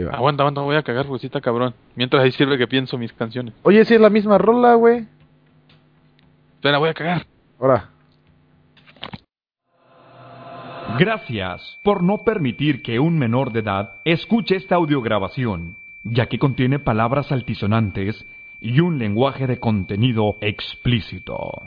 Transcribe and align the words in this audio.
Ahí 0.00 0.06
va. 0.06 0.12
Aguanta, 0.12 0.42
aguanta, 0.42 0.60
voy 0.62 0.76
a 0.76 0.82
cagar, 0.82 1.06
pues 1.06 1.20
sí 1.20 1.26
está 1.26 1.40
cabrón. 1.40 1.74
Mientras 1.94 2.22
ahí 2.22 2.32
sirve 2.32 2.56
que 2.56 2.66
pienso 2.66 2.96
mis 2.96 3.12
canciones. 3.12 3.54
Oye, 3.62 3.84
sí 3.84 3.94
es 3.94 4.00
la 4.00 4.10
misma 4.10 4.38
rola, 4.38 4.74
güey. 4.74 5.06
Espera, 6.54 6.78
voy 6.78 6.88
a 6.88 6.94
cagar. 6.94 7.26
Ahora. 7.58 7.88
Gracias 10.98 11.78
por 11.84 12.02
no 12.02 12.24
permitir 12.24 12.82
que 12.82 12.98
un 12.98 13.18
menor 13.18 13.52
de 13.52 13.60
edad 13.60 14.00
escuche 14.04 14.56
esta 14.56 14.74
audiograbación, 14.74 15.76
ya 16.02 16.26
que 16.26 16.38
contiene 16.38 16.78
palabras 16.78 17.30
altisonantes 17.30 18.26
y 18.60 18.80
un 18.80 18.98
lenguaje 18.98 19.46
de 19.46 19.60
contenido 19.60 20.36
explícito. 20.40 21.62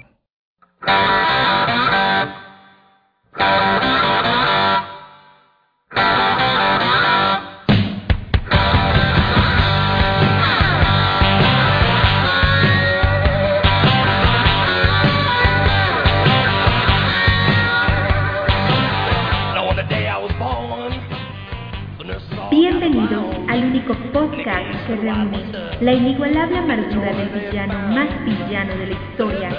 La 25.01 25.91
inigualable 25.91 26.57
amargura 26.57 27.13
del 27.13 27.29
villano 27.29 27.73
más 27.95 28.07
villano 28.25 28.75
de 28.75 28.87
la 28.87 28.93
historia 28.93 29.49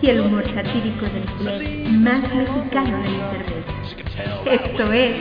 y 0.00 0.10
el 0.10 0.20
humor 0.20 0.44
satírico 0.54 1.06
del 1.06 1.24
play 1.38 1.86
más 1.88 2.22
mexicano 2.32 3.02
del 3.02 3.14
internet. 3.14 3.64
Esto 4.46 4.92
es 4.92 5.16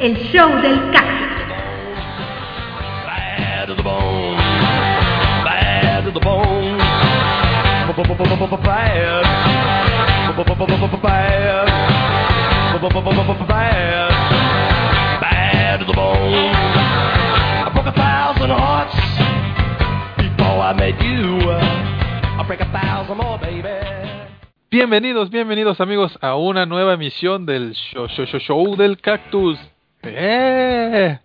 el 0.00 0.16
show 0.30 0.50
del 0.60 0.90
cactus. 0.92 1.26
Bad 3.06 3.68
to 3.68 3.74
the 3.74 3.82
bone. 3.82 4.36
Bad 5.44 6.04
to 6.04 6.12
the 6.12 6.20
bone. 6.20 6.78
Bad. 6.78 8.44
Bad. 11.02 11.66
Bad. 13.48 14.10
Bad 15.20 15.78
to 15.80 15.84
the 15.86 15.92
bone. 15.94 16.52
I 17.66 17.70
broke 17.72 17.86
a 17.86 17.92
thousand 17.92 18.50
hearts 18.50 18.85
Bienvenidos, 24.70 25.30
bienvenidos 25.30 25.80
amigos 25.80 26.18
a 26.20 26.34
una 26.36 26.66
nueva 26.66 26.94
emisión 26.94 27.46
del 27.46 27.72
show, 27.72 28.08
show, 28.08 28.26
show, 28.26 28.40
show 28.40 28.76
del 28.76 29.00
cactus. 29.00 29.58
¡Eh! 30.02 31.18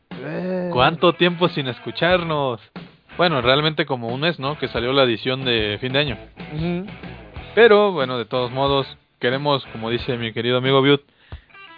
¿Cuánto 0.72 1.14
tiempo 1.14 1.50
sin 1.50 1.68
escucharnos? 1.68 2.62
Bueno, 3.18 3.42
realmente 3.42 3.86
como 3.86 4.08
un 4.08 4.22
mes, 4.22 4.40
¿no? 4.40 4.58
Que 4.58 4.68
salió 4.68 4.94
la 4.94 5.04
edición 5.04 5.44
de 5.44 5.78
fin 5.82 5.94
de 5.94 6.00
año. 6.00 6.18
Pero 7.54 7.92
bueno, 7.92 8.18
de 8.18 8.26
todos 8.26 8.52
modos, 8.52 8.88
queremos, 9.20 9.66
como 9.74 9.90
dice 9.90 10.18
mi 10.18 10.32
querido 10.32 10.58
amigo 10.58 10.82
Butte, 10.82 11.06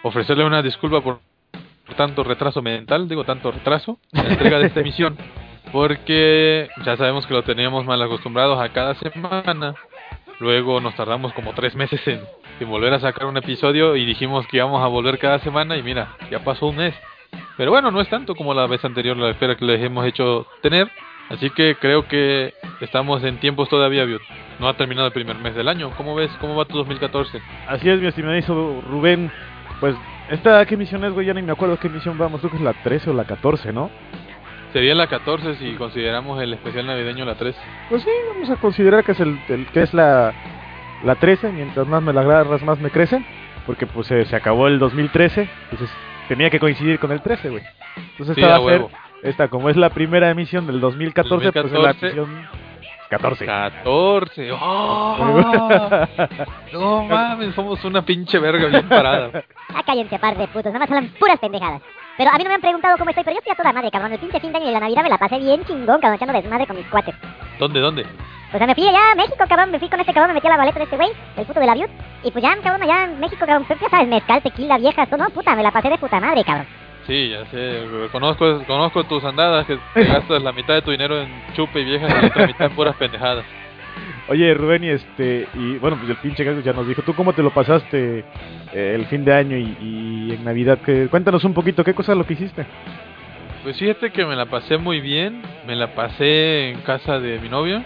ofrecerle 0.03 0.45
una 0.45 0.61
disculpa 0.61 1.01
por, 1.01 1.21
por 1.88 1.95
tanto 1.95 2.23
retraso 2.23 2.61
mental, 2.61 3.07
digo 3.09 3.23
tanto 3.23 3.51
retraso 3.51 3.97
en 4.11 4.25
la 4.25 4.31
entrega 4.33 4.59
de 4.59 4.67
esta 4.67 4.81
emisión, 4.81 5.17
porque 5.72 6.69
ya 6.86 6.97
sabemos 6.97 7.25
que 7.25 7.33
lo 7.33 7.44
teníamos 7.44 7.86
mal 7.86 8.02
acostumbrados 8.02 8.59
a 8.59 8.69
cada 8.69 8.95
semana. 8.95 9.75
Luego 10.39 10.81
nos 10.81 10.95
tardamos 10.95 11.33
como 11.33 11.53
tres 11.53 11.75
meses 11.75 12.02
en, 12.08 12.22
volver 12.67 12.94
a 12.94 13.00
sacar 13.00 13.25
un 13.25 13.38
episodio 13.38 13.95
y 13.95 14.06
dijimos 14.06 14.47
que 14.47 14.58
íbamos 14.58 14.81
a 14.84 14.88
volver 14.88 15.19
cada 15.19 15.39
semana 15.39 15.78
y 15.78 15.84
mira, 15.84 16.16
ya 16.31 16.44
pasó 16.44 16.67
un 16.67 16.78
mes. 16.78 16.94
Pero 17.58 17.72
bueno, 17.72 17.91
no 17.91 18.02
es 18.02 18.09
tanto 18.09 18.36
como 18.36 18.53
la 18.53 18.67
vez 18.67 18.84
anterior, 18.86 19.17
la 19.17 19.31
espera 19.31 19.56
que 19.56 19.66
les 19.66 19.81
hemos 19.81 20.06
hecho 20.06 20.47
tener. 20.61 20.89
Así 21.30 21.50
que 21.52 21.75
creo 21.75 22.08
que 22.08 22.53
estamos 22.81 23.23
en 23.23 23.38
tiempos 23.39 23.69
todavía. 23.69 24.06
No 24.59 24.67
ha 24.67 24.75
terminado 24.75 25.08
el 25.08 25.14
primer 25.14 25.38
mes 25.38 25.56
del 25.56 25.67
año. 25.67 25.91
¿Cómo 25.97 26.16
ves? 26.16 26.31
¿Cómo 26.39 26.56
va 26.56 26.66
tu 26.66 26.78
2014? 26.78 27.41
Así 27.68 27.90
es, 27.90 28.00
mi 28.00 28.07
estimado 28.07 28.81
Rubén. 28.81 29.31
Pues, 29.80 29.95
¿esta 30.30 30.66
qué 30.66 30.78
misión 30.78 31.03
es, 31.06 31.13
güey? 31.13 31.25
Ya 31.25 31.34
ni 31.34 31.41
me 31.41 31.51
acuerdo 31.51 31.78
qué 31.80 31.90
misión 31.90 32.18
vamos. 32.18 32.40
Creo 32.41 32.51
que 32.51 32.57
es 32.57 32.63
la 32.63 32.74
13 32.74 33.09
o 33.09 33.13
la 33.13 33.25
14, 33.25 33.74
¿no? 33.74 33.90
Sería 34.73 34.95
la 34.95 35.07
14 35.07 35.56
si 35.56 35.75
consideramos 35.75 36.41
el 36.41 36.53
especial 36.53 36.88
navideño 36.88 37.25
la 37.25 37.35
3. 37.35 37.56
Pues 37.89 38.01
sí, 38.03 38.09
vamos 38.34 38.50
a 38.50 38.56
considerar 38.56 39.03
que 39.03 39.11
es, 39.13 39.19
el, 39.19 39.39
el- 39.50 39.67
que 39.67 39.84
es 39.84 39.94
la, 39.94 40.34
la 41.03 41.16
13. 41.16 41.51
Mientras 41.51 41.85
más 41.88 42.01
me 42.01 42.11
la 42.11 42.22
agarras, 42.22 42.61
más 42.63 42.79
me 42.79 42.89
crecen. 42.89 43.23
Porque 43.67 43.85
pues 43.85 44.09
eh, 44.12 44.25
se 44.25 44.35
acabó 44.35 44.67
el 44.67 44.79
2013. 44.79 45.47
Entonces 45.72 45.95
tenía 46.28 46.50
que 46.50 46.59
coincidir 46.59 47.00
con 47.00 47.12
el 47.12 47.22
13, 47.22 47.50
güey. 47.50 47.63
Entonces 48.12 48.35
Sí, 48.35 48.41
esta 48.41 48.57
va 48.59 48.66
a 48.66 48.69
ser, 48.69 48.85
esta 49.22 49.47
como 49.47 49.69
es 49.69 49.78
la 49.78 49.89
primera 49.91 50.29
emisión 50.31 50.66
del 50.66 50.79
2014, 50.81 51.51
pues 51.51 51.66
es 51.66 51.72
la 51.72 51.79
2014. 51.94 52.06
emisión 52.07 52.47
14. 53.09 53.45
14. 53.45 54.51
¡Oh! 54.53 56.07
No 56.73 57.03
mames, 57.03 57.53
somos 57.53 57.83
una 57.85 58.01
pinche 58.01 58.39
verga 58.39 58.66
bien 58.67 58.89
parada. 58.89 59.44
Ah, 59.73 59.83
cállense, 59.85 60.17
par 60.17 60.35
de 60.35 60.47
putos, 60.47 60.66
nada 60.73 60.79
más 60.79 60.89
hablan 60.89 61.09
puras 61.19 61.39
pendejadas. 61.39 61.81
Pero 62.18 62.29
a 62.29 62.38
mí 62.38 62.44
no 62.44 62.50
me 62.50 62.56
han 62.56 62.62
preguntado 62.62 62.97
cómo 62.97 63.09
estoy, 63.09 63.24
pero 63.24 63.35
yo 63.35 63.40
estoy 63.40 63.53
a 63.53 63.56
toda 63.56 63.74
madre, 63.74 63.90
cabrón. 63.90 64.13
El 64.13 64.19
pinche 64.19 64.40
fin 64.40 64.51
de 64.51 64.57
año 64.57 64.69
y 64.69 64.74
la 64.74 64.79
Navidad 64.79 65.03
me 65.03 65.09
la 65.09 65.18
pasé 65.18 65.40
bien 65.40 65.66
chingón, 65.66 66.00
cabrón, 66.00 66.16
echando 66.16 66.34
desmadre 66.34 66.68
con 66.68 66.78
mis 66.78 66.85
cuates. 66.88 67.16
¿Dónde, 67.57 67.79
dónde? 67.79 68.06
O 68.53 68.57
sea, 68.57 68.68
me 68.68 68.75
fui 68.75 68.88
allá 68.88 69.12
a 69.12 69.16
México, 69.16 69.44
cabrón, 69.50 69.72
me 69.72 69.79
fui 69.79 69.90
con 69.90 70.00
este 70.00 70.13
cabrón, 70.13 70.29
me 70.29 70.35
metí 70.35 70.46
a 70.47 70.51
la 70.51 70.57
baleta 70.57 70.78
de 70.78 70.85
este 70.85 70.96
güey, 70.96 71.09
el 71.38 71.46
puto 71.46 71.59
de 71.59 71.66
la 71.66 71.74
Viut. 71.74 71.90
Y 72.24 72.29
pues 72.29 72.44
ya, 72.44 72.56
cabrón, 72.62 72.84
allá 72.84 73.06
en 73.06 73.19
México, 73.19 73.40
cabrón, 73.40 73.66
pues 73.66 73.79
ya 73.79 73.90
sabes, 73.90 74.07
mezcal, 74.07 74.44
tequila, 74.44 74.78
viejas, 74.78 75.09
todo, 75.09 75.24
no, 75.24 75.29
puta, 75.31 75.56
me 75.56 75.63
la 75.63 75.72
pasé 75.72 75.90
de 75.90 75.97
puta 75.97 76.19
madre, 76.19 76.44
cabrón. 76.44 76.68
Sí, 77.07 77.29
ya 77.29 77.46
sé. 77.47 77.84
Conozco, 78.12 78.63
conozco 78.66 79.03
tus 79.06 79.24
andadas 79.24 79.66
que 79.66 79.78
te 79.94 80.03
gastas 80.06 80.41
la 80.41 80.51
mitad 80.51 80.75
de 80.75 80.81
tu 80.84 80.91
dinero 80.91 81.19
en 81.19 81.30
chupe 81.53 81.81
y 81.81 81.85
viejas 81.85 82.09
y 82.12 82.22
la 82.22 82.28
otra 82.28 82.47
mitad 82.47 82.68
en 82.68 82.75
puras 82.75 82.95
pendejadas. 82.95 83.44
Oye, 84.29 84.53
Rubén, 84.53 84.84
y 84.85 84.89
este, 84.89 85.47
y 85.53 85.78
bueno, 85.78 85.97
pues 85.97 86.09
el 86.09 86.16
pinche 86.17 86.45
Cactus 86.45 86.63
ya 86.63 86.73
nos 86.73 86.88
dijo, 86.88 87.01
¿tú 87.01 87.13
cómo 87.13 87.34
te 87.34 87.44
lo 87.44 87.53
pasaste 87.53 88.23
eh, 88.73 88.94
el 88.95 89.06
fin 89.07 89.25
de 89.25 89.34
año 89.34 89.57
y, 89.57 89.78
y 89.81 90.34
en 90.34 90.44
Navidad? 90.45 90.79
Que, 90.79 91.07
cuéntanos 91.07 91.44
un 91.44 91.53
poquito, 91.53 91.84
¿qué 91.84 91.94
cosa 91.94 92.16
lo 92.16 92.25
que 92.25 92.33
hiciste? 92.33 92.66
Pues 93.63 93.79
fíjate 93.79 94.12
que 94.12 94.25
me 94.25 94.35
la 94.35 94.45
pasé 94.45 94.78
muy 94.78 95.00
bien. 95.00 95.41
Me 95.66 95.75
la 95.75 95.95
pasé 95.95 96.72
en 96.72 96.81
casa 96.81 97.17
de 97.17 97.39
mi 97.39 97.47
novia. 97.47 97.85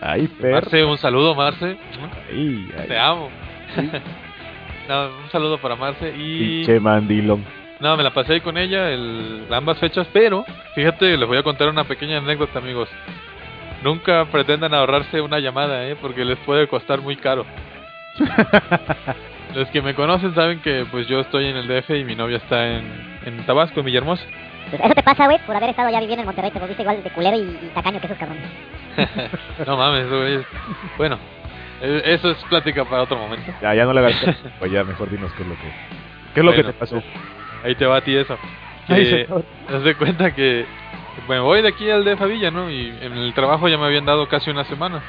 Ay, 0.00 0.28
perro. 0.28 0.54
Marce, 0.54 0.84
un 0.84 0.96
saludo, 0.96 1.34
Marce. 1.34 1.76
Ay, 2.30 2.68
ay, 2.78 2.86
Te 2.86 2.96
amo. 2.96 3.30
no, 4.88 5.06
un 5.24 5.30
saludo 5.32 5.58
para 5.58 5.74
Marce. 5.74 6.14
Y 6.16 6.38
pinche 6.58 6.78
mandilón. 6.78 7.44
no, 7.80 7.96
me 7.96 8.04
la 8.04 8.14
pasé 8.14 8.34
ahí 8.34 8.40
con 8.42 8.56
ella 8.56 8.92
el, 8.92 9.44
ambas 9.50 9.76
fechas. 9.78 10.06
Pero 10.12 10.44
fíjate, 10.76 11.16
les 11.16 11.26
voy 11.26 11.38
a 11.38 11.42
contar 11.42 11.68
una 11.68 11.82
pequeña 11.82 12.18
anécdota, 12.18 12.60
amigos. 12.60 12.88
Nunca 13.84 14.24
pretendan 14.32 14.72
ahorrarse 14.72 15.20
una 15.20 15.38
llamada, 15.40 15.86
¿eh? 15.86 15.94
porque 16.00 16.24
les 16.24 16.38
puede 16.38 16.66
costar 16.68 17.02
muy 17.02 17.16
caro. 17.16 17.44
Los 19.54 19.68
que 19.68 19.82
me 19.82 19.94
conocen 19.94 20.34
saben 20.34 20.60
que 20.62 20.86
pues 20.90 21.06
yo 21.06 21.20
estoy 21.20 21.48
en 21.48 21.56
el 21.56 21.68
DF 21.68 21.90
y 21.90 22.02
mi 22.02 22.16
novia 22.16 22.38
está 22.38 22.66
en, 22.66 23.18
en 23.26 23.44
Tabasco, 23.44 23.80
en 23.80 23.86
Villahermosa. 23.86 24.24
Pues 24.70 24.80
eso 24.82 24.94
te 24.94 25.02
pasa, 25.02 25.26
güey, 25.26 25.38
por 25.46 25.54
haber 25.54 25.68
estado 25.68 25.90
ya 25.90 26.00
viviendo 26.00 26.22
en 26.22 26.26
Monterrey, 26.26 26.50
te 26.50 26.58
volviste 26.58 26.80
igual 26.80 27.04
de 27.04 27.10
culero 27.10 27.36
y, 27.36 27.40
y 27.42 27.70
tacaño 27.74 28.00
que 28.00 28.06
esos 28.06 28.16
cabrones. 28.16 28.48
no 29.66 29.76
mames, 29.76 30.08
güey. 30.08 30.46
Bueno, 30.96 31.18
eh, 31.82 32.02
eso 32.06 32.30
es 32.30 32.38
plática 32.44 32.86
para 32.86 33.02
otro 33.02 33.18
momento. 33.18 33.52
Ya, 33.60 33.74
ya 33.74 33.84
no 33.84 33.92
le 33.92 34.00
hagas 34.00 34.16
caso. 34.16 34.48
Pues 34.58 34.72
ya, 34.72 34.82
mejor 34.82 35.10
dinos 35.10 35.30
qué 35.36 35.42
es 35.42 35.48
lo 35.48 35.54
que, 35.56 35.72
qué 36.32 36.40
es 36.40 36.46
lo 36.46 36.54
que 36.54 36.64
te 36.64 36.72
pasó. 36.72 37.02
Ahí 37.62 37.74
te 37.74 37.84
va 37.84 37.98
a 37.98 38.00
ti 38.00 38.16
eso. 38.16 38.38
Ay, 38.88 39.04
Que 39.04 39.74
haz 39.74 39.84
de 39.84 39.94
cuenta 39.94 40.34
que 40.34 40.64
me 41.28 41.38
voy 41.40 41.62
de 41.62 41.68
aquí 41.68 41.88
al 41.90 42.04
DF 42.04 42.20
a 42.22 42.26
Villa, 42.26 42.50
¿no? 42.50 42.70
Y 42.70 42.94
en 43.00 43.12
el 43.12 43.32
trabajo 43.34 43.68
ya 43.68 43.78
me 43.78 43.86
habían 43.86 44.04
dado 44.04 44.28
casi 44.28 44.50
una 44.50 44.64
semana. 44.64 45.02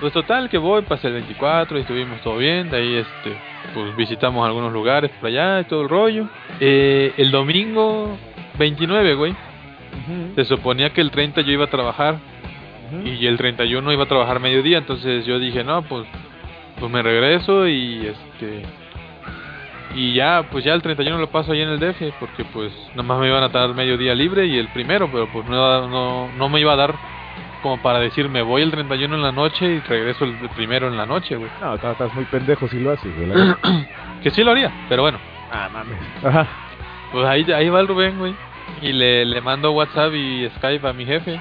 Pues 0.00 0.12
total 0.12 0.48
que 0.48 0.58
voy, 0.58 0.82
pasé 0.82 1.08
el 1.08 1.14
24 1.14 1.78
y 1.78 1.82
estuvimos 1.82 2.20
todo 2.22 2.38
bien, 2.38 2.70
de 2.70 2.76
ahí 2.76 2.94
este 2.96 3.36
pues 3.74 3.94
visitamos 3.96 4.44
algunos 4.44 4.72
lugares 4.72 5.10
por 5.20 5.28
allá 5.28 5.60
y 5.60 5.64
todo 5.64 5.82
el 5.82 5.88
rollo. 5.88 6.28
Eh, 6.58 7.12
el 7.16 7.30
domingo 7.30 8.16
29, 8.58 9.14
güey, 9.14 9.34
se 10.34 10.44
suponía 10.44 10.90
que 10.90 11.00
el 11.00 11.10
30 11.10 11.42
yo 11.42 11.52
iba 11.52 11.64
a 11.64 11.70
trabajar 11.70 12.16
ujú. 12.90 13.06
y 13.06 13.26
el 13.26 13.36
31 13.36 13.92
iba 13.92 14.04
a 14.04 14.08
trabajar 14.08 14.40
mediodía, 14.40 14.78
entonces 14.78 15.24
yo 15.26 15.38
dije, 15.38 15.62
no, 15.64 15.82
pues 15.82 16.06
pues 16.82 16.90
me 16.90 17.00
regreso 17.00 17.68
y 17.68 18.06
este 18.06 18.62
y 19.94 20.14
ya, 20.14 20.46
pues 20.50 20.64
ya 20.64 20.74
el 20.74 20.82
31 20.82 21.18
lo 21.18 21.30
paso 21.30 21.52
ahí 21.52 21.60
en 21.60 21.68
el 21.68 21.80
DF 21.80 22.14
porque 22.18 22.44
pues 22.44 22.72
nomás 22.94 23.18
me 23.20 23.28
iban 23.28 23.42
a 23.42 23.48
dar 23.48 23.74
mediodía 23.74 24.14
libre 24.14 24.46
y 24.46 24.58
el 24.58 24.68
primero, 24.68 25.10
pero 25.10 25.30
pues 25.32 25.46
no, 25.46 25.88
no, 25.88 26.28
no 26.32 26.48
me 26.48 26.60
iba 26.60 26.72
a 26.72 26.76
dar 26.76 26.94
como 27.62 27.80
para 27.80 28.00
decir 28.00 28.28
me 28.28 28.42
voy 28.42 28.62
el 28.62 28.70
31 28.70 29.14
en 29.14 29.22
la 29.22 29.32
noche 29.32 29.66
y 29.66 29.80
regreso 29.80 30.24
el 30.24 30.36
primero 30.50 30.88
en 30.88 30.96
la 30.96 31.06
noche, 31.06 31.36
güey. 31.36 31.50
No, 31.60 31.74
estás, 31.74 32.14
muy 32.14 32.24
pendejo 32.24 32.68
si 32.68 32.80
lo 32.80 32.92
haces, 32.92 33.14
güey. 33.16 33.28
la. 33.28 33.58
Que 34.22 34.30
sí 34.30 34.44
lo 34.44 34.52
haría, 34.52 34.70
pero 34.88 35.02
bueno. 35.02 35.18
ah, 35.50 35.68
mames. 35.72 35.98
Ajá. 36.22 36.46
Pues 37.10 37.26
ahí, 37.26 37.50
ahí 37.52 37.68
va 37.68 37.80
el 37.80 37.88
Rubén, 37.88 38.18
güey. 38.18 38.34
Y 38.80 38.92
le, 38.92 39.24
le 39.24 39.40
mando 39.40 39.72
WhatsApp 39.72 40.14
y 40.14 40.48
Skype 40.56 40.86
a 40.86 40.92
mi 40.92 41.04
jefe. 41.04 41.40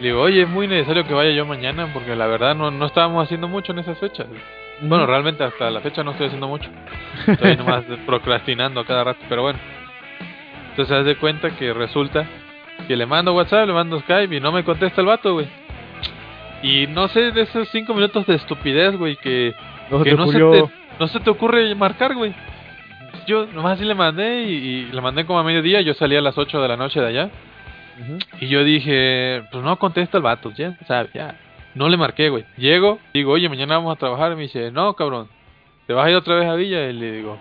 Le 0.00 0.08
digo, 0.08 0.20
oye, 0.20 0.42
es 0.42 0.48
muy 0.48 0.66
necesario 0.66 1.06
que 1.06 1.14
vaya 1.14 1.30
yo 1.30 1.46
mañana 1.46 1.88
porque 1.92 2.16
la 2.16 2.26
verdad 2.26 2.56
no, 2.56 2.72
no 2.72 2.86
estábamos 2.86 3.24
haciendo 3.24 3.46
mucho 3.46 3.72
en 3.72 3.78
esas 3.78 3.96
fechas. 3.98 4.26
Bueno, 4.82 5.06
realmente 5.06 5.44
hasta 5.44 5.70
la 5.70 5.80
fecha 5.80 6.02
no 6.02 6.10
estoy 6.10 6.26
haciendo 6.26 6.48
mucho. 6.48 6.68
Estoy 7.26 7.56
nomás 7.56 7.84
procrastinando 8.06 8.80
a 8.80 8.84
cada 8.84 9.04
rato, 9.04 9.20
pero 9.28 9.42
bueno. 9.42 9.58
Entonces 10.70 10.96
haz 10.96 11.04
de 11.04 11.16
cuenta 11.16 11.50
que 11.50 11.72
resulta 11.72 12.26
que 12.88 12.96
le 12.96 13.06
mando 13.06 13.34
WhatsApp, 13.34 13.66
le 13.66 13.72
mando 13.72 14.00
Skype 14.00 14.34
y 14.34 14.40
no 14.40 14.50
me 14.52 14.64
contesta 14.64 15.00
el 15.00 15.06
vato, 15.06 15.34
güey. 15.34 15.46
Y 16.62 16.86
no 16.88 17.08
sé 17.08 17.32
de 17.32 17.42
esos 17.42 17.68
cinco 17.68 17.94
minutos 17.94 18.26
de 18.26 18.36
estupidez, 18.36 18.96
güey, 18.96 19.16
que, 19.16 19.54
No 19.90 19.98
se 19.98 20.04
que 20.04 20.10
te 20.10 20.16
no, 20.16 20.26
se 20.26 20.38
te, 20.38 20.72
no 20.98 21.06
se 21.08 21.20
te 21.20 21.30
ocurre 21.30 21.74
marcar, 21.74 22.14
güey. 22.14 22.34
Yo 23.26 23.46
nomás 23.46 23.74
así 23.74 23.84
le 23.84 23.94
mandé 23.94 24.44
y, 24.44 24.54
y 24.54 24.84
le 24.86 25.00
mandé 25.00 25.24
como 25.24 25.38
a 25.38 25.44
mediodía, 25.44 25.80
yo 25.80 25.94
salí 25.94 26.16
a 26.16 26.20
las 26.20 26.38
8 26.38 26.60
de 26.60 26.68
la 26.68 26.76
noche 26.76 27.00
de 27.00 27.06
allá. 27.06 27.30
Y 28.40 28.48
yo 28.48 28.64
dije, 28.64 29.44
pues 29.50 29.62
no 29.62 29.78
contesta 29.78 30.16
el 30.16 30.22
vato, 30.22 30.50
ya, 30.52 30.76
sabe, 30.86 31.10
ya. 31.14 31.36
No 31.74 31.88
le 31.88 31.96
marqué, 31.96 32.28
güey. 32.28 32.44
Llego, 32.56 32.98
digo, 33.14 33.32
oye, 33.32 33.48
mañana 33.48 33.76
vamos 33.76 33.94
a 33.94 33.98
trabajar. 33.98 34.34
Me 34.36 34.42
dice, 34.42 34.70
no, 34.70 34.94
cabrón, 34.94 35.28
¿te 35.86 35.92
vas 35.94 36.06
a 36.06 36.10
ir 36.10 36.16
otra 36.16 36.34
vez 36.36 36.48
a 36.48 36.54
Villa? 36.54 36.86
Y 36.88 36.92
le 36.92 37.12
digo, 37.12 37.38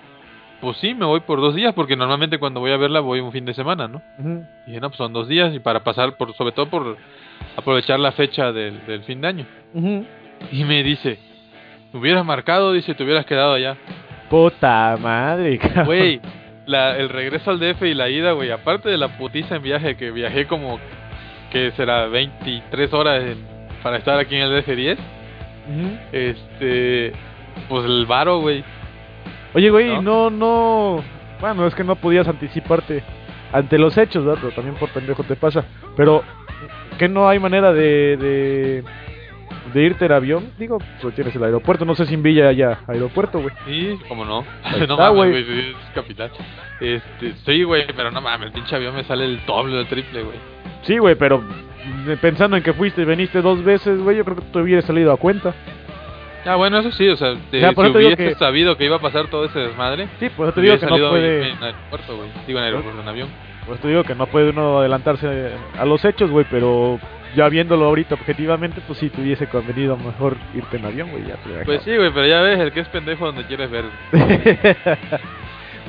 pues 0.61 0.77
sí, 0.77 0.93
me 0.93 1.05
voy 1.05 1.19
por 1.21 1.41
dos 1.41 1.53
días, 1.55 1.73
porque 1.73 1.95
normalmente 1.95 2.37
cuando 2.37 2.59
voy 2.59 2.71
a 2.71 2.77
verla 2.77 2.99
voy 3.01 3.19
un 3.19 3.31
fin 3.31 3.45
de 3.45 3.53
semana, 3.53 3.87
¿no? 3.87 4.01
Ujú. 4.19 4.45
Y 4.65 4.69
dije, 4.71 4.79
no, 4.81 4.89
pues 4.89 4.97
son 4.97 5.11
dos 5.13 5.27
días 5.27 5.53
y 5.53 5.59
para 5.59 5.83
pasar, 5.83 6.15
por 6.17 6.33
sobre 6.35 6.51
todo 6.53 6.67
por 6.67 6.97
aprovechar 7.57 7.99
la 7.99 8.11
fecha 8.13 8.51
del, 8.51 8.85
del 8.85 9.03
fin 9.03 9.19
de 9.21 9.27
año. 9.27 9.45
Y 10.51 10.63
me 10.63 10.81
dice, 10.83 11.19
me 11.91 11.99
hubieras 11.99 12.23
marcado, 12.25 12.71
dice, 12.73 12.93
te 12.93 13.03
hubieras 13.03 13.25
quedado 13.25 13.53
allá. 13.53 13.75
Puta 14.29 14.97
madre, 14.99 15.57
cabrón. 15.59 15.85
Güey, 15.87 16.21
la, 16.67 16.95
el 16.97 17.09
regreso 17.09 17.51
al 17.51 17.59
DF 17.59 17.81
y 17.83 17.93
la 17.93 18.09
ida, 18.09 18.31
güey, 18.31 18.49
aparte 18.51 18.87
de 18.89 18.97
la 18.97 19.17
putiza 19.17 19.57
en 19.57 19.63
viaje, 19.63 19.97
que 19.97 20.11
viajé 20.11 20.45
como, 20.47 20.79
que 21.51 21.71
será 21.71 22.05
23 22.07 22.93
horas 22.93 23.23
en- 23.23 23.50
para 23.83 23.97
estar 23.97 24.19
aquí 24.19 24.35
en 24.35 24.43
el 24.43 24.63
DF10, 24.63 24.97
Ujú. 24.97 25.97
este, 26.11 27.13
pues 27.69 27.85
el 27.85 28.05
varo, 28.05 28.39
güey. 28.39 28.63
Oye, 29.53 29.69
güey, 29.69 29.89
¿No? 30.01 30.01
no, 30.01 30.29
no. 30.29 31.03
Bueno, 31.39 31.65
es 31.67 31.75
que 31.75 31.83
no 31.83 31.95
podías 31.95 32.27
anticiparte 32.27 33.03
ante 33.51 33.77
los 33.77 33.97
hechos, 33.97 34.23
¿verdad? 34.23 34.39
Pero 34.41 34.55
también 34.55 34.75
por 34.75 34.89
pendejo 34.89 35.23
te 35.23 35.35
pasa. 35.35 35.65
Pero, 35.97 36.23
¿que 36.97 37.09
no 37.09 37.27
hay 37.27 37.39
manera 37.39 37.73
de, 37.73 38.15
de, 38.17 38.83
de 39.73 39.81
irte 39.83 40.05
en 40.05 40.11
avión? 40.13 40.51
Digo, 40.57 40.77
pues 41.01 41.13
tienes 41.15 41.35
el 41.35 41.43
aeropuerto. 41.43 41.83
No 41.83 41.95
sé 41.95 42.05
si 42.05 42.13
en 42.13 42.23
Villa 42.23 42.47
haya 42.47 42.79
aeropuerto, 42.87 43.41
güey. 43.41 43.53
Sí, 43.65 43.99
como 44.07 44.23
no. 44.23 44.45
Ahí 44.63 44.77
no 44.87 44.93
está, 44.93 45.11
mames, 45.11 45.45
güey. 45.45 45.71
es 45.71 45.75
capital. 45.93 46.31
Este, 46.79 47.33
sí, 47.45 47.63
güey, 47.63 47.85
pero 47.95 48.09
no 48.11 48.21
mames, 48.21 48.47
el 48.47 48.53
pinche 48.53 48.75
avión 48.75 48.95
me 48.95 49.03
sale 49.03 49.25
el 49.25 49.45
doble 49.45 49.75
o 49.77 49.79
el 49.81 49.87
triple, 49.87 50.23
güey. 50.23 50.37
Sí, 50.83 50.97
güey, 50.97 51.15
pero 51.15 51.43
pensando 52.21 52.57
en 52.57 52.63
que 52.63 52.73
fuiste 52.73 53.01
y 53.01 53.05
veniste 53.05 53.41
dos 53.41 53.63
veces, 53.63 53.99
güey, 54.01 54.17
yo 54.17 54.23
creo 54.25 54.37
que 54.37 54.43
te 54.43 54.59
hubieras 54.59 54.85
salido 54.85 55.11
a 55.11 55.17
cuenta. 55.17 55.53
Ah, 56.45 56.55
bueno, 56.55 56.79
eso 56.79 56.91
sí, 56.91 57.07
o 57.07 57.15
sea, 57.15 57.29
de- 57.51 57.71
por 57.73 57.85
si 57.85 57.91
eso 57.91 58.17
que- 58.17 58.35
sabido 58.35 58.75
que 58.75 58.85
iba 58.85 58.95
a 58.95 58.99
pasar 58.99 59.27
todo 59.27 59.45
ese 59.45 59.59
desmadre, 59.59 60.07
Sí, 60.19 60.29
pues 60.35 60.49
yo 60.49 60.53
te 60.53 60.61
digo 60.61 60.73
hubiera 60.73 60.87
que 60.95 61.01
no 61.01 61.09
puede. 61.09 61.49
en 61.51 61.63
aeropuerto, 61.63 62.17
güey. 62.17 62.29
Digo, 62.47 62.59
en 62.59 62.65
aeropuerto, 62.65 63.01
en 63.01 63.07
avión. 63.07 63.29
Pues 63.67 63.79
te 63.79 63.87
digo 63.87 64.03
que 64.03 64.15
no 64.15 64.25
puede 64.25 64.49
uno 64.49 64.79
adelantarse 64.79 65.51
a 65.77 65.85
los 65.85 66.03
hechos, 66.03 66.31
güey, 66.31 66.47
pero 66.49 66.99
ya 67.35 67.47
viéndolo 67.47 67.85
ahorita 67.85 68.15
objetivamente, 68.15 68.81
pues 68.87 68.97
sí, 68.97 69.09
te 69.09 69.21
hubiese 69.21 69.45
convenido 69.47 69.95
mejor 69.97 70.35
irte 70.55 70.77
en 70.77 70.85
avión, 70.85 71.11
güey, 71.11 71.27
ya 71.27 71.35
te 71.35 71.47
hubiera 71.49 71.63
Pues 71.65 71.83
sí, 71.83 71.95
güey, 71.95 72.11
pero 72.11 72.25
ya 72.25 72.41
ves, 72.41 72.59
el 72.59 72.71
que 72.71 72.79
es 72.79 72.87
pendejo 72.87 73.25
donde 73.27 73.45
quieres 73.45 73.69
ver. 73.69 73.85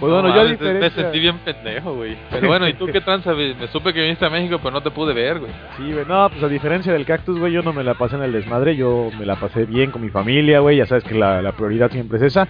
pues 0.03 0.13
No 0.13 0.21
bueno, 0.21 0.35
yo 0.35 0.41
a 0.41 0.45
me 0.45 0.51
diferencia... 0.51 1.03
sentí 1.03 1.21
bien 1.21 1.39
pendejo, 1.39 1.95
güey. 1.95 2.17
Pero 2.31 2.49
bueno, 2.49 2.67
¿y 2.69 2.75
tú 2.75 2.87
qué 2.87 3.01
tranza? 3.01 3.33
güey? 3.33 3.55
Me 3.55 3.69
supe 3.69 3.93
que 3.95 4.03
viniste 4.03 4.27
a 4.27 4.31
México, 4.31 4.59
pero 4.61 4.73
no 4.73 4.81
te 4.83 4.91
pude 4.91 5.15
ver, 5.15 5.39
güey. 5.39 5.53
Sí, 5.77 5.93
güey, 5.93 6.05
no, 6.07 6.29
pues 6.29 6.43
a 6.43 6.49
diferencia 6.49 6.93
del 6.93 7.05
cactus, 7.07 7.39
güey, 7.39 7.53
yo 7.53 7.63
no 7.63 7.73
me 7.73 7.85
la 7.85 7.95
pasé 7.95 8.17
en 8.17 8.23
el 8.25 8.33
desmadre, 8.33 8.75
yo 8.75 9.11
me 9.19 9.25
la 9.25 9.37
pasé 9.37 9.65
bien 9.65 9.93
con 9.93 10.03
mi 10.03 10.09
familia, 10.11 10.59
güey, 10.61 10.77
ya 10.79 10.87
sabes 10.87 11.05
que 11.05 11.15
la, 11.15 11.41
la 11.41 11.53
prioridad 11.53 11.91
siempre 11.91 12.19
es 12.19 12.25
esa. 12.25 12.47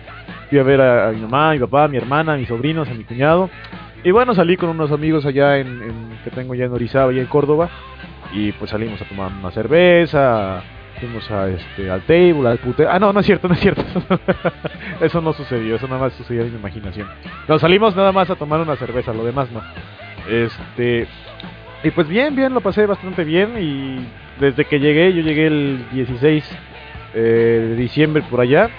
Fui 0.48 0.58
a 0.58 0.62
ver 0.62 0.80
a, 0.80 1.08
a 1.08 1.12
mi 1.12 1.20
mamá, 1.20 1.50
a 1.50 1.52
mi 1.52 1.58
papá, 1.58 1.84
a 1.84 1.88
mi 1.88 1.98
hermana, 1.98 2.32
a 2.32 2.36
mis 2.38 2.48
sobrinos, 2.48 2.88
a 2.88 2.94
mi 2.94 3.04
cuñado. 3.04 3.50
Y 4.04 4.10
bueno, 4.10 4.34
salí 4.34 4.56
con 4.56 4.70
unos 4.70 4.90
amigos 4.90 5.24
allá 5.26 5.58
en, 5.58 5.66
en- 5.82 6.18
que 6.24 6.30
tengo 6.30 6.54
ya 6.54 6.64
en 6.64 6.72
Orizaba 6.72 7.12
y 7.12 7.20
en 7.20 7.26
Córdoba. 7.26 7.68
Y 8.32 8.52
pues 8.52 8.70
salimos 8.70 9.00
a 9.00 9.04
tomar 9.04 9.30
una 9.38 9.50
cerveza, 9.50 10.62
fuimos 11.02 11.30
a 11.30 11.48
este 11.48 11.90
al 11.90 12.02
table, 12.02 12.48
al 12.48 12.58
pute... 12.58 12.86
Ah, 12.88 12.98
no, 12.98 13.12
no 13.12 13.20
es 13.20 13.26
cierto, 13.26 13.48
no 13.48 13.54
es 13.54 13.60
cierto. 13.60 13.82
eso 15.00 15.20
no 15.20 15.32
sucedió, 15.32 15.76
eso 15.76 15.86
nada 15.88 16.00
más 16.00 16.12
sucedió 16.14 16.42
en 16.42 16.52
mi 16.52 16.58
imaginación. 16.58 17.08
No, 17.48 17.58
salimos 17.58 17.96
nada 17.96 18.12
más 18.12 18.30
a 18.30 18.36
tomar 18.36 18.60
una 18.60 18.76
cerveza, 18.76 19.12
lo 19.12 19.24
demás 19.24 19.48
no. 19.50 19.60
Este... 20.30 21.06
Y 21.84 21.90
pues 21.90 22.06
bien, 22.06 22.36
bien, 22.36 22.54
lo 22.54 22.60
pasé 22.60 22.86
bastante 22.86 23.24
bien 23.24 23.54
y 23.60 24.06
desde 24.40 24.64
que 24.64 24.78
llegué, 24.78 25.12
yo 25.12 25.20
llegué 25.22 25.48
el 25.48 25.84
16 25.92 26.58
eh, 27.14 27.18
de 27.70 27.74
diciembre 27.76 28.22
por 28.30 28.40
allá 28.40 28.70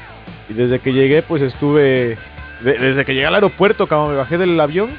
y 0.47 0.53
desde 0.53 0.79
que 0.79 0.93
llegué 0.93 1.21
pues 1.21 1.41
estuve, 1.41 2.17
de- 2.61 2.77
desde 2.79 3.03
que 3.03 3.13
llegué 3.13 3.25
al 3.25 3.35
aeropuerto, 3.35 3.87
como 3.87 4.07
me 4.07 4.15
bajé 4.15 4.37
del 4.37 4.57
avión 4.57 4.91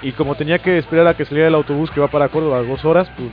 y 0.00 0.12
como 0.12 0.34
tenía 0.34 0.60
que 0.60 0.78
esperar 0.78 1.06
a 1.06 1.14
que 1.14 1.26
saliera 1.26 1.48
el 1.48 1.54
autobús 1.54 1.90
que 1.90 2.00
va 2.00 2.08
para 2.08 2.28
Córdoba 2.30 2.62
dos 2.62 2.82
horas, 2.86 3.12
pues 3.18 3.28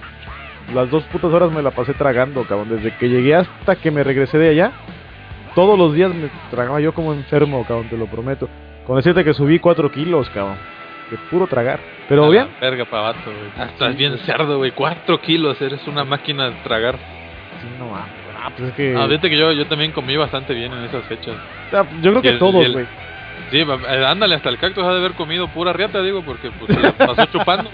las 0.73 0.89
dos 0.89 1.03
putas 1.05 1.31
horas 1.31 1.51
me 1.51 1.61
la 1.61 1.71
pasé 1.71 1.93
tragando, 1.93 2.43
cabrón, 2.43 2.69
desde 2.69 2.95
que 2.97 3.09
llegué 3.09 3.35
hasta 3.35 3.75
que 3.75 3.91
me 3.91 4.03
regresé 4.03 4.37
de 4.37 4.49
allá, 4.49 4.71
todos 5.55 5.77
los 5.77 5.93
días 5.93 6.13
me 6.13 6.29
tragaba 6.51 6.79
yo 6.79 6.93
como 6.93 7.13
enfermo, 7.13 7.63
cabrón, 7.67 7.89
te 7.89 7.97
lo 7.97 8.05
prometo. 8.07 8.47
Con 8.85 8.95
decirte 8.97 9.23
que 9.23 9.33
subí 9.33 9.59
4 9.59 9.91
kilos, 9.91 10.29
cabrón, 10.29 10.57
de 11.11 11.17
puro 11.29 11.47
tragar. 11.47 11.79
Pero 12.07 12.25
A 12.25 12.29
bien, 12.29 12.47
Verga 12.59 12.85
pa' 12.85 13.01
vato, 13.01 13.19
güey. 13.25 13.51
Ah, 13.57 13.65
Estás 13.65 13.91
Sí, 13.91 13.97
bien 13.97 14.13
güey. 14.13 14.25
cerdo, 14.25 14.57
güey. 14.57 14.71
Cuatro 14.71 15.19
kilos, 15.21 15.61
eres 15.61 15.85
una 15.87 16.03
máquina 16.03 16.49
de 16.49 16.55
tragar. 16.63 16.95
sí, 16.95 17.67
no 17.77 17.87
mames, 17.89 18.09
ah, 18.41 18.49
pues 18.55 18.69
es 18.69 18.75
que... 18.75 18.95
Ah, 18.97 19.07
que 19.21 19.37
yo, 19.37 19.51
yo 19.51 19.67
también 19.67 19.91
comí 19.91 20.15
bastante 20.17 20.53
bien 20.53 20.71
en 20.73 20.85
esas 20.85 21.03
fechas. 21.05 21.35
Ah, 21.71 21.83
Yo 22.01 22.11
creo 22.11 22.21
que 22.21 22.29
el- 22.29 22.39
todos, 22.39 22.71
güey. 22.71 22.85
Sí, 23.51 23.57
eh, 23.59 24.05
ándale, 24.05 24.35
hasta 24.35 24.49
el 24.49 24.57
cactus 24.59 24.83
ha 24.83 24.91
de 24.91 24.97
haber 24.99 25.13
comido 25.13 25.47
pura 25.47 25.73
riata, 25.73 26.01
digo, 26.01 26.21
porque 26.23 26.51
pues 26.51 26.71
se 26.73 26.79
la 26.79 26.91
pasó 26.93 27.25
chupando. 27.31 27.69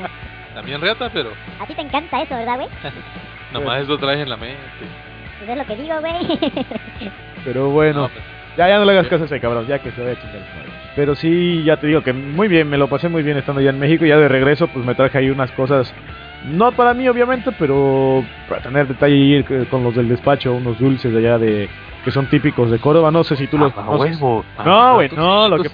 También 0.56 0.82
riata, 0.82 1.10
pero 1.14 1.32
A 1.60 1.68
ti 1.68 1.76
te 1.76 1.82
encanta 1.82 2.22
eso, 2.22 2.34
¿verdad, 2.34 2.56
güey? 2.56 2.70
nomás 3.54 3.84
eso 3.84 3.98
traes 3.98 4.22
en 4.22 4.30
la 4.30 4.38
mente. 4.38 4.58
Pues 5.38 5.50
es 5.50 5.58
lo 5.58 5.66
que 5.66 5.76
digo, 5.76 6.00
güey. 6.00 6.40
Pero 7.44 7.70
bueno, 7.70 8.04
No, 8.04 8.08
pues, 8.08 8.24
ya, 8.58 8.70
ya 8.70 8.80
no 8.80 8.86
le 8.86 8.94
hagas 8.94 9.08
caso 9.08 9.24
a 9.24 9.26
ese 9.26 9.40
cabrón, 9.40 9.68
ya 9.68 9.80
que 9.80 9.92
se 9.92 10.02
vaya 10.02 10.14
a 10.14 10.22
chingar. 10.22 10.42
Pero 10.96 11.14
sí, 11.14 11.62
ya 11.64 11.78
te 11.78 11.88
digo 11.88 12.02
que 12.02 12.14
muy 12.14 12.48
bien, 12.48 12.70
me 12.70 12.78
lo 12.78 12.88
pasé 12.88 13.10
muy 13.10 13.22
bien 13.22 13.38
estando 13.38 13.60
allá 13.60 13.70
en 13.70 13.80
México. 13.80 14.06
Y 14.06 14.10
ya 14.10 14.18
de 14.18 14.30
regreso, 14.30 14.68
pues 14.68 14.86
me 14.86 14.96
traje 14.96 15.18
ahí 15.18 15.30
unas 15.30 15.52
cosas, 15.52 15.94
no 16.46 16.72
para 16.72 16.94
mí, 16.94 17.08
obviamente, 17.10 17.52
pero 17.60 18.24
para 18.48 18.62
tener 18.62 18.88
detalle 18.88 19.16
y 19.16 19.34
ir 19.36 19.46
eh, 19.50 19.68
con 19.70 19.84
los 19.84 19.94
del 19.94 20.08
despacho, 20.08 20.54
unos 20.54 20.80
dulces 20.80 21.12
de 21.12 21.20
allá 21.20 21.38
de 21.38 21.70
que 22.06 22.12
son 22.12 22.30
típicos 22.30 22.72
de 22.72 22.80
Córdoba. 22.80 23.12
No 23.12 23.24
sé 23.26 23.36
si 23.36 23.48
tú 23.48 23.58
los 23.58 23.74
ah, 23.74 23.76
conoces. 23.76 24.22
huevo. 24.22 24.46
No, 24.64 24.96
güey, 24.96 25.10
no, 25.10 25.50
lo 25.50 25.62
que-. 25.62 25.72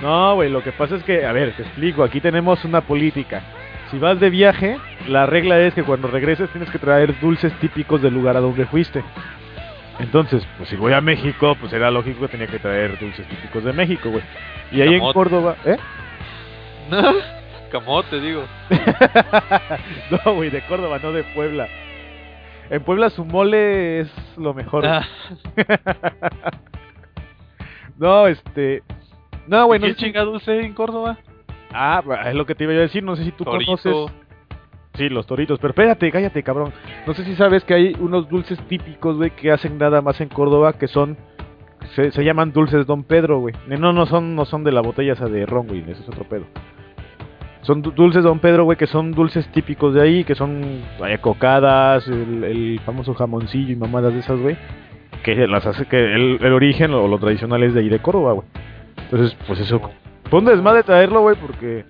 No, 0.00 0.34
güey, 0.36 0.48
lo 0.48 0.62
que 0.62 0.72
pasa 0.72 0.96
es 0.96 1.04
que, 1.04 1.26
a 1.26 1.32
ver, 1.32 1.54
te 1.54 1.62
explico, 1.62 2.02
aquí 2.02 2.20
tenemos 2.20 2.64
una 2.64 2.80
política. 2.80 3.42
Si 3.90 3.98
vas 3.98 4.20
de 4.20 4.30
viaje, 4.30 4.78
la 5.06 5.26
regla 5.26 5.58
es 5.60 5.74
que 5.74 5.82
cuando 5.82 6.08
regreses 6.08 6.50
tienes 6.50 6.70
que 6.70 6.78
traer 6.78 7.18
dulces 7.20 7.52
típicos 7.60 8.02
del 8.02 8.14
lugar 8.14 8.36
a 8.36 8.40
donde 8.40 8.66
fuiste. 8.66 9.02
Entonces, 9.98 10.46
pues 10.56 10.68
si 10.68 10.76
voy 10.76 10.92
a 10.92 11.00
México, 11.00 11.56
pues 11.58 11.72
era 11.72 11.90
lógico 11.90 12.20
que 12.20 12.28
tenía 12.28 12.46
que 12.46 12.58
traer 12.58 12.98
dulces 12.98 13.26
típicos 13.26 13.64
de 13.64 13.72
México, 13.72 14.10
güey. 14.10 14.22
Y 14.70 14.82
ahí 14.82 14.94
en. 14.94 15.12
Córdoba, 15.12 15.56
¿eh? 15.64 15.76
No, 16.90 17.14
camote, 17.72 18.20
digo. 18.20 18.44
no, 20.10 20.34
güey, 20.34 20.50
de 20.50 20.60
Córdoba, 20.62 20.98
no 21.02 21.12
de 21.12 21.24
Puebla. 21.24 21.66
En 22.70 22.82
Puebla 22.82 23.08
su 23.10 23.24
mole 23.24 24.00
es 24.00 24.10
lo 24.36 24.52
mejor. 24.52 24.86
Ah, 24.86 25.06
No, 27.98 28.28
este... 28.28 28.82
No, 29.48 29.66
güey, 29.66 29.80
no 29.80 29.86
¿Qué 29.86 29.94
chinga 29.96 30.22
dulce 30.22 30.60
en 30.60 30.72
Córdoba? 30.72 31.18
Ah, 31.72 32.02
es 32.26 32.34
lo 32.34 32.46
que 32.46 32.54
te 32.54 32.64
iba 32.64 32.72
a 32.72 32.76
decir, 32.76 33.02
no 33.02 33.16
sé 33.16 33.24
si 33.24 33.32
tú 33.32 33.44
Torito. 33.44 33.76
conoces... 33.76 34.14
Sí, 34.94 35.08
los 35.08 35.26
toritos. 35.26 35.60
Pero 35.60 35.70
espérate, 35.70 36.10
cállate, 36.10 36.42
cabrón. 36.42 36.72
No 37.06 37.14
sé 37.14 37.24
si 37.24 37.36
sabes 37.36 37.62
que 37.64 37.74
hay 37.74 37.96
unos 38.00 38.28
dulces 38.28 38.58
típicos, 38.66 39.16
güey, 39.16 39.30
que 39.30 39.52
hacen 39.52 39.78
nada 39.78 40.02
más 40.02 40.20
en 40.20 40.28
Córdoba, 40.28 40.72
que 40.72 40.88
son... 40.88 41.16
Se, 41.94 42.10
se 42.10 42.24
llaman 42.24 42.52
dulces 42.52 42.84
Don 42.86 43.04
Pedro, 43.04 43.38
güey. 43.38 43.54
No, 43.68 43.92
no 43.92 44.06
son, 44.06 44.34
no 44.34 44.44
son 44.44 44.64
de 44.64 44.72
la 44.72 44.80
botella 44.80 45.12
esa 45.12 45.26
de 45.26 45.46
ron, 45.46 45.68
güey. 45.68 45.82
Ese 45.82 46.02
es 46.02 46.08
otro 46.08 46.24
pedo. 46.24 46.44
Son 47.62 47.80
du- 47.82 47.92
dulces 47.92 48.24
Don 48.24 48.40
Pedro, 48.40 48.64
güey, 48.64 48.76
que 48.76 48.88
son 48.88 49.12
dulces 49.12 49.46
típicos 49.52 49.94
de 49.94 50.02
ahí, 50.02 50.24
que 50.24 50.34
son 50.34 50.82
vaya, 50.98 51.18
cocadas, 51.20 52.08
el, 52.08 52.42
el 52.42 52.80
famoso 52.84 53.14
jamoncillo 53.14 53.72
y 53.72 53.76
mamadas 53.76 54.12
de 54.14 54.20
esas, 54.20 54.40
güey. 54.40 54.56
Que 55.22 55.46
las 55.46 55.64
hace, 55.66 55.86
que 55.86 55.96
el, 55.98 56.38
el 56.40 56.52
origen 56.52 56.92
o 56.94 57.06
lo 57.06 57.18
tradicional 57.18 57.62
es 57.62 57.72
de 57.74 57.80
ahí 57.80 57.88
de 57.88 58.00
Córdoba, 58.00 58.32
güey. 58.32 58.46
Entonces, 59.04 59.36
pues 59.46 59.60
eso... 59.60 59.80
Fue 60.30 60.40
un 60.40 60.44
desmadre 60.44 60.82
traerlo, 60.82 61.20
güey, 61.20 61.36
porque... 61.36 61.84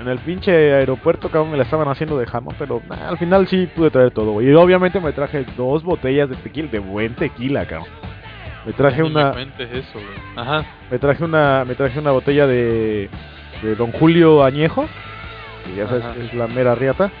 En 0.00 0.08
el 0.08 0.18
pinche 0.18 0.50
aeropuerto, 0.50 1.28
cabrón, 1.28 1.52
me 1.52 1.56
la 1.56 1.62
estaban 1.62 1.86
haciendo 1.86 2.18
de 2.18 2.26
jamón, 2.26 2.56
pero 2.58 2.82
nah, 2.88 3.08
al 3.08 3.18
final 3.18 3.46
sí 3.46 3.68
pude 3.76 3.90
traer 3.90 4.10
todo, 4.10 4.32
güey. 4.32 4.48
Y 4.48 4.54
obviamente 4.54 4.98
me 4.98 5.12
traje 5.12 5.44
dos 5.56 5.84
botellas 5.84 6.28
de 6.28 6.34
tequila, 6.36 6.68
de 6.72 6.80
buen 6.80 7.14
tequila, 7.14 7.66
cabrón. 7.66 7.88
Me 8.66 8.72
traje 8.72 9.02
una, 9.02 9.30
eso, 9.30 9.92
güey. 9.94 10.06
Ajá. 10.34 10.64
me 10.90 10.98
traje 10.98 11.22
una, 11.22 11.64
me 11.64 11.74
traje 11.76 11.98
una 12.00 12.10
botella 12.10 12.48
de, 12.48 13.10
de 13.62 13.74
Don 13.76 13.92
Julio 13.92 14.42
Añejo, 14.42 14.88
que 15.64 15.76
ya 15.76 15.86
sabes 15.86 16.04
Ajá. 16.04 16.14
que 16.14 16.26
es 16.26 16.34
la 16.34 16.48
mera 16.48 16.74
riata, 16.74 17.12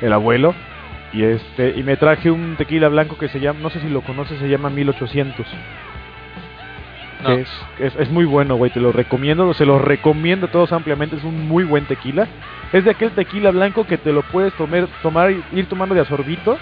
el 0.00 0.12
abuelo. 0.12 0.54
Y 1.12 1.22
este, 1.22 1.78
y 1.78 1.84
me 1.84 1.96
traje 1.96 2.32
un 2.32 2.56
tequila 2.56 2.88
blanco 2.88 3.16
que 3.16 3.28
se 3.28 3.38
llama, 3.38 3.60
no 3.60 3.70
sé 3.70 3.80
si 3.80 3.88
lo 3.88 4.00
conoces, 4.00 4.38
se 4.40 4.48
llama 4.48 4.70
1800. 4.70 5.46
No. 7.24 7.30
es, 7.30 7.48
es, 7.78 7.96
es 7.96 8.10
muy 8.10 8.24
bueno, 8.24 8.56
güey, 8.56 8.70
te 8.70 8.80
lo 8.80 8.92
recomiendo, 8.92 9.52
se 9.54 9.66
lo 9.66 9.78
recomiendo 9.78 10.46
a 10.46 10.50
todos 10.50 10.72
ampliamente, 10.72 11.16
es 11.16 11.24
un 11.24 11.48
muy 11.48 11.64
buen 11.64 11.86
tequila. 11.86 12.28
Es 12.72 12.84
de 12.84 12.90
aquel 12.90 13.10
tequila 13.12 13.50
blanco 13.50 13.86
que 13.86 13.98
te 13.98 14.12
lo 14.12 14.22
puedes 14.22 14.52
tomar, 14.54 14.86
tomar 15.02 15.30
y 15.30 15.42
ir 15.52 15.66
tomando 15.66 15.94
de 15.94 16.02
a 16.02 16.04
sorbito 16.04 16.58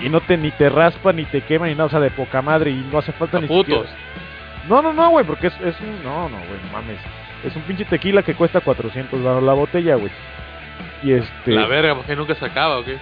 y 0.00 0.08
no 0.08 0.20
te 0.20 0.36
ni 0.36 0.50
te 0.50 0.68
raspa 0.68 1.12
ni 1.12 1.24
te 1.24 1.42
quema 1.42 1.66
ni 1.66 1.72
nada, 1.72 1.84
o 1.84 1.90
sea, 1.90 2.00
de 2.00 2.10
poca 2.10 2.42
madre 2.42 2.70
y 2.70 2.86
no 2.90 2.98
hace 2.98 3.12
falta 3.12 3.40
ni 3.40 3.46
Putos. 3.46 3.88
No, 4.68 4.82
no, 4.82 4.92
no, 4.92 5.10
güey, 5.10 5.24
porque 5.24 5.48
es, 5.48 5.60
es 5.60 5.78
un 5.80 6.02
no, 6.02 6.28
no, 6.28 6.36
güey, 6.38 6.60
no 6.66 6.72
mames. 6.72 6.98
Es 7.44 7.54
un 7.54 7.62
pinche 7.62 7.84
tequila 7.84 8.22
que 8.22 8.34
cuesta 8.34 8.60
400 8.60 9.22
baros 9.22 9.42
la 9.42 9.52
botella, 9.52 9.96
güey. 9.96 10.10
Y 11.02 11.12
este 11.12 11.52
La 11.52 11.66
verga, 11.66 11.94
porque 11.94 12.16
nunca 12.16 12.34
se 12.34 12.44
acaba, 12.44 12.78
¿o 12.78 12.84
qué? 12.84 12.96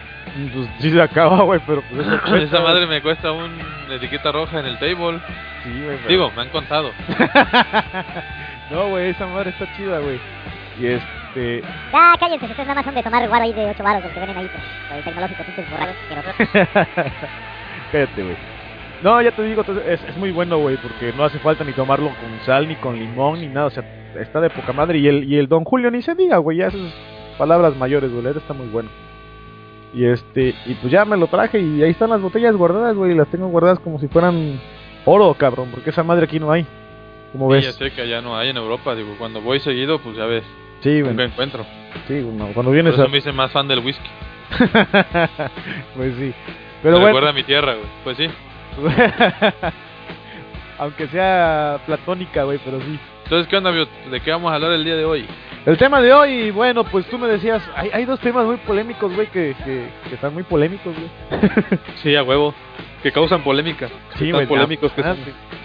Pues, 0.53 0.69
sí 0.79 0.91
se 0.91 1.01
acaba, 1.03 1.43
güey, 1.43 1.61
pero 1.67 1.83
pues 1.91 2.07
eso 2.07 2.21
cuesta, 2.21 2.39
Esa 2.57 2.61
madre 2.61 2.87
me 2.87 3.01
cuesta 3.03 3.33
una 3.33 3.95
etiqueta 3.95 4.33
roja 4.33 4.61
en 4.61 4.67
el 4.67 4.79
table. 4.79 5.21
Sí, 5.65 5.71
güey, 5.85 5.97
pero- 5.99 6.09
Digo, 6.09 6.33
me 6.35 6.43
han 6.43 6.49
contado. 6.49 6.91
no, 8.71 8.89
güey, 8.89 9.11
esa 9.11 9.27
madre 9.27 9.51
está 9.51 9.67
chida, 9.77 9.99
güey. 9.99 10.19
Y 10.81 10.87
este 10.87 11.63
Ya, 11.93 12.15
cállense, 12.19 12.47
ustedes 12.47 12.67
nada 12.67 12.75
más 12.75 12.85
son 12.85 12.95
de 12.95 13.03
tomar 13.03 13.29
guaro 13.29 13.45
ahí 13.45 13.53
de 13.53 13.67
8 13.71 13.83
baros, 13.83 14.03
del 14.03 14.13
que 14.13 14.19
vienen 14.19 14.37
ahí, 14.37 14.49
pues, 14.51 14.63
por 14.89 14.97
el 14.99 15.05
tecnológico, 15.05 15.45
pinches 15.45 15.71
borrachos 15.71 15.97
asquerosos. 16.11 17.13
Cállate, 17.93 18.23
güey. 18.23 18.37
No, 19.03 19.21
ya 19.21 19.33
te 19.33 19.43
digo, 19.43 19.63
entonces, 19.63 19.85
es, 19.87 20.09
es 20.11 20.17
muy 20.17 20.31
bueno, 20.31 20.59
güey, 20.59 20.77
porque 20.77 21.13
no 21.17 21.25
hace 21.25 21.39
falta 21.41 21.65
ni 21.65 21.73
tomarlo 21.73 22.07
con 22.09 22.47
sal, 22.47 22.69
ni 22.69 22.77
con 22.77 22.97
limón, 22.99 23.41
ni 23.41 23.49
nada. 23.49 23.67
O 23.67 23.71
sea, 23.71 23.83
está 24.19 24.41
de 24.41 24.49
poca 24.49 24.73
madre. 24.73 24.99
Y 24.99 25.09
el, 25.09 25.25
y 25.25 25.39
el 25.39 25.49
Don 25.49 25.65
Julio 25.65 25.91
ni 25.91 26.03
se 26.03 26.15
diga, 26.15 26.37
güey, 26.39 26.59
ya 26.59 26.69
esas 26.69 26.95
palabras 27.37 27.77
mayores, 27.77 28.13
güey. 28.13 28.25
está 28.29 28.55
muy 28.55 28.69
bueno. 28.69 28.89
Y 29.95 30.07
este, 30.07 30.55
y 30.67 30.75
pues 30.75 30.91
ya 30.93 31.05
me 31.05 31.17
lo 31.17 31.27
traje 31.27 31.61
y 31.61 31.83
ahí 31.83 31.91
están 31.91 32.11
las 32.11 32.21
botellas 32.21 32.57
guardadas, 32.57 32.95
güey. 32.97 33.15
Las 33.15 33.29
tengo 33.29 33.49
guardadas 33.49 33.79
como 33.81 33.99
si 33.99 34.09
fueran 34.09 34.61
oro, 35.05 35.35
cabrón, 35.35 35.69
porque 35.71 35.91
esa 35.91 36.03
madre 36.03 36.25
aquí 36.25 36.41
no 36.41 36.51
hay. 36.51 36.65
¿Cómo 37.33 37.49
Sí, 37.49 37.55
ves? 37.57 37.65
ya 37.67 37.73
sé 37.73 37.91
que 37.93 38.03
allá 38.03 38.21
no 38.23 38.37
hay 38.37 38.49
en 38.51 38.57
Europa. 38.57 38.95
Digo, 38.95 39.15
cuando 39.19 39.41
voy 39.41 39.61
seguido, 39.61 39.99
pues 40.01 40.17
ya 40.17 40.25
ves, 40.27 40.45
Sí, 40.81 41.01
güey. 41.03 41.19
encuentro. 41.21 41.65
Sí, 42.09 42.23
cuando 42.23 42.53
Por 42.55 42.71
vienes 42.73 42.95
eso 42.95 43.05
a... 43.05 43.09
me 43.09 43.19
hice 43.19 43.33
más 43.33 43.51
fan 43.53 43.69
del 43.69 43.81
whisky. 43.81 44.09
pues 45.97 46.15
sí. 46.19 46.33
Pero 46.83 46.95
me 46.97 47.01
bueno. 47.01 47.07
recuerda 47.07 47.31
a 47.31 47.33
mi 47.33 47.43
tierra, 47.43 47.75
güey. 47.75 47.87
Pues 48.05 48.17
sí. 48.17 48.27
Aunque 50.79 51.07
sea 51.09 51.81
platónica, 51.87 52.45
güey, 52.45 52.59
pero 52.65 52.81
sí. 52.81 52.99
Entonces, 53.25 53.49
¿qué 53.49 53.57
onda? 53.57 53.71
¿De 53.73 54.21
qué 54.25 54.31
vamos 54.31 54.51
a 54.51 54.57
hablar 54.57 54.73
el 54.73 54.85
día 54.85 54.97
de 54.97 55.05
hoy? 55.05 55.27
El 55.65 55.79
tema 55.79 56.03
de 56.03 56.13
hoy, 56.13 56.51
bueno, 56.51 56.83
pues 56.83 57.07
tú 57.07 57.19
me 57.19 57.29
decías, 57.29 57.63
hay, 57.77 57.89
hay 57.93 58.05
dos 58.05 58.19
temas 58.19 58.45
muy 58.45 58.57
polémicos, 58.57 59.15
güey, 59.15 59.29
que, 59.29 59.55
que, 59.65 59.89
que 60.09 60.15
están 60.17 60.35
muy 60.35 60.43
polémicos, 60.43 60.93
güey. 60.93 61.09
Sí, 62.03 62.17
a 62.17 62.25
huevo. 62.25 62.53
Que 63.01 63.13
causan 63.13 63.45
polémica. 63.45 63.89
Sí, 64.17 64.33
güey. 64.33 64.47
polémicos 64.47 64.93
que 64.93 65.03
ah, 65.03 65.15
son. 65.15 65.19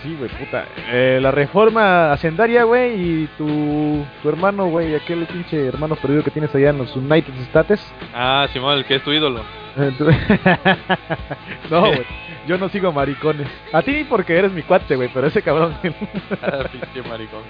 sí, 0.03 0.15
güey, 0.17 0.29
puta. 0.29 0.65
Eh, 0.91 1.17
la 1.19 1.31
reforma 1.31 2.11
hacendaria, 2.11 2.63
güey, 2.63 2.93
y 2.93 3.29
tu, 3.39 4.05
tu 4.21 4.29
hermano, 4.29 4.67
güey, 4.67 4.93
aquel 4.93 5.25
pinche 5.25 5.65
hermano 5.65 5.95
perdido 5.95 6.23
que 6.23 6.31
tienes 6.31 6.53
allá 6.53 6.69
en 6.69 6.77
los 6.77 6.95
United 6.95 7.33
States. 7.41 7.93
Ah, 8.13 8.47
Simón, 8.53 8.77
el 8.77 8.85
que 8.85 8.95
es 8.95 9.03
tu 9.03 9.11
ídolo. 9.11 9.43
No, 11.69 11.81
güey, 11.87 12.05
yo 12.47 12.57
no 12.57 12.69
sigo 12.69 12.91
maricones. 12.91 13.47
A 13.73 13.81
ti 13.81 14.05
porque 14.07 14.37
eres 14.37 14.51
mi 14.51 14.63
cuate, 14.63 14.95
güey, 14.95 15.09
pero 15.13 15.27
ese 15.27 15.41
cabrón... 15.41 15.75
Ah, 16.41 16.63
pinche 16.71 17.07
maricón. 17.07 17.41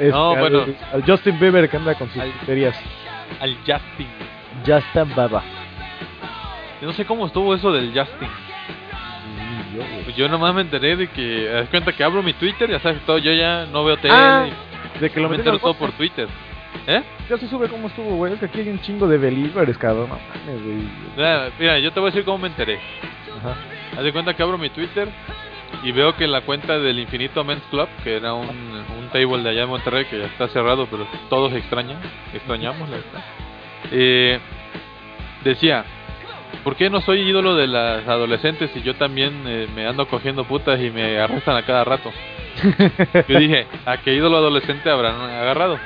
Este, 0.00 0.10
No, 0.10 0.32
al- 0.32 0.38
bueno. 0.40 0.64
Al 0.92 1.02
Justin 1.04 1.38
Bieber 1.38 1.68
que 1.68 1.76
anda 1.76 1.94
con 1.94 2.08
sus 2.10 2.20
Al- 2.22 2.32
tonterías. 2.32 2.76
Al 3.40 3.56
Justin. 3.58 4.08
Justin 4.66 5.14
Baba. 5.14 5.42
Yo 6.80 6.86
no 6.86 6.92
sé 6.94 7.04
cómo 7.04 7.26
estuvo 7.26 7.54
eso 7.54 7.70
del 7.72 7.88
Justin. 7.96 8.28
Pues 10.04 10.16
yo 10.16 10.28
nomás 10.28 10.54
me 10.54 10.62
enteré 10.62 10.96
de 10.96 11.06
que, 11.08 11.44
das 11.46 11.68
cuenta 11.68 11.92
que 11.92 12.02
abro 12.02 12.22
mi 12.22 12.32
Twitter, 12.32 12.68
ya 12.70 12.80
sabes 12.80 13.00
todo, 13.06 13.18
yo 13.18 13.32
ya 13.32 13.66
no 13.66 13.84
veo 13.84 13.96
tele, 13.98 14.12
Ah, 14.14 14.46
de 15.00 15.10
que 15.10 15.20
lo 15.20 15.28
me 15.28 15.36
entero 15.36 15.58
todo 15.58 15.74
por 15.74 15.92
Twitter. 15.92 16.28
¿Eh? 16.86 17.02
Ya 17.28 17.36
se 17.38 17.46
sube 17.48 17.68
cómo 17.68 17.88
estuvo, 17.88 18.16
güey. 18.16 18.32
Es 18.34 18.40
que 18.40 18.46
aquí 18.46 18.60
hay 18.60 18.68
un 18.68 18.80
chingo 18.80 19.06
de 19.06 19.18
believers, 19.18 19.76
cabrón. 19.78 20.08
No 20.08 20.14
mames, 20.16 20.62
güey. 20.64 20.88
Mira, 21.16 21.50
mira, 21.58 21.78
yo 21.78 21.92
te 21.92 22.00
voy 22.00 22.08
a 22.08 22.10
decir 22.12 22.24
cómo 22.24 22.38
me 22.38 22.48
enteré. 22.48 22.80
Ajá. 23.38 23.54
Haz 23.96 24.04
de 24.04 24.12
cuenta 24.12 24.34
que 24.34 24.42
abro 24.42 24.58
mi 24.58 24.70
Twitter 24.70 25.08
y 25.82 25.92
veo 25.92 26.14
que 26.16 26.26
la 26.26 26.42
cuenta 26.42 26.78
del 26.78 26.98
Infinito 26.98 27.42
Men's 27.44 27.62
Club, 27.70 27.88
que 28.04 28.16
era 28.16 28.34
un, 28.34 28.48
un 28.48 29.08
table 29.12 29.42
de 29.42 29.50
allá 29.50 29.62
en 29.62 29.68
Monterrey 29.68 30.04
que 30.06 30.18
ya 30.18 30.26
está 30.26 30.48
cerrado, 30.48 30.86
pero 30.90 31.06
todos 31.28 31.52
extrañan, 31.54 31.98
extrañamos 32.34 32.88
la 32.88 32.96
verdad. 32.96 33.24
Eh, 33.90 34.38
decía, 35.44 35.84
¿por 36.64 36.76
qué 36.76 36.90
no 36.90 37.00
soy 37.00 37.20
ídolo 37.20 37.54
de 37.54 37.66
las 37.66 38.06
adolescentes 38.06 38.70
si 38.72 38.82
yo 38.82 38.94
también 38.94 39.42
eh, 39.46 39.66
me 39.74 39.86
ando 39.86 40.06
cogiendo 40.06 40.44
putas 40.44 40.80
y 40.80 40.90
me 40.90 41.18
arrestan 41.18 41.56
a 41.56 41.62
cada 41.62 41.84
rato? 41.84 42.10
Yo 43.28 43.38
dije, 43.38 43.66
¿a 43.86 43.98
qué 43.98 44.12
ídolo 44.12 44.36
adolescente 44.36 44.90
habrán 44.90 45.18
agarrado? 45.20 45.78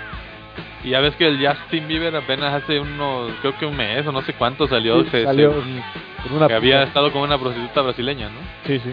Y 0.82 0.90
ya 0.90 1.00
ves 1.00 1.14
que 1.14 1.26
el 1.28 1.46
Justin 1.46 1.86
Bieber 1.86 2.16
apenas 2.16 2.52
hace 2.54 2.80
unos, 2.80 3.30
creo 3.42 3.56
que 3.58 3.66
un 3.66 3.76
mes 3.76 4.04
o 4.06 4.10
no 4.12 4.22
sé 4.22 4.32
cuánto 4.32 4.66
salió, 4.66 5.02
Sí, 5.04 5.10
se- 5.10 5.24
salió 5.24 5.50
según- 5.52 5.82
Con 6.24 6.36
una 6.38 6.48
que 6.48 6.54
había 6.54 6.82
estado 6.82 7.12
con 7.12 7.22
una 7.22 7.38
prostituta 7.38 7.82
brasileña, 7.82 8.28
¿no? 8.28 8.40
Sí, 8.66 8.78
sí. 8.80 8.90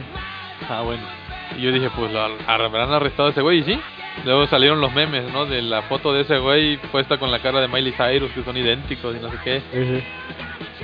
Ah, 0.69 0.81
bueno. 0.81 1.03
Y 1.57 1.61
yo 1.61 1.71
dije, 1.71 1.89
pues 1.95 2.11
lo 2.11 2.21
habrán 2.47 2.93
arrestado 2.93 3.29
a 3.29 3.31
ese 3.31 3.41
güey, 3.41 3.59
y 3.59 3.63
sí. 3.63 3.79
Luego 4.25 4.45
salieron 4.47 4.81
los 4.81 4.93
memes, 4.93 5.31
¿no? 5.31 5.45
De 5.45 5.61
la 5.61 5.83
foto 5.83 6.13
de 6.13 6.21
ese 6.21 6.37
güey 6.37 6.77
puesta 6.91 7.17
con 7.17 7.31
la 7.31 7.39
cara 7.39 7.61
de 7.61 7.67
Miley 7.67 7.93
Cyrus, 7.93 8.31
que 8.31 8.43
son 8.43 8.57
idénticos 8.57 9.15
y 9.15 9.19
no 9.19 9.31
sé 9.31 9.37
qué. 9.43 9.61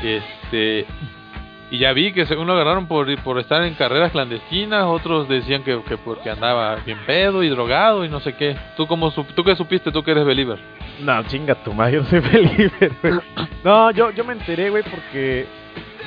Sí. 0.02 0.08
Este. 0.08 0.86
Y 1.70 1.80
ya 1.80 1.92
vi 1.92 2.14
que 2.14 2.26
según 2.26 2.48
lo 2.48 2.54
agarraron 2.54 2.88
por, 2.88 3.14
por 3.24 3.40
estar 3.40 3.62
en 3.64 3.74
carreras 3.74 4.14
clandestinas, 4.14 4.86
otros 4.86 5.28
decían 5.28 5.64
que, 5.64 5.82
que 5.84 5.98
porque 5.98 6.30
andaba 6.30 6.76
bien 6.78 7.00
pedo 7.06 7.44
y 7.44 7.50
drogado 7.50 8.06
y 8.06 8.10
no 8.10 8.22
sé 8.22 8.36
qué. 8.36 8.56
¿Tú 8.78 8.88
cómo 8.88 9.12
tú 9.12 9.44
qué 9.44 9.56
supiste? 9.56 9.92
¿Tú 9.92 10.02
que 10.02 10.12
eres 10.12 10.24
believer? 10.24 10.60
No, 11.02 11.22
chinga 11.24 11.56
tu 11.56 11.74
madre, 11.74 11.94
yo 11.96 12.02
no 12.04 12.08
soy 12.08 12.20
believer, 12.32 12.92
güey. 13.02 13.20
No, 13.66 13.92
yo, 13.92 14.12
yo 14.12 14.24
me 14.24 14.34
enteré, 14.34 14.70
güey, 14.70 14.84
porque 14.84 15.46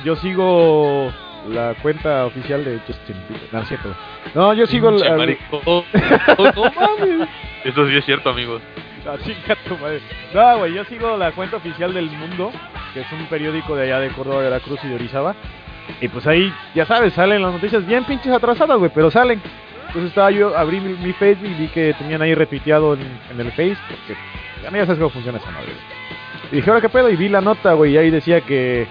yo 0.03 0.15
sigo 0.15 1.11
la 1.49 1.73
cuenta 1.81 2.25
oficial 2.25 2.63
de 2.63 2.79
Justin 2.87 3.15
Bieber. 3.27 3.47
No, 3.51 3.65
cierto. 3.65 3.95
No, 4.35 4.53
yo 4.53 4.65
sigo 4.67 4.91
la... 4.91 5.15
maricón. 5.15 5.61
no 6.55 6.63
mames. 6.75 7.29
Eso 7.63 7.87
sí 7.87 7.95
es 7.95 8.05
cierto, 8.05 8.29
amigos. 8.29 8.61
No, 9.05 9.17
chinga 9.17 9.55
tu 9.67 9.77
madre. 9.77 10.01
No, 10.33 10.59
güey, 10.59 10.73
yo 10.73 10.83
sigo 10.85 11.17
la 11.17 11.31
cuenta 11.31 11.57
oficial 11.57 11.93
del 11.93 12.09
Mundo, 12.11 12.51
que 12.93 13.01
es 13.01 13.11
un 13.11 13.25
periódico 13.25 13.75
de 13.75 13.83
allá 13.83 13.99
de 13.99 14.09
Córdoba, 14.09 14.41
Veracruz 14.43 14.79
y 14.83 14.87
de 14.87 14.95
Orizaba. 14.95 15.35
Y 15.99 16.07
pues 16.07 16.25
ahí, 16.27 16.53
ya 16.75 16.85
sabes, 16.85 17.13
salen 17.13 17.41
las 17.41 17.51
noticias 17.53 17.85
bien 17.85 18.05
pinches 18.05 18.31
atrasadas, 18.31 18.77
güey, 18.77 18.91
pero 18.93 19.09
salen. 19.09 19.41
Entonces 19.87 20.09
estaba 20.09 20.31
yo, 20.31 20.57
abrí 20.57 20.79
mi, 20.79 20.93
mi 20.93 21.11
Facebook 21.13 21.49
y 21.49 21.53
vi 21.53 21.67
que 21.67 21.93
tenían 21.95 22.21
ahí 22.21 22.33
retuiteado 22.33 22.93
en, 22.93 23.01
en 23.29 23.39
el 23.39 23.51
Face, 23.51 23.77
porque 23.89 24.15
ya 24.63 24.71
no 24.71 24.77
ya 24.77 24.85
sabes 24.85 24.99
cómo 24.99 25.09
funciona 25.09 25.37
esa 25.39 25.51
madre. 25.51 25.73
güey. 25.73 26.51
Y 26.51 26.55
dije, 26.57 26.69
ahora 26.69 26.81
qué 26.81 26.89
pedo, 26.89 27.09
y 27.09 27.15
vi 27.15 27.27
la 27.27 27.41
nota, 27.41 27.73
güey, 27.73 27.93
y 27.93 27.97
ahí 27.97 28.09
decía 28.09 28.41
que 28.41 28.87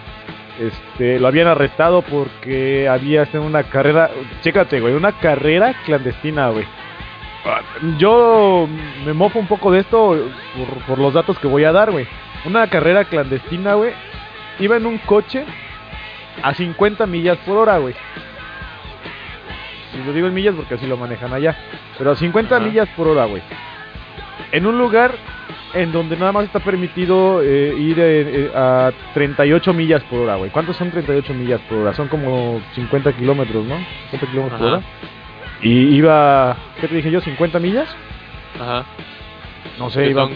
este 0.59 1.19
lo 1.21 1.29
habían 1.29 1.49
arrestado 1.49 2.03
porque 2.03 2.89
había 2.89 3.23
este, 3.23 3.39
una 3.39 3.63
carrera, 3.65 4.11
chécate, 4.43 4.81
güey, 4.81 4.95
una 4.95 5.13
carrera 5.13 5.75
clandestina, 5.85 6.49
güey. 6.49 6.65
Ah, 7.45 7.61
Yo 7.99 8.69
me 9.05 9.13
mofo 9.13 9.39
un 9.39 9.47
poco 9.47 9.71
de 9.71 9.81
esto 9.81 10.17
por, 10.57 10.85
por 10.87 10.99
los 10.99 11.15
datos 11.15 11.39
que 11.39 11.47
voy 11.47 11.65
a 11.65 11.73
dar, 11.73 11.91
güey. 11.91 12.07
Una 12.45 12.67
carrera 12.69 13.05
clandestina, 13.05 13.75
güey. 13.75 13.93
Iba 14.59 14.77
en 14.77 14.87
un 14.87 14.99
coche 14.99 15.45
a 16.43 16.53
50 16.55 17.07
millas 17.07 17.39
por 17.39 17.57
hora, 17.57 17.79
güey. 17.79 17.95
Y 19.95 20.07
lo 20.07 20.13
digo 20.13 20.27
en 20.29 20.35
millas 20.35 20.55
porque 20.55 20.75
así 20.75 20.87
lo 20.87 20.97
manejan 20.97 21.33
allá. 21.33 21.57
Pero 21.99 22.13
a 22.13 22.17
50 22.17 22.57
Ajá. 22.57 22.65
millas 22.65 22.89
por 22.91 23.09
hora, 23.09 23.25
güey. 23.25 23.43
En 24.53 24.67
un 24.67 24.79
lugar 24.79 25.15
en 25.75 25.93
donde 25.93 26.17
nada 26.17 26.33
más 26.33 26.45
está 26.45 26.61
permitido 26.61 27.43
eh, 27.43 27.75
ir 27.79 27.99
eh, 27.99 28.47
eh, 28.47 28.53
a 28.55 28.93
38 29.15 29.73
millas 29.73 30.03
por 30.05 30.21
hora, 30.21 30.37
güey. 30.37 30.51
¿Cuántos 30.51 30.77
son 30.77 30.91
38 30.91 31.35
millas 31.35 31.61
por 31.69 31.79
hora? 31.79 31.95
Son 31.95 32.09
como 32.09 32.61
50 32.75 33.13
kilómetros, 33.13 33.65
¿no? 33.67 33.77
50 34.11 34.27
kilómetros 34.31 34.61
por 34.61 34.69
hora. 34.69 34.83
Y 35.63 35.95
iba, 35.95 36.57
¿qué 36.81 36.89
te 36.89 36.95
dije 36.95 37.11
yo? 37.11 37.21
¿50 37.21 37.61
millas? 37.61 37.89
Ajá. 38.59 38.85
No 39.79 39.91
sé, 39.91 40.05
que, 40.05 40.11
iba... 40.11 40.25
son, 40.25 40.35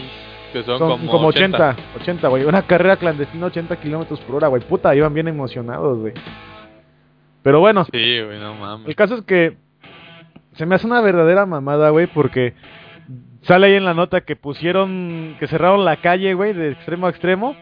que 0.53 0.63
son, 0.63 0.79
Son 0.79 0.91
como, 0.99 1.11
como 1.11 1.29
80, 1.29 1.77
80, 2.01 2.29
güey. 2.29 2.45
Una 2.45 2.63
carrera 2.63 2.97
clandestina 2.97 3.47
80 3.47 3.77
kilómetros 3.77 4.21
por 4.21 4.37
hora, 4.37 4.49
güey. 4.49 4.63
Puta, 4.63 4.95
iban 4.95 5.15
bien 5.15 5.29
emocionados, 5.29 5.99
güey. 5.99 6.15
Pero 7.43 7.61
bueno, 7.61 7.85
Sí, 7.85 8.21
güey, 8.23 8.39
no 8.39 8.55
mames. 8.55 8.89
el 8.89 8.95
caso 8.97 9.17
es 9.17 9.23
que 9.23 9.57
se 10.53 10.67
me 10.67 10.77
hace 10.77 10.87
una 10.87 11.01
verdadera 11.01 11.45
mamada, 11.47 11.91
güey, 11.91 12.07
porque 12.07 12.55
sale 13.47 13.67
ahí 13.67 13.75
en 13.75 13.85
la 13.85 13.95
nota 13.95 14.23
que 14.23 14.37
pusieron, 14.37 15.37
que 15.39 15.47
cerraron 15.47 15.85
la 15.85 15.97
calle, 15.97 16.35
güey, 16.35 16.53
de 16.53 16.73
extremo 16.73 17.07
a 17.07 17.11
extremo, 17.11 17.57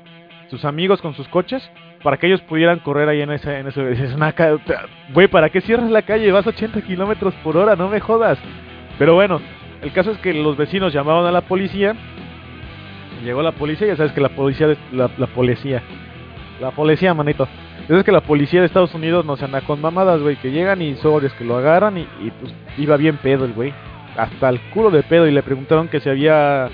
sus 0.50 0.64
amigos 0.64 1.00
con 1.00 1.14
sus 1.14 1.28
coches, 1.28 1.68
para 2.02 2.16
que 2.16 2.26
ellos 2.26 2.40
pudieran 2.42 2.80
correr 2.80 3.08
ahí 3.08 3.20
en 3.20 3.30
ese, 3.30 3.58
en 3.58 3.68
ese, 3.68 3.92
es 3.92 4.16
güey, 5.14 5.28
¿para 5.28 5.50
qué 5.50 5.60
cierras 5.60 5.90
la 5.90 6.02
calle? 6.02 6.32
Vas 6.32 6.46
a 6.46 6.50
80 6.50 6.82
kilómetros 6.82 7.34
por 7.42 7.56
hora, 7.56 7.76
no 7.76 7.88
me 7.88 8.00
jodas. 8.00 8.38
Pero 8.98 9.14
bueno, 9.14 9.40
el 9.82 9.92
caso 9.92 10.10
es 10.10 10.18
que 10.18 10.34
los 10.34 10.56
vecinos 10.56 10.92
llamaron 10.92 11.26
a 11.26 11.32
la 11.32 11.42
policía, 11.42 11.94
llegó 13.24 13.42
la 13.42 13.52
policía, 13.52 13.86
ya 13.86 13.96
sabes 13.96 14.12
que 14.12 14.20
la 14.20 14.30
policía, 14.30 14.76
la, 14.92 15.10
la 15.16 15.26
policía, 15.28 15.82
la 16.60 16.70
policía, 16.70 17.14
manito. 17.14 17.48
Es 17.88 18.04
que 18.04 18.12
la 18.12 18.20
policía 18.20 18.60
de 18.60 18.66
Estados 18.66 18.94
Unidos 18.94 19.24
no 19.24 19.36
se 19.36 19.44
anda 19.44 19.60
con 19.62 19.80
mamadas, 19.80 20.20
güey, 20.22 20.36
que 20.36 20.52
llegan 20.52 20.80
y 20.82 20.94
sobres 20.96 21.32
que 21.32 21.44
lo 21.44 21.56
agarran 21.56 21.98
y, 21.98 22.02
y, 22.02 22.30
pues 22.40 22.54
iba 22.78 22.96
bien 22.96 23.16
pedo 23.16 23.44
el 23.44 23.52
güey. 23.52 23.72
Hasta 24.16 24.48
el 24.48 24.60
culo 24.70 24.90
de 24.90 25.02
pedo 25.02 25.26
y 25.26 25.30
le 25.32 25.42
preguntaron 25.42 25.88
que 25.88 26.00
se 26.00 26.10
había 26.10 26.68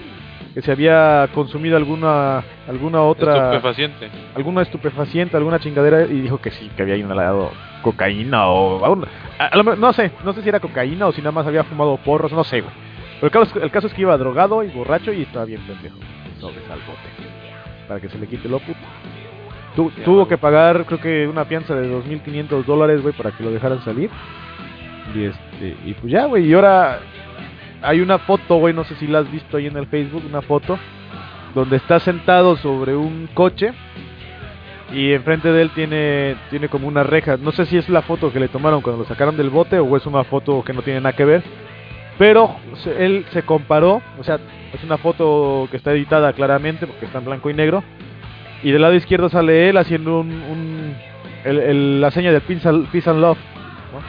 que 0.55 0.63
se 0.63 0.73
había 0.73 1.29
consumido 1.35 1.77
alguna 1.77 2.43
alguna 2.69 3.03
otra 3.03 3.53
Estupefaciente. 3.55 4.11
alguna 4.35 4.63
estupefaciente, 4.63 5.37
alguna 5.37 5.59
chingadera 5.61 6.03
y 6.03 6.21
dijo 6.21 6.39
que 6.39 6.51
sí, 6.51 6.71
que 6.77 6.83
había 6.83 6.97
inhalado 6.97 7.51
cocaína 7.83 8.49
o 8.49 8.85
aún- 8.85 9.07
a- 9.39 9.47
a 9.57 9.63
no 9.63 9.93
sé, 9.93 10.11
no 10.25 10.33
sé 10.33 10.43
si 10.43 10.49
era 10.49 10.59
cocaína 10.59 11.07
o 11.07 11.13
si 11.13 11.21
nada 11.21 11.33
más 11.33 11.47
había 11.47 11.63
fumado 11.65 11.97
porros, 11.99 12.33
no 12.33 12.43
sé, 12.45 12.61
güey. 12.63 12.73
Pero 13.21 13.27
el 13.27 13.31
caso, 13.31 13.59
es- 13.59 13.63
el 13.65 13.71
caso 13.71 13.87
es 13.87 13.95
que 13.95 14.03
iba 14.03 14.17
drogado 14.17 14.65
y 14.65 14.69
borracho 14.69 15.13
y 15.13 15.23
estaba 15.23 15.45
bien 15.45 15.61
pendejo. 15.63 15.97
Sobres 16.41 16.65
al 16.71 16.79
bote. 16.81 17.09
Para 17.87 18.01
que 18.01 18.09
se 18.09 18.19
le 18.19 18.27
quite 18.27 18.49
lo 18.49 18.59
puto. 18.59 18.79
Tu- 19.77 19.93
Ya, 19.97 20.05
tuvo 20.05 20.27
que 20.27 20.39
pagar, 20.39 20.85
creo 20.87 21.01
que 21.01 21.29
una 21.29 21.45
fianza 21.45 21.75
de 21.77 21.89
2.500 21.89 22.67
dólares, 22.67 23.01
güey, 23.03 23.15
para 23.15 23.31
que 23.31 23.45
lo 23.45 23.51
dejaran 23.51 23.81
salir. 23.85 24.11
Y 25.15 25.25
este, 25.25 25.77
y 25.85 25.95
pues 25.95 26.13
ya, 26.13 26.25
güey, 26.27 26.47
y 26.47 26.53
ahora 26.55 26.99
hay 27.83 28.01
una 28.01 28.19
foto, 28.19 28.57
güey, 28.57 28.75
no 28.75 28.85
sé 28.85 28.95
si 28.97 29.07
la 29.07 29.21
has 29.21 29.31
visto 29.31 29.57
ahí 29.57 29.67
en 29.67 29.77
el 29.77 29.87
Facebook, 29.87 30.23
una 30.29 30.43
foto 30.43 30.79
donde 31.55 31.77
está 31.77 31.99
sentado 32.01 32.57
sobre 32.57 32.95
un 32.97 33.29
coche 33.35 33.73
y 34.93 35.13
enfrente 35.13 35.51
de 35.53 35.63
él 35.63 35.71
tiene 35.71 36.37
tiene 36.51 36.69
como 36.69 36.89
una 36.89 37.03
reja. 37.03 37.37
No 37.37 37.53
sé 37.53 37.67
si 37.67 37.77
es 37.77 37.89
la 37.89 38.03
foto 38.03 38.33
que 38.33 38.41
le 38.41 38.49
tomaron 38.49 38.81
cuando 38.81 39.03
lo 39.03 39.09
sacaron 39.09 39.37
del 39.37 39.51
bote 39.51 39.79
o 39.79 39.97
es 39.97 40.07
una 40.07 40.25
foto 40.25 40.63
que 40.65 40.73
no 40.73 40.83
tiene 40.83 41.01
nada 41.01 41.15
que 41.15 41.25
ver. 41.25 41.43
Pero 42.19 42.57
él 42.99 43.25
se 43.33 43.43
comparó, 43.43 44.03
o 44.19 44.25
sea, 44.25 44.39
es 44.75 44.83
una 44.83 44.99
foto 44.99 45.69
que 45.71 45.77
está 45.77 45.93
editada 45.93 46.33
claramente 46.33 46.87
porque 46.87 47.07
está 47.07 47.19
en 47.19 47.27
blanco 47.27 47.49
y 47.51 47.55
negro. 47.55 47.85
Y 48.63 48.73
del 48.73 48.83
lado 48.83 48.95
izquierdo 48.95 49.29
sale 49.29 49.69
él 49.69 49.77
haciendo 49.77 50.21
un, 50.21 50.31
un- 50.33 50.97
el- 51.45 51.59
el- 51.61 52.01
la 52.01 52.11
seña 52.11 52.33
del 52.33 52.41
peace 52.41 52.69
and, 52.69 52.89
peace 52.91 53.09
and 53.09 53.21
love. 53.21 53.39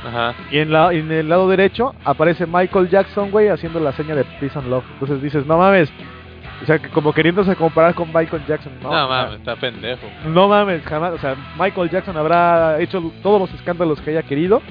Ajá. 0.06 0.34
Y 0.52 0.58
en, 0.60 0.72
la, 0.72 0.92
en 0.94 1.12
el 1.12 1.30
lado 1.30 1.48
derecho 1.50 1.94
aparece 2.06 2.46
Michael 2.46 2.90
Jackson, 2.90 3.32
güey, 3.32 3.48
haciendo 3.48 3.80
la 3.80 3.92
seña 3.94 4.16
de 4.16 4.24
Peace 4.40 4.58
and 4.58 4.68
Love. 4.68 4.84
Entonces 4.94 5.22
dices, 5.22 5.46
no 5.46 5.58
mames. 5.58 5.92
O 6.62 6.66
sea, 6.66 6.78
que 6.78 6.90
como 6.90 7.14
queriéndose 7.14 7.56
comparar 7.56 7.96
con 7.96 8.08
Michael 8.14 8.44
Jackson. 8.48 8.74
No, 8.82 8.90
mames, 9.08 9.40
está 9.40 9.56
pendejo. 9.56 10.06
No 10.26 10.48
mames, 10.50 10.84
jamás. 10.84 11.14
O 11.14 11.18
sea, 11.18 11.36
Michael 11.58 11.90
Jackson 11.90 12.18
habrá 12.18 12.82
hecho 12.82 13.02
todos 13.24 13.40
los 13.40 13.54
escándalos 13.54 14.02
que 14.02 14.10
haya 14.12 14.24
querido. 14.24 14.62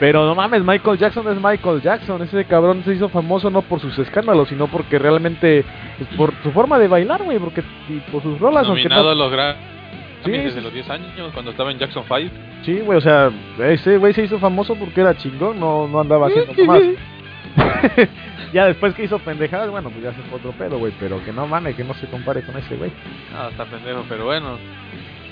Pero 0.00 0.24
no 0.24 0.34
mames, 0.34 0.64
Michael 0.64 0.96
Jackson 0.98 1.28
es 1.28 1.36
Michael 1.42 1.82
Jackson. 1.82 2.22
Ese 2.22 2.44
cabrón 2.46 2.82
se 2.84 2.94
hizo 2.94 3.10
famoso 3.10 3.50
no 3.50 3.60
por 3.60 3.80
sus 3.80 3.98
escándalos, 3.98 4.48
sino 4.48 4.66
porque 4.66 4.98
realmente. 4.98 5.62
pues, 5.98 6.08
por 6.16 6.32
su 6.42 6.50
forma 6.52 6.78
de 6.78 6.88
bailar, 6.88 7.22
güey. 7.22 7.38
Porque 7.38 7.62
y 7.88 7.98
por 8.10 8.22
sus 8.22 8.38
rolas, 8.40 8.66
Nominado 8.66 9.04
no- 9.04 9.10
a 9.10 9.14
los 9.14 9.30
Grammys 10.22 10.40
Sí, 10.40 10.44
desde 10.46 10.58
sí. 10.58 10.64
los 10.64 10.72
10 10.72 10.90
años, 10.90 11.32
cuando 11.32 11.50
estaba 11.50 11.70
en 11.70 11.78
Jackson 11.78 12.04
5. 12.06 12.34
Sí, 12.64 12.80
güey, 12.80 12.98
o 12.98 13.00
sea, 13.00 13.30
ese 13.58 13.96
güey 13.98 14.12
se 14.12 14.24
hizo 14.24 14.38
famoso 14.38 14.74
porque 14.74 15.00
era 15.00 15.16
chingón, 15.16 15.58
no, 15.60 15.86
no 15.88 16.00
andaba 16.00 16.26
haciendo 16.28 16.52
más. 16.64 16.80
ya 18.52 18.66
después 18.66 18.94
que 18.94 19.04
hizo 19.04 19.18
pendejadas, 19.18 19.70
bueno, 19.70 19.90
pues 19.90 20.02
ya 20.02 20.12
se 20.12 20.22
fue 20.22 20.38
otro 20.38 20.52
pedo, 20.52 20.78
güey, 20.78 20.92
pero 20.98 21.22
que 21.24 21.32
no 21.32 21.46
mames, 21.46 21.74
que 21.76 21.84
no 21.84 21.94
se 21.94 22.06
compare 22.06 22.42
con 22.42 22.56
ese 22.56 22.76
güey. 22.76 22.90
No, 23.32 23.48
está 23.48 23.64
pendejo, 23.64 24.04
pero 24.08 24.24
bueno. 24.26 24.58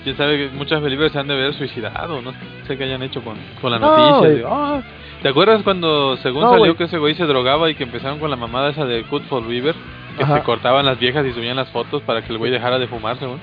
Quién 0.03 0.15
sabe 0.15 0.37
que 0.37 0.55
muchas 0.55 0.81
believers 0.81 1.11
se 1.11 1.19
han 1.19 1.27
de 1.27 1.33
haber 1.33 1.53
suicidado, 1.53 2.21
no 2.21 2.31
sé 2.67 2.77
qué 2.77 2.85
hayan 2.85 3.03
hecho 3.03 3.21
con, 3.21 3.35
con 3.61 3.69
la 3.71 3.79
No, 3.79 3.97
noticia. 4.21 4.29
de- 4.29 4.45
ah, 4.47 4.81
¿Te 5.21 5.27
acuerdas 5.27 5.61
cuando, 5.63 6.15
según 6.17 6.43
No, 6.43 6.51
salió 6.53 6.77
que 6.77 6.85
ese 6.85 6.97
güey 6.97 7.15
se 7.15 7.25
drogaba 7.25 7.69
y 7.69 7.75
que 7.75 7.83
empezaron 7.83 8.17
con 8.17 8.29
la 8.29 8.37
mamada 8.37 8.69
esa 8.69 8.85
de 8.85 9.01
Good 9.03 9.23
for 9.23 9.45
River? 9.45 9.75
Que 10.17 10.23
Ajá. 10.23 10.37
se 10.37 10.43
cortaban 10.43 10.85
las 10.85 10.97
viejas 10.99 11.25
y 11.25 11.33
subían 11.33 11.57
las 11.57 11.69
fotos 11.71 12.01
para 12.03 12.21
que 12.21 12.31
el 12.31 12.37
güey 12.37 12.49
dejara 12.49 12.79
de 12.79 12.87
fumarse, 12.87 13.25
güey. 13.25 13.39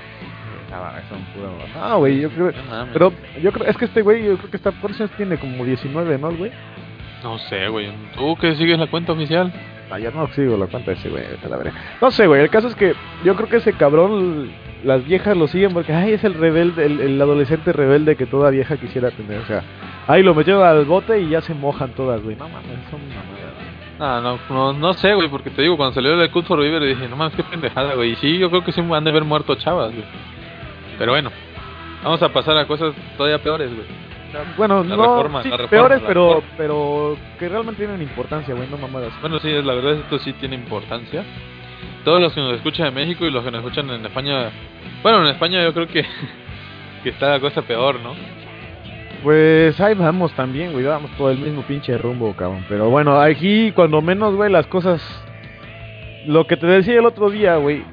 Ah, 0.82 1.00
son 1.08 1.20
puro- 1.34 1.58
No, 1.74 1.98
güey, 1.98 2.20
yo 2.20 2.30
creo, 2.30 2.52
No 2.52 2.86
pero 2.92 3.12
yo 3.42 3.52
creo, 3.52 3.66
es 3.68 3.76
que 3.76 3.84
este 3.86 4.02
güey, 4.02 4.24
yo 4.24 4.36
creo 4.38 4.50
que 4.50 4.56
está, 4.56 4.72
¿cuántos 4.72 5.00
años 5.00 5.12
tiene? 5.16 5.36
Como 5.38 5.64
19, 5.64 6.18
¿no, 6.18 6.30
güey? 6.32 6.50
No 7.22 7.38
sé, 7.38 7.68
güey. 7.68 7.90
¿Tú 8.16 8.36
que 8.36 8.54
sigues 8.56 8.78
la 8.78 8.86
cuenta 8.86 9.12
oficial? 9.12 9.52
Ah, 9.90 9.98
ya 9.98 10.10
no 10.10 10.26
sigo 10.28 10.56
la 10.56 10.66
cuenta 10.66 10.90
de 10.90 10.96
ese 10.96 11.08
güey, 11.08 11.24
te 11.40 11.48
la 11.48 11.56
veré. 11.56 11.72
No 12.00 12.10
sé, 12.10 12.26
güey, 12.26 12.42
el 12.42 12.50
caso 12.50 12.68
es 12.68 12.74
que 12.74 12.94
yo 13.24 13.36
creo 13.36 13.48
que 13.48 13.56
ese 13.56 13.72
cabrón, 13.72 14.50
las 14.84 15.04
viejas 15.04 15.36
lo 15.36 15.46
siguen 15.46 15.72
porque, 15.72 15.92
ay, 15.92 16.12
es 16.12 16.24
el 16.24 16.34
rebelde, 16.34 16.86
el, 16.86 17.00
el 17.00 17.20
adolescente 17.22 17.72
rebelde 17.72 18.16
que 18.16 18.26
toda 18.26 18.50
vieja 18.50 18.76
quisiera 18.76 19.10
tener, 19.12 19.38
o 19.40 19.46
sea, 19.46 19.62
ahí 20.08 20.22
lo 20.22 20.34
metieron 20.34 20.66
al 20.66 20.84
bote 20.84 21.20
y 21.20 21.28
ya 21.28 21.40
se 21.40 21.54
mojan 21.54 21.90
todas, 21.92 22.20
güey, 22.22 22.36
no 22.36 22.48
mames, 22.48 22.70
son 22.90 23.00
mamadas. 23.08 23.46
No, 23.98 24.20
no, 24.20 24.38
no, 24.50 24.72
no 24.78 24.92
sé, 24.92 25.14
güey, 25.14 25.28
porque 25.28 25.48
te 25.50 25.62
digo, 25.62 25.76
cuando 25.78 25.94
salió 25.94 26.12
el 26.12 26.18
de 26.18 26.28
Good 26.28 26.44
for 26.44 26.58
River 26.58 26.82
dije, 26.82 27.08
no 27.08 27.16
mames, 27.16 27.34
qué 27.34 27.42
pendejada, 27.44 27.94
güey. 27.94 28.12
Y 28.12 28.16
sí, 28.16 28.36
yo 28.38 28.50
creo 28.50 28.62
que 28.62 28.72
sí 28.72 28.82
han 28.82 29.04
de 29.04 29.10
haber 29.10 29.24
muerto 29.24 29.54
chavas, 29.54 29.90
güey. 29.92 30.04
Pero 30.98 31.12
bueno, 31.12 31.30
vamos 32.02 32.22
a 32.22 32.32
pasar 32.32 32.56
a 32.58 32.66
cosas 32.66 32.94
todavía 33.16 33.42
peores, 33.42 33.74
güey. 33.74 33.86
Bueno, 34.56 34.82
La 34.84 34.96
no, 34.96 35.02
reforma, 35.02 35.42
sí, 35.42 35.48
la 35.48 35.56
reforma, 35.56 35.70
peores, 35.70 36.02
la 36.02 36.08
pero, 36.08 36.28
reforma. 36.28 36.54
pero 36.56 37.16
que 37.38 37.48
realmente 37.48 37.84
tienen 37.86 38.02
importancia, 38.02 38.54
güey, 38.54 38.68
no 38.68 38.76
mamadas. 38.76 39.12
Bueno, 39.20 39.38
sí, 39.38 39.50
la 39.50 39.74
verdad 39.74 39.92
esto 39.94 40.18
sí 40.18 40.32
tiene 40.34 40.56
importancia. 40.56 41.24
Todos 42.04 42.20
los 42.20 42.32
que 42.32 42.40
nos 42.40 42.54
escuchan 42.54 42.88
en 42.88 42.94
México 42.94 43.24
y 43.24 43.30
los 43.30 43.44
que 43.44 43.50
nos 43.50 43.60
escuchan 43.60 43.88
en 43.90 44.04
España, 44.04 44.50
bueno, 45.02 45.22
en 45.22 45.28
España 45.28 45.62
yo 45.62 45.72
creo 45.72 45.88
que, 45.88 46.04
que 47.02 47.08
está 47.10 47.30
la 47.30 47.40
cosa 47.40 47.62
peor, 47.62 47.98
¿no? 48.00 48.14
Pues 49.22 49.80
ahí 49.80 49.94
vamos 49.94 50.32
también, 50.34 50.72
güey, 50.72 50.84
vamos 50.84 51.10
por 51.12 51.32
el 51.32 51.38
mismo 51.38 51.62
pinche 51.62 51.96
rumbo, 51.96 52.34
cabrón. 52.36 52.64
Pero 52.68 52.90
bueno, 52.90 53.18
aquí 53.18 53.72
cuando 53.72 54.02
menos, 54.02 54.34
güey, 54.34 54.50
las 54.50 54.66
cosas... 54.66 55.02
Lo 56.26 56.46
que 56.46 56.56
te 56.56 56.66
decía 56.66 56.98
el 56.98 57.06
otro 57.06 57.30
día, 57.30 57.56
güey, 57.56 57.84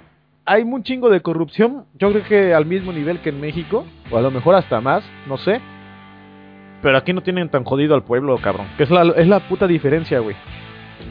hay 0.45 0.63
un 0.63 0.83
chingo 0.83 1.09
de 1.09 1.21
corrupción, 1.21 1.85
yo 1.97 2.11
creo 2.11 2.23
que 2.23 2.53
al 2.53 2.65
mismo 2.65 2.91
nivel 2.91 3.19
que 3.19 3.29
en 3.29 3.39
México, 3.39 3.85
o 4.11 4.17
a 4.17 4.21
lo 4.21 4.31
mejor 4.31 4.55
hasta 4.55 4.81
más, 4.81 5.03
no 5.27 5.37
sé. 5.37 5.61
Pero 6.81 6.97
aquí 6.97 7.13
no 7.13 7.21
tienen 7.21 7.49
tan 7.49 7.63
jodido 7.63 7.95
al 7.95 8.03
pueblo, 8.03 8.37
cabrón. 8.39 8.67
Que 8.77 8.83
es 8.83 8.89
la, 8.89 9.03
es 9.15 9.27
la 9.27 9.47
puta 9.47 9.67
diferencia, 9.67 10.19
güey. 10.19 10.35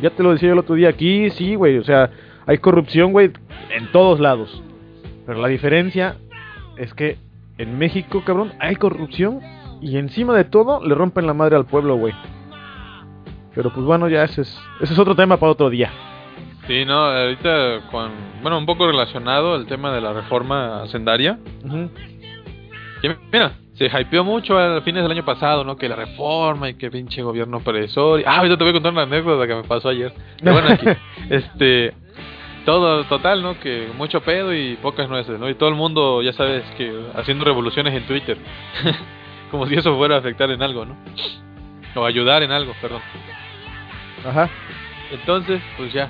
Ya 0.03 0.11
te 0.11 0.23
lo 0.23 0.33
decía 0.33 0.49
yo 0.49 0.53
el 0.53 0.59
otro 0.59 0.75
día, 0.75 0.91
aquí 0.91 1.31
sí, 1.31 1.55
güey, 1.55 1.79
o 1.79 1.85
sea, 1.85 2.11
hay 2.47 2.59
corrupción, 2.59 3.13
güey, 3.13 3.33
en 3.71 3.91
todos 3.91 4.21
lados. 4.21 4.63
Pero 5.27 5.41
la 5.41 5.49
diferencia 5.49 6.17
es 6.77 6.93
que 6.93 7.17
en 7.57 7.79
México, 7.79 8.23
cabrón, 8.25 8.53
hay 8.59 8.77
corrupción 8.77 9.41
y 9.81 9.97
encima 9.97 10.35
de 10.35 10.45
todo 10.45 10.85
le 10.85 10.95
rompen 10.95 11.27
la 11.27 11.35
madre 11.35 11.57
al 11.57 11.67
pueblo, 11.67 11.97
güey. 11.97 12.15
Pero 13.55 13.73
pues 13.73 13.85
bueno, 13.85 14.09
ya 14.09 14.25
ese 14.25 14.43
es, 14.43 14.61
ese 14.81 14.93
es 14.93 14.99
otro 14.99 15.15
tema 15.15 15.39
para 15.39 15.53
otro 15.53 15.71
día. 15.71 15.91
Sí, 16.67 16.85
no, 16.85 16.95
ahorita 17.07 17.81
con, 17.91 18.11
bueno, 18.41 18.59
un 18.59 18.67
poco 18.67 18.87
relacionado 18.87 19.57
el 19.57 19.67
tema 19.67 19.93
de 19.93 20.01
la 20.01 20.13
reforma 20.13 20.83
hacendaria. 20.83 21.39
Que, 23.01 23.17
mira, 23.33 23.53
se 23.75 23.87
hypeó 23.87 24.23
mucho 24.23 24.57
a 24.59 24.81
fines 24.83 25.03
del 25.03 25.11
año 25.11 25.25
pasado, 25.25 25.65
¿no? 25.65 25.77
Que 25.77 25.89
la 25.89 25.97
reforma 25.97 26.69
y 26.69 26.75
que 26.75 26.89
pinche 26.91 27.21
gobierno 27.23 27.61
y- 28.19 28.23
Ah, 28.25 28.37
ahorita 28.39 28.57
te 28.57 28.63
voy 28.65 28.71
a 28.71 28.75
contar 28.75 28.93
una 28.93 29.03
anécdota 29.03 29.47
que 29.49 29.55
me 29.57 29.65
pasó 29.65 29.89
ayer. 29.89 30.13
Pero 30.39 30.53
bueno, 30.53 30.69
aquí, 30.69 30.87
este, 31.31 31.95
todo 32.65 33.03
total, 33.05 33.43
¿no? 33.43 33.59
Que 33.59 33.89
mucho 33.99 34.21
pedo 34.21 34.55
y 34.55 34.77
pocas 34.77 35.09
nueces, 35.09 35.41
¿no? 35.41 35.49
Y 35.51 35.55
todo 35.57 35.69
el 35.69 35.75
mundo, 35.75 36.23
ya 36.23 36.33
sabes, 36.33 36.63
que 36.77 36.93
haciendo 37.17 37.45
revoluciones 37.45 37.93
en 37.93 38.07
Twitter. 38.07 38.39
Como 39.51 39.67
si 39.67 39.75
eso 39.75 39.97
fuera 39.97 40.15
a 40.15 40.19
afectar 40.21 40.49
en 40.53 40.63
algo, 40.63 40.85
¿no? 40.85 40.97
O 41.97 42.05
ayudar 42.07 42.45
en 42.45 42.53
algo, 42.53 42.73
perdón. 42.81 43.03
Ajá. 44.25 44.49
Entonces, 45.11 45.61
pues 45.77 45.93
ya. 45.93 46.09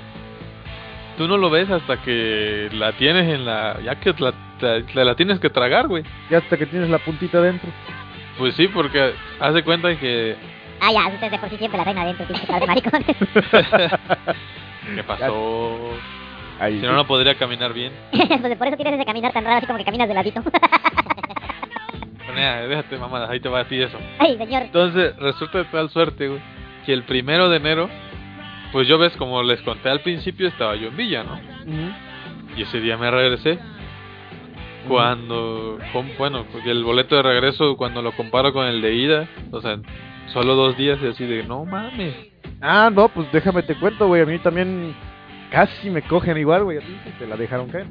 Tú 1.17 1.27
no 1.27 1.37
lo 1.37 1.49
ves 1.49 1.69
hasta 1.69 2.01
que 2.01 2.69
la 2.73 2.91
tienes 2.93 3.27
en 3.33 3.45
la... 3.45 3.79
Ya 3.83 3.95
que 3.99 4.13
la, 4.17 4.33
te- 4.59 4.83
la 5.03 5.15
tienes 5.15 5.39
que 5.39 5.49
tragar, 5.49 5.87
güey. 5.87 6.03
Ya 6.29 6.39
hasta 6.39 6.57
que 6.57 6.65
tienes 6.65 6.89
la 6.89 6.97
puntita 6.99 7.39
dentro. 7.41 7.69
Pues 8.37 8.55
sí, 8.55 8.67
porque 8.67 9.13
haz 9.39 9.53
de 9.53 9.63
cuenta 9.63 9.95
que... 9.99 10.35
Ah, 10.81 10.91
ya, 10.91 11.07
ustedes 11.07 11.31
de 11.31 11.39
por 11.39 11.49
sí 11.49 11.57
siempre 11.57 11.77
la 11.77 11.83
traen 11.83 11.99
adentro, 11.99 12.25
de 12.25 12.67
maricones. 12.67 13.05
¿Qué 14.95 15.03
pasó? 15.03 15.91
Ahí. 16.59 16.79
Si 16.79 16.85
no, 16.85 16.93
no 16.93 17.05
podría 17.07 17.35
caminar 17.35 17.73
bien. 17.73 17.93
pues 18.11 18.57
por 18.57 18.67
eso 18.67 18.75
tienes 18.75 18.95
ese 18.95 19.05
caminar 19.05 19.31
tan 19.31 19.45
raro, 19.45 19.57
así 19.57 19.67
como 19.67 19.77
que 19.77 19.85
caminas 19.85 20.07
de 20.07 20.13
ladito. 20.13 20.41
Ya, 22.35 22.61
déjate, 22.67 22.97
mamá, 22.97 23.27
ahí 23.29 23.39
te 23.39 23.47
va 23.47 23.59
a 23.59 23.65
ti 23.67 23.79
eso. 23.79 23.95
Ay, 24.17 24.35
señor. 24.37 24.63
Entonces, 24.63 25.15
resulta 25.17 25.59
de 25.59 25.65
tal 25.65 25.91
suerte, 25.91 26.29
güey, 26.29 26.41
que 26.83 26.91
el 26.91 27.03
primero 27.03 27.47
de 27.47 27.57
enero, 27.57 27.89
pues 28.73 28.87
yo 28.87 28.97
ves, 28.97 29.15
como 29.17 29.41
les 29.43 29.61
conté 29.61 29.89
al 29.89 30.01
principio, 30.01 30.47
estaba 30.47 30.75
yo 30.75 30.89
en 30.89 30.97
Villa, 30.97 31.23
¿no? 31.23 31.39
Y 32.57 32.63
ese 32.63 32.81
día 32.81 32.97
me 32.97 33.09
regresé. 33.09 33.59
Cuando, 34.87 35.77
bueno, 36.17 36.45
porque 36.51 36.71
el 36.71 36.83
boleto 36.83 37.15
de 37.15 37.21
regreso, 37.21 37.77
cuando 37.77 38.01
lo 38.01 38.11
comparo 38.11 38.51
con 38.51 38.65
el 38.65 38.81
de 38.81 38.93
ida, 38.95 39.29
o 39.51 39.61
sea, 39.61 39.79
solo 40.33 40.55
dos 40.55 40.75
días 40.75 40.99
y 41.01 41.07
así 41.07 41.25
de, 41.25 41.43
no 41.43 41.63
mames. 41.63 42.15
Ah, 42.59 42.89
no, 42.91 43.07
pues 43.09 43.31
déjame 43.31 43.63
te 43.63 43.75
cuento, 43.75 44.07
güey. 44.07 44.23
A 44.23 44.25
mí 44.25 44.39
también 44.39 44.93
casi 45.51 45.89
me 45.89 46.01
cogen 46.01 46.37
igual, 46.37 46.63
güey. 46.63 46.79
A 46.79 46.81
ti 46.81 46.97
sí 47.05 47.11
te 47.19 47.27
la 47.27 47.37
dejaron 47.37 47.69
caer. 47.69 47.85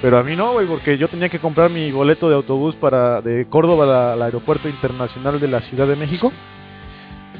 Pero 0.00 0.18
a 0.18 0.22
mí 0.22 0.36
no, 0.36 0.52
güey, 0.52 0.66
porque 0.66 0.96
yo 0.96 1.08
tenía 1.08 1.28
que 1.28 1.40
comprar 1.40 1.70
mi 1.70 1.90
boleto 1.90 2.28
de 2.28 2.36
autobús 2.36 2.74
para 2.76 3.20
de 3.20 3.46
Córdoba 3.48 4.12
al 4.12 4.22
aeropuerto 4.22 4.68
internacional 4.68 5.40
de 5.40 5.48
la 5.48 5.60
Ciudad 5.62 5.86
de 5.88 5.96
México. 5.96 6.32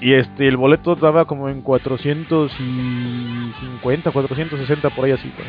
Y 0.04 0.12
este, 0.12 0.46
el 0.46 0.58
boleto 0.58 0.92
estaba 0.92 1.24
como 1.24 1.48
en 1.48 1.62
450, 1.62 4.10
460 4.10 4.90
por 4.90 5.06
ahí 5.06 5.12
así. 5.12 5.32
güey. 5.34 5.48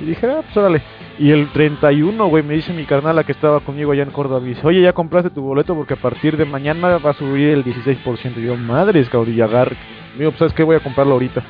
Y 0.00 0.04
dije, 0.10 0.26
ah, 0.26 0.42
pues 0.42 0.54
órale. 0.58 0.82
Y 1.18 1.30
el 1.30 1.48
31, 1.52 2.26
güey, 2.26 2.42
me 2.42 2.52
dice 2.52 2.74
mi 2.74 2.84
carnala 2.84 3.24
que 3.24 3.32
estaba 3.32 3.60
conmigo 3.60 3.92
allá 3.92 4.02
en 4.02 4.10
Córdoba. 4.10 4.40
Me 4.40 4.48
dice, 4.48 4.66
oye, 4.66 4.82
ya 4.82 4.92
compraste 4.92 5.30
tu 5.30 5.40
boleto 5.40 5.74
porque 5.74 5.94
a 5.94 5.96
partir 5.96 6.36
de 6.36 6.44
mañana 6.44 6.98
va 6.98 7.12
a 7.12 7.14
subir 7.14 7.48
el 7.48 7.64
16%. 7.64 8.36
Y 8.36 8.42
yo, 8.42 8.58
madres, 8.58 9.08
y 9.26 9.40
agarre. 9.40 9.78
Digo, 10.18 10.32
pues, 10.32 10.38
¿sabes 10.38 10.52
qué? 10.52 10.64
Voy 10.64 10.76
a 10.76 10.80
comprarlo 10.80 11.14
ahorita. 11.14 11.42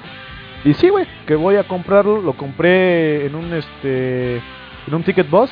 Y 0.65 0.75
sí, 0.75 0.91
güey, 0.91 1.07
que 1.27 1.35
voy 1.35 1.57
a 1.57 1.65
comprarlo. 1.65 2.23
Lo 2.23 2.35
compré 2.35 3.27
en 3.27 3.35
un, 3.35 3.53
este, 3.53 4.37
en 4.37 4.95
un 4.95 5.03
ticket 5.03 5.29
bus. 5.29 5.51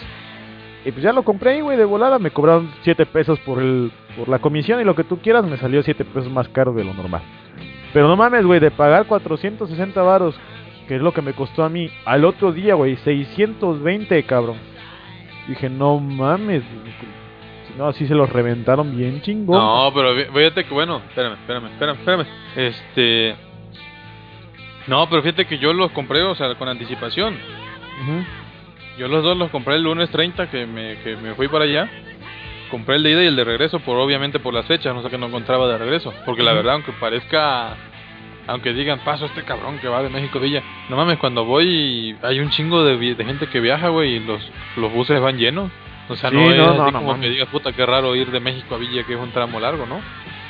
Y 0.87 0.92
pues 0.92 1.03
ya 1.03 1.12
lo 1.12 1.25
compré 1.25 1.51
ahí, 1.51 1.61
güey, 1.61 1.77
de 1.77 1.85
volada. 1.85 2.18
Me 2.18 2.31
cobraron 2.31 2.70
7 2.83 3.05
pesos 3.07 3.38
por, 3.40 3.61
el, 3.61 3.90
por 4.16 4.29
la 4.29 4.38
comisión 4.38 4.81
y 4.81 4.85
lo 4.85 4.94
que 4.94 5.05
tú 5.05 5.18
quieras. 5.18 5.44
Me 5.44 5.57
salió 5.59 5.83
7 5.83 6.05
pesos 6.05 6.31
más 6.31 6.49
caro 6.49 6.72
de 6.72 6.85
lo 6.85 6.94
normal. 6.94 7.22
Pero 7.92 8.07
no 8.09 8.16
mames, 8.16 8.44
güey, 8.46 8.61
de 8.61 8.70
pagar 8.70 9.07
460 9.07 10.01
varos, 10.03 10.35
que 10.87 10.96
es 10.96 11.03
lo 11.03 11.12
que 11.12 11.22
me 11.22 11.33
costó 11.33 11.64
a 11.64 11.68
mí, 11.68 11.90
al 12.05 12.25
otro 12.25 12.53
día, 12.53 12.75
güey, 12.75 12.96
620, 12.96 14.22
cabrón. 14.25 14.59
Dije, 15.49 15.68
no 15.68 15.99
mames. 15.99 16.62
No, 17.77 17.88
así 17.88 18.07
se 18.07 18.14
los 18.14 18.31
reventaron 18.31 18.96
bien 18.96 19.20
chingón. 19.22 19.59
No, 19.59 19.90
pero 19.94 20.14
fí- 20.14 20.33
fíjate 20.33 20.64
que 20.64 20.72
bueno, 20.72 21.03
espérame, 21.09 21.35
espérame, 21.35 21.66
espérame, 21.72 21.96
espérame. 21.99 22.27
Este. 22.57 23.37
No, 24.87 25.09
pero 25.11 25.22
fíjate 25.22 25.46
que 25.46 25.59
yo 25.59 25.72
los 25.72 25.90
compré, 25.90 26.22
o 26.22 26.35
sea, 26.35 26.55
con 26.55 26.68
anticipación. 26.68 27.35
Ujú. 27.35 28.25
Yo 28.98 29.09
los 29.09 29.22
dos 29.22 29.37
los 29.37 29.50
compré 29.50 29.76
el 29.76 29.82
lunes 29.82 30.11
30 30.11 30.50
que 30.50 30.66
me, 30.66 30.96
que 31.02 31.16
me 31.16 31.35
fui 31.35 31.48
para 31.48 31.64
allá. 31.64 31.88
Compré 32.70 32.96
el 32.96 33.02
de 33.02 33.11
ida 33.12 33.22
y 33.22 33.26
el 33.26 33.37
de 33.37 33.44
regreso, 33.44 33.78
por 33.80 33.98
obviamente 33.98 34.40
por 34.40 34.52
las 34.52 34.66
fechas, 34.66 34.94
no 34.94 35.02
sé 35.02 35.11
qué 35.11 35.18
no 35.18 35.26
encontraba 35.26 35.68
de 35.68 35.78
regreso. 35.78 36.12
Porque 36.24 36.42
la 36.42 36.52
verdad, 36.52 36.74
aunque 36.74 36.92
parezca, 36.92 37.76
aunque 38.46 38.72
digan, 38.72 39.00
paso 39.04 39.26
este 39.26 39.44
cabrón 39.44 39.78
que 39.78 39.88
va 39.88 40.02
de 40.02 40.09
México 40.09 40.38
a 40.38 40.42
Villa. 40.42 40.62
No 40.88 40.96
mames, 40.96 41.18
cuando 41.18 41.44
voy 41.44 42.16
hay 42.22 42.40
un 42.40 42.50
chingo 42.50 42.85
de, 42.85 43.14
de 43.14 43.24
gente 43.24 43.46
que 43.46 43.61
viaja, 43.61 43.88
güey, 43.88 44.16
y 44.16 44.20
los, 44.20 44.40
los 44.76 44.92
buses 44.92 45.20
van 45.20 45.38
llenos. 45.38 45.70
O 46.09 46.16
sea, 46.16 46.30
Sí, 46.30 46.37
no 46.37 46.50
es 46.50 46.56
no, 46.56 46.64
así 46.64 46.78
no, 46.78 46.90
no 46.90 46.98
como 47.00 47.20
que 47.20 47.28
digas, 47.28 47.48
puta, 47.48 47.72
qué 47.72 47.85
raro 47.85 48.14
ir 48.16 48.30
de 48.30 48.40
México 48.40 48.74
a 48.74 48.78
Villa, 48.78 49.04
que 49.04 49.14
es 49.14 49.20
un 49.20 49.30
tramo 49.30 49.61
largo, 49.61 49.87
¿no? 49.87 50.00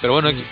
Pero 0.00 0.14
bueno, 0.14 0.28
X. 0.28 0.44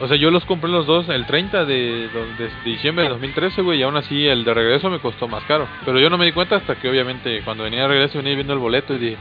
O 0.00 0.06
sea, 0.06 0.16
yo 0.16 0.30
los 0.30 0.44
compré 0.44 0.70
los 0.70 0.86
dos 0.86 1.08
el 1.08 1.26
30 1.26 1.64
de, 1.64 1.74
de- 2.08 2.08
de 2.38 2.50
diciembre 2.64 3.04
de 3.04 3.10
2013, 3.10 3.62
güey, 3.62 3.80
y 3.80 3.82
aún 3.82 3.96
así 3.96 4.26
el 4.26 4.44
de 4.44 4.54
regreso 4.54 4.88
me 4.90 5.00
costó 5.00 5.26
más 5.26 5.42
caro. 5.44 5.66
Pero 5.84 5.98
yo 5.98 6.08
no 6.08 6.16
me 6.18 6.24
di 6.26 6.32
cuenta 6.32 6.56
hasta 6.56 6.76
que 6.76 6.88
obviamente 6.88 7.42
cuando 7.44 7.64
venía 7.64 7.82
de 7.82 7.88
regreso 7.88 8.18
venía 8.18 8.34
viendo 8.34 8.52
el 8.52 8.58
boleto 8.60 8.94
y 8.94 8.98
dije, 8.98 9.16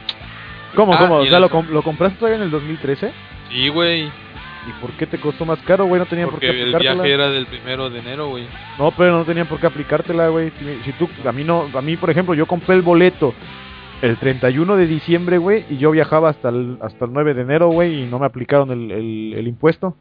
¿Cómo, 0.76 0.94
Ah, 0.94 0.98
cómo? 1.00 1.16
O 1.16 1.26
sea, 1.26 1.38
el- 1.38 1.42
¿lo, 1.42 1.50
com- 1.50 1.68
¿lo 1.72 1.82
compraste 1.82 2.20
todavía 2.20 2.38
en 2.38 2.44
el 2.44 2.52
2013? 2.52 3.12
sí, 3.52 3.70
güey, 3.70 4.04
¿Y 4.68 4.72
por 4.82 4.92
qué 4.98 5.08
te 5.08 5.18
costó 5.18 5.46
más 5.46 5.60
caro, 5.60 5.86
güey? 5.86 5.98
No 5.98 6.06
tenía 6.08 6.26
por 6.26 6.34
porque 6.34 6.48
qué 6.48 6.52
el 6.64 6.76
aplicártela. 6.76 6.94
viaje 7.04 7.14
era 7.14 7.30
del 7.30 7.46
primero 7.46 7.90
de 7.90 8.00
enero, 8.00 8.28
güey. 8.28 8.46
No, 8.78 8.92
pero 8.92 9.18
no 9.18 9.24
tenían 9.24 9.48
por 9.48 9.62
qué 9.62 9.68
aplicártela, 9.68 10.28
güey. 10.28 10.52
Si- 10.60 10.80
Si 10.84 10.92
tú, 10.92 11.08
a 11.26 11.32
mí 11.32 11.46
no, 11.46 11.70
a 11.74 11.82
mí, 11.82 11.96
por 11.96 12.10
ejemplo, 12.10 12.34
yo 12.36 12.46
compré 12.48 12.76
el 12.76 12.82
boleto 12.82 13.34
el 14.02 14.18
31 14.18 14.76
de 14.76 14.86
diciembre, 14.86 15.38
güey, 15.38 15.64
y 15.70 15.78
yo 15.78 15.90
viajaba 15.92 16.30
hasta 16.30 16.50
el, 16.50 16.78
hasta 16.82 17.06
el 17.06 17.14
9 17.14 17.34
de 17.34 17.44
enero, 17.44 17.70
güey, 17.70 18.04
y 18.04 18.06
no 18.08 18.20
me 18.20 18.26
aplicaron 18.26 18.70
el, 18.72 18.92
el, 18.92 19.34
el 19.38 19.48
impuesto. 19.48 19.96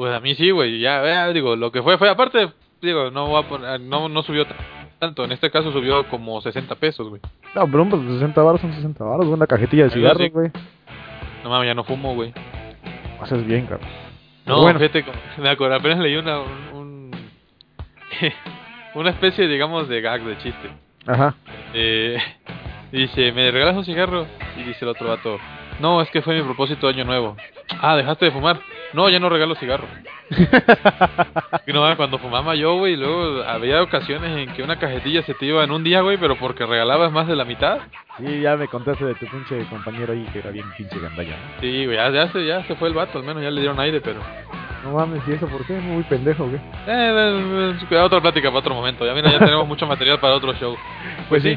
Pues 0.00 0.14
a 0.14 0.20
mí 0.20 0.34
sí, 0.34 0.50
güey, 0.50 0.80
ya, 0.80 1.04
ya, 1.04 1.28
digo, 1.30 1.56
lo 1.56 1.70
que 1.70 1.82
fue, 1.82 1.98
fue 1.98 2.08
aparte, 2.08 2.48
digo, 2.80 3.10
no 3.10 3.26
voy 3.26 3.42
a 3.44 3.46
poner- 3.46 3.80
no, 3.82 4.08
no 4.08 4.22
subió 4.22 4.46
tanto, 4.98 5.24
en 5.26 5.32
este 5.32 5.50
caso 5.50 5.70
subió 5.72 6.08
como 6.08 6.40
60 6.40 6.74
pesos, 6.76 7.06
güey. 7.10 7.20
No, 7.54 7.66
pero 7.70 7.86
pues 7.86 8.00
60 8.14 8.42
baros 8.42 8.62
son 8.62 8.72
60 8.72 9.04
baros, 9.04 9.26
güey, 9.26 9.36
una 9.36 9.46
cajetilla 9.46 9.84
de 9.84 9.90
cigarros, 9.90 10.30
güey. 10.32 10.50
No 11.44 11.50
mames, 11.50 11.66
ya 11.66 11.74
no 11.74 11.84
fumo, 11.84 12.14
güey. 12.14 12.32
Haces 13.20 13.44
bien, 13.46 13.66
cabrón. 13.66 13.86
No, 14.46 14.62
Bueno. 14.62 14.78
fíjate, 14.78 15.04
me 15.36 15.50
acuerdo, 15.50 15.74
apenas 15.76 15.98
leí 15.98 16.16
una, 16.16 16.40
un, 16.40 16.50
un- 16.72 17.10
una 18.94 19.10
especie, 19.10 19.48
digamos, 19.48 19.86
de 19.86 20.00
gag, 20.00 20.22
de 20.24 20.38
chiste. 20.38 20.70
Ajá. 21.06 21.34
Eh, 21.74 22.16
dice, 22.90 23.32
¿me 23.32 23.50
regalas 23.50 23.76
un 23.76 23.84
cigarro? 23.84 24.26
Y 24.56 24.62
dice 24.62 24.78
el 24.86 24.88
otro 24.88 25.08
vato, 25.08 25.36
no, 25.78 26.00
es 26.00 26.08
que 26.08 26.22
fue 26.22 26.36
mi 26.36 26.42
propósito 26.42 26.86
de 26.86 26.94
año 26.94 27.04
nuevo. 27.04 27.36
Ah, 27.82 27.96
¿dejaste 27.96 28.24
de 28.24 28.30
fumar? 28.30 28.60
No, 28.92 29.08
ya 29.08 29.20
no 29.20 29.28
regalo 29.28 29.54
cigarro. 29.54 29.86
Y 31.66 31.72
no, 31.72 31.96
cuando 31.96 32.18
fumaba 32.18 32.54
yo, 32.56 32.78
güey, 32.78 32.96
luego 32.96 33.42
había 33.44 33.82
ocasiones 33.82 34.36
en 34.36 34.54
que 34.54 34.62
una 34.62 34.78
cajetilla 34.78 35.22
se 35.22 35.34
te 35.34 35.46
iba 35.46 35.62
en 35.62 35.70
un 35.70 35.84
día, 35.84 36.00
güey, 36.00 36.16
pero 36.16 36.36
porque 36.36 36.66
regalabas 36.66 37.12
más 37.12 37.28
de 37.28 37.36
la 37.36 37.44
mitad. 37.44 37.78
Sí, 38.18 38.40
ya 38.40 38.56
me 38.56 38.66
contaste 38.66 39.04
de 39.04 39.14
tu 39.14 39.26
pinche 39.26 39.64
compañero 39.66 40.12
ahí 40.12 40.26
que 40.32 40.40
era 40.40 40.50
bien 40.50 40.66
pinche 40.76 40.98
gandalla, 40.98 41.30
¿no? 41.30 41.60
Sí, 41.60 41.84
güey, 41.84 41.96
ya, 41.96 42.10
ya, 42.10 42.32
se, 42.32 42.44
ya 42.44 42.64
se 42.64 42.74
fue 42.74 42.88
el 42.88 42.94
vato, 42.94 43.18
al 43.18 43.24
menos 43.24 43.42
ya 43.42 43.50
le 43.50 43.60
dieron 43.60 43.78
aire, 43.78 44.00
pero... 44.00 44.20
No 44.82 44.92
mames, 44.92 45.22
¿y 45.28 45.32
eso 45.32 45.46
por 45.46 45.64
qué? 45.66 45.74
Muy 45.74 46.02
pendejo, 46.04 46.44
güey. 46.46 46.56
Eh, 46.56 46.60
eh, 46.88 47.74
eh, 47.90 47.96
otra 47.98 48.20
plática 48.20 48.48
para 48.48 48.60
otro 48.60 48.74
momento. 48.74 49.04
Ya 49.04 49.12
mira, 49.14 49.30
ya 49.30 49.38
tenemos 49.38 49.68
mucho 49.68 49.86
material 49.86 50.18
para 50.18 50.34
otro 50.34 50.54
show. 50.54 50.76
Pues 51.28 51.42
sí. 51.42 51.56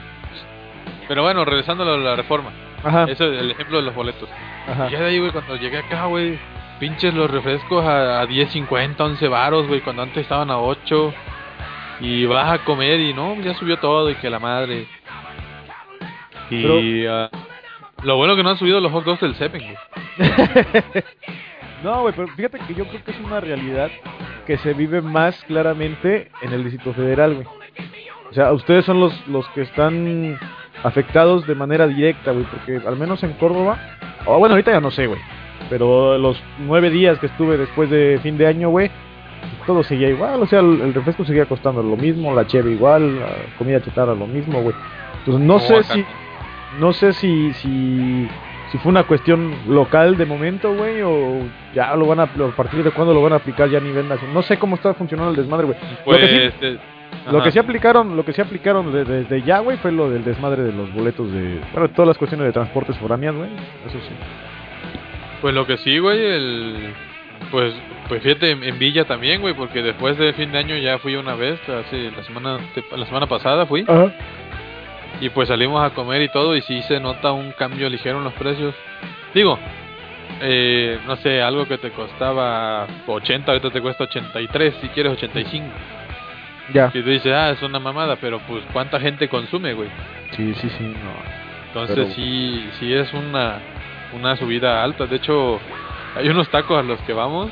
Pero 1.08 1.24
bueno, 1.24 1.44
regresando 1.46 1.84
a 1.84 1.98
la 1.98 2.16
reforma. 2.16 2.52
Ajá. 2.84 3.04
Ese 3.06 3.14
es 3.14 3.42
el 3.42 3.50
ejemplo 3.50 3.78
de 3.78 3.84
los 3.84 3.96
boletos. 3.96 4.30
Ajá. 4.68 4.88
Y 4.90 4.92
ya 4.92 5.00
de 5.00 5.06
ahí, 5.06 5.20
güey, 5.20 5.32
cuando 5.32 5.56
llegué 5.56 5.78
acá, 5.78 6.06
güey, 6.06 6.38
pinches 6.84 7.14
los 7.14 7.32
refrescos 7.32 7.82
a, 7.86 8.20
a 8.20 8.28
10.50, 8.28 9.00
11 9.00 9.28
varos, 9.30 9.70
güey, 9.70 9.80
cuando 9.80 10.02
antes 10.02 10.18
estaban 10.18 10.52
a 10.52 10.60
8. 10.60 11.14
Y 12.02 12.26
vas 12.26 12.52
a 12.52 12.66
comer 12.66 13.00
y 13.00 13.14
no, 13.14 13.40
ya 13.40 13.54
subió 13.54 13.78
todo 13.78 14.10
y 14.10 14.16
que 14.16 14.30
la 14.30 14.40
madre. 14.40 14.86
Y 16.50 17.06
ah, 17.06 17.30
lo 18.04 18.18
bueno 18.18 18.36
que 18.36 18.44
no 18.44 18.50
han 18.50 18.58
subido 18.58 18.82
los 18.82 18.92
hot 18.92 19.06
dogs 19.06 19.22
del 19.22 19.36
Seven, 19.36 19.62
güey. 19.64 19.78
No, 21.86 22.02
güey, 22.02 22.14
pero 22.16 22.28
fíjate 22.30 22.60
que 22.60 22.74
yo 22.74 22.86
creo 22.86 23.04
que 23.04 23.12
es 23.12 23.20
una 23.20 23.42
realidad 23.42 23.90
que 24.46 24.58
se 24.58 24.74
vive 24.74 25.02
más 25.02 25.42
claramente 25.46 26.32
en 26.42 26.54
el 26.54 26.64
Distrito 26.64 26.94
Federal, 26.94 27.34
güey. 27.34 27.48
O 28.30 28.34
sea, 28.34 28.54
ustedes 28.54 28.86
son 28.86 29.02
los, 29.02 29.28
los 29.28 29.48
que 29.50 29.62
están 29.62 30.40
afectados 30.82 31.46
de 31.46 31.56
manera 31.56 31.88
directa, 31.88 32.32
güey, 32.32 32.46
porque 32.46 32.86
al 32.86 32.98
menos 32.98 33.22
en 33.24 33.34
Córdoba, 33.34 33.78
o 34.26 34.38
bueno, 34.40 34.56
ahorita 34.56 34.72
ya 34.72 34.80
no 34.80 34.92
sé, 34.92 35.08
güey, 35.08 35.20
pero 35.70 36.18
los 36.18 36.42
nueve 36.60 36.90
días 36.90 37.20
que 37.20 37.28
estuve 37.28 37.58
después 37.58 37.90
de 37.90 38.20
fin 38.22 38.38
de 38.38 38.48
año, 38.48 38.70
güey, 38.70 38.90
todo 39.66 39.84
seguía 39.84 40.10
igual, 40.10 40.42
o 40.42 40.46
sea, 40.46 40.60
el, 40.60 40.82
el 40.82 40.94
refresco 40.94 41.26
seguía 41.26 41.46
costando 41.46 41.82
lo 41.84 41.96
mismo, 41.98 42.34
la 42.34 42.46
cheve 42.48 42.72
igual, 42.72 43.20
la 43.20 43.28
comida 43.58 43.82
chatarra 43.82 44.14
lo 44.16 44.28
mismo, 44.28 44.62
güey. 44.62 44.76
Entonces 45.20 45.44
no 45.46 45.60
sé 45.60 45.76
acá. 45.76 45.84
si, 45.84 46.06
no 46.80 46.92
sé 46.94 47.14
si, 47.14 47.54
si, 47.54 48.28
si 48.72 48.78
fue 48.80 48.90
una 48.92 49.04
cuestión 49.04 49.54
local 49.68 50.18
de 50.18 50.26
momento, 50.26 50.74
güey, 50.76 51.02
o 51.02 51.40
ya 51.74 51.96
lo 51.96 52.06
van 52.08 52.20
a, 52.22 52.24
a 52.24 52.56
partir 52.56 52.84
de 52.84 52.92
cuándo 52.92 53.14
lo 53.14 53.22
van 53.22 53.34
a 53.34 53.38
aplicar 53.38 53.70
ya 53.70 53.78
a 53.78 53.82
nivel 53.82 54.08
nacional. 54.08 54.34
No 54.34 54.42
sé 54.42 54.58
cómo 54.58 54.76
está 54.76 54.94
funcionando 54.94 55.32
el 55.32 55.38
desmadre, 55.38 55.66
güey. 55.68 55.78
Pues, 56.04 56.20
lo 56.22 56.28
que 56.28 56.34
sí, 56.34 56.42
este, 56.44 56.80
lo 57.32 57.44
que 57.44 57.52
sí 57.52 57.60
aplicaron, 57.60 58.16
lo 58.18 58.26
que 58.26 58.34
sí 58.34 58.42
aplicaron 58.42 58.92
de- 58.92 59.06
desde 59.06 59.42
ya, 59.44 59.60
güey, 59.60 59.78
fue 59.78 59.92
lo 59.92 60.10
del 60.10 60.24
desmadre 60.26 60.64
de 60.64 60.74
los 60.74 60.92
boletos 60.94 61.32
de, 61.32 61.60
bueno, 61.72 61.90
todas 61.90 62.08
las 62.08 62.18
cuestiones 62.18 62.48
de 62.48 62.54
transportes 62.54 62.98
foráneas, 62.98 63.36
güey. 63.36 63.50
Eso 63.88 63.98
sí. 64.00 64.14
Pues 65.44 65.54
lo 65.54 65.68
que 65.68 65.76
sí, 65.76 65.98
güey, 66.00 66.26
el... 66.26 66.94
Pues, 67.52 67.74
pues 68.08 68.24
fíjate, 68.24 68.52
en, 68.52 68.80
Villa 68.80 69.04
también, 69.04 69.42
güey, 69.42 69.54
porque 69.54 69.84
después 69.84 70.18
de 70.18 70.32
fin 70.32 70.54
de 70.54 70.58
año 70.58 70.78
ya 70.78 71.00
fui 71.00 71.18
una 71.18 71.36
vez, 71.36 71.60
hace 71.68 72.12
la 72.12 72.24
semana, 72.24 72.60
la 72.96 73.06
semana 73.06 73.28
pasada 73.28 73.66
fui, 73.66 73.84
Ajá. 73.86 74.14
y 75.20 75.28
pues 75.28 75.50
salimos 75.50 75.84
a 75.84 75.94
comer 75.94 76.22
y 76.22 76.30
todo, 76.30 76.56
y 76.56 76.62
sí 76.62 76.82
se 76.84 77.02
nota 77.02 77.34
un 77.34 77.52
cambio 77.52 77.90
ligero 77.90 78.20
en 78.20 78.24
los 78.24 78.32
precios. 78.36 78.74
Digo, 79.34 79.60
eh, 80.42 80.98
no 81.06 81.18
sé, 81.18 81.42
algo 81.42 81.68
que 81.68 81.78
te 81.78 81.92
costaba 81.92 82.88
80, 83.06 83.52
ahorita 83.52 83.70
te 83.70 83.82
cuesta 83.82 84.06
83, 84.06 84.76
si 84.80 84.88
quieres 84.88 85.12
85. 85.12 85.66
Ya. 86.74 86.90
Y 86.94 87.02
tú 87.02 87.10
dices, 87.10 87.34
ah, 87.34 87.50
es 87.52 87.62
una 87.62 87.80
mamada, 87.80 88.16
pero 88.16 88.40
pues 88.48 88.64
¿cuánta 88.72 88.98
gente 88.98 89.28
consume, 89.28 89.74
güey? 89.74 89.90
Sí, 90.38 90.54
sí, 90.54 90.70
sí, 90.70 90.84
no. 90.86 91.44
Entonces 91.68 91.96
Pero- 91.98 92.10
sí, 92.12 92.70
sí 92.80 92.94
es 92.94 93.12
una, 93.14 93.60
una 94.16 94.36
subida 94.36 94.84
alta. 94.84 95.06
De 95.06 95.18
hecho, 95.18 95.60
hay 96.16 96.30
unos 96.30 96.50
tacos 96.50 96.80
a 96.80 96.84
los 96.84 97.00
que 97.02 97.14
vamos 97.14 97.50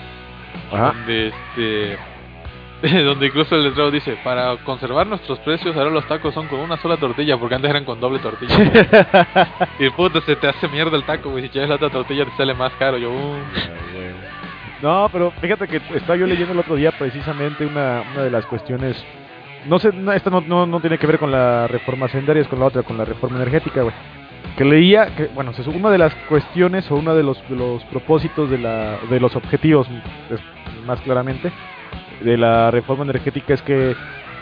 Ajá. 0.72 0.94
donde 0.94 1.28
este 1.28 1.98
donde 3.04 3.28
incluso 3.28 3.56
el 3.56 3.64
letrero 3.64 3.92
dice 3.92 4.18
para 4.24 4.58
conservar 4.58 5.06
nuestros 5.06 5.38
precios 5.40 5.76
ahora 5.76 5.92
los 5.92 6.06
tacos 6.08 6.34
son 6.34 6.48
con 6.48 6.60
una 6.60 6.78
sola 6.78 6.98
tortilla 6.98 7.38
porque 7.38 7.56
antes 7.56 7.70
eran 7.70 7.86
con 7.86 8.00
doble 8.00 8.20
tortilla 8.20 8.58
y 9.80 9.90
puta 9.92 10.20
se 10.22 10.36
te 10.36 10.48
hace 10.48 10.68
mierda 10.68 10.98
el 10.98 11.04
taco 11.04 11.30
güey 11.30 11.44
si 11.44 11.50
quieres 11.50 11.70
la 11.70 11.76
otra 11.76 11.90
tortilla 11.90 12.26
te 12.26 12.36
sale 12.36 12.54
más 12.56 12.74
caro 12.74 12.98
yo 12.98 13.12
uh, 13.12 13.38
No, 14.82 15.10
pero 15.12 15.32
fíjate 15.40 15.68
que 15.68 15.78
estaba 15.96 16.16
yo 16.16 16.26
leyendo 16.26 16.54
el 16.54 16.60
otro 16.60 16.76
día 16.76 16.92
precisamente 16.92 17.66
una, 17.66 18.04
una 18.14 18.24
de 18.24 18.32
las 18.32 18.46
cuestiones. 18.48 18.98
No 19.68 19.78
sé, 19.78 19.92
no, 19.94 20.12
esta 20.12 20.32
no, 20.32 20.42
no, 20.42 20.66
no 20.66 20.80
tiene 20.80 20.98
que 20.98 21.06
ver 21.06 21.20
con 21.20 21.30
la 21.30 21.68
reforma 21.68 22.08
sendaria, 22.08 22.42
es 22.42 22.48
con 22.48 22.60
la 22.60 22.66
otra, 22.66 22.82
con 22.82 22.98
la 22.98 23.06
reforma 23.06 23.38
energética, 23.38 23.84
güey. 23.84 23.94
Que 24.58 24.66
leía 24.66 25.16
que, 25.16 25.28
bueno, 25.28 25.52
una 25.74 25.90
de 25.90 25.98
las 25.98 26.14
cuestiones 26.28 26.90
o 26.92 26.96
uno 26.96 27.16
de 27.16 27.24
los, 27.24 27.42
de 27.50 27.56
los 27.56 27.84
propósitos 27.86 28.50
de, 28.50 28.58
la, 28.58 28.98
de 29.10 29.20
los 29.20 29.36
objetivos, 29.36 29.88
más 30.86 31.00
claramente, 31.02 31.52
de 32.22 32.38
la 32.38 32.70
reforma 32.72 33.04
energética 33.04 33.54
es 33.54 33.62
que 33.62 33.96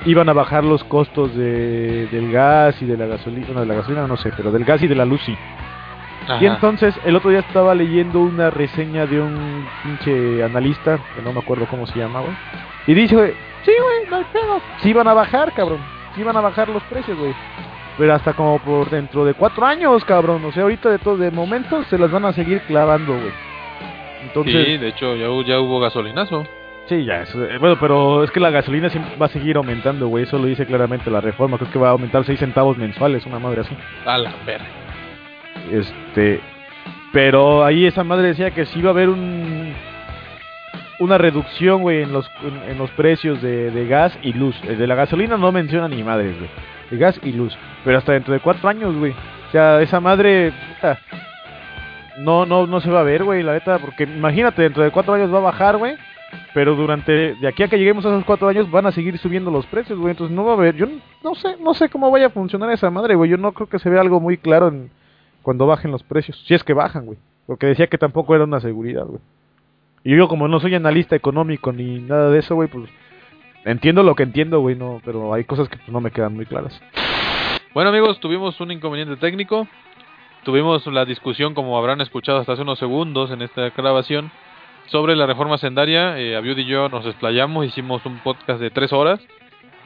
iban 0.06 0.30
a 0.30 0.34
bajar 0.34 0.64
los 0.64 0.84
costos 0.86 1.36
de, 1.36 2.08
del 2.08 2.32
gas 2.32 2.82
y 2.82 2.86
de 2.86 2.98
la 2.98 3.06
gasolina, 3.06 3.46
bueno, 3.48 3.62
de 3.62 3.68
la 3.68 3.76
gasolina 3.76 4.08
no 4.08 4.18
sé, 4.18 4.32
pero 4.36 4.52
del 4.52 4.66
gas 4.66 4.82
y 4.82 4.88
de 4.88 4.96
la 4.96 5.06
luz 5.06 5.22
sí. 5.26 5.36
Y 6.42 6.46
entonces 6.46 6.94
el 7.06 7.16
otro 7.16 7.32
día 7.32 7.40
estaba 7.40 7.74
leyendo 7.74 8.20
una 8.20 8.52
reseña 8.52 9.08
de 9.08 9.20
un 9.20 9.66
pinche 9.84 10.44
analista, 10.44 11.00
que 11.16 11.22
no 11.24 11.34
me 11.34 11.40
acuerdo 11.40 11.66
cómo 11.68 11.88
se 11.88 11.98
llama, 11.98 12.20
güey. 12.20 12.34
Y 12.86 12.94
dice, 12.94 13.16
güey, 13.16 13.34
sí, 13.66 13.72
güey, 13.82 14.10
no 14.10 14.18
hay 14.18 14.26
pedo. 14.32 14.62
Sí 14.82 14.94
van 14.94 15.08
a 15.08 15.14
bajar, 15.14 15.52
cabrón. 15.54 15.80
Sí 16.16 16.24
van 16.24 16.38
a 16.38 16.42
bajar 16.42 16.70
los 16.70 16.84
precios, 16.84 17.18
güey. 17.18 17.34
Pero 18.00 18.14
hasta 18.14 18.34
como 18.34 18.60
por 18.60 18.90
dentro 18.90 19.26
de 19.26 19.34
cuatro 19.34 19.66
años, 19.66 20.06
cabrón. 20.06 20.44
O 20.46 20.54
sea, 20.54 20.64
ahorita 20.64 20.90
de 20.90 21.00
todo, 21.00 21.18
de 21.18 21.32
momento 21.32 21.84
se 21.84 21.98
las 21.98 22.10
van 22.10 22.24
a 22.24 22.32
seguir 22.32 22.62
clavando, 22.62 23.14
güey. 23.14 23.34
Entonces, 24.24 24.66
Sí, 24.66 24.78
de 24.78 24.88
hecho 24.88 25.16
ya, 25.18 25.28
ya 25.46 25.60
hubo 25.60 25.82
gasolinazo. 25.82 26.48
Sí, 26.88 27.04
ya, 27.04 27.22
eso, 27.22 27.44
eh, 27.44 27.58
bueno, 27.60 27.78
pero 27.80 28.24
es 28.24 28.32
que 28.32 28.40
la 28.40 28.50
gasolina 28.50 28.90
siempre 28.90 29.16
va 29.18 29.28
a 29.28 29.30
seguir 29.30 29.58
aumentando, 29.58 30.08
güey, 30.08 30.24
eso 30.24 30.40
lo 30.40 30.46
dice 30.46 30.66
claramente 30.66 31.12
la 31.12 31.22
reforma, 31.22 31.58
creo 31.58 31.72
que 31.72 31.78
va 31.78 31.90
a 31.90 31.92
aumentar 31.92 32.26
6 32.26 32.40
centavos 32.40 32.78
mensuales, 32.78 33.26
una 33.28 33.38
madre 33.38 33.62
así. 33.62 33.76
A 34.06 34.18
la 34.18 34.34
verga. 34.44 34.66
Este, 35.72 36.40
pero 37.12 37.64
ahí 37.64 37.86
esa 37.86 38.04
madre 38.04 38.30
decía 38.30 38.52
que 38.52 38.66
sí 38.66 38.80
iba 38.80 38.90
a 38.90 38.94
haber 38.94 39.10
un 39.10 39.74
una 41.00 41.18
reducción, 41.18 41.82
güey, 41.82 42.02
en 42.02 42.12
los 42.12 42.30
en, 42.44 42.72
en 42.72 42.78
los 42.78 42.90
precios 42.92 43.42
de, 43.42 43.72
de 43.72 43.88
gas 43.88 44.18
y 44.24 44.34
luz. 44.34 44.60
El 44.68 44.78
de 44.78 44.88
la 44.88 44.96
gasolina 44.96 45.38
no 45.38 45.52
menciona 45.52 45.88
ni 45.88 46.02
madres, 46.04 46.38
güey. 46.38 46.50
Gas 46.98 47.20
y 47.24 47.32
luz, 47.32 47.56
pero 47.84 47.98
hasta 47.98 48.14
dentro 48.14 48.34
de 48.34 48.40
cuatro 48.40 48.68
años, 48.68 48.96
güey. 48.96 49.12
O 49.12 49.52
sea, 49.52 49.82
esa 49.82 50.00
madre 50.00 50.54
no 52.20 52.46
no 52.46 52.68
no 52.68 52.82
se 52.82 52.90
va 52.90 53.02
a 53.02 53.04
ver, 53.04 53.24
güey, 53.24 53.44
la 53.44 53.54
neta, 53.54 53.80
porque 53.80 54.04
imagínate, 54.04 54.62
dentro 54.62 54.84
de 54.84 54.92
cuatro 54.92 55.14
años 55.14 55.34
va 55.34 55.38
a 55.38 55.42
bajar, 55.42 55.78
güey. 55.78 55.96
Pero 56.54 56.76
durante, 56.76 57.36
de 57.36 57.48
aquí 57.48 57.64
a 57.64 57.68
que 57.68 57.78
lleguemos 57.78 58.06
a 58.06 58.10
esos 58.10 58.26
cuatro 58.26 58.48
años 58.48 58.70
van 58.70 58.86
a 58.86 58.92
seguir 58.92 59.18
subiendo 59.18 59.52
los 59.52 59.66
precios, 59.66 59.98
güey. 59.98 60.12
Entonces 60.12 60.36
no 60.36 60.44
va 60.44 60.52
a 60.52 60.56
haber, 60.56 60.76
yo 60.76 60.88
no 61.24 61.36
sé, 61.36 61.58
no 61.60 61.74
sé 61.74 61.90
cómo 61.90 62.12
vaya 62.12 62.28
a 62.28 62.32
funcionar 62.32 62.72
esa 62.72 62.90
madre, 62.90 63.16
güey. 63.16 63.30
Yo 63.30 63.38
no 63.38 63.52
creo 63.52 63.68
que 63.68 63.80
se 63.80 63.90
vea 63.90 64.02
algo 64.02 64.20
muy 64.20 64.38
claro 64.38 64.68
en, 64.68 64.92
cuando 65.42 65.66
bajen 65.66 65.92
los 65.92 66.04
precios. 66.04 66.44
Si 66.46 66.54
es 66.54 66.64
que 66.64 66.74
bajan, 66.74 67.06
güey. 67.06 67.18
Porque 67.46 67.68
decía 67.68 67.88
que 67.88 67.98
tampoco 67.98 68.36
era 68.36 68.44
una 68.44 68.60
seguridad, 68.60 69.06
güey. 69.06 69.22
Y 70.04 70.16
yo 70.16 70.28
como 70.28 70.48
no 70.48 70.60
soy 70.60 70.76
analista 70.76 71.16
económico 71.16 71.72
ni 71.72 72.00
nada 72.00 72.30
de 72.30 72.40
eso, 72.40 72.56
güey, 72.56 72.70
pues 72.70 72.90
entiendo 73.66 74.04
lo 74.04 74.16
que 74.16 74.24
entiendo, 74.24 74.60
güey, 74.60 74.76
no, 74.76 75.02
pero 75.04 75.34
hay 75.34 75.44
cosas 75.44 75.70
que 75.70 75.78
pues, 75.78 75.90
no 75.90 76.02
me 76.02 76.12
quedan 76.12 76.36
muy 76.36 76.46
claras. 76.46 76.80
Bueno 77.74 77.90
amigos, 77.92 78.20
tuvimos 78.20 78.60
un 78.60 78.72
inconveniente 78.72 79.16
técnico. 79.18 79.68
Tuvimos 80.44 80.86
la 80.88 81.06
discusión, 81.06 81.54
como 81.54 81.78
habrán 81.78 82.02
escuchado 82.02 82.40
hasta 82.40 82.54
hace 82.54 82.62
unos 82.62 82.80
segundos 82.80 83.30
en 83.30 83.42
esta 83.42 83.70
grabación, 83.72 84.32
sobre 84.88 85.16
la 85.16 85.26
reforma 85.26 85.58
sendaria. 85.58 86.18
Eh, 86.18 86.36
Abiud 86.36 86.58
y 86.58 86.66
yo 86.66 86.90
nos 86.90 87.06
explayamos, 87.06 87.66
hicimos 87.66 88.06
un 88.06 88.20
podcast 88.20 88.60
de 88.62 88.72
tres 88.72 88.94
horas, 88.94 89.20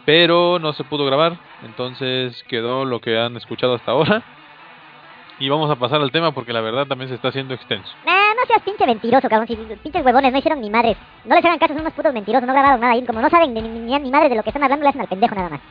pero 0.05 0.59
no 0.59 0.73
se 0.73 0.83
pudo 0.83 1.05
grabar. 1.05 1.37
Entonces 1.63 2.43
quedó 2.47 2.85
lo 2.85 2.99
que 2.99 3.17
han 3.17 3.35
escuchado 3.35 3.73
hasta 3.73 3.91
ahora. 3.91 4.23
Y 5.39 5.49
vamos 5.49 5.69
a 5.69 5.75
pasar 5.75 5.99
al 6.01 6.11
tema 6.11 6.31
porque 6.31 6.53
la 6.53 6.61
verdad 6.61 6.85
también 6.85 7.09
se 7.09 7.15
está 7.15 7.29
haciendo 7.29 7.53
extenso. 7.53 7.91
Nah, 8.05 8.33
no 8.35 8.45
seas 8.47 8.61
pinche 8.63 8.85
mentiroso, 8.85 9.27
cabrón. 9.27 9.47
Si 9.47 9.55
pinches 9.55 10.05
huevones 10.05 10.31
no 10.31 10.37
hicieron 10.37 10.61
ni 10.61 10.69
madres. 10.69 10.97
No 11.25 11.35
les 11.35 11.43
hagan 11.43 11.59
caso, 11.59 11.73
son 11.73 11.81
unos 11.81 11.93
putos 11.93 12.13
mentirosos, 12.13 12.47
no 12.47 12.53
grabaron 12.53 12.79
nada. 12.79 12.95
Y 12.95 13.03
como 13.03 13.21
no 13.21 13.29
saben 13.29 13.53
ni, 13.53 13.61
ni, 13.61 13.69
ni, 13.69 13.99
ni 13.99 14.11
madres 14.11 14.29
de 14.29 14.35
lo 14.35 14.43
que 14.43 14.49
están 14.49 14.63
hablando, 14.63 14.83
le 14.83 14.89
hacen 14.89 15.01
al 15.01 15.07
pendejo 15.07 15.35
nada 15.35 15.49
más. 15.49 15.61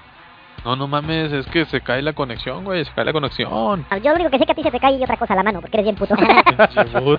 No, 0.64 0.76
no 0.76 0.86
mames, 0.86 1.32
es 1.32 1.46
que 1.46 1.64
se 1.64 1.80
cae 1.80 2.02
la 2.02 2.12
conexión, 2.12 2.64
güey, 2.64 2.84
se 2.84 2.92
cae 2.92 3.04
la 3.04 3.12
conexión. 3.12 3.50
Yo 3.50 4.10
lo 4.10 4.14
único 4.14 4.30
que 4.30 4.38
sé 4.38 4.46
que 4.46 4.52
a 4.52 4.54
ti 4.54 4.62
se 4.62 4.70
te 4.70 4.78
cae 4.78 4.96
y 4.96 5.02
otra 5.02 5.16
cosa 5.16 5.34
a 5.34 5.36
la 5.36 5.42
mano, 5.42 5.60
porque 5.60 5.76
eres 5.76 5.86
bien 5.86 5.96
puto. 5.96 6.14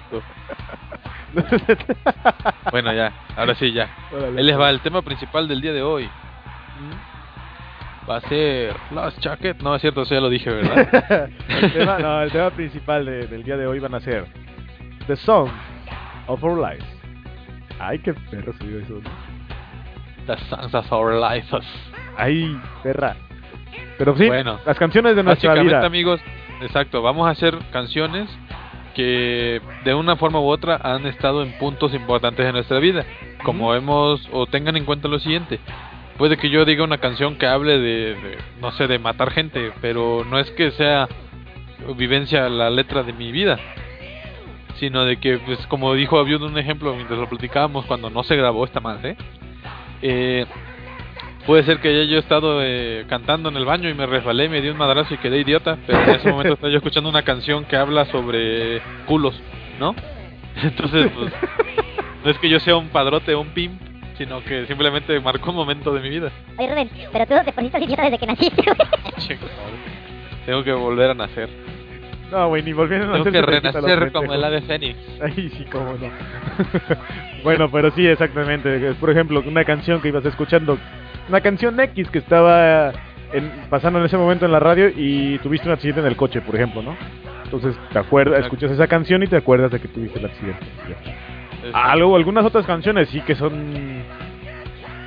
Bueno, 2.72 2.94
ya, 2.94 3.12
ahora 3.36 3.56
sí, 3.56 3.72
ya. 3.72 3.90
Ahí 4.12 4.44
les 4.44 4.60
va 4.60 4.70
el 4.70 4.82
tema 4.82 5.02
principal 5.02 5.48
del 5.48 5.62
día 5.62 5.74
de 5.74 5.82
hoy. 5.82 6.08
Va 8.10 8.18
a 8.18 8.22
ser 8.22 8.76
Last 8.92 9.20
Jacket. 9.20 9.62
No, 9.62 9.76
es 9.76 9.82
cierto, 9.82 10.02
eso 10.02 10.14
ya 10.14 10.22
lo 10.22 10.30
dije, 10.30 10.50
¿verdad? 10.50 11.30
el, 11.48 11.74
tema, 11.74 12.00
no, 12.00 12.22
el 12.22 12.32
tema 12.32 12.50
principal 12.50 13.06
de- 13.06 13.28
del 13.28 13.44
día 13.44 13.56
de 13.58 13.66
hoy 13.66 13.80
van 13.80 13.96
a 13.96 14.00
ser 14.02 14.26
The 15.08 15.16
Song 15.16 15.50
of 16.28 16.44
Our 16.44 16.58
Lives. 16.58 16.86
Ay, 17.80 18.00
qué 18.00 18.14
perro 18.14 18.54
subió 18.60 18.80
eso. 18.80 18.94
¿no? 19.02 19.10
The 20.28 20.38
Songs 20.50 20.74
of 20.74 20.92
Our 20.92 21.14
Lives. 21.14 21.48
Ay, 22.18 22.60
perra. 22.84 23.16
Pero 23.98 24.16
sí, 24.18 24.28
Bueno, 24.28 24.60
las 24.66 24.78
canciones 24.78 25.16
de 25.16 25.24
nuestra 25.24 25.54
vida. 25.56 25.86
amigos, 25.86 26.20
exacto, 26.62 27.02
vamos 27.02 27.28
a 27.28 27.32
hacer 27.32 27.58
canciones 27.72 28.30
que 28.96 29.62
de 29.84 29.94
una 29.94 30.16
forma 30.18 30.40
u 30.40 30.46
otra 30.46 30.80
han 30.84 31.06
estado 31.08 31.42
en 31.42 31.58
puntos 31.58 31.94
importantes 31.94 32.46
de 32.46 32.52
nuestra 32.52 32.80
vida. 32.80 33.06
Como 33.44 33.74
hemos, 33.74 34.28
o 34.32 34.46
tengan 34.46 34.76
en 34.78 34.86
cuenta 34.86 35.08
lo 35.08 35.20
siguiente. 35.20 35.60
Puede 36.18 36.38
que 36.38 36.50
yo 36.50 36.64
diga 36.66 36.84
una 36.84 37.00
canción 37.00 37.38
que 37.38 37.48
hable 37.48 37.80
de, 37.80 38.38
no 38.62 38.72
sé, 38.72 38.88
de 38.88 39.00
matar 39.00 39.32
gente, 39.32 39.72
pero 39.82 40.24
no 40.30 40.40
es 40.40 40.50
que 40.52 40.72
sea 40.72 41.08
vivencia 41.98 42.50
la 42.50 42.70
letra 42.70 43.04
de 43.04 43.14
mi 43.14 43.32
vida, 43.32 43.60
sino 44.80 45.06
de 45.06 45.18
que, 45.18 45.40
pues, 45.40 45.66
como 45.68 45.94
dijo 45.96 46.20
Abiud 46.20 46.44
un 46.44 46.58
ejemplo 46.58 46.94
mientras 46.96 47.20
lo 47.20 47.28
platicábamos 47.28 47.86
cuando 47.86 48.10
no 48.10 48.24
se 48.24 48.36
grabó 48.36 48.64
esta 48.64 48.80
madre, 48.80 49.18
eh, 50.02 50.46
puede 51.48 51.64
ser 51.64 51.80
que 51.80 51.90
haya 51.90 52.04
yo 52.04 52.20
estado 52.20 52.60
eh, 52.62 53.06
cantando 53.10 53.50
en 53.50 53.58
el 53.58 53.66
baño 53.66 53.90
y 53.90 53.94
me 53.94 54.06
resbalé, 54.06 54.50
me 54.50 54.62
di 54.62 54.70
un 54.70 54.78
madrazo 54.78 55.16
y 55.16 55.18
quedé 55.18 55.40
idiota, 55.40 55.78
pero 55.86 56.00
en 56.04 56.10
ese 56.12 56.30
momento 56.30 56.54
estaba 56.54 56.72
yo 56.72 56.78
escuchando 56.78 57.10
una 57.10 57.24
canción 57.24 57.66
que 57.66 57.76
habla 57.76 58.06
sobre 58.06 58.82
culos, 59.08 59.42
¿no? 59.80 59.96
Entonces, 60.62 61.12
pues, 61.16 61.34
no 62.24 62.30
es 62.30 62.38
que 62.38 62.50
yo 62.50 62.60
sea 62.60 62.76
un 62.76 62.90
padrote 62.90 63.34
o 63.34 63.42
un 63.42 63.50
pimp, 63.50 63.82
sino 64.18 64.44
que 64.44 64.66
simplemente 64.68 65.20
marcó 65.20 65.50
un 65.52 65.56
momento 65.58 65.94
de 65.94 66.02
mi 66.02 66.10
vida. 66.10 66.32
Oye, 66.58 66.68
Rubén, 66.70 66.90
pero 67.12 67.26
tú 67.26 67.34
no 67.36 67.44
te 67.44 67.52
poniste 67.52 67.80
idiota 67.84 68.04
desde 68.04 68.18
que 68.18 68.28
naciste, 68.28 68.62
güey. 68.64 68.78
Chico, 69.18 69.46
Tengo 70.46 70.64
que 70.64 70.72
volver 70.74 71.12
a 71.12 71.14
nacer. 71.14 71.50
No, 72.32 72.48
güey, 72.48 72.64
ni 72.64 72.74
volviendo 72.74 73.08
a 73.10 73.12
Tengo 73.24 73.26
nacer 73.26 73.32
que 73.32 73.40
se 73.40 73.62
te 73.62 73.68
quita 73.68 73.82
lo 73.82 73.88
renacer 73.88 74.12
como 74.12 74.34
el 74.34 74.44
ave 74.44 74.62
fénix. 74.62 74.98
Ay, 75.22 75.50
sí, 75.56 75.66
cómo 75.72 75.94
no. 75.94 76.10
bueno, 77.44 77.70
pero 77.72 77.92
sí, 77.92 78.08
exactamente. 78.08 78.94
Por 79.00 79.10
ejemplo, 79.12 79.44
una 79.46 79.64
canción 79.66 80.02
que 80.02 80.08
ibas 80.08 80.26
escuchando, 80.26 80.78
una 81.30 81.42
canción 81.42 81.80
X 81.80 82.10
que 82.10 82.20
estaba 82.20 82.92
en- 83.34 83.52
pasando 83.70 84.00
en 84.00 84.06
ese 84.06 84.18
momento 84.18 84.46
en 84.46 84.52
la 84.52 84.60
radio 84.60 84.90
y 84.96 85.38
tuviste 85.40 85.68
un 85.68 85.74
accidente 85.74 86.02
en 86.02 86.08
el 86.08 86.16
coche, 86.16 86.42
por 86.42 86.56
ejemplo, 86.56 86.82
¿no? 86.82 86.96
Entonces 87.44 87.76
te 87.92 88.00
acuerdas, 88.00 88.40
escuchas 88.42 88.72
esa 88.72 88.88
canción 88.88 89.22
y 89.22 89.28
te 89.28 89.36
acuerdas 89.38 89.70
de 89.72 89.80
que 89.80 89.88
tuviste 89.88 90.18
el 90.18 90.26
accidente. 90.26 90.66
ya. 90.90 91.33
Algo, 91.74 92.16
algunas 92.16 92.46
otras 92.46 92.66
canciones 92.66 93.10
sí 93.10 93.22
que 93.22 93.36
son 93.36 94.04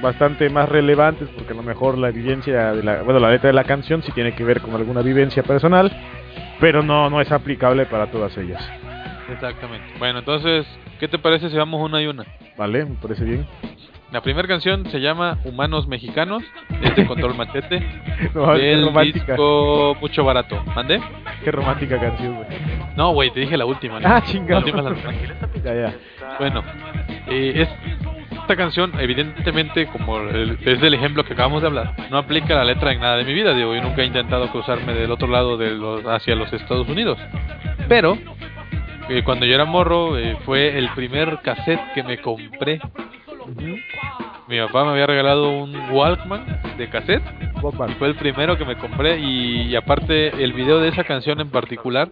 bastante 0.00 0.48
más 0.50 0.68
relevantes 0.68 1.28
porque 1.36 1.52
a 1.52 1.56
lo 1.56 1.62
mejor 1.62 1.98
la 1.98 2.10
vivencia 2.10 2.72
de 2.72 2.82
la, 2.82 3.02
bueno, 3.02 3.18
la 3.18 3.30
letra 3.30 3.48
de 3.48 3.54
la 3.54 3.64
canción 3.64 4.02
sí 4.02 4.12
tiene 4.12 4.34
que 4.34 4.44
ver 4.44 4.60
con 4.60 4.74
alguna 4.74 5.02
vivencia 5.02 5.42
personal, 5.42 5.90
pero 6.60 6.82
no 6.82 7.10
no 7.10 7.20
es 7.20 7.30
aplicable 7.32 7.86
para 7.86 8.06
todas 8.06 8.36
ellas. 8.36 8.62
Exactamente. 9.32 9.86
Bueno, 9.98 10.20
entonces, 10.20 10.66
¿qué 11.00 11.08
te 11.08 11.18
parece 11.18 11.50
si 11.50 11.56
vamos 11.56 11.82
una 11.82 12.00
y 12.00 12.06
una? 12.06 12.24
Vale, 12.56 12.84
me 12.84 12.94
parece 12.96 13.24
bien. 13.24 13.46
La 14.12 14.20
primera 14.20 14.46
canción 14.46 14.88
se 14.90 15.00
llama 15.00 15.38
Humanos 15.44 15.88
Mexicanos, 15.88 16.42
es 16.80 16.94
de 16.94 17.06
Control 17.06 17.34
Machete, 17.34 17.80
No, 18.34 18.54
del 18.54 18.92
disco 19.12 19.96
Mucho 20.00 20.24
Barato. 20.24 20.62
¿Mandé? 20.74 21.00
qué 21.44 21.50
romántica 21.50 21.98
canción, 22.00 22.36
güey. 22.36 22.46
No, 22.96 23.10
güey, 23.12 23.30
te 23.30 23.40
dije 23.40 23.56
la 23.56 23.66
última. 23.66 24.00
¿no? 24.00 24.06
Ah, 24.08 24.14
La 24.14 24.22
chingado. 24.22 24.60
última 24.60 24.78
es 24.78 24.84
la 24.84 24.94
tranquila. 24.94 25.34
Ya, 25.64 25.74
ya. 25.74 25.94
Bueno, 26.38 26.62
eh, 27.28 27.52
es, 27.56 27.68
esta 28.40 28.56
canción, 28.56 28.92
evidentemente, 28.98 29.86
como 29.88 30.18
el- 30.20 30.56
es 30.64 30.80
del 30.80 30.94
ejemplo 30.94 31.24
que 31.24 31.32
acabamos 31.34 31.60
de 31.62 31.68
hablar, 31.68 31.94
no 32.10 32.16
aplica 32.18 32.54
la 32.54 32.64
letra 32.64 32.92
en 32.92 33.00
nada 33.00 33.16
de 33.16 33.24
mi 33.24 33.34
vida. 33.34 33.54
Digo, 33.54 33.74
yo 33.74 33.82
nunca 33.82 34.02
he 34.02 34.06
intentado 34.06 34.48
cruzarme 34.50 34.94
del 34.94 35.10
otro 35.10 35.26
lado 35.28 35.56
de 35.56 35.72
los, 35.72 36.04
hacia 36.06 36.36
los 36.36 36.52
Estados 36.52 36.88
Unidos. 36.88 37.18
Pero, 37.88 38.16
eh, 39.08 39.22
cuando 39.24 39.46
yo 39.46 39.54
era 39.54 39.64
morro, 39.64 40.16
eh, 40.16 40.36
fue 40.44 40.78
el 40.78 40.88
primer 40.90 41.40
cassette 41.42 41.92
que 41.94 42.02
me 42.04 42.18
compré. 42.18 42.80
Mi 44.48 44.60
papá 44.60 44.84
me 44.84 44.90
había 44.92 45.06
regalado 45.06 45.50
un 45.50 45.74
Walkman 45.90 46.60
de 46.78 46.88
cassette. 46.88 47.22
Walkman. 47.62 47.90
y 47.90 47.94
Fue 47.94 48.08
el 48.08 48.14
primero 48.16 48.56
que 48.56 48.64
me 48.64 48.76
compré 48.76 49.18
y, 49.18 49.62
y 49.62 49.76
aparte 49.76 50.28
el 50.42 50.52
video 50.52 50.78
de 50.80 50.88
esa 50.88 51.04
canción 51.04 51.40
en 51.40 51.50
particular 51.50 52.10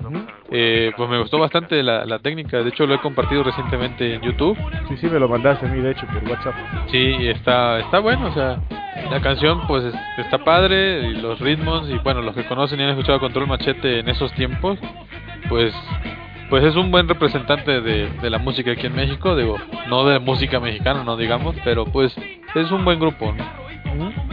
Ujú. 0.00 0.26
eh, 0.50 0.92
pues 0.96 1.08
me 1.10 1.18
gustó 1.18 1.38
bastante 1.38 1.82
la, 1.82 2.04
la 2.04 2.18
técnica, 2.20 2.62
de 2.62 2.68
hecho 2.70 2.86
lo 2.86 2.94
he 2.94 3.00
compartido 3.00 3.42
recientemente 3.42 4.14
en 4.14 4.20
YouTube. 4.22 4.56
Sí, 4.88 4.96
sí, 4.98 5.06
me 5.08 5.18
lo 5.18 5.28
mandaste 5.28 5.66
a 5.66 5.68
mí, 5.68 5.80
de 5.80 5.90
hecho, 5.92 6.06
por 6.06 6.22
WhatsApp. 6.30 6.54
Sí, 6.90 7.16
está 7.28 7.80
está 7.80 7.98
bueno, 8.00 8.26
o 8.28 8.32
sea, 8.32 8.58
la 9.10 9.20
canción 9.20 9.66
pues 9.66 9.84
es- 9.84 9.94
está 10.18 10.38
padre 10.38 11.08
y 11.08 11.14
los 11.14 11.38
ritmos 11.40 11.88
y 11.90 11.98
bueno, 11.98 12.22
los 12.22 12.34
que 12.34 12.44
conocen 12.44 12.80
y 12.80 12.82
han 12.84 12.90
escuchado 12.90 13.18
Control 13.20 13.46
Machete 13.46 13.98
en 14.00 14.08
esos 14.08 14.32
tiempos, 14.34 14.78
pues 15.48 15.74
pues 16.50 16.64
es 16.64 16.76
un 16.76 16.90
buen 16.90 17.08
representante 17.08 17.80
de, 17.80 18.08
de 18.08 18.30
la 18.30 18.38
música 18.38 18.72
aquí 18.72 18.86
en 18.86 18.94
México, 18.94 19.36
digo, 19.36 19.56
no 19.88 20.04
de 20.04 20.18
música 20.18 20.60
mexicana, 20.60 21.04
no 21.04 21.16
digamos, 21.16 21.56
pero 21.64 21.84
pues 21.84 22.14
es 22.54 22.70
un 22.70 22.84
buen 22.84 23.00
grupo, 23.00 23.32
¿no? 23.32 23.64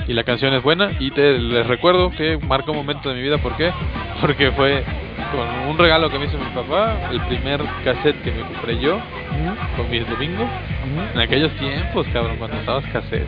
Y 0.07 0.13
la 0.13 0.23
canción 0.23 0.53
es 0.53 0.63
buena 0.63 0.91
y 0.99 1.11
te 1.11 1.37
les 1.37 1.65
recuerdo 1.67 2.11
que 2.11 2.37
marca 2.37 2.71
un 2.71 2.77
momento 2.77 3.09
de 3.09 3.15
mi 3.15 3.21
vida, 3.21 3.37
¿por 3.37 3.55
qué? 3.55 3.71
Porque 4.21 4.51
fue 4.51 4.83
con 5.31 5.47
un 5.69 5.77
regalo 5.77 6.09
que 6.09 6.19
me 6.19 6.25
hizo 6.25 6.37
mi 6.37 6.49
papá, 6.53 7.09
el 7.11 7.21
primer 7.21 7.61
cassette 7.83 8.21
que 8.23 8.31
me 8.31 8.41
compré 8.41 8.79
yo, 8.79 8.99
con 9.75 9.89
mis 9.89 10.07
domingos, 10.09 10.47
en 11.13 11.19
aquellos 11.19 11.51
tiempos, 11.57 12.05
cabrón, 12.13 12.37
cuando 12.37 12.57
estabas 12.57 12.85
cassette. 12.87 13.27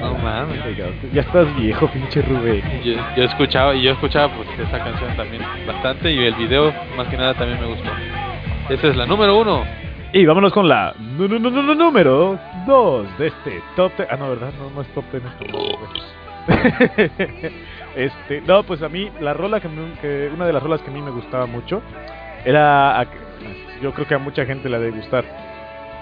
No 0.00 0.14
mames. 0.18 0.60
Ya 1.12 1.22
estás 1.22 1.56
viejo, 1.56 1.88
pinche 1.92 2.20
Rubén. 2.22 2.62
Yo, 2.84 2.94
yo 3.16 3.24
escuchaba, 3.24 3.74
y 3.74 3.82
yo 3.82 3.92
escuchaba 3.92 4.32
pues 4.34 4.48
esa 4.58 4.78
canción 4.78 5.16
también 5.16 5.42
bastante, 5.66 6.12
y 6.12 6.18
el 6.24 6.34
video 6.34 6.72
más 6.96 7.08
que 7.08 7.16
nada 7.16 7.34
también 7.34 7.60
me 7.60 7.66
gustó. 7.66 7.90
Esa 8.68 8.88
es 8.88 8.96
la 8.96 9.06
número 9.06 9.38
uno. 9.38 9.64
Y 10.12 10.24
vámonos 10.26 10.52
con 10.52 10.68
la 10.68 10.94
número 10.98 12.38
2 12.66 13.18
de 13.18 13.26
este 13.26 13.62
top 13.74 13.96
10. 13.96 14.08
Ah, 14.12 14.16
no, 14.16 14.30
¿verdad? 14.30 14.52
No, 14.58 14.70
no 14.70 14.82
es 14.82 14.88
top 14.94 15.04
10 15.10 15.24
esto. 15.24 15.58
güey. 15.58 15.74
este, 17.96 18.40
no, 18.42 18.62
pues 18.64 18.82
a 18.82 18.88
mí, 18.88 19.10
la 19.20 19.34
rola 19.34 19.60
que, 19.60 19.68
me- 19.68 20.28
una 20.34 20.46
de 20.46 20.52
las 20.52 20.62
rolas 20.62 20.80
que 20.82 20.90
a 20.90 20.92
mí 20.92 21.00
me 21.02 21.10
gustaba 21.10 21.46
mucho 21.46 21.82
era, 22.44 23.04
yo 23.82 23.92
creo 23.92 24.06
que 24.06 24.14
a 24.14 24.18
mucha 24.18 24.44
gente 24.44 24.68
la 24.68 24.78
debe 24.78 24.96
gustar. 24.98 25.24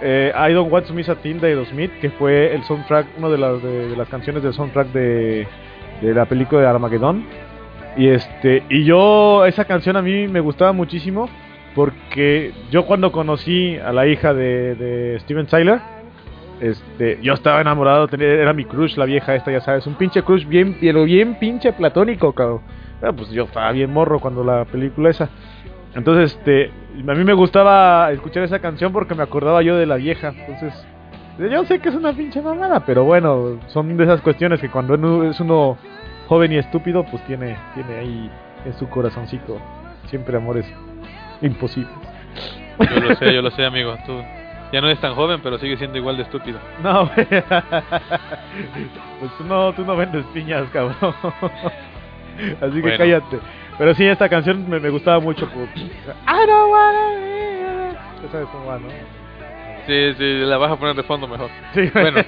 Eh, 0.02 0.32
I 0.34 0.52
Don't 0.52 0.72
Want 0.72 0.86
to 0.86 0.94
Miss 0.94 1.08
a 1.08 1.14
Thing 1.16 1.36
de 1.40 1.48
Aerosmith, 1.48 1.92
que 2.00 2.10
fue 2.10 2.54
el 2.54 2.62
soundtrack, 2.64 3.06
una 3.18 3.28
de 3.28 3.38
las, 3.38 3.62
de, 3.62 3.88
de 3.90 3.96
las 3.96 4.08
canciones 4.08 4.42
del 4.42 4.52
soundtrack 4.52 4.88
de, 4.88 5.46
de 6.00 6.14
la 6.14 6.24
película 6.24 6.60
de 6.62 6.66
Armageddon. 6.66 7.24
Y 7.96 8.08
este, 8.08 8.64
y 8.68 8.84
yo, 8.84 9.44
esa 9.46 9.64
canción 9.66 9.96
a 9.96 10.02
mí 10.02 10.26
me 10.26 10.40
gustaba 10.40 10.72
muchísimo 10.72 11.28
porque 11.74 12.52
yo 12.70 12.84
cuando 12.86 13.12
conocí 13.12 13.76
a 13.76 13.92
la 13.92 14.06
hija 14.06 14.34
de, 14.34 14.74
de 14.74 15.20
Steven 15.20 15.46
Tyler, 15.46 15.78
este, 16.62 17.18
yo 17.22 17.34
estaba 17.34 17.60
enamorado, 17.60 18.06
tenía- 18.08 18.28
era 18.28 18.52
mi 18.52 18.64
crush 18.64 18.96
la 18.96 19.04
vieja 19.04 19.34
esta, 19.34 19.50
ya 19.50 19.60
sabes, 19.60 19.86
un 19.86 19.94
pinche 19.94 20.22
crush 20.22 20.46
bien, 20.46 20.76
pero 20.80 21.04
bien 21.04 21.34
pinche 21.34 21.72
platónico, 21.72 22.32
cabrón. 22.32 22.60
Ah, 23.02 23.12
pues 23.12 23.30
yo 23.30 23.44
estaba 23.44 23.72
bien 23.72 23.92
morro 23.92 24.20
cuando 24.20 24.44
la 24.44 24.64
película 24.64 25.10
esa. 25.10 25.28
Entonces, 25.94 26.38
este, 26.38 26.70
a 27.06 27.14
mí 27.14 27.24
me 27.24 27.32
gustaba 27.34 28.10
escuchar 28.12 28.44
esa 28.44 28.60
canción 28.60 28.92
porque 28.92 29.14
me 29.14 29.22
acordaba 29.24 29.60
yo 29.62 29.76
de 29.76 29.86
la 29.86 29.96
vieja. 29.96 30.32
Entonces, 30.38 30.86
yo 31.50 31.64
sé 31.64 31.80
que 31.80 31.88
es 31.88 31.94
una 31.94 32.12
pinche 32.12 32.40
mamada, 32.40 32.86
pero 32.86 33.04
bueno, 33.04 33.58
son 33.66 33.96
de 33.96 34.04
esas 34.04 34.20
cuestiones 34.20 34.60
que 34.60 34.68
cuando 34.70 34.94
es 35.24 35.40
uno 35.40 35.76
joven 36.28 36.52
y 36.52 36.56
estúpido, 36.58 37.04
pues 37.04 37.22
tiene, 37.26 37.56
tiene 37.74 37.98
ahí 37.98 38.30
en 38.64 38.74
su 38.78 38.88
corazoncito 38.88 39.58
siempre 40.06 40.36
amores 40.36 40.64
imposibles. 41.42 41.92
Yo 42.78 43.00
lo 43.00 43.14
sé, 43.16 43.34
yo 43.34 43.42
lo 43.42 43.50
sé, 43.50 43.64
amigo. 43.64 43.96
Tú 44.06 44.12
ya 44.72 44.80
no 44.80 44.86
eres 44.88 45.00
tan 45.00 45.14
joven, 45.14 45.40
pero 45.42 45.58
sigues 45.58 45.78
siendo 45.78 45.98
igual 45.98 46.16
de 46.16 46.22
estúpido. 46.24 46.58
No, 46.82 47.06
güey. 47.14 47.26
pues 47.28 47.44
tú 49.38 49.44
no, 49.44 49.72
tú 49.74 49.84
no 49.84 49.96
vendes 49.96 50.24
piñas, 50.32 50.68
cabrón. 50.72 50.96
Así 52.60 52.74
que 52.74 52.80
Bueno. 52.80 52.98
cállate. 52.98 53.38
Pero 53.78 53.94
sí, 53.94 54.04
esta 54.06 54.28
canción 54.28 54.68
me, 54.68 54.78
me 54.80 54.90
gustaba 54.90 55.20
mucho. 55.20 55.48
Por... 55.48 55.62
I 55.64 56.46
don't 56.46 56.70
wanna 56.70 57.08
be- 58.22 58.28
sabes 58.30 58.48
cómo 58.52 58.66
va, 58.66 58.78
¿no? 58.78 58.88
Sí, 59.86 60.14
sí, 60.16 60.38
la 60.44 60.58
vas 60.58 60.70
a 60.72 60.76
poner 60.76 60.94
de 60.94 61.02
fondo 61.02 61.26
mejor. 61.26 61.50
Sí, 61.74 61.90
Bueno. 61.92 62.22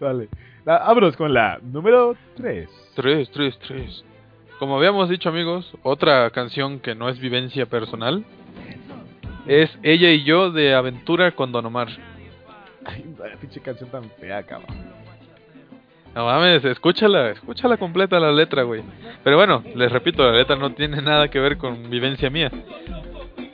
vale. 0.00 0.28
Vámonos 0.64 1.16
con 1.16 1.32
la 1.32 1.58
número 1.62 2.14
3. 2.36 2.68
Tres, 2.94 3.30
tres, 3.32 3.58
tres. 3.66 4.04
Como 4.58 4.76
habíamos 4.76 5.08
dicho, 5.08 5.28
amigos, 5.28 5.72
otra 5.82 6.30
canción 6.30 6.78
que 6.80 6.94
no 6.94 7.08
es 7.08 7.18
vivencia 7.18 7.66
personal 7.66 8.24
es 9.46 9.70
Ella 9.82 10.10
y 10.10 10.24
yo 10.24 10.50
de 10.50 10.74
Aventura 10.74 11.32
con 11.32 11.52
Don 11.52 11.66
Omar. 11.66 11.88
Ay, 12.84 13.04
vaya 13.18 13.36
pinche 13.36 13.60
canción 13.60 13.90
tan 13.90 14.04
fea, 14.20 14.42
cabrón. 14.42 14.76
No 16.14 16.26
mames, 16.26 16.64
escúchala, 16.64 17.30
escúchala 17.30 17.78
completa 17.78 18.20
la 18.20 18.32
letra, 18.32 18.64
güey. 18.64 18.82
Pero 19.24 19.36
bueno, 19.36 19.62
les 19.74 19.90
repito, 19.90 20.24
la 20.24 20.36
letra 20.36 20.56
no 20.56 20.72
tiene 20.74 21.00
nada 21.00 21.28
que 21.28 21.40
ver 21.40 21.56
con 21.56 21.88
vivencia 21.88 22.28
mía. 22.28 22.50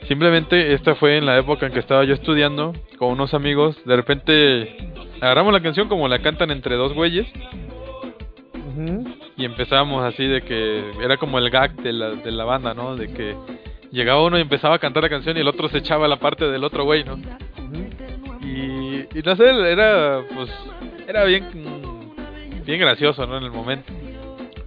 Simplemente 0.07 0.73
esta 0.73 0.95
fue 0.95 1.17
en 1.17 1.25
la 1.25 1.37
época 1.37 1.67
en 1.67 1.71
que 1.71 1.79
estaba 1.79 2.03
yo 2.03 2.15
estudiando 2.15 2.73
con 2.97 3.11
unos 3.11 3.33
amigos. 3.33 3.77
De 3.85 3.95
repente 3.95 4.91
agarramos 5.21 5.53
la 5.53 5.61
canción 5.61 5.87
como 5.87 6.07
la 6.07 6.21
cantan 6.21 6.51
entre 6.51 6.75
dos 6.75 6.93
güeyes 6.93 7.27
y 9.37 9.45
empezamos 9.45 10.03
así 10.03 10.25
de 10.25 10.41
que 10.41 10.91
era 11.01 11.17
como 11.17 11.37
el 11.37 11.49
gag 11.49 11.75
de 11.81 11.93
la, 11.93 12.09
de 12.11 12.31
la 12.31 12.45
banda, 12.45 12.73
¿no? 12.73 12.95
De 12.95 13.07
que 13.07 13.35
llegaba 13.91 14.23
uno 14.23 14.37
y 14.37 14.41
empezaba 14.41 14.75
a 14.75 14.79
cantar 14.79 15.03
la 15.03 15.09
canción 15.09 15.37
y 15.37 15.41
el 15.41 15.47
otro 15.47 15.69
se 15.69 15.79
echaba 15.79 16.07
la 16.07 16.17
parte 16.17 16.45
del 16.45 16.63
otro 16.63 16.83
güey, 16.83 17.03
¿no? 17.03 17.17
Y, 18.41 19.07
y 19.17 19.21
no 19.23 19.35
sé, 19.35 19.49
era 19.71 20.21
pues 20.33 20.49
era 21.07 21.23
bien 21.25 21.43
bien 22.65 22.79
gracioso, 22.79 23.25
¿no? 23.25 23.37
En 23.37 23.43
el 23.43 23.51
momento. 23.51 23.91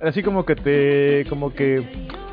Así 0.01 0.23
como 0.23 0.45
que 0.45 0.57
te 0.57 1.25
como 1.29 1.55
que 1.55 1.83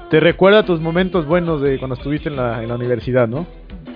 te 0.10 0.20
recuerda 0.20 0.66
tus 0.66 0.80
momentos 0.80 1.26
buenos 1.26 1.62
de 1.62 1.78
cuando 1.78 1.96
estuviste 1.96 2.30
en 2.30 2.36
la, 2.36 2.64
en 2.64 2.70
la 2.70 2.76
universidad, 2.76 3.28
¿no? 3.28 3.46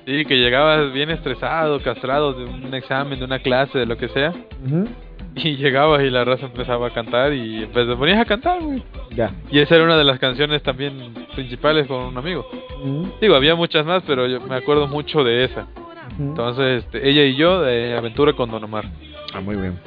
Sí, 0.05 0.25
que 0.25 0.37
llegabas 0.37 0.93
bien 0.93 1.09
estresado, 1.09 1.81
castrado 1.81 2.33
de 2.33 2.45
un 2.45 2.73
examen, 2.73 3.17
de 3.17 3.25
una 3.25 3.39
clase, 3.39 3.79
de 3.79 3.85
lo 3.85 3.97
que 3.97 4.09
sea. 4.09 4.29
Ujú. 4.65 4.87
Y 5.43 5.55
llegabas 5.55 6.03
y 6.03 6.09
la 6.09 6.23
raza 6.23 6.45
empezaba 6.45 6.87
a 6.87 6.89
cantar 6.91 7.33
y 7.33 7.65
pues 7.73 7.87
te 7.87 7.95
ponías 7.95 8.19
a 8.19 8.25
cantar, 8.25 8.61
güey. 8.61 8.83
Ya. 9.15 9.31
Y 9.49 9.59
esa 9.59 9.75
era 9.75 9.83
una 9.83 9.97
de 9.97 10.03
las 10.03 10.19
canciones 10.19 10.61
también 10.63 11.13
principales 11.33 11.87
con 11.87 12.03
un 12.03 12.17
amigo. 12.17 12.45
Ujú. 12.83 13.11
Digo, 13.19 13.35
había 13.35 13.55
muchas 13.55 13.85
más, 13.85 14.03
pero 14.05 14.27
yo 14.27 14.39
me 14.41 14.55
acuerdo 14.55 14.87
mucho 14.87 15.23
de 15.23 15.45
esa. 15.45 15.61
Ujú. 16.13 16.23
Entonces, 16.23 16.83
este, 16.83 17.09
ella 17.09 17.23
y 17.23 17.35
yo 17.35 17.61
de 17.61 17.97
Aventura 17.97 18.33
con 18.33 18.51
Don 18.51 18.63
Omar. 18.63 18.85
Ah, 19.33 19.41
muy 19.41 19.55
bien. 19.55 19.79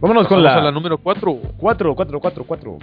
Vámonos 0.00 0.26
con 0.28 0.42
la, 0.42 0.56
a 0.56 0.62
la 0.62 0.70
número 0.72 0.96
4. 0.96 1.38
4, 1.58 1.94
4, 1.94 2.20
4, 2.20 2.44
4. 2.44 2.78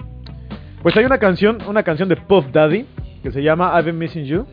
Pues 0.84 0.96
hay 0.96 1.06
una 1.06 1.18
canción, 1.18 1.58
una 1.68 1.82
canción 1.82 2.08
de 2.10 2.16
Puff 2.16 2.46
Daddy 2.52 2.86
que 3.24 3.32
se 3.32 3.42
llama 3.42 3.74
I've 3.76 3.86
Been 3.92 3.98
Missing 3.98 4.26
You, 4.26 4.46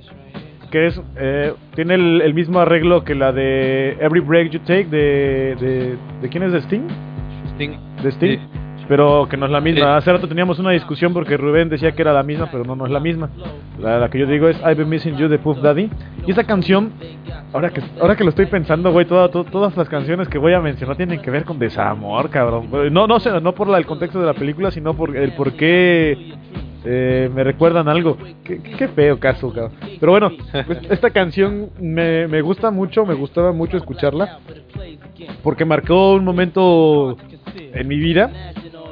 que 0.71 0.87
es 0.87 1.01
eh, 1.17 1.53
tiene 1.75 1.95
el, 1.95 2.23
el 2.23 2.33
mismo 2.33 2.59
arreglo 2.59 3.05
que 3.05 3.15
la 3.15 3.33
de 3.33 3.91
Every 4.01 4.21
Break 4.21 4.51
You 4.51 4.61
Take 4.61 4.87
de 4.87 5.57
de, 5.61 5.97
de 6.23 6.29
quién 6.31 6.43
es 6.43 6.53
de 6.53 6.59
Sting, 6.63 6.89
Sting. 7.55 7.71
de 8.03 8.09
Sting, 8.13 8.39
Sí. 8.39 8.85
pero 8.89 9.27
que 9.31 9.37
no 9.37 9.47
es 9.47 9.53
la 9.53 9.61
misma. 9.61 9.97
Hace 9.97 10.13
rato 10.13 10.29
teníamos 10.29 10.59
una 10.59 10.71
discusión 10.73 11.13
porque 11.13 11.37
Rubén 11.37 11.69
decía 11.69 11.93
que 11.93 12.03
era 12.03 12.13
la 12.13 12.23
misma, 12.23 12.49
pero 12.51 12.65
no 12.65 12.77
no 12.77 12.85
es 12.87 12.93
la 12.93 13.01
misma. 13.01 13.31
La, 13.81 13.99
la 13.99 14.09
que 14.11 14.19
yo 14.19 14.27
digo 14.27 14.49
es 14.49 14.59
I've 14.61 14.75
Been 14.75 14.89
Missing 14.89 15.17
You 15.17 15.29
de 15.29 15.39
Puff 15.39 15.59
Daddy 15.63 15.89
y 16.27 16.31
esa 16.31 16.45
canción 16.45 16.93
Ahora 17.53 17.71
que, 17.71 17.81
ahora 18.01 18.17
que 18.17 18.25
lo 18.25 18.31
estoy 18.31 18.47
pensando, 18.47 18.91
güey, 18.91 19.07
toda- 19.07 19.29
to- 19.29 19.45
todas 19.45 19.77
las 19.77 19.89
canciones 19.89 20.27
que 20.29 20.39
voy 20.39 20.55
a 20.55 20.61
mencionar 20.61 20.97
tienen 20.97 21.23
que 21.23 21.31
ver 21.31 21.45
con 21.45 21.57
desamor, 21.57 22.29
cabrón. 22.29 22.69
No, 22.93 23.07
no 23.07 23.21
sé, 23.21 23.31
no 23.41 23.53
por 23.53 23.69
la- 23.69 23.79
el 23.79 23.87
contexto 23.87 24.19
de 24.19 24.27
la 24.27 24.35
película, 24.35 24.73
sino 24.73 24.93
por 24.95 25.17
el 25.17 25.33
por 25.35 25.53
qué 25.53 26.33
eh, 26.85 27.31
me 27.33 27.45
recuerdan 27.45 27.89
algo. 27.89 28.19
Qué, 28.43 28.61
qué- 28.61 28.73
qué 28.73 28.89
feo 28.89 29.19
caso, 29.21 29.53
cabrón. 29.53 29.73
Pero 30.01 30.11
bueno, 30.13 30.33
pues, 30.67 30.81
esta 30.91 31.11
canción 31.11 31.71
me, 31.81 32.27
me 32.27 32.43
gusta 32.43 32.71
mucho, 32.73 33.07
me 33.07 33.15
gustaba 33.15 33.53
mucho 33.53 33.77
escucharla. 33.77 34.39
Porque 35.43 35.65
marcó 35.65 36.15
un 36.15 36.25
momento 36.25 37.17
en 37.57 37.89
mi 37.89 37.99
vida. 37.99 38.31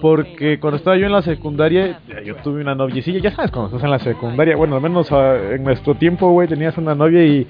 Porque 0.01 0.59
cuando 0.59 0.79
estaba 0.79 0.96
yo 0.96 1.07
en 1.07 1.12
la 1.12 1.22
secundaria, 1.22 2.01
yo 2.25 2.35
tuve 2.37 2.61
una 2.61 2.75
noviecilla. 2.75 3.20
Ya 3.20 3.31
sabes, 3.31 3.53
cuando 3.53 3.68
estás 3.68 3.85
en 3.85 3.90
la 3.90 4.01
secundaria, 4.01 4.57
bueno, 4.57 4.75
al 4.75 4.83
menos 4.83 5.12
ah, 5.12 5.37
en 5.53 5.62
nuestro 5.62 5.94
tiempo, 5.94 6.31
güey, 6.33 6.48
tenías 6.48 6.77
una 6.77 6.94
novia 6.94 7.25
y, 7.25 7.46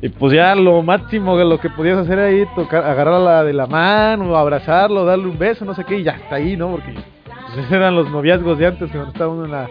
y 0.00 0.08
pues 0.10 0.32
ya 0.32 0.54
lo 0.54 0.82
máximo 0.82 1.36
de 1.36 1.44
lo 1.44 1.58
que 1.58 1.68
podías 1.68 1.98
hacer 1.98 2.20
ahí, 2.20 2.44
tocar, 2.54 2.84
agarrarla 2.84 3.42
de 3.42 3.52
la 3.52 3.66
mano, 3.66 4.36
abrazarlo, 4.36 5.04
darle 5.04 5.26
un 5.26 5.36
beso, 5.36 5.64
no 5.64 5.74
sé 5.74 5.82
qué, 5.82 5.98
y 5.98 6.04
ya 6.04 6.12
está 6.12 6.36
ahí, 6.36 6.56
¿no? 6.56 6.70
Porque 6.70 6.92
pues, 6.92 7.58
esos 7.58 7.72
eran 7.72 7.96
los 7.96 8.08
noviazgos 8.08 8.56
de 8.56 8.66
antes, 8.66 8.88
cuando 8.92 9.10
estaba 9.10 9.32
uno 9.32 9.46
en 9.46 9.50
la, 9.50 9.68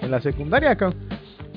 en 0.00 0.10
la 0.10 0.20
secundaria, 0.22 0.74
cabrón. 0.76 0.98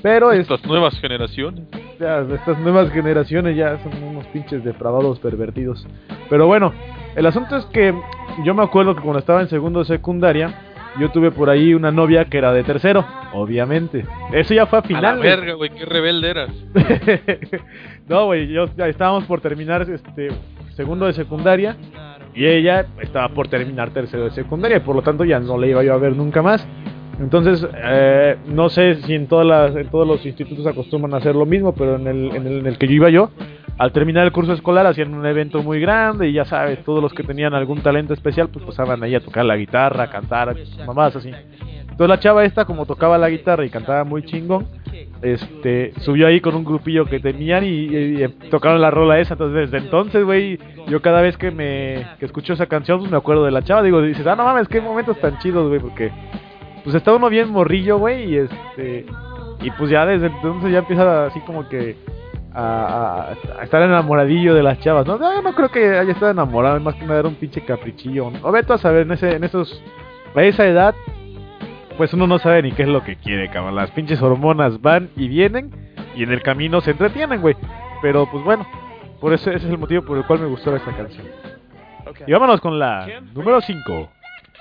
Pero 0.02 0.30
es, 0.30 0.40
Estas 0.40 0.64
nuevas 0.66 0.98
generaciones. 1.00 1.64
ya, 1.98 2.20
estas 2.20 2.58
nuevas 2.60 2.92
generaciones 2.92 3.56
ya 3.56 3.78
son 3.82 4.00
unos 4.02 4.26
pinches 4.26 4.62
depravados 4.62 5.18
pervertidos. 5.20 5.86
Pero 6.28 6.46
bueno, 6.46 6.72
el 7.18 7.26
asunto 7.26 7.56
es 7.56 7.64
que 7.66 7.94
yo 8.44 8.54
me 8.54 8.62
acuerdo 8.62 8.94
que 8.94 9.02
cuando 9.02 9.18
estaba 9.18 9.40
en 9.40 9.48
segundo 9.48 9.80
de 9.80 9.84
secundaria, 9.86 10.54
yo 10.98 11.10
tuve 11.10 11.30
por 11.30 11.50
ahí 11.50 11.74
una 11.74 11.90
novia 11.90 12.24
que 12.26 12.38
era 12.38 12.52
de 12.52 12.62
tercero, 12.64 13.04
obviamente. 13.32 14.04
Eso 14.32 14.54
ya 14.54 14.66
fue 14.66 14.78
a 14.78 14.80
A 14.80 14.82
la 14.82 14.88
finales. 14.88 15.22
verga, 15.22 15.54
güey, 15.54 15.70
qué 15.70 15.84
rebelde 15.84 16.30
eras. 16.30 16.50
no, 18.08 18.26
güey, 18.26 18.48
yo 18.48 18.66
ya 18.76 18.86
estábamos 18.88 19.24
por 19.24 19.40
terminar 19.40 19.82
este 19.82 20.28
segundo 20.74 21.06
de 21.06 21.12
secundaria 21.12 21.76
y 22.34 22.46
ella 22.46 22.86
estaba 23.00 23.28
por 23.30 23.48
terminar 23.48 23.90
tercero 23.90 24.24
de 24.24 24.30
secundaria, 24.30 24.76
y 24.76 24.80
por 24.80 24.94
lo 24.94 25.02
tanto 25.02 25.24
ya 25.24 25.40
no 25.40 25.58
le 25.58 25.70
iba 25.70 25.82
yo 25.82 25.94
a 25.94 25.98
ver 25.98 26.14
nunca 26.16 26.42
más. 26.42 26.66
Entonces, 27.20 27.66
eh, 27.74 28.36
no 28.46 28.68
sé 28.68 28.96
si 29.02 29.14
en, 29.14 29.26
todas 29.26 29.46
las, 29.46 29.76
en 29.76 29.88
todos 29.88 30.06
los 30.06 30.24
institutos 30.24 30.66
acostumbran 30.66 31.14
a 31.14 31.16
hacer 31.16 31.34
lo 31.34 31.46
mismo, 31.46 31.74
pero 31.74 31.96
en 31.96 32.06
el, 32.06 32.36
en, 32.36 32.46
el, 32.46 32.58
en 32.60 32.66
el 32.66 32.78
que 32.78 32.86
yo 32.86 32.94
iba 32.94 33.10
yo, 33.10 33.30
al 33.78 33.92
terminar 33.92 34.24
el 34.24 34.32
curso 34.32 34.52
escolar 34.52 34.86
hacían 34.86 35.14
un 35.14 35.24
evento 35.24 35.62
muy 35.62 35.80
grande 35.80 36.28
y 36.28 36.32
ya 36.32 36.44
sabes, 36.44 36.82
todos 36.84 37.02
los 37.02 37.12
que 37.12 37.22
tenían 37.22 37.54
algún 37.54 37.80
talento 37.80 38.12
especial, 38.12 38.48
pues 38.48 38.64
pasaban 38.64 39.02
ahí 39.02 39.14
a 39.14 39.20
tocar 39.20 39.44
la 39.44 39.56
guitarra, 39.56 40.04
a 40.04 40.10
cantar, 40.10 40.56
mamás 40.84 41.14
así. 41.14 41.30
Entonces 41.98 42.08
la 42.08 42.20
chava 42.20 42.44
esta, 42.44 42.64
como 42.64 42.86
tocaba 42.86 43.18
la 43.18 43.30
guitarra 43.30 43.64
y 43.64 43.70
cantaba 43.70 44.04
muy 44.04 44.24
chingón, 44.24 44.66
este, 45.22 45.92
subió 46.00 46.28
ahí 46.28 46.40
con 46.40 46.54
un 46.54 46.64
grupillo 46.64 47.04
que 47.06 47.18
tenían 47.18 47.64
y, 47.64 48.24
tocaron 48.50 48.80
la 48.80 48.90
rola 48.90 49.18
esa. 49.18 49.34
Entonces 49.34 49.70
desde 49.70 49.84
entonces, 49.84 50.24
güey, 50.24 50.58
yo 50.88 51.02
cada 51.02 51.22
vez 51.22 51.36
que 51.36 51.50
me 51.50 52.06
que 52.18 52.26
escucho 52.26 52.52
esa 52.52 52.66
canción, 52.66 52.98
pues 53.00 53.10
me 53.10 53.16
acuerdo 53.16 53.44
de 53.44 53.50
la 53.52 53.62
chava. 53.62 53.82
Digo, 53.82 54.02
dices, 54.02 54.26
ah, 54.26 54.36
no 54.36 54.44
mames, 54.44 54.68
qué 54.68 54.80
momentos 54.80 55.18
tan 55.20 55.38
chidos, 55.38 55.68
güey, 55.68 55.80
porque 55.80 56.10
pues 56.88 56.96
está 56.96 57.12
uno 57.14 57.28
bien 57.28 57.50
morrillo, 57.50 57.98
güey, 57.98 58.24
y 58.34 58.36
este... 58.38 59.06
Y 59.60 59.70
pues 59.72 59.90
ya 59.90 60.06
desde 60.06 60.28
entonces 60.28 60.70
ya 60.72 60.78
empieza 60.78 61.26
así 61.26 61.40
como 61.40 61.68
que 61.68 61.96
a, 62.54 63.34
a- 63.56 63.60
a 63.60 63.64
estar 63.64 63.82
enamoradillo 63.82 64.54
de 64.54 64.62
las 64.62 64.78
chavas. 64.80 65.06
No, 65.06 65.18
no, 65.18 65.42
no 65.42 65.52
creo 65.54 65.68
que 65.68 65.98
haya 65.98 66.12
estado 66.12 66.30
enamorado, 66.30 66.78
más 66.80 66.94
que 66.94 67.04
nada 67.04 67.20
era 67.20 67.28
un 67.28 67.34
pinche 67.34 67.60
caprichillo. 67.64 68.30
O 68.42 68.52
vete 68.52 68.72
a 68.72 68.78
saber, 68.78 69.02
en, 69.02 69.12
ese, 69.12 69.34
en 69.36 69.44
esos, 69.44 69.82
a 70.34 70.42
esa 70.42 70.64
edad, 70.66 70.94
pues 71.96 72.12
uno 72.14 72.26
no 72.28 72.38
sabe 72.38 72.62
ni 72.62 72.70
qué 72.72 72.82
es 72.84 72.88
lo 72.88 73.02
que 73.02 73.16
quiere, 73.16 73.50
cabrón. 73.50 73.74
Las 73.74 73.90
pinches 73.90 74.22
hormonas 74.22 74.80
van 74.80 75.10
y 75.16 75.26
vienen 75.28 75.70
y 76.14 76.22
en 76.22 76.30
el 76.32 76.40
camino 76.42 76.80
se 76.80 76.92
entretienen, 76.92 77.40
güey. 77.40 77.56
Pero 78.00 78.26
pues 78.30 78.44
bueno, 78.44 78.64
por 79.20 79.32
eso 79.32 79.50
ese 79.50 79.66
es 79.66 79.72
el 79.72 79.78
motivo 79.78 80.02
por 80.02 80.16
el 80.18 80.24
cual 80.24 80.38
me 80.40 80.46
gustó 80.46 80.74
esta 80.76 80.92
canción. 80.92 81.26
Y 82.26 82.32
vámonos 82.32 82.60
con 82.60 82.78
la 82.78 83.06
número 83.34 83.60
5. 83.60 84.08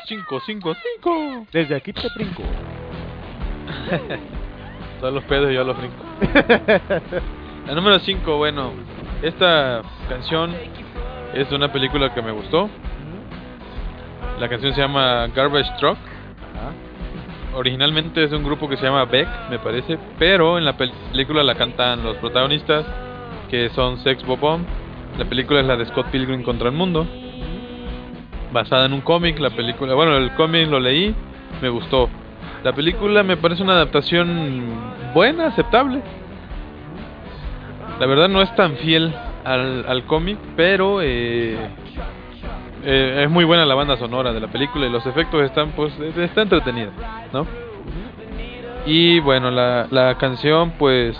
5, 0.07 0.39
5, 0.45 0.75
5. 1.01 1.47
Desde 1.51 1.75
aquí 1.75 1.91
te 1.93 2.07
brinco. 2.15 2.43
Todos 5.01 5.13
los 5.13 5.23
pedos 5.25 5.51
y 5.51 5.55
yo 5.55 5.63
los 5.63 5.77
brinco. 5.77 6.03
La 7.67 7.73
número 7.75 7.99
5, 7.99 8.37
bueno, 8.37 8.71
esta 9.21 9.81
canción 10.07 10.53
es 11.33 11.49
de 11.49 11.55
una 11.55 11.71
película 11.71 12.13
que 12.13 12.21
me 12.21 12.31
gustó. 12.31 12.69
La 14.39 14.47
canción 14.47 14.73
se 14.73 14.81
llama 14.81 15.27
Garbage 15.27 15.71
Truck. 15.79 15.97
Originalmente 17.55 18.23
es 18.23 18.29
de 18.29 18.37
un 18.37 18.43
grupo 18.43 18.69
que 18.69 18.77
se 18.77 18.83
llama 18.83 19.05
Beck, 19.05 19.27
me 19.49 19.57
parece, 19.57 19.97
pero 20.19 20.59
en 20.59 20.65
la 20.65 20.77
pel- 20.77 20.91
película 21.11 21.41
la 21.43 21.55
cantan 21.55 22.03
los 22.03 22.17
protagonistas, 22.17 22.85
que 23.49 23.69
son 23.69 23.97
Sex 24.03 24.23
Bobomb. 24.25 24.63
La 25.17 25.25
película 25.25 25.61
es 25.61 25.65
la 25.65 25.75
de 25.75 25.85
Scott 25.87 26.07
Pilgrim 26.11 26.43
contra 26.43 26.69
el 26.69 26.75
mundo, 26.75 27.07
basada 28.57 28.85
en 28.85 28.93
un 28.93 29.01
cómic. 29.01 29.39
La 29.39 29.49
película, 29.51 29.93
bueno, 29.93 30.15
el 30.17 30.31
cómic 30.31 30.69
lo 30.69 30.79
leí, 30.79 31.13
me 31.61 31.69
gustó. 31.69 32.09
La 32.63 32.73
película 32.73 33.23
me 33.23 33.37
parece 33.37 33.63
una 33.63 33.73
adaptación 33.73 34.63
buena, 35.13 35.47
aceptable. 35.47 36.01
La 37.99 38.05
verdad 38.05 38.29
no 38.29 38.41
es 38.41 38.53
tan 38.55 38.75
fiel 38.77 39.13
al, 39.43 39.85
al 39.87 40.03
cómic, 40.05 40.37
pero 40.55 41.01
eh, 41.01 41.57
eh, 42.83 43.23
es 43.23 43.29
muy 43.29 43.45
buena 43.45 43.65
la 43.65 43.75
banda 43.75 43.97
sonora 43.97 44.33
de 44.33 44.39
la 44.39 44.47
película 44.47 44.85
y 44.85 44.89
los 44.89 45.05
efectos 45.05 45.41
están, 45.43 45.71
pues, 45.71 45.93
eh, 45.99 46.13
está 46.17 46.41
entretenida, 46.41 46.91
¿no? 47.33 47.47
Y 48.85 49.19
bueno, 49.19 49.51
la, 49.51 49.87
la 49.89 50.17
canción, 50.17 50.71
pues, 50.77 51.17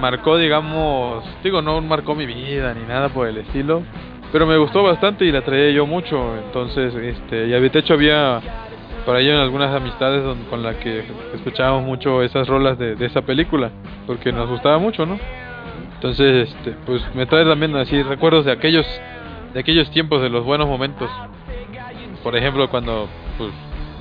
marcó, 0.00 0.36
digamos, 0.36 1.24
digo, 1.42 1.62
no 1.62 1.80
marcó 1.80 2.14
mi 2.14 2.26
vida 2.26 2.74
ni 2.74 2.86
nada 2.86 3.08
por 3.08 3.28
el 3.28 3.38
estilo, 3.38 3.82
pero 4.36 4.46
me 4.46 4.58
gustó 4.58 4.82
bastante 4.82 5.24
y 5.24 5.32
la 5.32 5.40
traía 5.40 5.70
yo 5.70 5.86
mucho, 5.86 6.36
entonces, 6.36 6.94
este, 6.94 7.46
y 7.46 7.48
de 7.52 7.78
hecho 7.78 7.94
había 7.94 8.38
por 9.06 9.16
ahí 9.16 9.30
en 9.30 9.36
algunas 9.36 9.74
amistades 9.74 10.22
don- 10.22 10.44
con 10.50 10.62
las 10.62 10.76
que 10.76 11.04
escuchábamos 11.32 11.84
mucho 11.84 12.22
esas 12.22 12.46
rolas 12.46 12.78
de, 12.78 12.96
de 12.96 13.06
esa 13.06 13.22
película, 13.22 13.70
porque 14.06 14.32
nos 14.32 14.46
gustaba 14.50 14.76
mucho, 14.76 15.06
¿no? 15.06 15.18
Entonces, 15.94 16.50
este, 16.50 16.72
pues 16.84 17.02
me 17.14 17.24
trae 17.24 17.46
también 17.46 17.74
así 17.76 18.02
recuerdos 18.02 18.44
de 18.44 18.52
aquellos 18.52 18.84
de 19.54 19.60
aquellos 19.60 19.90
tiempos 19.90 20.20
de 20.20 20.28
los 20.28 20.44
buenos 20.44 20.68
momentos. 20.68 21.08
Por 22.22 22.36
ejemplo, 22.36 22.68
cuando 22.68 23.08
pues 23.38 23.52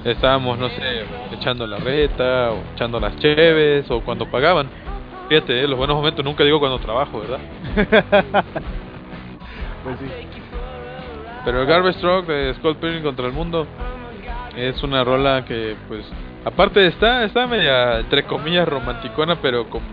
estábamos, 0.03 0.59
no 0.59 0.67
sé, 0.67 1.05
echando 1.31 1.65
la 1.65 1.77
reta 1.77 2.51
o 2.51 2.57
echando 2.73 2.99
las 2.99 3.15
cheves 3.19 3.89
o 3.89 4.01
cuando 4.01 4.29
pagaban. 4.29 4.67
Fíjate, 5.29 5.63
eh, 5.63 5.65
los 5.69 5.77
buenos 5.77 5.95
momentos 5.95 6.25
nunca 6.25 6.43
digo 6.43 6.59
cuando 6.59 6.77
trabajo, 6.79 7.21
¿verdad? 7.21 7.39
Pues 9.85 9.97
sí. 9.99 10.05
Pero 11.45 11.61
el 11.61 11.67
Garbage 11.67 11.99
Truck 11.99 12.25
de 12.25 12.55
Scott 12.55 12.77
Pilgrim 12.79 13.03
contra 13.03 13.27
el 13.27 13.31
mundo 13.31 13.67
es 14.57 14.81
una 14.81 15.03
rola 15.03 15.45
que, 15.45 15.75
pues, 15.87 16.03
aparte 16.43 16.87
está, 16.87 17.23
está 17.23 17.45
media, 17.45 17.99
entre 17.99 18.23
comillas, 18.23 18.67
romanticona, 18.67 19.35
pero 19.41 19.69
como, 19.69 19.85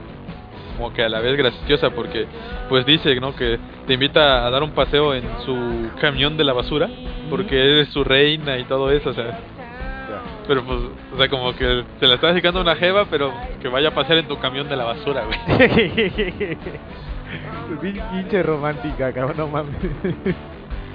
como 0.76 0.94
que 0.94 1.04
a 1.04 1.10
la 1.10 1.20
vez 1.20 1.36
graciosa, 1.36 1.90
porque, 1.90 2.26
pues 2.70 2.86
dice, 2.86 3.14
¿no? 3.20 3.36
Que 3.36 3.58
te 3.86 3.92
invita 3.92 4.46
a 4.46 4.50
dar 4.50 4.62
un 4.62 4.70
paseo 4.70 5.14
en 5.14 5.24
su 5.44 5.90
camión 6.00 6.38
de 6.38 6.44
la 6.44 6.54
basura, 6.54 6.88
porque 7.28 7.54
eres 7.62 7.88
su 7.88 8.02
reina 8.02 8.58
y 8.58 8.64
todo 8.64 8.90
eso, 8.90 9.10
o 9.10 9.14
sea. 9.14 9.38
Pero 10.48 10.64
pues, 10.64 10.78
o 11.12 11.16
sea, 11.18 11.28
como 11.28 11.54
que 11.54 11.84
te 12.00 12.06
la 12.06 12.14
estás 12.14 12.32
dedicando 12.32 12.60
a 12.60 12.62
una 12.62 12.76
jeva, 12.76 13.04
pero 13.10 13.32
que 13.60 13.68
vaya 13.68 13.88
a 13.88 13.94
pasear 13.94 14.18
en 14.18 14.26
tu 14.26 14.38
camión 14.38 14.68
de 14.70 14.76
la 14.76 14.84
basura, 14.84 15.24
güey. 15.24 16.58
Pin- 17.80 18.00
Pinche 18.12 18.42
romántica, 18.42 19.12
cabrón, 19.12 19.36
no 19.36 19.48
mames. 19.48 19.76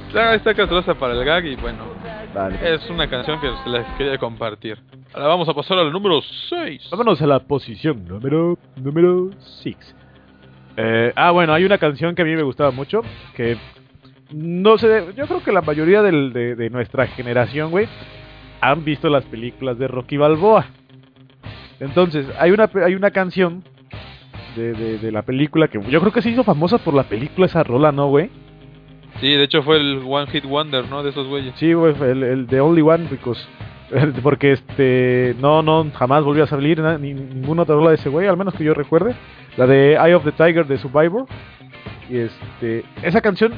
Está, 0.07 0.35
está 0.35 0.53
castrosa 0.53 0.93
para 0.95 1.13
el 1.13 1.23
gag 1.25 1.45
y 1.45 1.55
bueno, 1.57 1.83
Vale. 2.33 2.57
Es 2.75 2.89
una 2.89 3.09
canción 3.09 3.39
que 3.41 3.49
se 3.63 3.69
les 3.69 3.85
quería 3.97 4.17
compartir. 4.17 4.77
Ahora 5.13 5.27
vamos 5.27 5.49
a 5.49 5.53
pasar 5.53 5.77
al 5.79 5.91
número 5.91 6.21
6. 6.49 6.89
Vámonos 6.91 7.21
a 7.21 7.27
la 7.27 7.39
posición 7.39 8.05
número 8.07 8.57
número 8.75 9.29
6. 9.63 9.95
Eh, 10.77 11.11
ah, 11.15 11.31
bueno, 11.31 11.53
hay 11.53 11.63
una 11.65 11.77
canción 11.77 12.13
que 12.15 12.21
a 12.21 12.25
mí 12.25 12.35
me 12.35 12.43
gustaba 12.43 12.69
mucho, 12.71 13.01
que 13.35 13.57
no 14.31 14.77
sé, 14.77 15.07
yo 15.15 15.25
creo 15.25 15.41
que 15.43 15.51
la 15.51 15.61
mayoría 15.61 16.01
del- 16.03 16.31
de, 16.33 16.55
de 16.55 16.69
nuestra 16.69 17.07
generación, 17.07 17.71
güey, 17.71 17.87
han 18.61 18.83
visto 18.85 19.09
las 19.09 19.23
películas 19.25 19.77
de 19.79 19.87
Rocky 19.87 20.17
Balboa. 20.17 20.67
Entonces, 21.79 22.27
hay 22.39 22.51
una, 22.51 22.69
hay 22.85 22.95
una 22.95 23.11
canción 23.11 23.63
de, 24.57 24.73
de, 24.73 24.97
de 24.97 25.11
la 25.11 25.21
película 25.21 25.67
que 25.67 25.79
yo 25.89 25.99
creo 25.99 26.11
que 26.11 26.21
se 26.21 26.29
hizo 26.29 26.43
famosa 26.43 26.77
por 26.79 26.93
la 26.93 27.03
película 27.03 27.45
esa 27.45 27.63
rola, 27.63 27.91
¿no, 27.91 28.07
güey? 28.07 28.29
Sí, 29.19 29.31
de 29.31 29.43
hecho 29.43 29.63
fue 29.63 29.77
el 29.77 30.03
One 30.05 30.27
Hit 30.27 30.45
Wonder, 30.45 30.87
¿no? 30.89 31.01
De 31.01 31.09
esos 31.09 31.27
güeyes. 31.27 31.53
Sí, 31.57 31.73
güey, 31.73 31.95
el, 32.01 32.23
el 32.23 32.47
The 32.47 32.61
Only 32.61 32.81
One, 32.81 33.07
because, 33.09 33.41
porque 34.23 34.51
este, 34.51 35.35
no, 35.39 35.61
no, 35.61 35.89
jamás 35.95 36.23
volvió 36.23 36.43
a 36.43 36.47
salir 36.47 36.79
ni, 36.99 37.13
ninguna 37.13 37.63
otra 37.63 37.75
rola 37.75 37.89
de 37.89 37.95
ese 37.95 38.09
güey, 38.09 38.27
al 38.27 38.37
menos 38.37 38.53
que 38.53 38.63
yo 38.63 38.73
recuerde. 38.73 39.15
La 39.55 39.65
de 39.65 39.93
Eye 39.93 40.13
of 40.13 40.23
the 40.23 40.31
Tiger 40.31 40.67
de 40.67 40.77
Survivor. 40.77 41.25
Y 42.09 42.17
este, 42.17 42.85
esa 43.01 43.21
canción, 43.21 43.53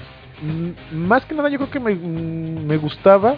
más 0.94 1.26
que 1.26 1.36
nada 1.36 1.50
yo 1.50 1.58
creo 1.58 1.72
que 1.72 1.80
me, 1.80 1.94
me 1.94 2.78
gustaba 2.78 3.36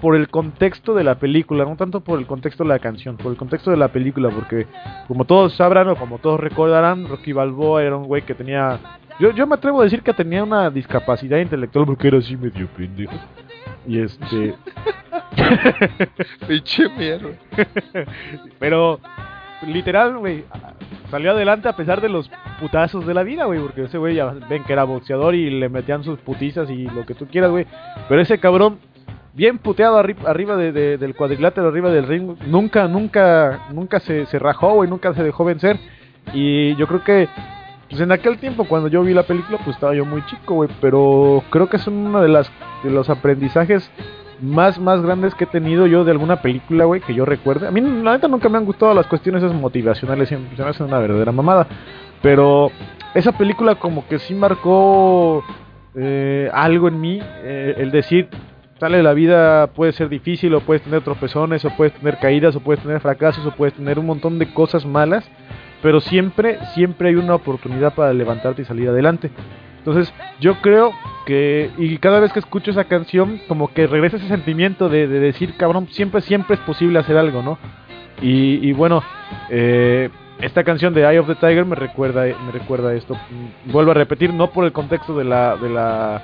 por 0.00 0.16
el 0.16 0.28
contexto 0.28 0.94
de 0.94 1.04
la 1.04 1.16
película, 1.16 1.64
no 1.64 1.76
tanto 1.76 2.00
por 2.00 2.18
el 2.18 2.26
contexto 2.26 2.64
de 2.64 2.68
la 2.68 2.78
canción, 2.78 3.16
por 3.16 3.32
el 3.32 3.38
contexto 3.38 3.70
de 3.70 3.76
la 3.76 3.88
película, 3.88 4.30
porque 4.30 4.66
como 5.06 5.24
todos 5.24 5.54
sabrán 5.54 5.88
o 5.88 5.96
como 5.96 6.18
todos 6.18 6.40
recordarán, 6.40 7.08
Rocky 7.08 7.32
Balboa 7.32 7.82
era 7.82 7.96
un 7.96 8.04
güey 8.04 8.22
que 8.22 8.34
tenía... 8.34 8.78
Yo, 9.18 9.32
yo 9.32 9.46
me 9.46 9.56
atrevo 9.56 9.80
a 9.80 9.84
decir 9.84 10.02
que 10.02 10.14
tenía 10.14 10.44
una 10.44 10.70
discapacidad 10.70 11.38
intelectual 11.38 11.86
porque 11.86 12.08
era 12.08 12.18
así 12.18 12.36
medio 12.36 12.68
pendejo. 12.68 13.16
Y 13.86 14.00
este... 14.00 14.54
Pinche 16.46 16.88
mierda. 16.90 17.30
Pero, 18.58 19.00
literal, 19.66 20.18
güey, 20.18 20.44
salió 21.10 21.32
adelante 21.32 21.68
a 21.68 21.76
pesar 21.76 22.00
de 22.00 22.08
los 22.08 22.30
putazos 22.60 23.06
de 23.06 23.14
la 23.14 23.22
vida, 23.22 23.44
güey, 23.46 23.60
porque 23.60 23.84
ese 23.84 23.98
güey 23.98 24.16
ya 24.16 24.26
ven 24.48 24.64
que 24.64 24.72
era 24.72 24.84
boxeador 24.84 25.34
y 25.34 25.50
le 25.50 25.68
metían 25.68 26.04
sus 26.04 26.18
putizas 26.18 26.70
y 26.70 26.84
lo 26.84 27.06
que 27.06 27.14
tú 27.14 27.26
quieras, 27.26 27.50
güey. 27.50 27.66
Pero 28.08 28.20
ese 28.20 28.38
cabrón, 28.38 28.78
bien 29.38 29.56
puteado 29.58 29.98
arri- 30.02 30.26
arriba 30.26 30.56
de- 30.56 30.98
del 30.98 31.14
cuadrilátero, 31.14 31.68
arriba 31.68 31.90
del 31.90 32.06
ring, 32.08 32.36
nunca, 32.48 32.88
nunca, 32.88 33.60
nunca 33.72 34.00
se, 34.00 34.26
se 34.26 34.38
rajó, 34.38 34.74
güey, 34.74 34.90
nunca 34.90 35.14
se 35.14 35.22
dejó 35.22 35.44
vencer. 35.44 35.78
Y 36.34 36.74
yo 36.74 36.86
creo 36.88 37.04
que, 37.04 37.28
pues 37.88 38.00
en 38.02 38.10
aquel 38.12 38.36
tiempo, 38.38 38.64
cuando 38.64 38.88
yo 38.88 39.02
vi 39.02 39.14
la 39.14 39.22
película, 39.22 39.58
pues 39.64 39.76
estaba 39.76 39.94
yo 39.94 40.04
muy 40.04 40.22
chico, 40.26 40.54
güey, 40.56 40.68
pero 40.80 41.42
creo 41.50 41.68
que 41.70 41.76
es 41.76 41.86
uno 41.86 42.20
de, 42.20 42.28
las, 42.28 42.50
de 42.82 42.90
los 42.90 43.08
aprendizajes 43.08 43.88
más, 44.42 44.78
más 44.80 45.00
grandes 45.02 45.34
que 45.36 45.44
he 45.44 45.46
tenido 45.46 45.86
yo 45.86 46.04
de 46.04 46.10
alguna 46.10 46.42
película, 46.42 46.84
güey, 46.84 47.00
que 47.00 47.14
yo 47.14 47.24
recuerde. 47.24 47.68
A 47.68 47.70
mí, 47.70 47.80
la 47.80 48.12
neta, 48.12 48.26
nunca 48.28 48.48
me 48.48 48.58
han 48.58 48.64
gustado 48.64 48.92
las 48.92 49.06
cuestiones 49.06 49.42
esas 49.42 49.56
motivacionales, 49.56 50.28
siempre 50.28 50.56
se 50.56 50.62
me 50.64 50.68
hacen 50.68 50.86
una 50.86 50.98
verdadera 50.98 51.30
mamada. 51.32 51.66
Pero 52.22 52.70
esa 53.14 53.30
película 53.32 53.76
como 53.76 54.06
que 54.08 54.18
sí 54.18 54.34
marcó 54.34 55.44
eh, 55.94 56.50
algo 56.52 56.88
en 56.88 57.00
mí, 57.00 57.20
eh, 57.22 57.74
el 57.78 57.90
decir, 57.92 58.28
sale 58.78 59.02
la 59.02 59.12
vida 59.12 59.68
puede 59.68 59.92
ser 59.92 60.08
difícil, 60.08 60.54
o 60.54 60.60
puedes 60.60 60.82
tener 60.82 61.02
tropezones, 61.02 61.64
o 61.64 61.70
puedes 61.76 61.94
tener 61.94 62.18
caídas, 62.18 62.56
o 62.56 62.60
puedes 62.60 62.82
tener 62.82 63.00
fracasos, 63.00 63.44
o 63.46 63.52
puedes 63.52 63.74
tener 63.74 63.98
un 63.98 64.06
montón 64.06 64.38
de 64.38 64.52
cosas 64.52 64.86
malas, 64.86 65.28
pero 65.82 66.00
siempre, 66.00 66.58
siempre 66.74 67.10
hay 67.10 67.14
una 67.16 67.34
oportunidad 67.34 67.94
para 67.94 68.12
levantarte 68.12 68.62
y 68.62 68.64
salir 68.64 68.88
adelante. 68.88 69.30
Entonces, 69.78 70.12
yo 70.40 70.60
creo 70.60 70.92
que, 71.24 71.70
y 71.78 71.98
cada 71.98 72.20
vez 72.20 72.32
que 72.32 72.40
escucho 72.40 72.70
esa 72.70 72.84
canción, 72.84 73.40
como 73.48 73.72
que 73.72 73.86
regresa 73.86 74.16
ese 74.16 74.28
sentimiento 74.28 74.88
de, 74.88 75.06
de 75.06 75.20
decir, 75.20 75.56
cabrón, 75.56 75.88
siempre, 75.90 76.20
siempre 76.20 76.56
es 76.56 76.60
posible 76.60 76.98
hacer 76.98 77.16
algo, 77.16 77.42
¿no? 77.42 77.58
Y, 78.20 78.68
y 78.68 78.72
bueno, 78.72 79.02
eh, 79.50 80.10
esta 80.40 80.62
canción 80.62 80.94
de 80.94 81.02
Eye 81.02 81.18
of 81.18 81.26
the 81.26 81.34
Tiger 81.34 81.64
me 81.64 81.74
recuerda, 81.74 82.24
me 82.24 82.52
recuerda 82.52 82.94
esto. 82.94 83.16
Vuelvo 83.66 83.90
a 83.90 83.94
repetir, 83.94 84.32
no 84.32 84.50
por 84.50 84.64
el 84.64 84.72
contexto 84.72 85.16
de 85.16 85.24
la, 85.24 85.56
de 85.56 85.68
la, 85.68 86.22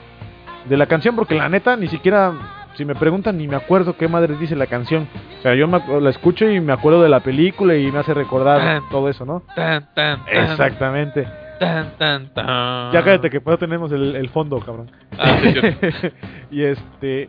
de 0.69 0.77
la 0.77 0.87
canción, 0.87 1.15
porque 1.17 1.35
la 1.35 1.49
neta, 1.49 1.77
ni 1.77 1.89
siquiera, 1.89 2.33
si 2.77 2.85
me 2.85 2.95
preguntan, 2.95 3.37
ni 3.39 3.47
me 3.49 3.57
acuerdo 3.57 3.97
qué 3.97 4.09
madre 4.09 4.37
dice 4.37 4.57
la 4.57 4.67
canción. 4.67 5.09
O 5.39 5.43
sea, 5.43 5.55
yo 5.55 5.69
me 5.69 5.81
la 6.01 6.11
escucho 6.11 6.49
y 6.49 6.61
me 6.61 6.73
acuerdo 6.73 7.03
de 7.03 7.09
la 7.09 7.21
película 7.21 7.75
y 7.77 7.91
me 7.93 7.99
hace 7.99 8.15
recordar 8.15 8.61
todo 8.91 9.09
eso, 9.09 9.25
¿no? 9.25 9.43
Tan, 9.55 9.87
tan, 9.95 10.25
tan, 10.25 10.37
Exactamente. 10.45 11.27
Tan, 11.61 11.91
tan, 11.99 12.29
tan. 12.35 12.47
Ya 12.93 13.03
cállate 13.05 13.31
que 13.31 13.41
pues 13.41 13.59
tenemos 13.59 13.93
el, 13.93 14.17
el 14.17 14.29
fondo, 14.31 14.59
cabrón. 14.61 14.91
Ah, 15.19 15.39
sí, 15.43 15.55
y 16.51 16.63
este 16.65 17.29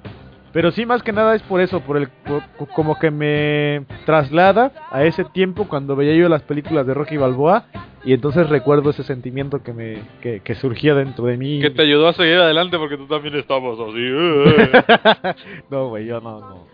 Pero 0.52 0.72
sí, 0.72 0.86
más 0.86 1.04
que 1.04 1.12
nada 1.12 1.36
es 1.36 1.42
por 1.44 1.62
eso, 1.62 1.82
por 1.82 1.98
el 1.98 2.08
por- 2.26 2.42
co- 2.58 2.66
como 2.68 2.98
que 2.98 3.12
me 3.12 3.86
traslada 4.06 4.72
a 4.92 5.04
ese 5.04 5.26
tiempo 5.26 5.68
cuando 5.68 5.96
veía 5.96 6.16
yo 6.16 6.28
las 6.30 6.42
películas 6.42 6.88
de 6.88 6.94
Rocky 6.96 7.18
Balboa 7.18 7.66
y 8.06 8.14
entonces 8.14 8.48
recuerdo 8.50 8.92
ese 8.92 9.04
sentimiento 9.04 9.64
que 9.64 9.74
me 9.74 10.04
que, 10.22 10.40
que 10.42 10.56
surgía 10.56 10.94
dentro 10.94 11.26
de 11.26 11.38
mí. 11.38 11.60
Que 11.60 11.72
te 11.72 11.82
ayudó 11.82 12.08
a 12.08 12.14
seguir 12.14 12.36
adelante 12.36 12.78
porque 12.78 12.98
tú 12.98 13.08
también 13.08 13.36
estabas 13.36 13.80
así. 13.80 13.98
eh. 13.98 15.34
no, 15.72 15.90
güey, 15.90 16.06
yo 16.06 16.22
no, 16.22 16.40
no. 16.40 16.68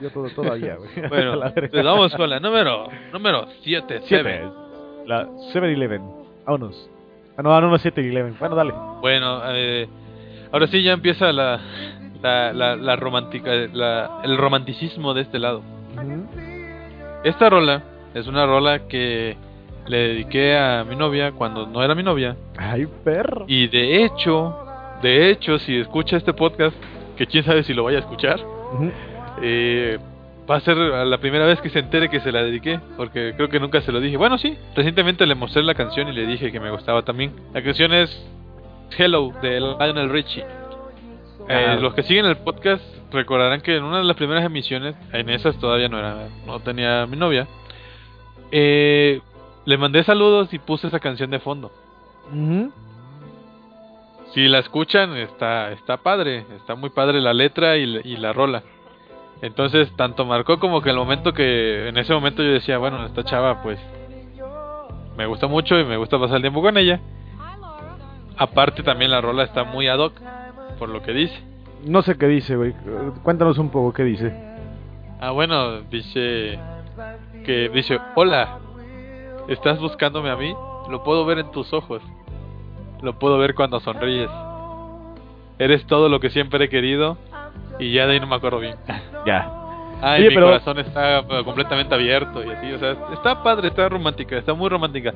Yo 0.00 0.10
todo, 0.10 0.28
todavía, 0.30 0.76
güey. 0.76 0.90
bueno, 1.08 1.40
pues 1.70 1.84
vamos 1.84 2.14
con 2.14 2.30
la 2.30 2.38
número 2.40 2.88
número 3.12 3.46
7. 3.62 4.02
Siete. 4.04 4.42
La 5.06 5.26
7-Eleven. 5.52 6.02
Vámonos. 6.46 6.90
Ah, 7.36 7.42
no, 7.42 7.60
no, 7.60 7.68
no, 7.70 7.76
7-Eleven. 7.76 8.36
Bueno, 8.38 8.54
dale. 8.54 8.72
Bueno, 9.00 9.42
eh, 9.48 9.88
ahora 10.52 10.66
sí 10.68 10.82
ya 10.82 10.92
empieza 10.92 11.32
la 11.32 11.60
la, 12.22 12.52
la, 12.52 12.76
la 12.76 12.96
romántica 12.96 13.50
la, 13.72 14.20
el 14.24 14.38
romanticismo 14.38 15.12
de 15.14 15.22
este 15.22 15.38
lado. 15.38 15.62
Ujú. 15.94 16.26
Esta 17.24 17.50
rola 17.50 17.82
es 18.14 18.26
una 18.26 18.46
rola 18.46 18.86
que 18.88 19.36
le 19.86 19.96
dediqué 20.08 20.56
a 20.56 20.84
mi 20.84 20.96
novia 20.96 21.32
cuando 21.32 21.66
no 21.66 21.82
era 21.82 21.94
mi 21.94 22.02
novia 22.02 22.36
Ay, 22.56 22.86
perro. 23.04 23.44
y 23.48 23.66
de 23.68 24.04
hecho, 24.04 24.56
de 25.02 25.30
hecho 25.30 25.58
si 25.58 25.76
escucha 25.78 26.16
este 26.16 26.32
podcast, 26.32 26.76
que 27.16 27.26
quién 27.26 27.44
sabe 27.44 27.62
si 27.64 27.74
lo 27.74 27.84
vaya 27.84 27.98
a 27.98 28.00
escuchar, 28.00 28.40
Ujú. 28.40 28.90
eh, 29.42 29.98
va 30.50 30.56
a 30.56 30.60
ser 30.60 30.76
la 30.76 31.18
primera 31.18 31.46
vez 31.46 31.60
que 31.60 31.70
se 31.70 31.78
entere 31.78 32.08
que 32.10 32.20
se 32.20 32.32
la 32.32 32.42
dediqué, 32.42 32.78
porque 32.96 33.32
creo 33.36 33.48
que 33.48 33.58
nunca 33.60 33.80
se 33.80 33.92
lo 33.92 34.00
dije. 34.00 34.16
Bueno, 34.16 34.36
sí, 34.38 34.56
recientemente 34.74 35.24
le 35.26 35.34
mostré 35.34 35.62
la 35.62 35.74
canción 35.74 36.08
y 36.08 36.12
le 36.12 36.26
dije 36.26 36.50
que 36.52 36.60
me 36.60 36.70
gustaba 36.70 37.02
también. 37.02 37.32
La 37.54 37.62
canción 37.62 37.92
es 37.94 38.10
Hello 38.98 39.32
de 39.42 39.60
Lionel 39.60 40.10
Richie. 40.10 40.44
Eh, 41.48 41.78
los 41.80 41.94
que 41.94 42.02
siguen 42.02 42.26
el 42.26 42.36
podcast 42.36 42.82
recordarán 43.12 43.60
que 43.60 43.76
en 43.76 43.84
una 43.84 43.98
de 43.98 44.04
las 44.04 44.16
primeras 44.16 44.44
emisiones, 44.44 44.94
en 45.12 45.28
esas 45.30 45.56
todavía 45.58 45.88
no 45.88 45.98
era, 45.98 46.28
no 46.46 46.58
tenía 46.60 47.06
mi 47.06 47.16
novia, 47.16 47.46
eh, 48.50 49.20
le 49.64 49.78
mandé 49.78 50.02
saludos 50.04 50.52
y 50.52 50.58
puse 50.58 50.86
esa 50.88 51.00
canción 51.00 51.30
de 51.30 51.38
fondo. 51.40 51.70
Ujú. 52.32 52.70
Si 54.32 54.48
la 54.48 54.58
escuchan, 54.58 55.16
está, 55.16 55.70
está 55.72 55.96
padre, 55.98 56.44
está 56.56 56.74
muy 56.74 56.90
padre 56.90 57.20
la 57.20 57.32
letra 57.32 57.76
y, 57.76 57.86
la- 57.86 58.00
y 58.04 58.16
la 58.16 58.32
rola. 58.32 58.62
Entonces, 59.42 59.92
tanto 59.96 60.24
marcó 60.24 60.58
como 60.58 60.80
que 60.80 60.90
el 60.90 60.96
momento 60.96 61.32
que, 61.32 61.88
en 61.88 61.96
ese 61.98 62.12
momento 62.14 62.42
yo 62.42 62.50
decía, 62.50 62.78
bueno, 62.78 63.04
esta 63.06 63.22
chava, 63.24 63.62
pues, 63.62 63.78
me 65.16 65.26
gusta 65.26 65.46
mucho 65.46 65.78
y 65.78 65.84
me 65.84 65.96
gusta 65.96 66.18
pasar 66.18 66.36
el 66.36 66.42
tiempo 66.42 66.62
con 66.62 66.76
ella. 66.78 67.00
Aparte, 68.36 68.82
también 68.82 69.10
la 69.12 69.20
rola 69.20 69.44
está 69.44 69.62
muy 69.64 69.86
ad 69.86 69.98
hoc, 69.98 70.14
por 70.78 70.88
lo 70.88 71.02
que 71.02 71.12
dice. 71.12 71.40
No 71.86 72.02
sé 72.02 72.16
qué 72.18 72.26
dice, 72.26 72.56
güey. 72.56 72.74
Cuéntanos 73.22 73.58
un 73.58 73.70
poco 73.70 73.92
qué 73.92 74.02
dice. 74.02 74.32
Ah, 75.20 75.30
bueno, 75.30 75.82
dice 75.82 76.58
que 77.44 77.68
dice, 77.68 77.98
hola, 78.16 78.58
¿estás 79.48 79.78
buscándome 79.80 80.30
a 80.30 80.36
mí? 80.36 80.54
Lo 80.90 81.02
puedo 81.02 81.24
ver 81.24 81.38
en 81.38 81.50
tus 81.50 81.72
ojos. 81.72 82.02
Lo 83.02 83.18
puedo 83.18 83.38
ver 83.38 83.54
cuando 83.54 83.80
sonríes. 83.80 84.30
Eres 85.58 85.86
todo 85.86 86.08
lo 86.08 86.20
que 86.20 86.30
siempre 86.30 86.64
he 86.64 86.68
querido 86.68 87.16
y 87.78 87.92
ya 87.92 88.06
de 88.06 88.14
ahí 88.14 88.20
no 88.20 88.26
me 88.26 88.36
acuerdo 88.36 88.58
bien. 88.60 88.76
Ya. 89.26 89.50
Ay, 90.02 90.20
Oye, 90.20 90.28
mi 90.30 90.34
pero- 90.34 90.46
corazón 90.48 90.78
está 90.80 91.20
eh, 91.20 91.44
completamente 91.46 91.94
abierto 91.94 92.44
y 92.44 92.50
así, 92.50 92.70
o 92.72 92.78
sea, 92.78 92.94
está 93.14 93.42
padre, 93.42 93.68
está 93.68 93.88
romántica, 93.88 94.36
está 94.36 94.52
muy 94.52 94.68
romántica. 94.68 95.14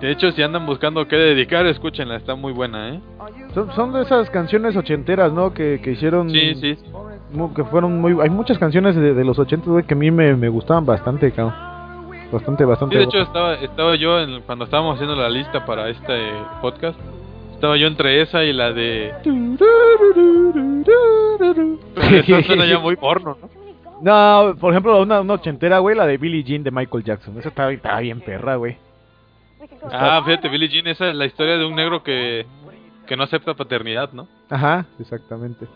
De 0.00 0.10
hecho, 0.10 0.30
si 0.32 0.42
andan 0.42 0.64
buscando 0.64 1.06
qué 1.06 1.16
dedicar, 1.16 1.66
escúchenla, 1.66 2.16
está 2.16 2.34
muy 2.34 2.52
buena, 2.54 2.90
¿eh? 2.94 3.00
Son, 3.52 3.70
son 3.74 3.92
de 3.92 4.02
esas 4.02 4.30
canciones 4.30 4.74
ochenteras, 4.76 5.32
¿no? 5.32 5.52
Que, 5.52 5.80
que 5.82 5.90
hicieron. 5.92 6.30
Sí, 6.30 6.54
sí. 6.54 6.78
Que 7.54 7.64
fueron 7.64 8.00
muy. 8.00 8.16
Hay 8.22 8.30
muchas 8.30 8.58
canciones 8.58 8.94
de, 8.96 9.12
de 9.12 9.24
los 9.24 9.38
ochentas, 9.38 9.68
güey, 9.68 9.84
que 9.84 9.92
a 9.94 9.96
mí 9.96 10.10
me, 10.10 10.34
me 10.34 10.48
gustaban 10.48 10.86
bastante, 10.86 11.30
cabrón. 11.32 11.54
Bastante, 12.32 12.64
Sí, 12.64 12.68
bastante. 12.68 12.98
de 12.98 13.04
hecho 13.04 13.18
estaba, 13.18 13.54
estaba 13.54 13.94
yo 13.96 14.20
en- 14.20 14.42
cuando 14.42 14.64
estábamos 14.64 14.94
haciendo 14.94 15.14
la 15.16 15.28
lista 15.28 15.64
para 15.64 15.88
este 15.88 16.32
podcast. 16.60 16.98
Estaba 17.54 17.76
yo 17.76 17.86
entre 17.86 18.20
esa 18.20 18.44
y 18.44 18.52
la 18.52 18.72
de. 18.72 19.12
Esa 21.96 22.42
suena 22.42 22.66
ya 22.66 22.78
muy 22.78 22.96
porno, 22.96 23.36
¿no? 23.40 23.48
No, 24.02 24.54
por 24.56 24.72
ejemplo, 24.72 25.00
una, 25.00 25.22
una 25.22 25.34
ochentera, 25.34 25.78
güey, 25.78 25.96
la 25.96 26.06
de 26.06 26.18
Billie 26.18 26.44
Jean 26.44 26.62
de 26.62 26.70
Michael 26.70 27.02
Jackson. 27.02 27.38
Esa 27.38 27.48
estaba, 27.48 27.72
estaba 27.72 28.00
bien 28.00 28.20
perra, 28.20 28.56
güey. 28.56 28.76
Ah, 29.90 30.20
fíjate, 30.24 30.48
Billie 30.50 30.68
Jean, 30.68 30.86
esa 30.86 31.08
es 31.08 31.14
la 31.16 31.24
historia 31.24 31.56
de 31.56 31.64
un 31.64 31.74
negro 31.74 32.02
que, 32.02 32.44
que 33.06 33.16
no 33.16 33.24
acepta 33.24 33.54
paternidad, 33.54 34.12
¿no? 34.12 34.28
Ajá, 34.50 34.84
exactamente. 35.00 35.66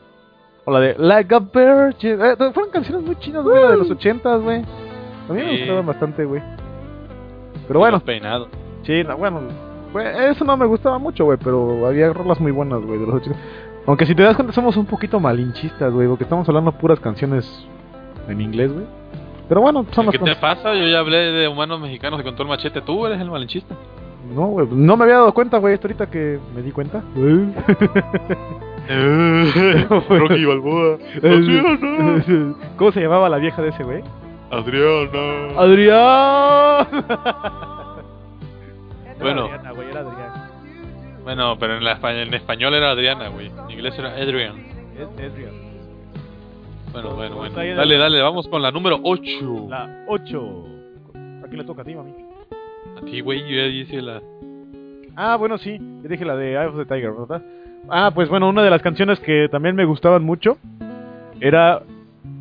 O 0.67 0.71
la 0.73 0.81
de 0.81 0.97
Like 0.99 1.35
a 1.35 1.39
Virgin. 1.39 2.21
Eh, 2.21 2.37
fueron 2.37 2.71
canciones 2.71 3.03
muy 3.07 3.17
chinas, 3.17 3.43
güey, 3.43 3.69
de 3.69 3.77
los 3.79 3.91
ochentas, 3.91 4.41
güey. 4.43 4.63
A 5.31 5.33
mí 5.33 5.43
me 5.43 5.57
gustaban 5.59 5.87
bastante, 5.87 6.25
güey. 6.25 6.43
Pero 7.69 7.81
bueno, 7.81 8.01
Peinado. 8.01 8.49
sí, 8.83 9.05
no, 9.05 9.17
bueno. 9.17 9.41
güey, 9.93 10.07
eso 10.31 10.45
no 10.45 10.57
me 10.57 10.67
gustaba 10.67 10.99
mucho, 10.99 11.25
güey, 11.25 11.39
pero 11.43 11.87
había 11.87 12.13
rolas 12.13 12.41
muy 12.41 12.51
buenas, 12.53 12.81
güey, 12.83 12.99
de 12.99 13.07
los 13.07 13.15
ochentas. 13.15 13.41
Aunque 13.87 14.07
si 14.07 14.15
te 14.15 14.23
das 14.23 14.37
cuenta 14.37 14.53
somos 14.53 14.77
un 14.77 14.87
poquito 14.87 15.19
malinchistas, 15.21 15.93
güey, 15.93 16.09
porque 16.09 16.25
estamos 16.25 16.49
hablando 16.49 16.73
puras 16.73 17.01
canciones 17.01 17.67
en 18.29 18.41
inglés, 18.41 18.73
güey. 18.73 18.85
Pero 19.49 19.61
bueno, 19.63 19.85
son 19.93 20.07
las 20.07 20.13
¿Qué 20.13 20.19
te 20.19 20.25
cosas. 20.25 20.37
pasa? 20.39 20.75
Yo 20.75 20.87
ya 20.87 20.99
hablé 21.01 21.17
de 21.17 21.49
humanos 21.49 21.81
mexicanos 21.81 22.21
y 22.21 22.23
con 22.23 22.35
todo 22.35 22.45
el 22.45 22.49
machete. 22.51 22.81
Tú 22.83 23.07
eres 23.07 23.21
el 23.21 23.31
malinchista. 23.31 23.75
No, 24.35 24.47
güey, 24.47 24.69
no 24.71 24.97
me 24.97 25.05
había 25.05 25.17
dado 25.17 25.35
cuenta, 25.35 25.59
güey, 25.59 25.75
hasta 25.75 25.89
ahorita 25.89 26.07
que 26.11 26.39
me 26.55 26.63
di 26.63 26.71
cuenta. 26.73 27.03
Rocky 30.09 30.45
Balboa. 30.45 30.99
¿Cómo 32.77 32.93
se 32.93 33.01
llamaba 33.01 33.29
la 33.29 33.39
vieja 33.39 33.63
de 33.63 33.69
ese, 33.69 33.83
güey? 33.85 34.03
Adriana. 34.51 35.61
¡Adrián! 35.61 37.05
Bueno. 39.21 39.45
Adriana, 39.45 39.71
güey, 39.73 39.89
era 39.91 40.01
Adrián. 40.01 40.51
Bueno, 41.25 41.57
pero 41.59 41.77
en, 41.77 41.85
la, 41.85 41.99
en 42.03 42.35
español 42.35 42.75
era 42.75 42.91
Adriana, 42.91 43.29
güey. 43.29 43.47
En 43.49 43.71
inglés 43.71 43.99
era 43.99 44.11
Adrian. 44.15 44.57
Es 44.99 45.07
Adrián. 45.31 45.53
Bueno, 46.93 47.11
bueno, 47.15 47.37
bueno. 47.37 47.47
Está 47.49 47.61
ahí 47.61 47.69
en 47.71 47.77
Dale, 47.77 47.95
el- 47.95 48.01
dale, 48.01 48.21
vamos 48.23 48.49
con 48.49 48.63
la 48.63 48.71
número 48.71 48.99
8. 49.03 49.67
La 49.69 50.05
8. 50.09 50.65
¿A 51.45 51.47
quién 51.47 51.59
le 51.59 51.65
toca 51.65 51.83
a 51.83 51.85
ti, 51.85 51.95
mami? 51.95 52.13
A 53.01 53.05
ti, 53.05 53.21
güey, 53.21 53.41
yo 53.43 53.57
ya 53.57 53.65
dije 53.65 54.01
la. 54.03 54.21
Ah, 55.15 55.37
bueno, 55.37 55.59
sí. 55.59 55.77
Yo 56.03 56.09
dije 56.09 56.25
la 56.25 56.35
de 56.37 56.53
Eye 56.53 56.67
of 56.67 56.77
the 56.77 56.85
Tiger, 56.87 57.13
¿verdad? 57.13 57.43
Ah, 57.89 58.11
pues 58.15 58.29
bueno, 58.29 58.49
una 58.49 58.63
de 58.63 58.71
las 58.71 58.83
canciones 58.83 59.21
que 59.21 59.49
también 59.51 59.77
me 59.77 59.85
gustaban 59.85 60.25
mucho 60.25 60.57
era. 61.41 61.83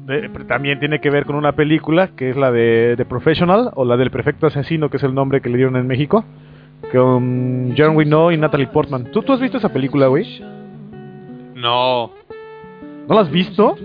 De- 0.10 0.30
también 0.47 0.80
tiene 0.80 0.99
que 0.99 1.10
ver 1.10 1.26
con 1.26 1.36
una 1.36 1.53
película 1.53 2.10
que 2.16 2.30
es 2.32 2.36
la 2.38 2.51
de 2.51 2.95
The 2.97 3.05
Professional 3.05 3.72
o 3.76 3.86
la 3.86 3.95
del 3.97 4.12
Perfecto 4.12 4.47
Asesino, 4.47 4.89
que 4.89 4.97
es 4.97 5.03
el 5.03 5.14
nombre 5.14 5.39
que 5.41 5.49
le 5.49 5.57
dieron 5.57 5.76
en 5.78 5.88
México. 5.88 6.26
Con 6.91 7.74
John 7.78 7.97
Reno 7.97 8.32
y 8.32 8.38
Natalie 8.38 8.68
Portman. 8.68 9.12
¿Tú, 9.12 9.22
¿Tú 9.22 9.34
has 9.34 9.39
visto 9.41 9.57
esa 9.57 9.70
película, 9.72 10.07
güey? 10.07 10.41
No, 11.55 12.12
¿No 13.07 13.16
la 13.16 13.22
has 13.22 13.32
visto? 13.32 13.76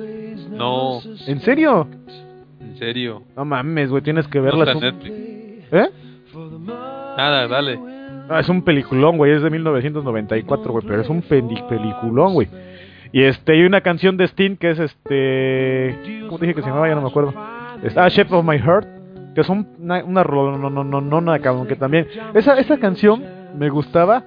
no, 0.51 1.01
¿En 1.27 1.41
serio? 1.41 1.89
en 2.61 2.77
serio. 2.79 3.23
No 3.37 3.45
mames, 3.45 3.91
güey, 3.91 4.03
tienes 4.03 4.27
que 4.29 4.39
No 4.39 4.45
verla. 4.45 4.65
está 4.65 4.73
es 4.73 4.83
en 4.83 4.89
un- 4.89 4.95
Netflix. 5.01 5.73
¿Eh? 5.73 5.89
Nada, 7.17 7.49
dale. 7.49 7.79
Ah, 8.29 8.41
es 8.41 8.49
un 8.49 8.63
peliculón, 8.63 9.17
güey, 9.19 9.33
es 9.33 9.43
de 9.43 9.51
1994, 9.51 10.73
güey, 10.73 10.85
pero 10.87 11.03
es 11.03 11.09
un 11.09 11.21
peli- 11.23 11.63
peliculón, 11.69 12.33
güey. 12.35 12.49
Y 13.15 13.23
este, 13.23 13.53
hay 13.53 13.63
una 13.63 13.81
canción 13.81 14.17
de 14.17 14.25
Sting 14.25 14.57
que 14.57 14.71
es 14.71 14.79
este, 14.81 15.97
¿cómo 16.27 16.39
dije 16.39 16.53
que 16.55 16.63
se 16.63 16.69
llamaba? 16.69 16.89
Ya 16.89 16.97
no 16.97 17.03
me 17.03 17.09
acuerdo. 17.09 17.33
Es 17.85 17.97
ah, 17.97 18.09
Shape 18.09 18.35
of 18.35 18.45
My 18.45 18.59
Heart, 18.59 18.89
que 19.37 19.41
es 19.43 19.49
un- 19.49 19.69
una 19.79 20.03
una 20.03 20.25
no, 20.25 20.59
no, 20.71 20.85
no, 20.85 21.01
no, 21.01 21.21
no, 21.21 21.41
cabrón, 21.41 21.69
que 21.69 21.77
también 21.77 22.09
esa 22.35 22.59
esa 22.59 22.77
canción 22.79 23.23
me 23.57 23.69
gustaba 23.71 24.25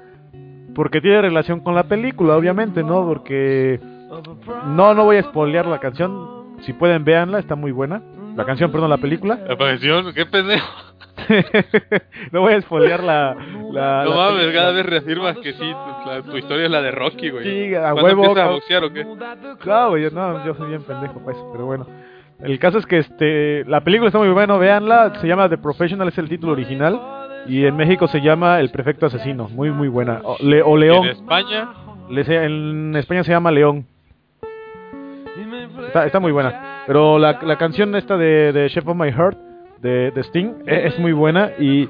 porque 0.73 1.01
tiene 1.01 1.21
relación 1.21 1.59
con 1.59 1.75
la 1.75 1.83
película, 1.83 2.37
obviamente, 2.37 2.81
¿no? 2.81 3.05
Porque 3.05 3.79
no 4.67 4.93
no 4.93 5.03
voy 5.03 5.17
a 5.17 5.23
spoilear 5.23 5.65
la 5.65 5.79
canción, 5.79 6.55
si 6.61 6.71
pueden 6.71 7.03
véanla, 7.03 7.39
está 7.39 7.55
muy 7.55 7.71
buena. 7.73 8.01
La 8.37 8.45
canción, 8.45 8.71
perdón, 8.71 8.89
la 8.91 8.97
película. 8.99 9.37
La 9.49 9.57
canción, 9.57 10.13
qué 10.13 10.25
pendejo. 10.25 10.65
no 12.31 12.41
voy 12.41 12.53
a 12.53 12.61
spoilear 12.61 13.03
la, 13.03 13.35
la 13.71 14.03
No 14.03 14.09
la 14.11 14.15
mames, 14.15 14.33
película. 14.39 14.53
cada 14.53 14.71
vez 14.71 14.85
reafirmas 14.85 15.37
que 15.39 15.53
sí, 15.53 15.59
tu, 15.59 16.09
la- 16.09 16.21
tu 16.23 16.37
historia 16.37 16.65
es 16.65 16.71
la 16.71 16.81
de 16.81 16.91
Rocky, 16.91 17.29
güey. 17.29 17.43
Sí, 17.43 17.75
a 17.75 17.91
¿Cuándo 17.91 18.03
huevo, 18.03 18.23
empiezas 18.25 18.47
a 18.49 18.51
boxear 18.51 18.83
o 18.83 18.93
qué? 18.93 19.05
Claro, 19.59 19.89
güey, 19.89 20.03
yo, 20.03 20.09
no, 20.11 20.45
yo 20.45 20.53
soy 20.55 20.69
bien 20.69 20.83
pendejo 20.83 21.19
para 21.19 21.31
eso, 21.37 21.49
pero 21.51 21.65
bueno. 21.65 21.87
El 22.41 22.59
caso 22.59 22.77
es 22.77 22.85
que 22.85 22.99
este 22.99 23.63
la 23.65 23.81
película 23.81 24.07
está 24.09 24.19
muy 24.19 24.29
buena, 24.29 24.57
véanla, 24.57 25.13
se 25.19 25.27
llama 25.27 25.49
The 25.49 25.57
Professional, 25.57 26.07
es 26.09 26.17
el 26.17 26.29
título 26.29 26.51
original. 26.53 26.99
Y 27.47 27.65
en 27.65 27.77
México 27.77 28.07
se 28.07 28.19
llama 28.21 28.59
El 28.59 28.69
Perfecto 28.71 29.05
Asesino, 29.05 29.47
muy 29.49 29.71
muy 29.71 29.87
buena. 29.87 30.19
O, 30.23 30.35
Le- 30.41 30.61
o 30.61 30.73
En 30.75 30.79
León, 30.81 31.07
España, 31.07 31.69
le 32.09 32.23
se- 32.25 32.43
en 32.43 32.93
España 32.95 33.23
se 33.23 33.31
llama 33.31 33.51
León. 33.51 33.85
Está, 35.87 36.05
está 36.05 36.19
muy 36.19 36.31
buena. 36.31 36.83
Pero 36.85 37.17
la, 37.19 37.39
la 37.41 37.57
canción 37.57 37.95
esta 37.95 38.17
de, 38.17 38.51
de 38.51 38.69
Chef 38.69 38.87
of 38.87 38.95
My 38.97 39.11
Heart, 39.11 39.37
de, 39.81 40.11
de 40.11 40.23
Sting, 40.23 40.53
e- 40.65 40.87
es, 40.87 40.99
muy 40.99 41.11
buena. 41.11 41.51
Y 41.59 41.87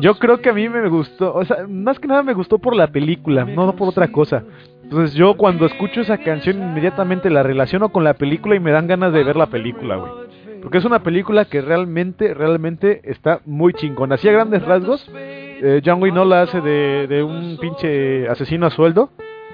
Yo 0.00 0.18
creo 0.18 0.40
que 0.40 0.50
a 0.50 0.52
mí 0.52 0.68
me 0.68 0.88
gustó, 0.88 1.34
o 1.34 1.44
sea, 1.44 1.66
más 1.68 1.98
que 1.98 2.08
nada 2.08 2.22
me 2.22 2.34
gustó 2.34 2.58
por 2.58 2.74
la 2.74 2.88
película, 2.88 3.44
no 3.44 3.74
por 3.76 3.88
otra 3.88 4.08
cosa. 4.08 4.42
Entonces 4.82 5.14
yo 5.14 5.34
cuando 5.34 5.66
escucho 5.66 6.02
esa 6.02 6.18
canción 6.18 6.58
inmediatamente 6.58 7.30
la 7.30 7.42
relaciono 7.42 7.88
con 7.88 8.04
la 8.04 8.14
película 8.14 8.54
y 8.54 8.60
me 8.60 8.70
dan 8.70 8.86
ganas 8.86 9.12
de 9.12 9.24
ver 9.24 9.36
la 9.36 9.46
película, 9.46 9.96
güey. 9.96 10.12
Porque 10.60 10.78
es 10.78 10.84
una 10.84 11.02
película 11.02 11.44
que 11.44 11.60
realmente, 11.60 12.32
realmente 12.32 13.00
está 13.04 13.40
muy 13.44 13.74
chingona. 13.74 14.14
Así 14.14 14.28
a 14.28 14.32
grandes 14.32 14.62
rasgos, 14.62 15.10
eh, 15.14 15.82
John 15.84 16.02
Wayne 16.02 16.24
la 16.24 16.42
hace 16.42 16.60
de, 16.60 17.06
de 17.06 17.22
un 17.22 17.58
pinche 17.60 18.28
asesino 18.28 18.66
a 18.66 18.70
sueldo, 18.70 19.10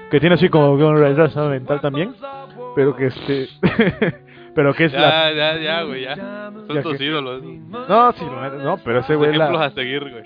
que 0.09 0.19
tiene 0.19 0.35
así 0.35 0.49
como 0.49 0.73
un 0.73 0.97
retraso 0.97 1.49
mental 1.49 1.81
también, 1.81 2.13
pero 2.75 2.95
que 2.95 3.07
este... 3.07 3.47
pero 4.53 4.73
que 4.73 4.85
es 4.85 4.93
la... 4.93 5.31
Ya, 5.31 5.33
ya, 5.33 5.59
ya, 5.59 5.83
güey, 5.83 6.03
ya. 6.03 6.15
Son 6.15 6.75
Ya 6.75 6.81
tus 6.81 6.99
ídolos. 6.99 7.43
No, 7.43 8.11
sí, 8.13 8.25
no, 8.63 8.77
pero 8.83 8.99
ese 8.99 9.15
güey 9.15 9.29
Ejemplos 9.31 9.59
la... 9.59 9.65
a 9.65 9.71
seguir, 9.71 10.01
güey. 10.09 10.23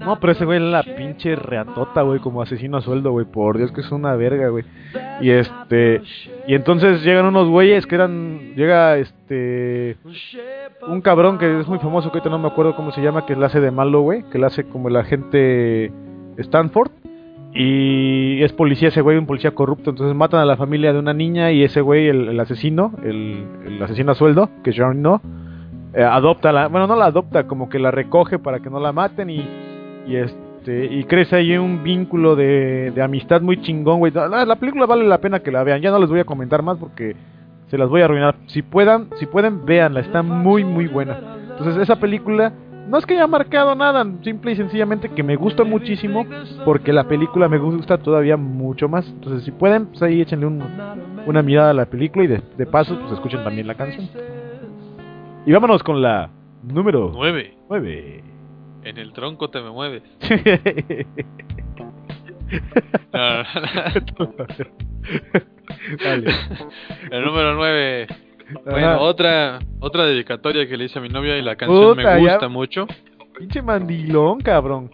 No, 0.00 0.18
pero 0.20 0.32
ese 0.32 0.44
güey 0.44 0.58
es 0.58 0.64
la 0.64 0.82
pinche 0.82 1.36
reatota, 1.36 2.02
güey, 2.02 2.20
como 2.20 2.42
asesino 2.42 2.76
a 2.76 2.80
sueldo, 2.80 3.10
güey. 3.12 3.26
Por 3.26 3.58
Dios 3.58 3.72
que 3.72 3.80
es 3.80 3.90
una 3.90 4.14
verga, 4.16 4.48
güey. 4.48 4.64
Y 5.20 5.30
este. 5.30 6.02
Y 6.46 6.54
entonces 6.54 7.02
llegan 7.02 7.26
unos 7.26 7.48
güeyes 7.48 7.86
que 7.86 7.94
eran. 7.94 8.54
Llega 8.54 8.96
este. 8.96 9.96
Un 10.86 11.00
cabrón 11.00 11.38
que 11.38 11.60
es 11.60 11.66
muy 11.66 11.78
famoso, 11.78 12.10
que 12.10 12.18
ahorita 12.18 12.30
no 12.30 12.38
me 12.38 12.48
acuerdo 12.48 12.76
cómo 12.76 12.92
se 12.92 13.02
llama, 13.02 13.26
que 13.26 13.36
la 13.36 13.46
hace 13.46 13.60
de 13.60 13.70
malo, 13.70 14.00
güey. 14.00 14.22
Que 14.30 14.38
la 14.38 14.46
hace 14.46 14.64
como 14.64 14.88
el 14.88 14.96
agente 14.96 15.92
Stanford. 16.36 16.90
Y 17.54 18.42
es 18.42 18.52
policía 18.52 18.88
ese 18.88 19.00
güey, 19.00 19.16
un 19.16 19.26
policía 19.26 19.52
corrupto. 19.52 19.90
Entonces 19.90 20.14
matan 20.14 20.40
a 20.40 20.44
la 20.44 20.56
familia 20.56 20.92
de 20.92 20.98
una 20.98 21.14
niña 21.14 21.50
y 21.50 21.64
ese 21.64 21.80
güey, 21.80 22.08
el, 22.08 22.38
asesino, 22.38 22.92
el, 23.02 23.80
asesino 23.82 24.12
a 24.12 24.14
sueldo, 24.14 24.50
que 24.62 24.72
John 24.76 25.02
No, 25.02 25.20
eh, 25.94 26.02
adopta 26.02 26.52
la, 26.52 26.68
bueno, 26.68 26.86
no 26.86 26.96
la 26.96 27.06
adopta, 27.06 27.46
como 27.46 27.68
que 27.68 27.78
la 27.78 27.90
recoge 27.90 28.38
para 28.38 28.60
que 28.60 28.70
no 28.70 28.78
la 28.78 28.92
maten 28.92 29.30
y, 29.30 29.44
y 30.06 30.16
este 30.16 30.48
y 30.68 31.04
crece 31.04 31.36
ahí 31.36 31.56
un 31.56 31.82
vínculo 31.82 32.36
de, 32.36 32.92
de 32.94 33.02
amistad 33.02 33.40
muy 33.40 33.60
chingón, 33.62 34.00
güey. 34.00 34.12
La, 34.12 34.44
la 34.44 34.56
película 34.56 34.84
vale 34.84 35.06
la 35.06 35.18
pena 35.18 35.40
que 35.40 35.50
la 35.50 35.64
vean. 35.64 35.80
Ya 35.80 35.90
no 35.90 35.98
les 35.98 36.10
voy 36.10 36.20
a 36.20 36.24
comentar 36.24 36.62
más 36.62 36.76
porque 36.76 37.16
se 37.68 37.78
las 37.78 37.88
voy 37.88 38.02
a 38.02 38.04
arruinar. 38.04 38.36
Si 38.46 38.62
puedan, 38.62 39.08
si 39.18 39.26
pueden, 39.26 39.64
véanla, 39.64 40.00
está 40.00 40.22
muy 40.22 40.64
muy 40.64 40.86
buena. 40.86 41.38
Entonces, 41.50 41.82
esa 41.82 41.96
película 41.96 42.52
no 42.88 42.98
es 42.98 43.06
que 43.06 43.14
haya 43.14 43.26
marcado 43.26 43.74
nada, 43.74 44.04
simple 44.22 44.52
y 44.52 44.56
sencillamente 44.56 45.08
que 45.10 45.22
me 45.22 45.36
gusta 45.36 45.62
muchísimo 45.64 46.24
porque 46.64 46.92
la 46.92 47.04
película 47.06 47.48
me 47.48 47.58
gusta 47.58 47.98
todavía 47.98 48.36
mucho 48.36 48.88
más. 48.88 49.06
Entonces, 49.08 49.44
si 49.44 49.50
pueden, 49.50 49.86
pues 49.86 50.02
ahí 50.02 50.20
échenle 50.20 50.46
un- 50.46 50.62
una 51.26 51.42
mirada 51.42 51.70
a 51.70 51.74
la 51.74 51.86
película 51.86 52.24
y 52.24 52.28
de, 52.28 52.42
de 52.56 52.66
paso, 52.66 52.98
pues 52.98 53.12
escuchen 53.12 53.44
también 53.44 53.66
la 53.66 53.74
canción. 53.74 54.08
Y 55.46 55.52
vámonos 55.52 55.82
con 55.82 56.00
la 56.02 56.30
número 56.62 57.12
Nueve. 57.14 57.54
9. 57.68 58.24
En 58.84 58.98
el 58.98 59.12
tronco 59.12 59.50
te 59.50 59.60
me 59.60 59.70
mueves. 59.70 60.02
No, 63.12 63.42
no, 63.42 63.44
no. 64.18 64.34
Dale. 66.04 66.30
El 67.10 67.24
número 67.24 67.54
9. 67.56 68.06
Bueno, 68.64 68.86
Ajá. 68.88 68.98
otra 69.00 69.58
otra 69.80 70.06
dedicatoria 70.06 70.66
que 70.68 70.76
le 70.76 70.84
hice 70.84 70.98
a 70.98 71.02
mi 71.02 71.08
novia 71.08 71.36
y 71.36 71.42
la 71.42 71.56
canción 71.56 71.96
Puta, 71.96 72.14
me 72.16 72.24
ya- 72.24 72.32
gusta 72.32 72.48
mucho. 72.48 72.86
Pinche 73.38 73.62
mandilón, 73.62 74.40
cabrón. 74.40 74.90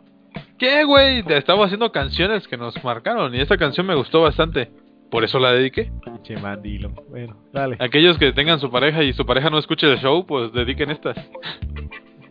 ¿Qué, 0.59 0.85
güey? 0.85 1.23
Estaba 1.29 1.65
haciendo 1.67 1.91
canciones 1.93 2.47
que 2.49 2.57
nos 2.57 2.83
marcaron 2.85 3.35
y 3.35 3.41
esta 3.41 3.57
canción 3.57 3.87
me 3.87 3.95
gustó 3.95 4.23
bastante. 4.23 4.71
Por 5.11 5.23
eso 5.25 5.39
la 5.39 5.53
dediqué. 5.53 5.93
Pinche 6.05 6.37
mandilón. 6.37 6.95
Bueno, 7.09 7.37
dale. 7.53 7.77
Aquellos 7.79 8.19
que 8.19 8.33
tengan 8.33 8.59
su 8.59 8.71
pareja 8.71 9.03
y 9.05 9.13
su 9.13 9.25
pareja 9.25 9.49
no 9.51 9.59
escuche 9.59 9.91
el 9.91 9.99
show, 9.99 10.27
pues 10.27 10.53
dediquen 10.53 10.91
estas. 10.91 11.17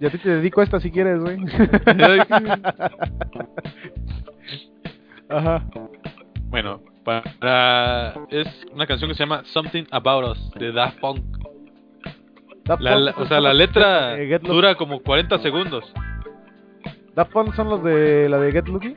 Ya 0.02 0.10
te, 0.10 0.18
te 0.18 0.30
dedico 0.30 0.60
a 0.60 0.66
esta 0.66 0.80
si 0.82 0.92
quieres, 0.92 1.22
güey. 1.22 1.38
Ajá. 5.30 5.64
Bueno, 6.50 6.82
para 7.04 8.14
es 8.30 8.48
una 8.72 8.86
canción 8.88 9.10
que 9.10 9.16
se 9.16 9.24
llama 9.24 9.44
Something 9.46 9.84
About 9.92 10.30
Us 10.32 10.52
de 10.56 10.72
Daft 10.72 11.00
Punk. 11.00 11.24
Daft 12.66 12.82
La- 12.82 12.92
Punk 12.94 13.04
la- 13.06 13.14
son 13.14 13.24
o 13.24 13.28
sea, 13.28 13.42
la 13.42 13.54
letra 13.54 14.16
dura 14.42 14.76
como 14.76 15.00
40 15.02 15.40
segundos. 15.40 15.92
Daft 17.16 17.32
Punk 17.32 17.54
son 17.56 17.70
los 17.70 17.84
de 17.84 18.28
la 18.30 18.40
de 18.40 18.52
Get 18.52 18.68
Lucky. 18.68 18.96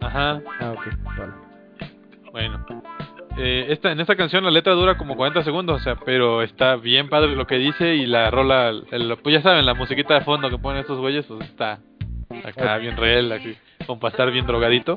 Ajá. 0.00 0.40
Ah, 0.60 0.72
ok. 0.76 0.86
Vale. 1.18 1.32
Bueno, 2.30 2.64
eh, 3.38 3.66
esta, 3.70 3.90
en 3.90 4.00
esta 4.00 4.14
canción 4.14 4.44
la 4.44 4.50
letra 4.50 4.74
dura 4.74 4.96
como 4.96 5.16
40 5.16 5.42
segundos, 5.42 5.80
o 5.80 5.84
sea, 5.84 5.96
pero 5.96 6.42
está 6.42 6.76
bien 6.76 7.08
padre 7.08 7.34
lo 7.34 7.46
que 7.46 7.56
dice 7.56 7.96
y 7.96 8.06
la 8.06 8.30
rola, 8.30 8.68
el- 8.68 9.16
pues 9.22 9.34
ya 9.34 9.42
saben, 9.42 9.66
la 9.66 9.74
musiquita 9.74 10.14
de 10.14 10.20
fondo 10.20 10.48
que 10.50 10.58
ponen 10.58 10.80
estos 10.82 10.98
güeyes, 10.98 11.26
pues 11.26 11.40
está 11.48 11.80
acá 12.44 12.76
bien 12.78 12.96
real, 12.96 13.32
así, 13.32 13.56
como 13.86 13.98
para 13.98 14.10
estar 14.12 14.30
bien 14.30 14.46
drogadito, 14.46 14.96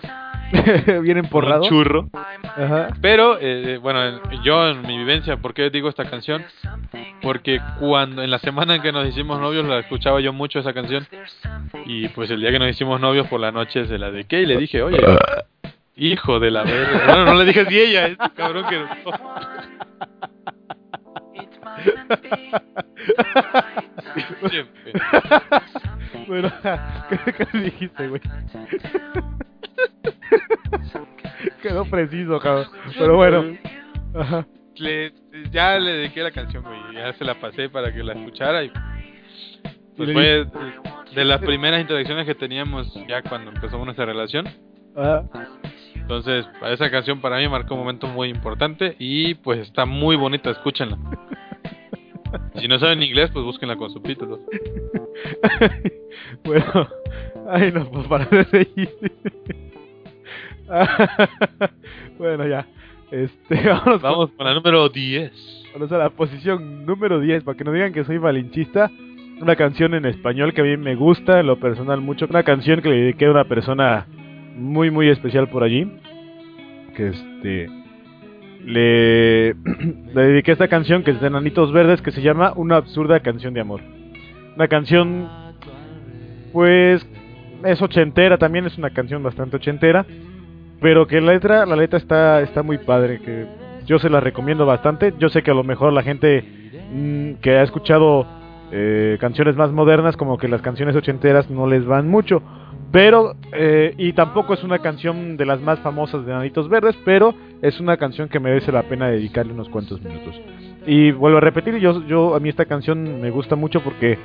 Bien 1.02 1.04
por 1.04 1.44
emporrado. 1.46 1.64
un 1.64 1.70
churro. 1.70 2.10
Ajá. 2.44 2.90
Pero, 3.02 3.38
eh, 3.40 3.78
bueno, 3.82 4.04
en- 4.06 4.20
yo 4.44 4.68
en 4.70 4.82
mi 4.84 4.98
vivencia, 4.98 5.38
¿por 5.38 5.54
qué 5.54 5.70
digo 5.70 5.90
esta 5.90 6.06
canción? 6.10 6.44
Porque 7.22 7.60
cuando, 7.80 8.24
en 8.24 8.30
la 8.32 8.40
semana 8.40 8.76
en 8.76 8.82
que 8.82 8.92
nos 8.92 9.08
hicimos 9.08 9.40
novios, 9.40 9.66
la 9.66 9.80
escuchaba 9.80 10.20
yo 10.20 10.34
mucho 10.34 10.60
esa 10.60 10.74
canción. 10.74 11.08
Y 11.86 12.08
pues 12.10 12.30
el 12.32 12.42
día 12.42 12.52
que 12.52 12.60
nos 12.60 12.70
hicimos 12.70 13.00
novios 13.00 13.28
por 13.28 13.40
la 13.40 13.52
noche 13.52 13.86
se 13.86 13.98
la 13.98 14.12
dediqué 14.12 14.42
y 14.42 14.46
le 14.46 14.58
dije, 14.58 14.82
oye, 14.82 14.98
hijo 15.96 16.40
de 16.40 16.52
la 16.52 16.64
verga. 16.64 17.04
Bueno, 17.06 17.26
no 17.26 17.34
le 17.36 17.46
dije 17.46 17.62
así 17.62 17.80
ella, 17.80 18.08
es 18.08 18.18
cabrón 18.36 18.66
que... 18.68 18.82
Pe- 24.14 24.94
Bueno, 26.28 26.52
¿qué, 27.10 27.34
qué 27.34 27.58
dijiste, 27.58 28.08
güey? 28.08 28.22
Quedó 31.62 31.86
preciso, 31.86 32.40
cabrón. 32.40 32.68
Pero 32.98 33.16
bueno. 33.18 33.58
Ajá. 34.14 34.46
le- 34.76 35.14
ya 35.52 35.78
le 35.80 35.92
dediqué 35.94 36.22
la 36.24 36.32
canción, 36.32 36.64
güey. 36.64 36.96
Ya 36.96 37.14
se 37.14 37.24
la 37.26 37.36
pasé 37.40 37.70
para 37.70 37.94
que 37.94 38.04
la 38.04 38.14
escuchara 38.14 38.64
y 38.64 38.72
pues 39.98 40.12
fue 40.14 40.46
de- 41.16 41.26
las 41.26 41.40
primeras 41.42 41.82
interacciones 41.82 42.26
que 42.26 42.36
teníamos 42.36 42.94
ya 43.08 43.22
cuando 43.22 43.52
empezó 43.52 43.84
nuestra 43.84 44.06
relación. 44.06 44.48
Ajá. 44.96 45.24
Entonces, 45.96 46.46
esa 46.70 46.90
canción 46.92 47.22
para 47.22 47.38
mí 47.38 47.48
marcó 47.48 47.76
un 47.76 47.82
momento 47.82 48.08
muy 48.08 48.30
importante 48.30 48.96
y 49.00 49.36
pues 49.36 49.60
está 49.60 49.86
muy 49.86 50.16
bonita, 50.16 50.50
escúchenla. 50.52 50.98
Si 52.56 52.66
no 52.66 52.80
saben 52.80 53.04
inglés, 53.04 53.30
pues 53.34 53.44
búsquenla 53.44 53.76
con 53.76 53.92
subtítulos. 53.92 54.40
bueno, 56.46 56.88
ay 57.50 57.74
no, 57.74 57.90
pues 57.92 58.08
para 58.08 58.24
de 58.26 58.44
reír. 58.44 58.90
bueno, 62.18 62.48
ya. 62.48 62.66
Este, 63.12 63.56
vámonos, 63.68 64.02
Vamos 64.02 64.32
con 64.32 64.46
la 64.46 64.54
número 64.54 64.90
10. 64.90 65.32
Vamos 65.74 65.92
a 65.92 65.98
la 65.98 66.10
posición 66.10 66.86
número 66.86 67.20
10, 67.20 67.44
para 67.44 67.58
que 67.58 67.64
no 67.64 67.74
digan 67.74 67.94
que 67.94 68.04
soy 68.04 68.20
malinchista. 68.20 68.90
Una 69.42 69.56
canción 69.56 69.94
en 69.96 70.06
español 70.06 70.54
que 70.54 70.62
a 70.62 70.64
mí 70.64 70.78
me 70.78 70.96
gusta, 70.96 71.40
en 71.40 71.48
lo 71.48 71.60
personal 71.60 72.00
mucho. 72.02 72.28
Una 72.30 72.44
canción 72.44 72.82
que 72.82 72.90
le 72.90 72.96
dediqué 72.98 73.26
a 73.26 73.32
una 73.32 73.46
persona 73.46 74.06
muy, 74.56 74.92
muy 74.92 75.10
especial 75.10 75.50
por 75.50 75.64
allí. 75.64 75.92
Que 76.96 77.10
este. 77.10 77.70
Le, 78.64 79.54
le 80.14 80.22
dediqué 80.22 80.52
esta 80.52 80.68
canción 80.68 81.04
que 81.04 81.12
es 81.12 81.20
de 81.20 81.30
Nanitos 81.30 81.74
Verdes 81.74 82.02
que 82.02 82.12
se 82.12 82.22
llama 82.22 82.54
Una 82.56 82.78
absurda 82.78 83.20
canción 83.22 83.54
de 83.54 83.62
amor. 83.62 83.82
Una 84.56 84.68
canción, 84.68 85.28
pues, 86.54 87.06
es 87.66 87.82
ochentera 87.82 88.38
también, 88.38 88.66
es 88.68 88.78
una 88.78 88.92
canción 88.92 89.24
bastante 89.24 89.56
ochentera. 89.56 90.06
Pero 90.82 91.06
que 91.08 91.22
la 91.22 91.34
letra, 91.34 91.66
la 91.68 91.76
letra 91.76 92.00
está, 92.00 92.42
está 92.42 92.64
muy 92.64 92.80
padre, 92.80 93.20
que 93.20 93.46
yo 93.86 94.00
se 94.00 94.10
la 94.10 94.20
recomiendo 94.20 94.66
bastante. 94.66 95.14
Yo 95.20 95.30
sé 95.30 95.44
que 95.44 95.52
a 95.52 95.54
lo 95.54 95.64
mejor 95.64 95.94
la 95.94 96.02
gente 96.02 96.44
mm, 96.92 97.34
que 97.36 97.52
ha 97.52 97.62
escuchado 97.62 98.26
eh, 98.72 99.18
canciones 99.22 99.56
más 99.56 99.72
modernas, 99.72 100.18
como 100.18 100.40
que 100.40 100.48
las 100.48 100.62
canciones 100.62 100.96
ochenteras 100.96 101.52
no 101.52 101.68
les 101.68 101.86
van 101.86 102.08
mucho. 102.08 102.42
Pero, 102.92 103.36
eh, 103.54 103.94
y 103.98 104.14
tampoco 104.14 104.56
es 104.56 104.64
una 104.64 104.80
canción 104.80 105.38
de 105.38 105.46
las 105.46 105.62
más 105.62 105.80
famosas 105.80 106.26
de 106.26 106.34
Nanitos 106.34 106.68
Verdes, 106.68 106.98
pero 107.06 107.34
es 107.62 107.80
una 107.80 107.96
canción 107.98 108.28
que 108.28 108.40
merece 108.40 108.72
la 108.72 108.84
pena 108.84 109.08
dedicarle 109.08 109.54
unos 109.54 109.70
cuantos 109.70 110.02
minutos. 110.02 110.36
Y 110.88 111.12
vuelvo 111.12 111.38
a 111.38 111.42
repetir, 111.42 111.78
yo, 111.78 112.06
yo 112.08 112.36
a 112.36 112.40
mí 112.40 112.50
esta 112.50 112.66
canción 112.66 113.22
me 113.22 113.30
gusta 113.30 113.56
mucho 113.56 113.82
porque, 113.82 114.18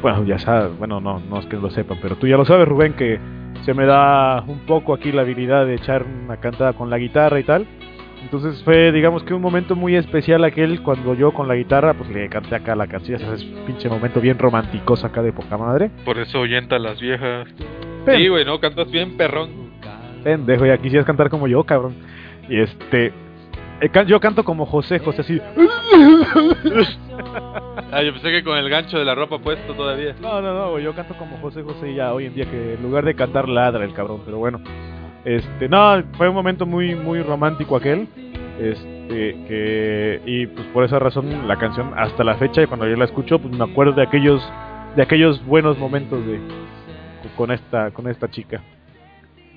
bueno, 0.00 0.24
ya 0.24 0.38
sabes, 0.38 0.78
bueno, 0.78 1.00
no, 1.00 1.18
no 1.18 1.40
es 1.40 1.46
que 1.46 1.56
lo 1.56 1.70
sepan, 1.70 1.98
pero 2.00 2.16
tú 2.16 2.28
ya 2.28 2.36
lo 2.36 2.44
sabes, 2.44 2.68
Rubén, 2.68 2.94
que 2.94 3.18
se 3.64 3.74
me 3.74 3.86
da 3.86 4.42
un 4.46 4.60
poco 4.60 4.94
aquí 4.94 5.12
la 5.12 5.22
habilidad 5.22 5.66
de 5.66 5.74
echar 5.74 6.04
una 6.04 6.36
cantada 6.38 6.72
con 6.74 6.90
la 6.90 6.98
guitarra 6.98 7.38
y 7.40 7.44
tal. 7.44 7.66
Entonces 8.22 8.62
fue, 8.64 8.90
digamos 8.90 9.22
que 9.22 9.34
un 9.34 9.42
momento 9.42 9.76
muy 9.76 9.96
especial 9.96 10.44
aquel 10.44 10.82
cuando 10.82 11.14
yo 11.14 11.32
con 11.32 11.46
la 11.46 11.54
guitarra, 11.56 11.92
pues 11.94 12.08
le 12.10 12.28
canté 12.30 12.54
acá 12.54 12.74
la 12.74 12.86
canción, 12.86 13.20
sabes, 13.20 13.42
pinche 13.66 13.88
momento 13.88 14.20
bien 14.20 14.38
romántico 14.38 14.94
acá 15.02 15.20
de 15.22 15.32
poca 15.32 15.58
madre. 15.58 15.90
Por 16.06 16.18
eso 16.18 16.40
oyenta 16.40 16.76
a 16.76 16.78
las 16.78 16.98
viejas. 17.00 17.46
Pen- 18.06 18.16
Sí, 18.16 18.28
güey, 18.28 18.44
no, 18.46 18.58
cantas 18.60 18.90
bien 18.90 19.16
perrón. 19.16 19.50
Pendejo, 20.22 20.64
ya 20.64 20.78
quisieras 20.78 21.04
cantar 21.06 21.28
como 21.28 21.46
yo, 21.48 21.64
cabrón. 21.64 21.94
Y 22.48 22.58
este. 22.60 23.12
Eh, 23.80 23.90
yo 24.06 24.20
canto 24.20 24.44
como 24.44 24.66
José, 24.66 24.98
José 24.98 25.22
así. 25.22 25.40
Ah, 27.92 28.02
yo 28.02 28.12
pensé 28.12 28.30
que 28.30 28.44
con 28.44 28.56
el 28.56 28.68
gancho 28.68 28.98
de 28.98 29.04
la 29.04 29.14
ropa 29.14 29.38
puesto 29.38 29.74
todavía. 29.74 30.14
No, 30.20 30.40
no, 30.40 30.52
no, 30.54 30.78
yo 30.78 30.94
canto 30.94 31.14
como 31.16 31.36
José 31.38 31.62
José 31.62 31.94
ya 31.94 32.12
hoy 32.12 32.26
en 32.26 32.34
día 32.34 32.44
que 32.50 32.74
en 32.74 32.82
lugar 32.82 33.04
de 33.04 33.14
cantar 33.14 33.48
ladra 33.48 33.84
el 33.84 33.92
cabrón, 33.92 34.22
pero 34.24 34.38
bueno. 34.38 34.60
Este, 35.24 35.68
no, 35.68 36.02
fue 36.16 36.28
un 36.28 36.34
momento 36.34 36.66
muy 36.66 36.94
muy 36.94 37.22
romántico 37.22 37.76
aquel. 37.76 38.08
Este, 38.60 39.44
que 39.48 40.22
y 40.24 40.46
pues 40.46 40.66
por 40.68 40.84
esa 40.84 40.98
razón 41.00 41.48
la 41.48 41.56
canción 41.56 41.92
hasta 41.96 42.22
la 42.22 42.36
fecha 42.36 42.62
y 42.62 42.66
cuando 42.66 42.86
yo 42.88 42.96
la 42.96 43.04
escucho, 43.04 43.38
pues 43.38 43.52
me 43.56 43.64
acuerdo 43.64 43.92
de 43.92 44.02
aquellos 44.02 44.42
de 44.96 45.02
aquellos 45.02 45.44
buenos 45.44 45.76
momentos 45.78 46.24
de 46.24 46.40
con 47.36 47.50
esta 47.50 47.90
con 47.90 48.08
esta 48.08 48.28
chica. 48.30 48.60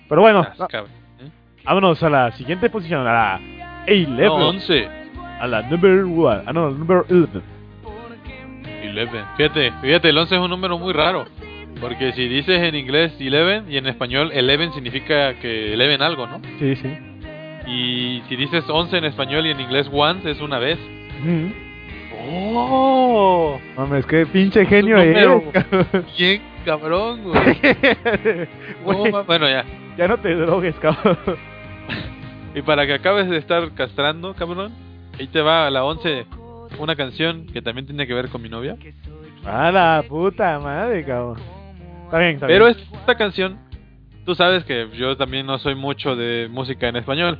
Pero 0.09 0.21
bueno, 0.21 0.45
Ah, 0.47 0.53
no. 0.57 0.65
¿eh? 0.65 1.29
vámonos 1.63 2.01
a 2.01 2.09
la 2.09 2.31
siguiente 2.31 2.69
posición, 2.69 3.05
a 3.05 3.13
la 3.13 3.41
A-Level, 3.87 4.25
No, 4.27 4.49
11. 4.49 4.89
a 5.39 5.47
la 5.47 5.61
number 5.63 6.03
one, 6.03 6.41
ah 6.45 6.53
no, 6.53 6.69
number 6.71 7.03
11. 7.09 7.39
11. 8.97 9.17
Fíjate, 9.37 9.71
fíjate, 9.81 10.09
el 10.09 10.17
11 10.17 10.35
es 10.35 10.41
un 10.41 10.49
número 10.49 10.77
muy 10.77 10.93
raro. 10.93 11.25
Porque 11.79 12.11
si 12.13 12.27
dices 12.27 12.59
en 12.61 12.73
inglés 12.75 13.13
11 13.19 13.71
y 13.71 13.77
en 13.77 13.85
español 13.85 14.31
11 14.33 14.71
significa 14.73 15.35
que 15.35 15.73
11 15.75 16.01
algo, 16.03 16.25
¿no? 16.25 16.41
Sí, 16.57 16.75
sí. 16.75 16.89
Y 17.67 18.23
si 18.27 18.35
dices 18.35 18.63
11 18.67 18.97
en 18.97 19.05
español 19.05 19.45
y 19.45 19.51
en 19.51 19.59
inglés 19.59 19.87
once 19.91 20.31
es 20.31 20.41
una 20.41 20.57
vez. 20.57 20.79
Ujú. 21.21 21.53
¡Oh! 22.29 23.59
Mames, 23.77 24.05
qué 24.07 24.25
pinche 24.25 24.65
genio 24.65 24.95
Un 24.97 25.01
es. 25.03 25.13
número 25.13 25.51
cabrón. 25.51 26.05
Bien 26.17 26.41
cabrón, 26.65 27.23
güey. 27.23 27.57
Ma- 29.11 29.21
bueno, 29.21 29.47
ya. 29.47 29.63
ya 29.97 30.07
no 30.07 30.17
te 30.17 30.33
drogues, 30.33 30.75
cabrón. 30.79 31.17
Y 32.55 32.61
para 32.61 32.85
que 32.87 32.93
acabes 32.93 33.29
de 33.29 33.37
estar 33.37 33.71
castrando, 33.73 34.33
cabrón, 34.33 34.71
ahí 35.19 35.27
te 35.27 35.41
va 35.41 35.69
la 35.69 35.83
11, 35.83 36.25
una 36.79 36.95
canción 36.95 37.45
que 37.47 37.61
también 37.61 37.85
tiene 37.85 38.07
que 38.07 38.13
ver 38.13 38.29
con 38.29 38.41
mi 38.41 38.49
novia. 38.49 38.75
A 39.45 39.71
la 39.71 40.03
puta 40.07 40.59
madre, 40.59 41.05
cabrón. 41.05 41.37
Está 42.05 42.19
bien, 42.19 42.35
está 42.35 42.47
Pero 42.47 42.65
bien. 42.65 42.77
esta 42.93 43.15
canción, 43.15 43.59
tú 44.25 44.33
sabes 44.35 44.63
que 44.65 44.89
yo 44.93 45.15
también 45.17 45.45
no 45.45 45.57
soy 45.59 45.75
mucho 45.75 46.15
de 46.15 46.47
música 46.49 46.87
en 46.87 46.95
español. 46.95 47.39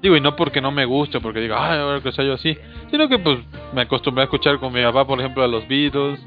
Digo, 0.00 0.16
y 0.16 0.20
no 0.20 0.34
porque 0.36 0.60
no 0.60 0.70
me 0.70 0.84
guste, 0.84 1.20
porque 1.20 1.40
digo, 1.40 1.54
ay, 1.56 1.78
a 1.78 1.84
ver 1.84 2.02
que 2.02 2.12
soy 2.12 2.26
yo 2.26 2.34
así, 2.34 2.56
sino 2.90 3.08
que 3.08 3.18
pues 3.18 3.38
me 3.72 3.82
acostumbré 3.82 4.22
a 4.22 4.24
escuchar 4.24 4.58
con 4.58 4.72
mi 4.72 4.82
papá, 4.82 5.06
por 5.06 5.18
ejemplo, 5.18 5.42
a 5.42 5.48
los 5.48 5.66
Beatles. 5.68 6.20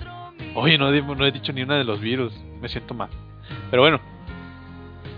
Oye, 0.55 0.77
no, 0.77 0.93
he 0.93 1.31
dicho 1.31 1.51
ni 1.53 1.61
una 1.63 1.77
de 1.77 1.83
los 1.83 1.99
Beatles, 2.01 2.33
me 2.61 2.69
siento 2.69 2.93
mal. 2.93 3.09
Pero 3.69 3.81
bueno, 3.83 3.99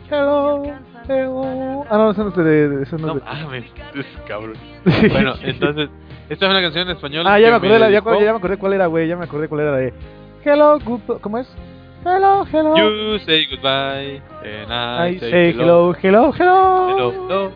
Hello, 0.09 0.63
Ah, 1.09 1.97
no, 1.97 2.11
eso 2.11 2.23
no 2.23 2.29
es 2.29 2.35
de. 2.35 2.83
Eso 2.83 2.97
no 2.97 3.07
no 3.07 3.13
es 3.17 3.23
de- 3.23 3.43
mames, 3.45 3.63
es 3.95 4.05
cabrón. 4.27 4.53
Bueno, 5.09 5.33
entonces, 5.41 5.89
esta 6.29 6.45
es 6.45 6.51
una 6.51 6.61
canción 6.61 6.89
en 6.89 6.95
español. 6.95 7.25
Ah, 7.27 7.39
ya 7.39 7.49
me 7.49 7.55
acordé, 7.55 7.79
la- 7.79 7.89
ya, 7.89 8.01
ya 8.03 8.31
me 8.31 8.37
acordé 8.37 8.57
cuál 8.57 8.73
era, 8.73 8.85
güey. 8.87 9.07
Ya 9.07 9.15
me 9.15 9.25
acordé 9.25 9.47
cuál 9.47 9.61
era 9.61 9.71
de. 9.77 9.93
Hello, 10.43 10.79
good. 10.79 11.19
¿Cómo 11.21 11.37
es? 11.37 11.47
Hello, 12.05 12.45
hello. 12.51 12.75
You 12.77 13.19
say 13.19 13.45
goodbye, 13.49 14.21
and 14.43 14.71
I, 14.71 15.15
I 15.15 15.19
say 15.19 15.51
hello, 15.53 15.93
hello, 16.01 16.31
hello. 16.37 16.87
Hello, 16.87 17.11
hello. 17.11 17.51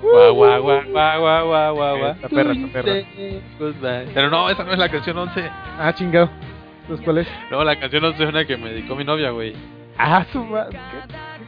Guau, 0.00 0.34
guau, 0.34 0.62
guau, 0.62 0.82
guau, 0.92 1.20
guau, 1.20 1.74
guau, 1.74 1.98
guau. 1.98 2.10
Esta 2.12 2.28
perra, 2.28 2.52
esta 2.52 2.68
perra. 2.72 2.92
goodbye. 3.58 4.06
Pero 4.14 4.30
no, 4.30 4.48
esa 4.48 4.64
no 4.64 4.72
es 4.72 4.78
la 4.78 4.88
canción 4.88 5.18
11. 5.18 5.50
Ah, 5.78 5.92
chingado. 5.92 6.30
Entonces, 6.82 7.04
¿cuál 7.04 7.18
es? 7.18 7.28
No, 7.50 7.64
la 7.64 7.78
canción 7.78 8.04
11 8.04 8.22
es 8.22 8.28
una 8.28 8.44
que 8.46 8.56
me 8.56 8.70
dedicó 8.70 8.94
mi 8.94 9.04
novia, 9.04 9.30
güey. 9.30 9.54
Ah, 9.98 10.24
su 10.32 10.42
madre. 10.44 10.78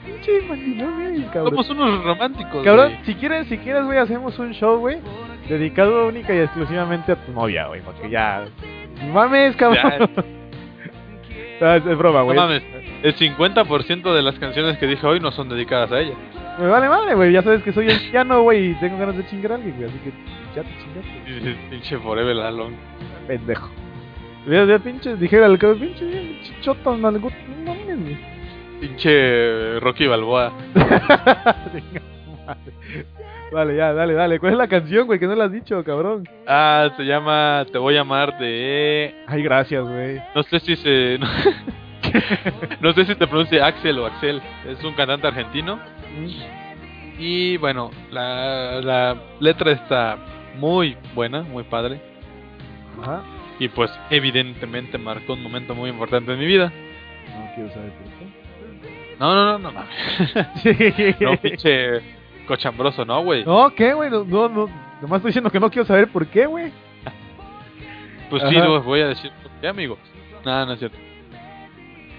Pinche 0.05 0.43
mandilón, 0.49 0.95
güey, 0.95 1.23
cabrón. 1.27 1.51
Somos 1.51 1.71
unos 1.71 2.05
románticos, 2.05 2.65
Cabrón, 2.65 2.93
güey. 2.93 3.05
si 3.05 3.15
quieres, 3.15 3.47
si 3.49 3.59
quieres, 3.59 3.85
güey, 3.85 3.99
hacemos 3.99 4.39
un 4.39 4.53
show, 4.53 4.79
güey, 4.79 4.99
dedicado 5.49 6.09
única 6.09 6.35
y 6.35 6.39
exclusivamente 6.39 7.13
a 7.13 7.17
tu 7.17 7.33
novia, 7.33 7.67
güey, 7.69 7.81
porque 7.83 8.09
ya... 8.11 8.45
Mames, 9.13 9.57
cabrón. 9.57 10.11
Ah, 11.63 11.77
es, 11.77 11.85
es 11.85 11.99
broma, 11.99 12.21
No 12.21 12.25
güey. 12.25 12.39
mames, 12.39 12.63
el 13.03 13.15
50% 13.15 14.15
de 14.15 14.23
las 14.23 14.39
canciones 14.39 14.79
que 14.79 14.87
dije 14.87 15.07
hoy 15.07 15.21
no 15.21 15.31
son 15.31 15.51
dedicadas 15.51 15.93
a 15.93 16.01
ella. 16.01 16.15
Me 16.59 16.67
vale 16.67 16.89
madre, 16.89 17.15
güey, 17.15 17.33
ya 17.33 17.43
sabes 17.43 17.63
que 17.63 17.71
soy 17.71 17.87
el 17.91 18.01
piano, 18.11 18.41
güey, 18.43 18.71
y 18.71 18.75
tengo 18.77 18.97
ganas 18.97 19.15
de 19.19 19.27
chingar 19.27 19.53
a 19.53 19.55
alguien, 19.57 19.77
güey, 19.77 19.87
así 19.91 19.99
que 19.99 20.11
ya 20.57 20.63
te 20.63 20.71
chingaste, 20.79 21.57
Pinche 21.69 21.99
Forever 21.99 22.39
Alone. 22.39 22.77
pendejo. 23.29 23.69
Ya, 24.49 24.65
ya, 24.65 24.79
pinche, 24.79 25.17
dijera 25.17 25.45
el 25.45 25.59
cabrón, 25.59 25.81
pinche 25.81 26.41
chichota, 26.45 26.97
nalgot, 26.97 27.31
no 27.63 27.75
mames, 27.75 28.01
güey. 28.01 28.17
Pinche 28.81 29.79
Rocky 29.81 30.07
Balboa. 30.07 30.53
Vale, 33.53 33.77
ya, 33.77 33.93
dale, 33.93 34.15
dale. 34.15 34.39
¿Cuál 34.39 34.53
es 34.53 34.59
la 34.59 34.69
canción, 34.69 35.07
güey? 35.07 35.19
Que 35.19 35.27
no 35.27 35.35
la 35.35 35.45
has 35.45 35.53
dicho, 35.53 35.83
cabrón. 35.83 36.29
Ah, 36.47 36.91
se 36.97 37.03
llama 37.03 37.67
Te 37.71 37.79
voy 37.79 37.97
a 37.97 38.03
amar 38.03 38.39
de... 38.39 39.13
Ay, 39.27 39.43
gracias, 39.43 39.83
güey. 39.87 40.23
No 40.35 40.43
sé 40.45 40.61
si 40.61 40.77
se... 40.77 41.19
No 42.81 42.93
sé 42.93 43.05
si 43.05 43.15
te 43.15 43.27
pronuncia 43.27 43.67
Axel 43.67 43.99
o 43.99 44.07
Axel. 44.07 44.41
Es 44.67 44.83
un 44.83 44.95
cantante 44.95 45.27
argentino. 45.27 45.79
Y 47.19 47.57
bueno, 47.59 47.91
la, 48.11 48.81
la 48.81 49.17
letra 49.39 49.73
está 49.73 50.17
muy 50.57 50.97
buena, 51.15 51.43
muy 51.43 51.65
padre. 51.65 52.01
Ajá. 53.01 53.23
Y 53.59 53.69
pues 53.69 53.91
evidentemente 54.09 54.97
marcó 54.97 55.35
un 55.35 55.43
momento 55.43 55.75
muy 55.75 55.91
importante 55.91 56.33
en 56.33 56.39
mi 56.39 56.47
vida. 56.47 56.73
No 57.29 57.55
quiero 57.55 57.71
saber. 57.71 57.93
No, 59.21 59.35
no, 59.35 59.59
no, 59.59 59.59
no 59.59 59.73
mames. 59.73 61.21
No, 61.21 61.37
pinche 61.37 62.01
cochambroso, 62.49 63.05
no, 63.05 63.23
güey. 63.23 63.45
No, 63.45 63.71
¿qué, 63.75 63.93
güey? 63.93 64.11
No, 64.11 64.25
no, 64.25 64.49
no. 64.49 64.67
Nomás 65.03 65.19
estoy 65.19 65.29
diciendo 65.29 65.51
que 65.51 65.61
no 65.61 65.71
quiero 65.71 65.87
saber 65.87 66.09
por 66.09 66.27
qué, 66.27 66.47
güey. 66.47 66.73
Pues 68.31 68.43
sí, 68.49 68.57
Ajá. 68.57 68.67
los 68.67 68.85
voy 68.85 69.01
a 69.01 69.09
decir 69.09 69.31
por 69.43 69.53
qué, 69.61 69.69
amigos. 69.69 69.99
Nada, 70.45 70.65
no 70.65 70.73
es 70.73 70.79
cierto. 70.79 70.97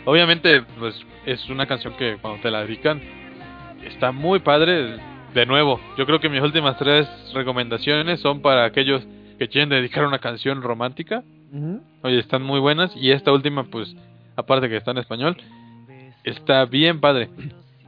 Obviamente, 0.06 0.62
pues 0.78 1.04
es 1.26 1.49
una 1.49 1.66
canción 1.66 1.95
que 1.95 2.18
cuando 2.22 2.41
te 2.41 2.52
la 2.52 2.62
dedican 2.62 3.02
está 3.84 4.12
muy 4.12 4.39
padre. 4.39 4.97
De 5.34 5.45
nuevo, 5.45 5.80
yo 5.97 6.06
creo 6.06 6.20
que 6.20 6.28
mis 6.28 6.41
últimas 6.41 6.78
tres 6.78 7.08
recomendaciones 7.34 8.20
son 8.20 8.41
para 8.41 8.66
aquellos 8.66 9.08
que 9.39 9.47
quieren 9.47 9.70
dedicar 9.70 10.06
una 10.06 10.20
canción 10.20 10.62
romántica. 10.62 11.24
Oye, 12.04 12.20
están 12.20 12.43
muy 12.43 12.60
buenas. 12.60 12.91
Y 12.97 13.12
esta 13.12 13.32
última, 13.32 13.64
pues, 13.64 13.95
aparte 14.36 14.68
que 14.68 14.76
está 14.76 14.91
en 14.91 14.97
español, 14.97 15.38
está 16.24 16.65
bien 16.65 16.99
padre. 16.99 17.30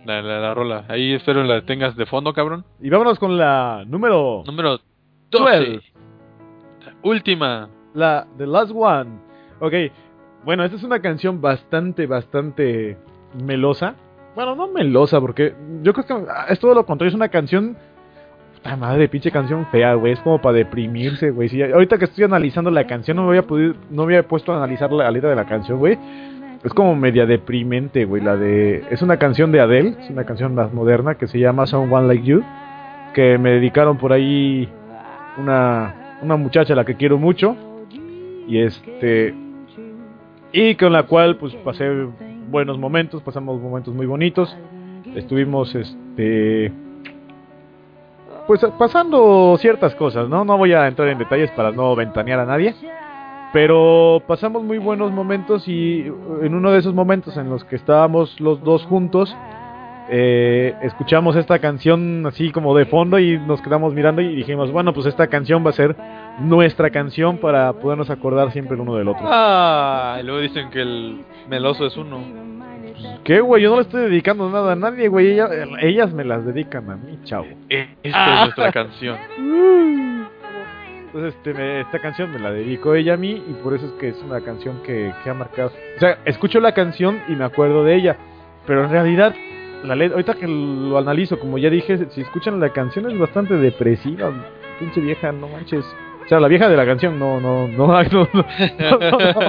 La, 0.05 0.21
la, 0.21 0.39
la 0.39 0.53
rola. 0.53 0.85
Ahí 0.89 1.13
espero 1.13 1.43
la 1.43 1.61
tengas 1.65 1.95
de 1.95 2.05
fondo, 2.05 2.33
cabrón. 2.33 2.65
Y 2.81 2.89
vámonos 2.89 3.17
con 3.19 3.37
la 3.37 3.83
número... 3.87 4.43
Número 4.45 4.79
12. 5.31 5.79
12. 5.79 5.81
Última. 7.03 7.69
La 7.93 8.27
The 8.37 8.45
Last 8.47 8.71
One. 8.75 9.11
Ok. 9.59 9.73
Bueno, 10.43 10.63
esta 10.65 10.75
es 10.75 10.83
una 10.83 10.99
canción 10.99 11.39
bastante, 11.39 12.05
bastante 12.05 12.97
melosa. 13.45 13.95
Bueno, 14.35 14.55
no 14.55 14.67
melosa, 14.67 15.21
porque 15.21 15.55
yo 15.83 15.93
creo 15.93 16.05
que 16.05 16.25
es 16.49 16.59
todo 16.59 16.73
lo 16.73 16.85
contrario. 16.85 17.09
Es 17.09 17.15
una 17.15 17.29
canción... 17.29 17.77
Puta 18.55 18.75
madre, 18.75 19.07
pinche 19.07 19.31
canción 19.31 19.65
fea, 19.67 19.93
güey. 19.93 20.13
Es 20.13 20.19
como 20.19 20.41
para 20.41 20.57
deprimirse, 20.57 21.31
güey. 21.31 21.49
Si 21.49 21.61
ahorita 21.61 21.97
que 21.97 22.05
estoy 22.05 22.25
analizando 22.25 22.71
la 22.71 22.85
canción, 22.87 23.15
no 23.17 23.23
me 23.23 23.29
había 23.29 23.43
podido, 23.43 23.73
no 23.89 24.05
me 24.05 24.15
había 24.15 24.27
puesto 24.27 24.53
a 24.53 24.57
analizar 24.57 24.91
la 24.91 25.09
letra 25.11 25.29
de 25.29 25.35
la 25.35 25.45
canción, 25.45 25.79
güey. 25.79 25.97
Es 26.63 26.73
como 26.73 26.95
media 26.95 27.25
deprimente, 27.25 28.05
güey. 28.05 28.23
La 28.23 28.37
de. 28.37 28.85
Es 28.89 29.01
una 29.01 29.17
canción 29.17 29.51
de 29.51 29.59
Adele. 29.59 29.95
Es 29.99 30.09
una 30.09 30.23
canción 30.23 30.55
más 30.55 30.73
moderna 30.73 31.15
que 31.15 31.27
se 31.27 31.37
llama 31.37 31.67
Someone 31.67 32.07
Like 32.07 32.23
You. 32.23 32.43
Que 33.13 33.37
me 33.37 33.51
dedicaron 33.51 33.97
por 33.97 34.13
ahí 34.13 34.69
una, 35.37 36.19
una 36.21 36.37
muchacha 36.37 36.73
a 36.73 36.75
la 36.75 36.85
que 36.85 36.95
quiero 36.95 37.17
mucho. 37.17 37.55
Y 38.47 38.59
este. 38.59 39.33
Y 40.53 40.75
con 40.75 40.93
la 40.93 41.03
cual, 41.03 41.35
pues 41.35 41.53
pasé 41.55 41.89
buenos 42.49 42.79
momentos. 42.79 43.21
Pasamos 43.21 43.61
momentos 43.61 43.93
muy 43.93 44.05
bonitos. 44.05 44.55
Estuvimos, 45.15 45.75
este. 45.75 46.71
Pues 48.47 48.65
pasando 48.77 49.57
ciertas 49.57 49.95
cosas, 49.95 50.29
¿no? 50.29 50.45
No 50.45 50.57
voy 50.57 50.73
a 50.73 50.87
entrar 50.87 51.09
en 51.09 51.17
detalles 51.17 51.51
para 51.51 51.71
no 51.71 51.93
ventanear 51.95 52.39
a 52.39 52.45
nadie. 52.45 52.73
Pero 53.53 54.21
pasamos 54.27 54.63
muy 54.63 54.79
buenos 54.79 55.11
momentos 55.11 55.67
y 55.67 56.01
en 56.41 56.55
uno 56.55 56.71
de 56.71 56.79
esos 56.79 56.93
momentos 56.93 57.37
en 57.37 57.49
los 57.49 57.63
que 57.63 57.75
estábamos 57.75 58.39
los 58.41 58.63
dos 58.63 58.83
juntos, 58.85 59.35
eh, 60.09 60.73
escuchamos 60.81 61.35
esta 61.35 61.59
canción 61.59 62.25
así 62.25 62.51
como 62.51 62.75
de 62.75 62.85
fondo 62.85 63.19
y 63.19 63.37
nos 63.37 63.61
quedamos 63.61 63.93
mirando 63.93 64.21
y 64.21 64.35
dijimos, 64.35 64.71
bueno, 64.71 64.91
pues 64.91 65.05
esta 65.05 65.27
canción 65.27 65.63
va 65.65 65.69
a 65.69 65.73
ser 65.73 65.95
nuestra 66.39 66.89
canción 66.89 67.37
para 67.37 67.71
podernos 67.73 68.09
acordar 68.09 68.51
siempre 68.51 68.73
el 68.75 68.81
uno 68.81 68.95
del 68.95 69.07
otro. 69.07 69.23
Ah, 69.25 70.17
y 70.19 70.23
luego 70.23 70.41
dicen 70.41 70.71
que 70.71 70.81
el 70.81 71.19
meloso 71.47 71.85
es 71.85 71.95
uno. 71.95 72.19
¿Qué, 73.23 73.39
güey? 73.39 73.61
Yo 73.61 73.69
no 73.69 73.75
le 73.77 73.81
estoy 73.83 74.01
dedicando 74.03 74.49
nada 74.49 74.73
a 74.73 74.75
nadie, 74.75 75.07
güey. 75.09 75.31
Ella- 75.31 75.49
ellas 75.81 76.11
me 76.13 76.23
las 76.23 76.43
dedican 76.45 76.89
a 76.89 76.95
mí, 76.95 77.19
chavo. 77.23 77.45
Esta 77.69 78.33
es 78.33 78.41
nuestra 78.45 78.71
canción. 78.71 79.17
Entonces, 81.13 81.35
este, 81.35 81.53
me- 81.53 81.81
esta 81.81 81.99
canción 81.99 82.31
me 82.31 82.39
la 82.39 82.51
dedicó 82.51 82.95
ella 82.95 83.13
a 83.13 83.17
mí 83.17 83.31
y 83.47 83.53
por 83.61 83.73
eso 83.75 83.85
es 83.85 83.91
que 83.93 84.09
es 84.09 84.21
una 84.23 84.41
canción 84.41 84.81
que, 84.83 85.13
que 85.23 85.29
ha 85.29 85.33
marcado. 85.33 85.71
O 85.95 85.99
sea, 85.99 86.17
escucho 86.25 86.59
la 86.59 86.73
canción 86.73 87.21
y 87.27 87.33
me 87.35 87.45
acuerdo 87.45 87.83
de 87.83 87.95
ella, 87.95 88.17
pero 88.65 88.83
en 88.83 88.89
realidad 88.89 89.35
la 89.83 89.95
letra, 89.95 90.15
ahorita 90.15 90.33
que 90.35 90.47
lo 90.47 90.97
analizo, 90.97 91.39
como 91.39 91.57
ya 91.57 91.69
dije, 91.69 91.97
si 92.09 92.21
escuchan 92.21 92.59
la 92.59 92.69
canción 92.69 93.09
es 93.11 93.17
bastante 93.19 93.55
depresiva, 93.57 94.31
pinche 94.79 95.01
vieja, 95.01 95.31
no 95.31 95.47
manches. 95.49 95.85
O 96.25 96.27
sea, 96.27 96.39
la 96.39 96.47
vieja 96.47 96.69
de 96.69 96.77
la 96.77 96.85
canción, 96.85 97.19
no, 97.19 97.39
no, 97.39 97.67
no, 97.67 97.87
no, 97.87 98.03
no, 98.11 98.27
no, 98.33 98.39
no. 98.39 99.41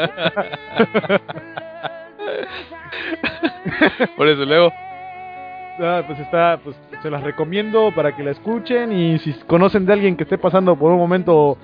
Por 4.17 4.29
eso 4.29 4.45
luego. 4.45 4.73
Ah, 5.81 6.03
pues 6.07 6.21
está, 6.21 6.61
pues 6.63 6.77
se 7.03 7.11
las 7.11 7.23
recomiendo 7.23 7.91
para 7.95 8.15
que 8.15 8.23
la 8.23 8.31
escuchen 8.31 8.93
y 8.93 9.19
si 9.19 9.33
conocen 9.47 9.87
de 9.87 9.93
alguien 9.93 10.17
que 10.17 10.23
esté 10.23 10.39
pasando 10.39 10.77
por 10.77 10.93
un 10.93 10.99
momento 10.99 11.59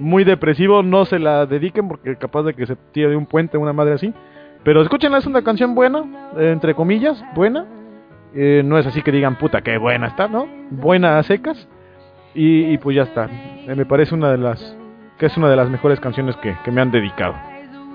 muy 0.00 0.24
depresivo, 0.24 0.82
no 0.82 1.04
se 1.04 1.20
la 1.20 1.46
dediquen 1.46 1.86
porque 1.86 2.16
capaz 2.16 2.42
de 2.42 2.54
que 2.54 2.66
se 2.66 2.74
tire 2.92 3.10
de 3.10 3.16
un 3.16 3.26
puente 3.26 3.56
una 3.58 3.72
madre 3.72 3.94
así. 3.94 4.12
Pero 4.64 4.82
escúchenla, 4.82 5.18
es 5.18 5.26
una 5.26 5.42
canción 5.42 5.74
buena, 5.74 6.04
entre 6.36 6.74
comillas, 6.74 7.22
buena. 7.34 7.66
Eh, 8.34 8.62
no 8.64 8.78
es 8.78 8.86
así 8.86 9.02
que 9.02 9.12
digan, 9.12 9.36
puta, 9.36 9.60
qué 9.60 9.76
buena 9.78 10.08
está, 10.08 10.26
¿no? 10.26 10.46
Buena 10.70 11.18
a 11.18 11.22
secas. 11.22 11.68
Y, 12.34 12.72
y 12.72 12.78
pues 12.78 12.96
ya 12.96 13.02
está. 13.02 13.28
Eh, 13.30 13.74
me 13.76 13.84
parece 13.84 14.14
una 14.14 14.30
de 14.30 14.38
las, 14.38 14.76
que 15.18 15.26
es 15.26 15.36
una 15.36 15.50
de 15.50 15.56
las 15.56 15.68
mejores 15.68 16.00
canciones 16.00 16.36
que, 16.36 16.56
que 16.64 16.70
me 16.70 16.80
han 16.80 16.90
dedicado. 16.90 17.34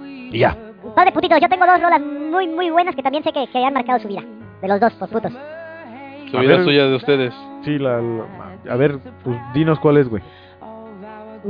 Y 0.05 0.39
ya. 0.39 0.55
Padre 0.95 1.11
putito, 1.11 1.37
yo 1.37 1.49
tengo 1.49 1.65
dos 1.65 1.81
rolas 1.81 2.01
muy, 2.01 2.47
muy 2.47 2.69
buenas 2.69 2.95
que 2.95 3.03
también 3.03 3.23
sé 3.23 3.33
que, 3.33 3.47
que 3.47 3.65
han 3.65 3.73
marcado 3.73 3.99
su 3.99 4.07
vida. 4.07 4.21
De 4.61 4.67
los 4.67 4.79
dos, 4.79 4.93
por 4.93 5.09
putos. 5.09 5.33
Su 6.31 6.37
A 6.37 6.41
vida 6.41 6.57
ver. 6.57 6.63
suya 6.65 6.85
de 6.87 6.95
ustedes. 6.95 7.33
Sí, 7.63 7.77
la, 7.79 8.01
la- 8.01 8.73
a 8.73 8.75
ver, 8.75 8.97
pues 9.23 9.37
dinos 9.53 9.79
cuál 9.79 9.97
es, 9.97 10.09
güey. 10.09 10.21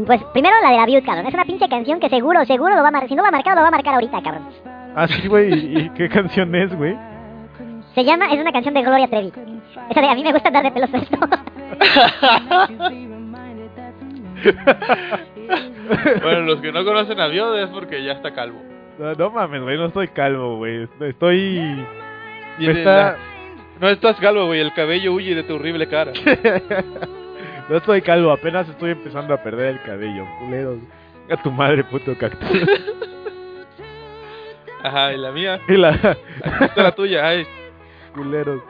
Pues 0.06 0.22
primero 0.34 0.56
la 0.62 0.70
de 0.72 0.78
la 0.78 0.86
Beaut, 0.86 1.04
cabrón. 1.06 1.26
Es 1.28 1.34
una 1.34 1.46
pinche 1.46 1.68
canción 1.68 2.00
que 2.00 2.10
seguro, 2.10 2.46
seguro 2.46 2.76
lo 2.76 2.82
va 2.84 2.90
a 2.90 2.92
marcar. 2.92 3.10
Si 3.10 3.16
no 3.16 3.24
lo 3.24 3.30
ha 3.30 3.32
marcado, 3.32 3.56
lo 3.58 3.62
va 3.64 3.68
a 3.70 3.72
marcar 3.72 3.96
ahorita, 3.96 4.22
cabrón. 4.22 4.44
Ah, 4.96 5.08
sí, 5.08 5.28
güey. 5.28 5.54
¿Y, 5.54 5.80
y 5.80 5.90
qué 5.92 6.08
canción 6.10 6.54
es, 6.56 6.76
güey? 6.76 6.96
Se 7.96 8.04
llama, 8.04 8.32
es 8.32 8.40
una 8.40 8.52
canción 8.52 8.74
de 8.76 8.82
Gloria 8.84 9.08
Trevi. 9.08 9.32
Esa 9.90 10.02
de 10.02 10.08
a 10.10 10.14
mí 10.16 10.24
me 10.24 10.34
gusta 10.34 10.50
andar 10.50 10.64
de 10.64 10.72
pelo 10.72 10.88
suelto. 10.88 11.18
bueno, 16.22 16.42
los 16.42 16.62
que 16.62 16.72
no 16.72 16.84
conocen 16.84 17.20
a 17.20 17.28
Biod 17.28 17.58
es 17.60 17.70
porque 17.70 18.04
ya 18.04 18.14
está 18.14 18.34
calvo. 18.34 18.62
No, 19.00 19.14
no 19.14 19.30
mames, 19.32 19.62
güey, 19.62 19.78
no 19.78 19.86
estoy 19.86 20.08
calvo, 20.10 20.58
güey. 20.58 20.88
Estoy... 21.00 21.86
Está- 22.60 22.96
la- 22.96 23.16
No 23.80 23.90
estás 23.90 24.16
calvo, 24.18 24.46
güey. 24.46 24.60
El 24.60 24.74
cabello 24.74 25.14
huye 25.14 25.36
de 25.36 25.44
tu 25.44 25.56
horrible 25.56 25.88
cara. 25.88 26.12
no 27.70 27.78
estoy 27.78 28.02
calvo, 28.02 28.32
apenas 28.32 28.68
estoy 28.70 28.92
empezando 28.92 29.34
a 29.34 29.44
perder 29.44 29.76
el 29.76 29.82
cabello, 29.84 30.26
culeros. 30.40 30.80
A 31.30 31.38
tu 31.42 31.52
madre, 31.52 31.84
puto 31.84 32.18
cactus. 32.18 32.48
Ajá, 34.84 35.14
y 35.14 35.18
la 35.18 35.32
mía. 35.32 35.60
y 35.68 35.76
la... 35.76 35.90
Esta 36.62 36.84
la 36.84 36.92
tuya. 36.94 37.28
Ay, 37.28 37.46
culeros. 38.14 38.62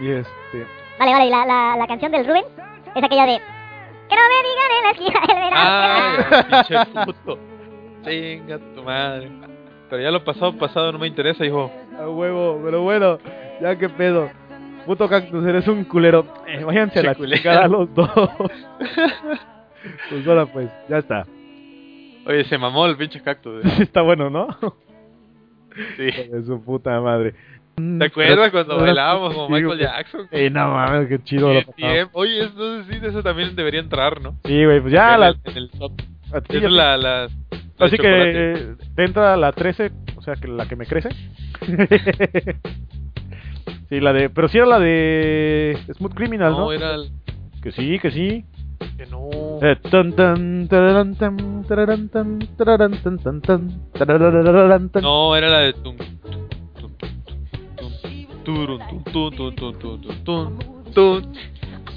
Y 0.00 0.10
este... 0.10 0.66
Vale, 0.98 1.12
vale, 1.12 1.26
y 1.26 1.30
la, 1.30 1.44
la, 1.44 1.76
la 1.76 1.86
canción 1.86 2.12
del 2.12 2.26
Rubén 2.26 2.44
es 2.94 3.04
aquella 3.04 3.26
de... 3.26 3.40
Que 4.08 4.14
no 4.14 4.22
me 4.22 4.48
digan 4.48 4.70
en 4.76 4.82
la 4.84 4.90
esquina 4.90 5.20
el 5.28 5.34
verano. 5.42 6.26
Ay, 6.30 6.44
pinche 6.48 7.04
puto. 7.04 7.38
Chinga 8.04 8.58
tu 8.74 8.82
madre. 8.84 9.30
Pero 9.90 10.02
ya 10.02 10.10
lo 10.10 10.24
pasado, 10.24 10.56
pasado 10.56 10.92
no 10.92 10.98
me 10.98 11.08
interesa, 11.08 11.44
hijo. 11.44 11.72
A 11.98 12.08
huevo, 12.08 12.60
pero 12.64 12.82
bueno, 12.82 13.18
ya 13.60 13.76
que 13.76 13.88
pedo. 13.88 14.30
Puto 14.86 15.08
cactus, 15.08 15.44
eres 15.46 15.66
un 15.68 15.84
culero. 15.84 16.26
Eh, 16.46 16.64
váyanse 16.64 17.00
a 17.00 17.02
la 17.02 17.14
chingada 17.14 17.68
los 17.68 17.92
dos. 17.94 18.08
pues 20.10 20.26
ahora 20.26 20.46
pues, 20.46 20.68
ya 20.88 20.98
está. 20.98 21.26
Oye, 22.26 22.44
se 22.44 22.58
mamó 22.58 22.86
el 22.86 22.96
pinche 22.96 23.20
cactus. 23.20 23.64
eh. 23.64 23.68
Está 23.82 24.02
bueno, 24.02 24.30
¿no? 24.30 24.48
Sí. 25.96 26.04
De 26.32 26.42
su 26.46 26.62
puta 26.64 27.00
madre. 27.00 27.34
¿Te 27.98 28.06
acuerdas 28.06 28.50
cuando 28.52 28.78
bailábamos 28.80 29.34
como 29.34 29.48
Sí, 29.48 29.52
Michael. 29.62 29.78
Jackson? 29.80 30.28
Eh, 30.30 30.48
no 30.48 30.70
mames, 30.70 31.08
qué 31.08 31.18
chido 31.22 31.50
Qué 31.50 31.66
tiempo. 31.76 32.18
Oye, 32.20 32.48
sé 32.48 32.84
si 33.00 33.04
eso 33.06 33.22
también 33.22 33.54
debería 33.54 33.80
entrar, 33.80 34.18
¿no? 34.22 34.34
Sí, 34.46 34.64
güey, 34.64 34.80
pues 34.80 34.94
ya 34.94 35.12
en, 35.14 35.20
la, 35.20 35.28
el, 35.28 35.36
en 35.44 35.56
el 35.58 35.70
top. 35.72 35.92
a 36.32 36.40
ti 36.40 36.56
Es 36.56 36.62
ya- 36.62 36.68
la, 36.70 36.96
la, 36.96 37.24
la 37.26 37.28
Así 37.78 37.98
chocolate. 37.98 38.32
que 38.32 38.52
eh, 38.54 38.74
te 38.94 39.04
entra 39.04 39.36
la 39.36 39.52
13, 39.52 39.92
o 40.16 40.22
sea, 40.22 40.36
que 40.36 40.48
la 40.48 40.66
que 40.66 40.76
me 40.76 40.86
crece. 40.86 41.10
Sí, 43.88 44.00
la 44.00 44.12
de, 44.12 44.30
pero 44.30 44.48
sí 44.48 44.58
era 44.58 44.66
la 44.66 44.78
de 44.78 45.78
Smooth 45.96 46.14
Criminal, 46.14 46.52
¿no? 46.52 46.58
No, 46.60 46.72
era 46.72 46.94
el... 46.94 47.10
Que 47.62 47.72
sí, 47.72 47.98
que 47.98 48.10
sí. 48.10 48.44
Que 48.96 49.06
no. 49.06 49.30
Eh, 49.62 49.76
tan, 49.90 50.12
tan, 50.12 50.68
tararán, 50.68 51.14
tan, 51.16 51.64
tararán, 51.64 52.08
tan, 52.08 52.38
tararán, 52.56 53.02
tan, 53.02 53.18
tan, 53.18 53.40
tan, 53.40 53.90
tararararán, 53.92 54.88
tan. 54.90 55.02
No, 55.02 55.34
era 55.34 55.48
la 55.48 55.58
de 55.60 55.72
tum, 55.72 55.96
tum, 55.96 56.18
tum, 56.78 56.90
tum, 57.76 58.44
turun, 58.44 58.80
tum, 58.88 59.04
tum, 59.04 59.30
tum, 59.30 59.54
tum, 59.56 59.78
tum, 59.78 60.00
tum, 60.00 60.24
tum, 60.24 60.58
tum, 60.92 61.22
tum, 61.22 61.32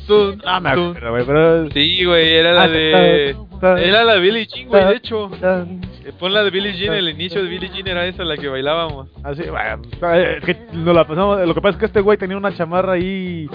Ah, 0.45 0.59
me 0.59 0.69
acuerdo, 0.69 1.09
güey, 1.11 1.25
pero... 1.25 1.69
Sí, 1.71 2.03
güey, 2.05 2.33
era 2.35 2.53
la 2.53 2.63
Ah, 2.63 2.67
de... 2.67 3.35
Era 3.61 4.03
la 4.05 4.13
de 4.15 4.19
Billie 4.21 4.45
Jean, 4.47 4.67
güey, 4.67 4.85
de 4.85 4.95
hecho. 4.95 5.29
Eh, 5.41 6.11
Pon 6.17 6.33
la 6.33 6.43
de 6.43 6.49
Billie 6.49 6.73
Jean, 6.73 6.93
el 6.93 7.09
inicio 7.09 7.43
de 7.43 7.49
Billie 7.49 7.69
Jean 7.69 7.87
era 7.87 8.05
esa 8.05 8.23
la 8.23 8.37
que 8.37 8.47
bailábamos. 8.47 9.09
Así, 9.23 9.43
bueno, 9.49 9.81
eh, 10.13 10.37
es 10.39 10.45
que 10.45 10.57
nos 10.73 10.95
la 10.95 11.05
pasamos. 11.05 11.45
Lo 11.45 11.53
que 11.53 11.61
pasa 11.61 11.71
es 11.73 11.79
que 11.79 11.85
este 11.85 12.01
güey 12.01 12.17
tenía 12.17 12.37
una 12.37 12.55
chamarra 12.55 12.93
ahí. 12.93 13.47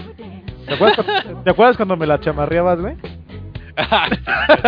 ¿Te 0.66 0.74
acuerdas, 0.74 0.98
cu- 1.04 1.42
¿te 1.42 1.50
acuerdas 1.50 1.76
cuando 1.76 1.96
me 1.96 2.06
la 2.06 2.20
chamarreabas, 2.20 2.80
güey? 2.80 2.94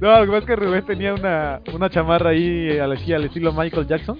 no, 0.00 0.18
lo 0.20 0.26
que 0.26 0.26
pasa 0.26 0.38
es 0.38 0.44
que 0.46 0.56
Rubén 0.56 0.84
tenía 0.86 1.14
una, 1.14 1.60
una 1.72 1.88
chamarra 1.90 2.30
ahí 2.30 2.78
al, 2.78 2.92
al 2.92 3.24
estilo 3.24 3.52
Michael 3.52 3.86
Jackson. 3.86 4.18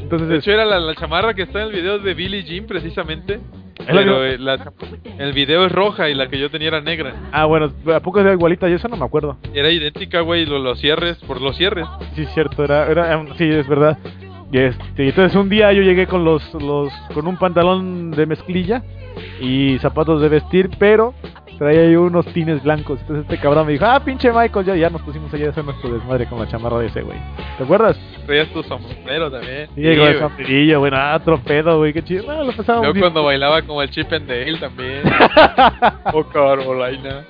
Entonces, 0.00 0.28
De 0.28 0.36
hecho, 0.36 0.50
era 0.52 0.64
la, 0.64 0.80
la 0.80 0.94
chamarra 0.94 1.34
que 1.34 1.42
está 1.42 1.60
en 1.62 1.68
el 1.68 1.72
video 1.74 1.98
de 1.98 2.14
Billie 2.14 2.42
Jean, 2.44 2.66
precisamente. 2.66 3.40
Pero 3.96 4.24
eh, 4.24 4.38
la- 4.38 4.72
el 5.18 5.32
video 5.32 5.64
es 5.66 5.72
roja 5.72 6.08
y 6.08 6.14
la 6.14 6.28
que 6.28 6.38
yo 6.38 6.50
tenía 6.50 6.68
era 6.68 6.80
negra. 6.80 7.14
ah, 7.32 7.44
bueno, 7.46 7.72
¿a 7.94 8.00
poco 8.00 8.20
era 8.20 8.32
igualita? 8.32 8.68
Yo 8.68 8.76
eso 8.76 8.88
no 8.88 8.96
me 8.96 9.04
acuerdo. 9.04 9.36
Era 9.54 9.70
idéntica, 9.70 10.20
güey, 10.20 10.46
lo- 10.46 10.58
los 10.58 10.78
cierres, 10.80 11.16
por 11.26 11.40
los 11.40 11.56
cierres. 11.56 11.86
Sí, 12.14 12.22
es 12.22 12.32
cierto, 12.34 12.64
era, 12.64 12.86
era, 12.90 13.12
em, 13.14 13.26
sí, 13.36 13.44
es 13.48 13.66
verdad. 13.68 13.96
Y 14.52 14.58
este, 14.58 15.08
entonces 15.08 15.36
un 15.36 15.48
día 15.48 15.72
yo 15.72 15.82
llegué 15.82 16.06
con 16.06 16.24
los, 16.24 16.42
los, 16.54 16.90
con 17.12 17.26
un 17.26 17.36
pantalón 17.36 18.10
de 18.12 18.24
mezclilla 18.26 18.82
y 19.40 19.78
zapatos 19.80 20.22
de 20.22 20.28
vestir, 20.28 20.70
pero 20.78 21.12
traía 21.58 21.80
ahí 21.82 21.96
unos 21.96 22.24
tines 22.26 22.62
blancos. 22.62 23.00
Entonces 23.00 23.24
este 23.28 23.38
cabrón 23.38 23.66
me 23.66 23.72
dijo, 23.72 23.84
ah, 23.84 24.00
pinche 24.04 24.32
Michael, 24.32 24.64
ya, 24.66 24.76
ya 24.76 24.90
nos 24.90 25.02
pusimos 25.02 25.32
allá 25.34 25.48
a 25.48 25.50
hacer 25.50 25.64
nuestro 25.64 25.90
desmadre 25.90 26.26
con 26.26 26.38
la 26.38 26.48
chamarra 26.48 26.78
de 26.78 26.86
ese 26.86 27.02
güey. 27.02 27.18
¿Te 27.58 27.64
acuerdas? 27.64 27.98
Traías 28.26 28.48
tu 28.48 28.62
sombrero 28.62 29.30
también. 29.30 29.68
Sí, 29.74 29.80
llegó 29.80 30.02
güey. 30.02 30.14
el 30.14 30.18
sombrerillo, 30.20 30.78
güey, 30.80 30.92
ah, 30.94 31.16
otro 31.20 31.38
pedo, 31.42 31.78
güey, 31.78 31.92
qué 31.92 32.02
chido. 32.02 32.24
No, 32.32 32.44
lo 32.44 32.52
pasábamos 32.52 32.86
Yo 32.86 32.92
bien. 32.92 33.02
cuando 33.02 33.24
bailaba 33.24 33.62
como 33.62 33.82
el 33.82 33.90
Chip 33.90 34.12
and 34.12 34.26
Dale 34.28 34.58
también. 34.58 35.02
o 36.12 36.24
Carolina. 36.24 37.24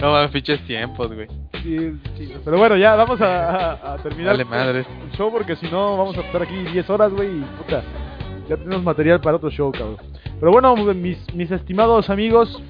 No 0.00 0.12
mames, 0.12 0.30
pinches 0.30 0.60
tiempos, 0.66 1.12
güey. 1.12 1.26
Sí, 1.62 1.76
sí, 2.16 2.32
Pero 2.42 2.56
bueno, 2.56 2.74
ya 2.76 2.94
vamos 2.94 3.20
a, 3.20 3.50
a- 3.74 3.92
a 3.92 3.96
terminar 3.98 4.32
Dale 4.32 4.44
madre. 4.46 4.78
el 4.80 5.12
show 5.16 5.30
porque 5.30 5.56
si 5.56 5.70
no 5.70 5.98
vamos 5.98 6.16
a 6.16 6.20
estar 6.22 6.40
aquí 6.42 6.56
10 6.72 6.88
horas, 6.88 7.12
güey, 7.12 7.28
y 7.28 7.44
puta. 7.58 7.82
Ya 8.50 8.56
tenemos 8.56 8.82
material 8.82 9.20
para 9.20 9.36
otro 9.36 9.48
show, 9.48 9.70
cabrón. 9.70 9.98
Pero 10.40 10.50
bueno, 10.50 10.74
mis, 10.92 11.52
estimados 11.52 12.10
amigos 12.10 12.60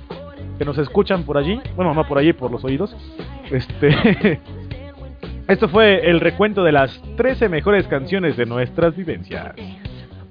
que 0.59 0.65
nos 0.67 0.77
escuchan 0.77 1.25
por 1.25 1.39
allí, 1.39 1.59
bueno, 1.75 1.95
no 1.95 2.07
por 2.07 2.19
allí, 2.19 2.35
por 2.35 2.51
los 2.51 2.63
oídos. 2.65 2.95
Este 3.51 4.39
Esto 5.49 5.71
fue 5.71 6.07
el 6.11 6.21
recuento 6.21 6.63
de 6.63 6.73
las 6.73 7.01
13 7.17 7.49
mejores 7.49 7.87
canciones 7.87 8.37
de 8.37 8.45
nuestras 8.45 8.95
vivencias. 8.95 9.55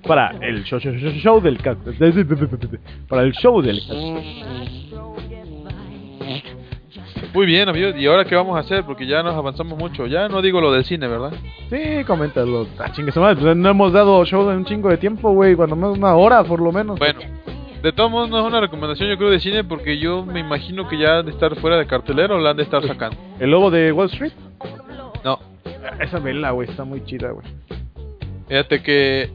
Para 0.08 0.36
el 0.40 0.64
show, 0.66 0.80
show 0.80 1.42
del 1.42 1.58
cactus. 1.58 1.96
Para 3.08 3.24
el 3.24 3.34
show 3.34 3.60
del 3.64 3.80
cactus. 3.80 4.50
Muy 7.34 7.46
bien, 7.46 7.70
amigos. 7.70 7.94
¿Y 7.98 8.08
ahora 8.08 8.26
qué 8.26 8.36
vamos 8.36 8.58
a 8.58 8.62
hacer? 8.62 8.84
Porque 8.86 9.06
ya 9.06 9.22
nos 9.22 9.36
avanzamos 9.36 9.78
mucho. 9.78 10.08
Ya 10.08 10.28
no 10.28 10.42
digo 10.42 10.60
lo 10.62 10.72
del 10.72 10.84
cine, 10.84 11.08
¿verdad? 11.08 11.32
Sí, 11.70 12.04
coméntalo. 12.06 12.68
Ah, 12.80 12.92
chingue 12.92 13.12
madre, 13.20 13.54
no 13.56 13.70
hemos 13.70 13.94
dado 13.94 14.26
show 14.26 14.50
en 14.50 14.58
un 14.58 14.66
chingo 14.66 14.90
de 14.90 14.98
tiempo, 14.98 15.32
güey. 15.32 15.56
Cuando 15.56 15.76
menos 15.76 15.98
una 15.98 16.16
hora, 16.16 16.44
por 16.44 16.60
lo 16.60 16.72
menos. 16.72 16.98
Bueno, 16.98 17.20
de 17.84 17.92
todos 17.94 18.10
modos 18.10 18.30
no 18.30 18.40
es 18.40 18.46
una 18.46 18.60
recomendación 18.60 19.10
yo 19.10 19.18
creo 19.18 19.30
de 19.30 19.40
cine 19.40 19.64
porque 19.64 20.00
yo 20.00 20.26
me 20.26 20.40
imagino 20.40 20.88
que 20.90 20.98
ya 20.98 21.20
han 21.20 21.26
de 21.28 21.32
estar 21.32 21.56
fuera 21.58 21.78
de 21.78 21.86
cartelera 21.86 22.36
o 22.36 22.40
la 22.40 22.50
han 22.50 22.58
de 22.58 22.64
estar 22.64 22.86
sacando. 22.86 23.16
El 23.40 23.52
lobo 23.52 23.70
de 23.70 23.92
Wall 23.92 24.08
Street. 24.08 24.34
No, 25.24 25.40
Esa 26.00 26.20
vela, 26.20 26.52
güey, 26.52 26.68
está 26.70 26.84
muy 26.84 27.04
chida, 27.06 27.30
güey. 27.32 27.46
fíjate 28.48 28.82
que 28.82 29.30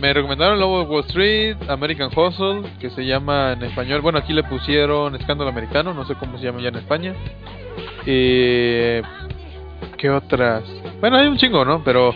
me 0.00 0.12
recomendaron 0.12 0.58
Lobo 0.58 0.80
de 0.82 0.86
Wall 0.90 1.04
Street, 1.04 1.56
American 1.68 2.10
Hustle, 2.16 2.62
que 2.80 2.90
se 2.90 3.04
llama 3.04 3.52
en 3.52 3.62
español, 3.64 4.00
bueno 4.00 4.18
aquí 4.18 4.32
le 4.32 4.42
pusieron 4.44 5.14
Escándalo 5.14 5.50
Americano, 5.50 5.92
no 5.92 6.04
sé 6.06 6.14
cómo 6.14 6.38
se 6.38 6.44
llama 6.44 6.60
ya 6.60 6.68
en 6.68 6.76
España. 6.76 7.14
Eh, 8.06 9.02
¿Qué 9.98 10.10
otras? 10.10 10.62
Bueno, 11.00 11.16
hay 11.18 11.26
un 11.26 11.36
chingo, 11.36 11.64
¿no? 11.64 11.82
Pero 11.84 12.14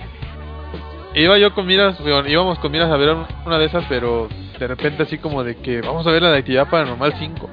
iba 1.14 1.38
yo 1.38 1.54
con 1.54 1.66
miras, 1.66 1.96
íbamos 2.26 2.58
con 2.58 2.72
miras 2.72 2.90
a 2.90 2.96
ver 2.96 3.14
una 3.44 3.58
de 3.58 3.66
esas, 3.66 3.84
pero 3.88 4.28
de 4.58 4.66
repente 4.66 5.02
así 5.02 5.18
como 5.18 5.44
de 5.44 5.56
que 5.56 5.80
vamos 5.82 6.06
a 6.06 6.10
ver 6.10 6.22
la 6.22 6.30
de 6.30 6.38
actividad 6.38 6.68
paranormal 6.70 7.14
5. 7.18 7.50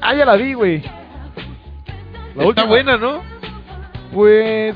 Ah, 0.00 0.14
ya 0.14 0.24
la 0.24 0.36
vi, 0.36 0.54
güey. 0.54 0.82
La 2.34 2.42
Está 2.42 2.46
última. 2.46 2.66
buena, 2.66 2.96
¿no? 2.96 3.22
Pues. 4.12 4.74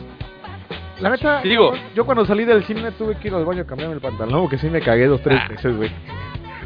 La 1.00 1.10
neta, 1.10 1.40
Digo- 1.42 1.74
yo, 1.94 2.04
cuando 2.04 2.24
salí 2.24 2.44
del 2.44 2.64
cine 2.64 2.92
tuve 2.92 3.16
que 3.16 3.28
ir 3.28 3.34
al 3.34 3.44
baño 3.44 3.62
a 3.62 3.66
cambiarme 3.66 3.94
el 3.96 4.00
pantalón 4.00 4.42
porque 4.42 4.58
sí 4.58 4.68
me 4.70 4.80
cagué 4.80 5.06
dos, 5.06 5.20
tres 5.22 5.40
Ah. 5.42 5.48
veces, 5.48 5.76
güey. 5.76 5.90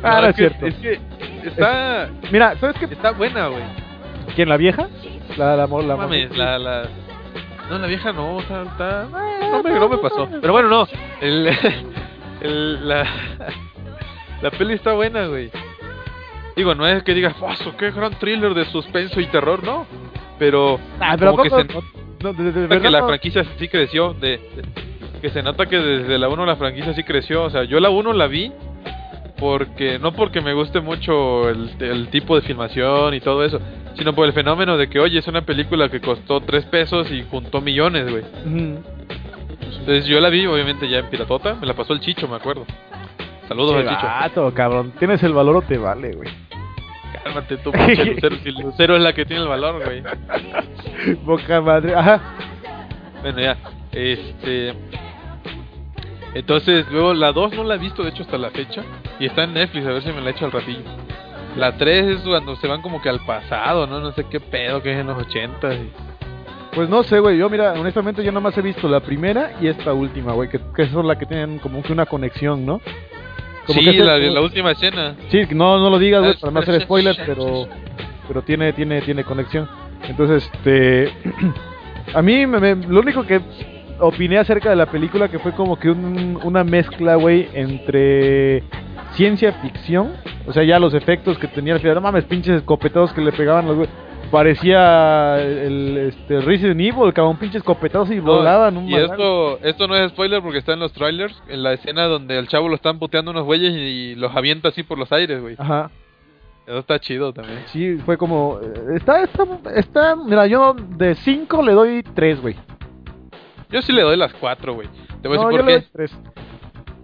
Ah, 0.02 0.20
no, 0.20 0.26
es 0.28 0.36
que, 0.36 0.48
cierto. 0.48 0.66
Es 0.66 0.74
que 0.76 1.00
está, 1.48 2.08
Mira, 2.30 2.56
¿sabes 2.58 2.76
qué? 2.78 2.84
está 2.86 3.12
buena, 3.12 3.48
güey. 3.48 3.62
¿Quién, 4.36 4.48
la 4.48 4.56
vieja? 4.56 4.88
La, 5.36 5.56
la, 5.56 5.66
la, 5.66 5.96
mames, 5.96 6.36
la, 6.36 6.58
la... 6.58 6.82
No, 7.70 7.78
la 7.78 7.86
vieja 7.86 8.12
no, 8.12 8.36
o 8.36 8.42
sea, 8.42 8.62
está... 8.62 9.06
No 9.50 9.62
me, 9.62 9.70
no 9.78 9.88
me 9.88 9.98
pasó. 9.98 10.28
Pero 10.40 10.52
bueno, 10.52 10.68
no. 10.68 10.86
El, 11.20 11.48
el, 12.42 12.88
la, 12.88 13.04
la 14.42 14.50
peli 14.50 14.74
está 14.74 14.92
buena, 14.92 15.26
güey. 15.26 15.50
Digo, 16.54 16.74
no 16.74 16.86
es 16.86 17.02
que 17.02 17.14
digas, 17.14 17.34
¡Paso, 17.34 17.76
qué 17.76 17.90
gran 17.90 18.12
thriller 18.18 18.52
de 18.54 18.64
suspenso 18.66 19.20
y 19.20 19.26
terror! 19.26 19.62
No. 19.64 19.86
Pero, 20.38 20.78
Ah, 21.00 21.16
pero 21.18 21.32
como 21.34 21.44
No, 22.22 22.32
de, 22.32 22.44
de- 22.44 22.52
de 22.52 22.60
que 22.68 22.74
verdad 22.74 22.90
la 22.90 23.00
no- 23.00 23.06
franquicia 23.08 23.44
sí 23.58 23.68
creció. 23.68 24.14
De, 24.14 24.40
que 25.20 25.30
se 25.30 25.42
nota 25.42 25.66
que 25.66 25.76
desde 25.78 26.18
la 26.18 26.28
1 26.28 26.46
la 26.46 26.56
franquicia 26.56 26.92
sí 26.94 27.02
creció. 27.04 27.44
O 27.44 27.50
sea, 27.50 27.64
yo 27.64 27.80
la 27.80 27.90
1 27.90 28.12
la 28.12 28.26
vi 28.26 28.52
porque 29.38 29.98
no 29.98 30.12
porque 30.12 30.40
me 30.40 30.52
guste 30.52 30.80
mucho 30.80 31.48
el, 31.48 31.70
el 31.80 32.08
tipo 32.08 32.34
de 32.34 32.42
filmación 32.42 33.14
y 33.14 33.20
todo 33.20 33.44
eso, 33.44 33.60
sino 33.96 34.12
por 34.14 34.26
el 34.26 34.32
fenómeno 34.32 34.76
de 34.76 34.88
que, 34.88 34.98
oye, 34.98 35.18
es 35.20 35.28
una 35.28 35.42
película 35.42 35.88
que 35.88 36.00
costó 36.00 36.40
3 36.40 36.64
pesos 36.66 37.10
y 37.12 37.24
juntó 37.30 37.60
millones, 37.60 38.10
güey. 38.10 38.22
Ujú. 38.46 38.82
Entonces 39.80 40.06
yo 40.06 40.20
la 40.20 40.28
vi, 40.28 40.44
obviamente, 40.46 40.88
ya 40.88 40.98
en 40.98 41.06
Piratota. 41.06 41.54
Me 41.54 41.66
la 41.66 41.74
pasó 41.74 41.92
el 41.92 42.00
Chicho, 42.00 42.26
me 42.28 42.36
acuerdo. 42.36 42.66
Saludos 43.48 43.76
al 43.76 43.88
Chicho. 43.88 44.06
vato, 44.06 44.52
cabrón. 44.54 44.92
Tienes 44.98 45.22
el 45.22 45.32
valor 45.32 45.56
o 45.56 45.62
te 45.62 45.78
vale, 45.78 46.12
güey. 46.12 46.28
Cálmate 47.28 47.56
tú, 47.58 47.72
pinche 47.72 48.04
Lucero. 48.14 48.36
Si 48.42 48.50
Lucero 48.50 48.96
es 48.96 49.02
la 49.02 49.12
que 49.12 49.24
tiene 49.26 49.42
el 49.42 49.48
valor, 49.48 49.84
güey. 49.84 50.02
Boca 51.24 51.60
madre. 51.60 51.94
Ajá. 51.94 52.20
Bueno, 53.22 53.40
ya. 53.40 53.56
Este. 53.92 54.74
Entonces, 56.34 56.86
luego 56.90 57.14
la 57.14 57.32
2 57.32 57.54
no 57.54 57.64
la 57.64 57.74
he 57.74 57.78
visto, 57.78 58.02
de 58.02 58.10
hecho, 58.10 58.22
hasta 58.22 58.38
la 58.38 58.50
fecha. 58.50 58.82
Y 59.18 59.26
está 59.26 59.44
en 59.44 59.54
Netflix, 59.54 59.86
a 59.86 59.90
ver 59.90 60.02
si 60.02 60.12
me 60.12 60.20
la 60.20 60.30
echo 60.30 60.44
al 60.44 60.52
ratillo. 60.52 60.84
La 61.56 61.76
3 61.76 62.06
es 62.06 62.20
cuando 62.20 62.56
se 62.56 62.68
van 62.68 62.82
como 62.82 63.02
que 63.02 63.08
al 63.08 63.20
pasado, 63.24 63.86
¿no? 63.86 64.00
No 64.00 64.12
sé 64.12 64.24
qué 64.30 64.40
pedo 64.40 64.82
que 64.82 64.92
es 64.92 64.98
en 64.98 65.06
los 65.06 65.18
80 65.18 65.74
y... 65.74 65.92
Pues 66.74 66.88
no 66.88 67.02
sé, 67.02 67.18
güey. 67.18 67.38
Yo, 67.38 67.48
mira, 67.50 67.72
honestamente, 67.72 68.22
yo 68.22 68.30
nomás 68.30 68.56
he 68.56 68.62
visto 68.62 68.88
la 68.88 69.00
primera 69.00 69.52
y 69.60 69.66
esta 69.66 69.92
última, 69.92 70.32
güey. 70.32 70.48
Que, 70.48 70.60
que 70.76 70.86
son 70.88 71.08
las 71.08 71.16
que 71.16 71.26
tienen 71.26 71.58
como 71.58 71.82
que 71.82 71.92
una 71.92 72.06
conexión, 72.06 72.64
¿no? 72.64 72.80
Como 73.68 73.80
Sí, 73.80 73.90
que 73.92 74.02
la, 74.02 74.16
la 74.18 74.40
última 74.40 74.72
escena. 74.72 75.14
Sí, 75.30 75.42
no, 75.50 75.78
no 75.78 75.90
lo 75.90 75.98
digas, 75.98 76.22
güey, 76.22 76.34
para 76.38 76.50
no 76.52 76.60
hacer 76.60 76.80
spoilers, 76.82 77.18
pero, 77.26 77.68
pero 78.26 78.42
tiene, 78.42 78.72
tiene, 78.72 79.00
tiene 79.02 79.22
conexión. 79.22 79.68
Entonces, 80.08 80.50
este, 80.52 81.12
a 82.14 82.22
mí 82.22 82.46
me, 82.46 82.58
me- 82.58 82.86
lo 82.86 83.00
único 83.00 83.24
que 83.26 83.40
opiné 84.00 84.38
acerca 84.38 84.70
de 84.70 84.76
la 84.76 84.86
película 84.86 85.28
que 85.28 85.38
fue 85.38 85.52
como 85.52 85.78
que 85.78 85.90
un- 85.90 86.40
una 86.42 86.64
mezcla, 86.64 87.16
güey, 87.16 87.48
entre 87.52 88.62
ciencia 89.12 89.52
ficción, 89.54 90.12
o 90.46 90.52
sea, 90.52 90.62
ya 90.64 90.78
los 90.78 90.94
efectos 90.94 91.38
que 91.38 91.46
tenía 91.48 91.74
al 91.74 91.80
final, 91.80 91.96
no 91.96 92.00
mames, 92.00 92.24
pinches 92.24 92.56
escopetados 92.56 93.12
que 93.12 93.20
le 93.20 93.32
pegaban 93.32 93.66
los 93.66 93.76
güey. 93.76 93.88
Parecía 94.30 95.40
el 95.40 95.96
este, 96.08 96.40
Resident 96.40 96.80
Evil, 96.80 97.12
cabrón, 97.14 97.38
pinches 97.38 97.56
escopetados 97.56 98.10
y 98.10 98.16
No, 98.16 98.22
volaban 98.36 98.76
un 98.76 98.88
y 98.88 98.94
esto, 98.94 99.58
esto 99.62 99.88
no 99.88 99.96
es 99.96 100.10
spoiler 100.10 100.42
porque 100.42 100.58
está 100.58 100.74
en 100.74 100.80
los 100.80 100.92
trailers, 100.92 101.40
en 101.48 101.62
la 101.62 101.72
escena 101.72 102.04
donde 102.04 102.38
el 102.38 102.46
chavo 102.48 102.68
lo 102.68 102.74
están 102.74 102.98
puteando 102.98 103.30
unos 103.30 103.44
güeyes 103.44 103.72
y 103.74 104.14
los 104.16 104.34
avienta 104.36 104.68
así 104.68 104.82
por 104.82 104.98
los 104.98 105.10
aires, 105.12 105.40
güey. 105.40 105.54
Ajá. 105.58 105.90
Eso 106.66 106.78
está 106.78 106.98
chido 106.98 107.32
también. 107.32 107.60
Sí, 107.66 107.96
fue 108.04 108.18
como. 108.18 108.60
eh, 108.62 108.96
Está, 108.96 109.22
está, 109.22 109.44
está. 109.74 110.14
Mira, 110.16 110.46
yo 110.46 110.74
de 110.74 111.14
5 111.14 111.62
le 111.62 111.72
doy 111.72 112.02
3, 112.14 112.42
güey. 112.42 112.56
Yo 113.70 113.80
sí 113.80 113.92
le 113.92 114.02
doy 114.02 114.16
las 114.18 114.34
cuatro, 114.34 114.74
güey. 114.74 114.88
Te 115.22 115.28
voy 115.28 115.38
a 115.38 115.40
No, 115.40 115.48
decir 115.48 115.60
yo 115.60 115.64
por 115.64 115.72
le 115.72 115.80
qué. 115.80 115.86
doy 115.86 115.90
3. 116.08 116.18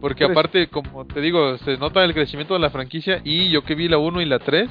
Porque 0.02 0.24
aparte, 0.24 0.66
como 0.68 1.06
te 1.06 1.22
digo, 1.22 1.56
se 1.58 1.78
nota 1.78 2.04
el 2.04 2.12
crecimiento 2.12 2.52
de 2.52 2.60
la 2.60 2.68
franquicia 2.68 3.22
y 3.24 3.48
yo 3.50 3.64
que 3.64 3.74
vi 3.74 3.88
la 3.88 3.96
1 3.96 4.20
y 4.20 4.26
la 4.26 4.38
3, 4.38 4.70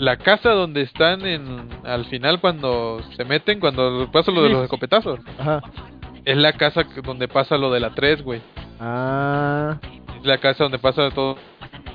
la 0.00 0.16
casa 0.16 0.50
donde 0.50 0.80
están 0.80 1.26
en 1.26 1.68
al 1.84 2.06
final 2.06 2.40
cuando 2.40 3.00
se 3.16 3.24
meten, 3.24 3.60
cuando 3.60 4.08
pasa 4.10 4.32
lo 4.32 4.42
de 4.42 4.48
los 4.48 4.62
escopetazos, 4.64 5.20
Ajá. 5.38 5.60
es 6.24 6.36
la 6.38 6.54
casa 6.54 6.84
donde 7.04 7.28
pasa 7.28 7.58
lo 7.58 7.70
de 7.70 7.80
la 7.80 7.90
3, 7.90 8.22
güey. 8.22 8.40
Ah. 8.80 9.76
Es 10.18 10.24
la 10.24 10.38
casa 10.38 10.64
donde 10.64 10.78
pasa 10.78 11.10
todo, 11.10 11.36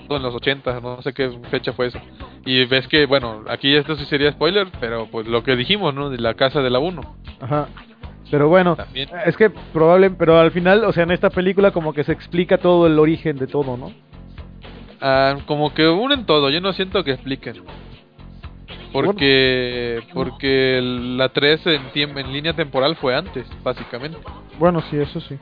todo 0.07 0.17
en 0.17 0.23
los 0.23 0.35
80, 0.35 0.79
no 0.81 1.01
sé 1.01 1.13
qué 1.13 1.31
fecha 1.49 1.73
fue 1.73 1.87
eso. 1.87 1.99
Y 2.45 2.65
ves 2.65 2.87
que, 2.87 3.07
bueno, 3.07 3.43
aquí 3.49 3.75
esto 3.75 3.95
sí 3.95 4.05
sería 4.05 4.31
spoiler, 4.31 4.67
pero 4.79 5.07
pues 5.07 5.25
lo 5.25 5.43
que 5.43 5.55
dijimos, 5.55 5.93
¿no? 5.95 6.11
De 6.11 6.19
la 6.19 6.35
casa 6.35 6.61
de 6.61 6.69
la 6.69 6.77
1. 6.77 7.01
Ajá. 7.41 7.67
Pero 8.29 8.49
bueno, 8.49 8.75
También. 8.75 9.09
es 9.25 9.35
que 9.35 9.49
probable, 9.49 10.11
pero 10.11 10.39
al 10.39 10.51
final, 10.51 10.83
o 10.83 10.93
sea, 10.93 11.03
en 11.03 11.11
esta 11.11 11.31
película 11.31 11.71
como 11.71 11.93
que 11.93 12.03
se 12.03 12.11
explica 12.11 12.59
todo 12.59 12.85
el 12.85 12.99
origen 12.99 13.37
de 13.37 13.47
todo, 13.47 13.77
¿no? 13.77 13.91
Ah, 15.01 15.37
como 15.47 15.73
que 15.73 15.87
unen 15.87 16.25
todo, 16.25 16.49
yo 16.51 16.61
no 16.61 16.73
siento 16.73 17.03
que 17.03 17.11
expliquen. 17.11 17.63
Porque 19.03 19.99
porque 20.13 20.79
la 20.81 21.29
3 21.29 21.67
en, 21.67 22.17
en 22.17 22.33
línea 22.33 22.53
temporal 22.53 22.95
fue 22.95 23.15
antes, 23.15 23.45
básicamente. 23.63 24.17
Bueno, 24.57 24.81
sí, 24.89 24.97
eso 24.97 25.19
sí. 25.19 25.37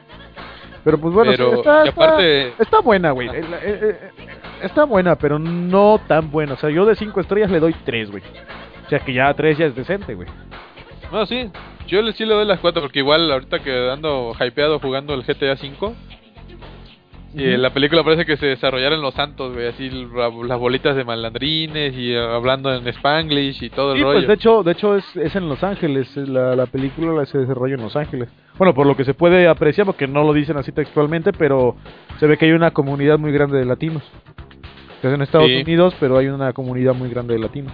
Pero 0.84 0.98
pues 0.98 1.14
bueno, 1.14 1.32
Pero, 1.32 1.52
sí, 1.52 1.58
está, 1.60 1.84
aparte- 1.84 2.48
está, 2.50 2.64
está 2.64 2.80
buena, 2.82 3.12
güey. 3.12 3.30
Está 4.62 4.84
buena, 4.86 5.16
pero 5.16 5.40
no 5.40 6.00
tan 6.08 6.30
buena. 6.30 6.54
O 6.54 6.58
sea, 6.58 6.70
yo 6.70 6.86
de 6.86 6.96
5 6.96 7.20
estrellas 7.22 7.52
le 7.52 7.60
doy 7.60 7.74
3, 7.86 8.12
güey. 8.12 8.24
O 8.86 8.90
sea, 8.90 9.00
que 9.00 9.14
ya 9.14 9.34
3 9.34 9.58
ya 9.58 9.66
es 9.68 9.76
decente, 9.76 10.14
güey. 10.14 10.28
No, 11.12 11.26
sí, 11.26 11.50
yo 11.88 12.12
sí 12.12 12.26
le 12.26 12.34
doy 12.34 12.46
las 12.46 12.60
4 12.60 12.82
porque 12.82 13.00
igual 13.00 13.32
ahorita 13.32 13.60
que 13.60 13.90
ando 13.92 14.34
hypeado 14.40 14.80
jugando 14.80 15.14
el 15.14 15.24
GTA 15.24 15.56
5 15.56 15.94
y 17.36 17.44
en 17.44 17.62
la 17.62 17.74
película 17.74 18.04
parece 18.04 18.26
que 18.26 18.38
se 18.38 18.46
desarrollaron 18.46 19.02
los 19.02 19.14
santos, 19.14 19.54
güey, 19.54 19.68
así 19.68 19.90
la- 19.90 20.30
las 20.48 20.60
bolitas 20.60 20.96
de 20.96 21.04
malandrines 21.04 21.94
y 21.96 22.14
eh, 22.14 22.20
hablando 22.20 22.74
en 22.74 22.88
Spanglish 22.88 23.64
y 23.64 23.70
todo 23.70 23.92
el 23.94 23.98
Sí, 23.98 24.04
rollo. 24.04 24.18
pues 24.20 24.28
de 24.28 24.34
hecho, 24.36 24.64
de 24.64 24.72
hecho 24.72 24.96
es, 24.96 25.16
es 25.16 25.36
en 25.36 25.50
Los 25.50 25.64
Ángeles, 25.64 26.16
la, 26.16 26.56
la 26.56 26.66
película 26.68 27.12
la 27.14 27.26
se 27.26 27.38
desarrolla 27.40 27.76
en 27.76 27.82
Los 27.82 27.96
Ángeles. 27.96 28.30
Bueno, 28.58 28.74
por 28.74 28.86
lo 28.86 28.96
que 28.96 29.04
se 29.04 29.14
puede 29.14 29.48
apreciar, 29.48 29.86
porque 29.88 30.08
no 30.08 30.24
lo 30.24 30.32
dicen 30.34 30.58
así 30.58 30.72
textualmente, 30.72 31.32
pero 31.34 31.76
se 32.20 32.28
ve 32.28 32.38
que 32.38 32.46
hay 32.46 32.52
una 32.52 32.72
comunidad 32.72 33.18
muy 33.18 33.32
grande 33.32 33.58
de 33.58 33.66
latinos. 33.66 34.04
Es 35.02 35.12
en 35.14 35.22
Estados 35.22 35.48
Sí. 35.48 35.62
Unidos, 35.62 35.94
pero 36.00 36.18
hay 36.18 36.28
una 36.28 36.54
comunidad 36.54 36.94
muy 36.94 37.10
grande 37.10 37.34
de 37.34 37.40
latinos. 37.40 37.74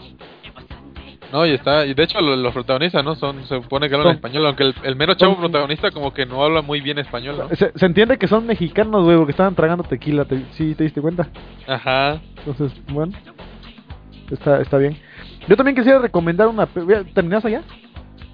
No, 1.31 1.45
y 1.45 1.51
está, 1.51 1.85
y 1.85 1.93
de 1.93 2.03
hecho 2.03 2.19
lo- 2.21 2.35
los 2.35 2.53
protagonistas, 2.53 3.03
¿no? 3.03 3.15
Son, 3.15 3.43
se 3.45 3.61
supone 3.61 3.87
que 3.87 3.95
hablan 3.95 4.07
Son- 4.09 4.15
español, 4.15 4.45
aunque 4.47 4.63
el, 4.63 4.75
el 4.83 4.95
mero 4.95 5.13
chavo 5.13 5.33
son- 5.33 5.41
protagonista 5.41 5.91
como 5.91 6.13
que 6.13 6.25
no 6.25 6.43
habla 6.43 6.61
muy 6.63 6.81
bien 6.81 6.97
español, 6.97 7.37
¿no? 7.37 7.55
Se, 7.55 7.71
se 7.75 7.85
entiende 7.85 8.17
que 8.17 8.27
son 8.27 8.45
mexicanos, 8.47 9.03
güey, 9.03 9.15
porque 9.17 9.31
estaban 9.31 9.53
tragando 9.55 9.83
tequila, 9.83 10.25
te- 10.25 10.45
¿sí 10.53 10.73
te 10.75 10.83
diste 10.85 11.01
cuenta? 11.01 11.27
Ajá. 11.67 12.19
Entonces, 12.45 12.71
bueno, 12.91 13.13
está, 14.31 14.61
está 14.61 14.77
bien. 14.77 14.97
Yo 15.47 15.55
también 15.55 15.75
quisiera 15.75 15.99
recomendar 15.99 16.47
una... 16.47 16.65
¿Terminas 17.13 17.45
allá? 17.45 17.61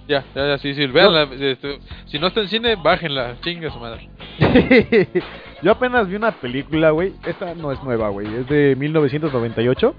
Ya, 0.08 0.24
ya, 0.36 0.48
ya, 0.48 0.58
sí, 0.60 0.74
sí. 0.76 0.86
Veanla, 0.88 1.24
este, 1.40 1.80
si 2.06 2.20
no 2.20 2.28
está 2.28 2.42
en 2.42 2.48
cine, 2.48 2.76
bájenla, 2.76 3.36
chinga 3.42 3.72
su 3.72 3.80
madre. 3.80 4.08
Yo 5.64 5.72
apenas 5.72 6.08
vi 6.08 6.16
una 6.16 6.32
película, 6.32 6.92
güey. 6.92 7.14
Esta 7.26 7.56
no 7.56 7.72
es 7.72 7.82
nueva, 7.84 8.10
güey. 8.10 8.28
Es 8.36 8.48
de 8.48 8.76
1998. 8.78 9.96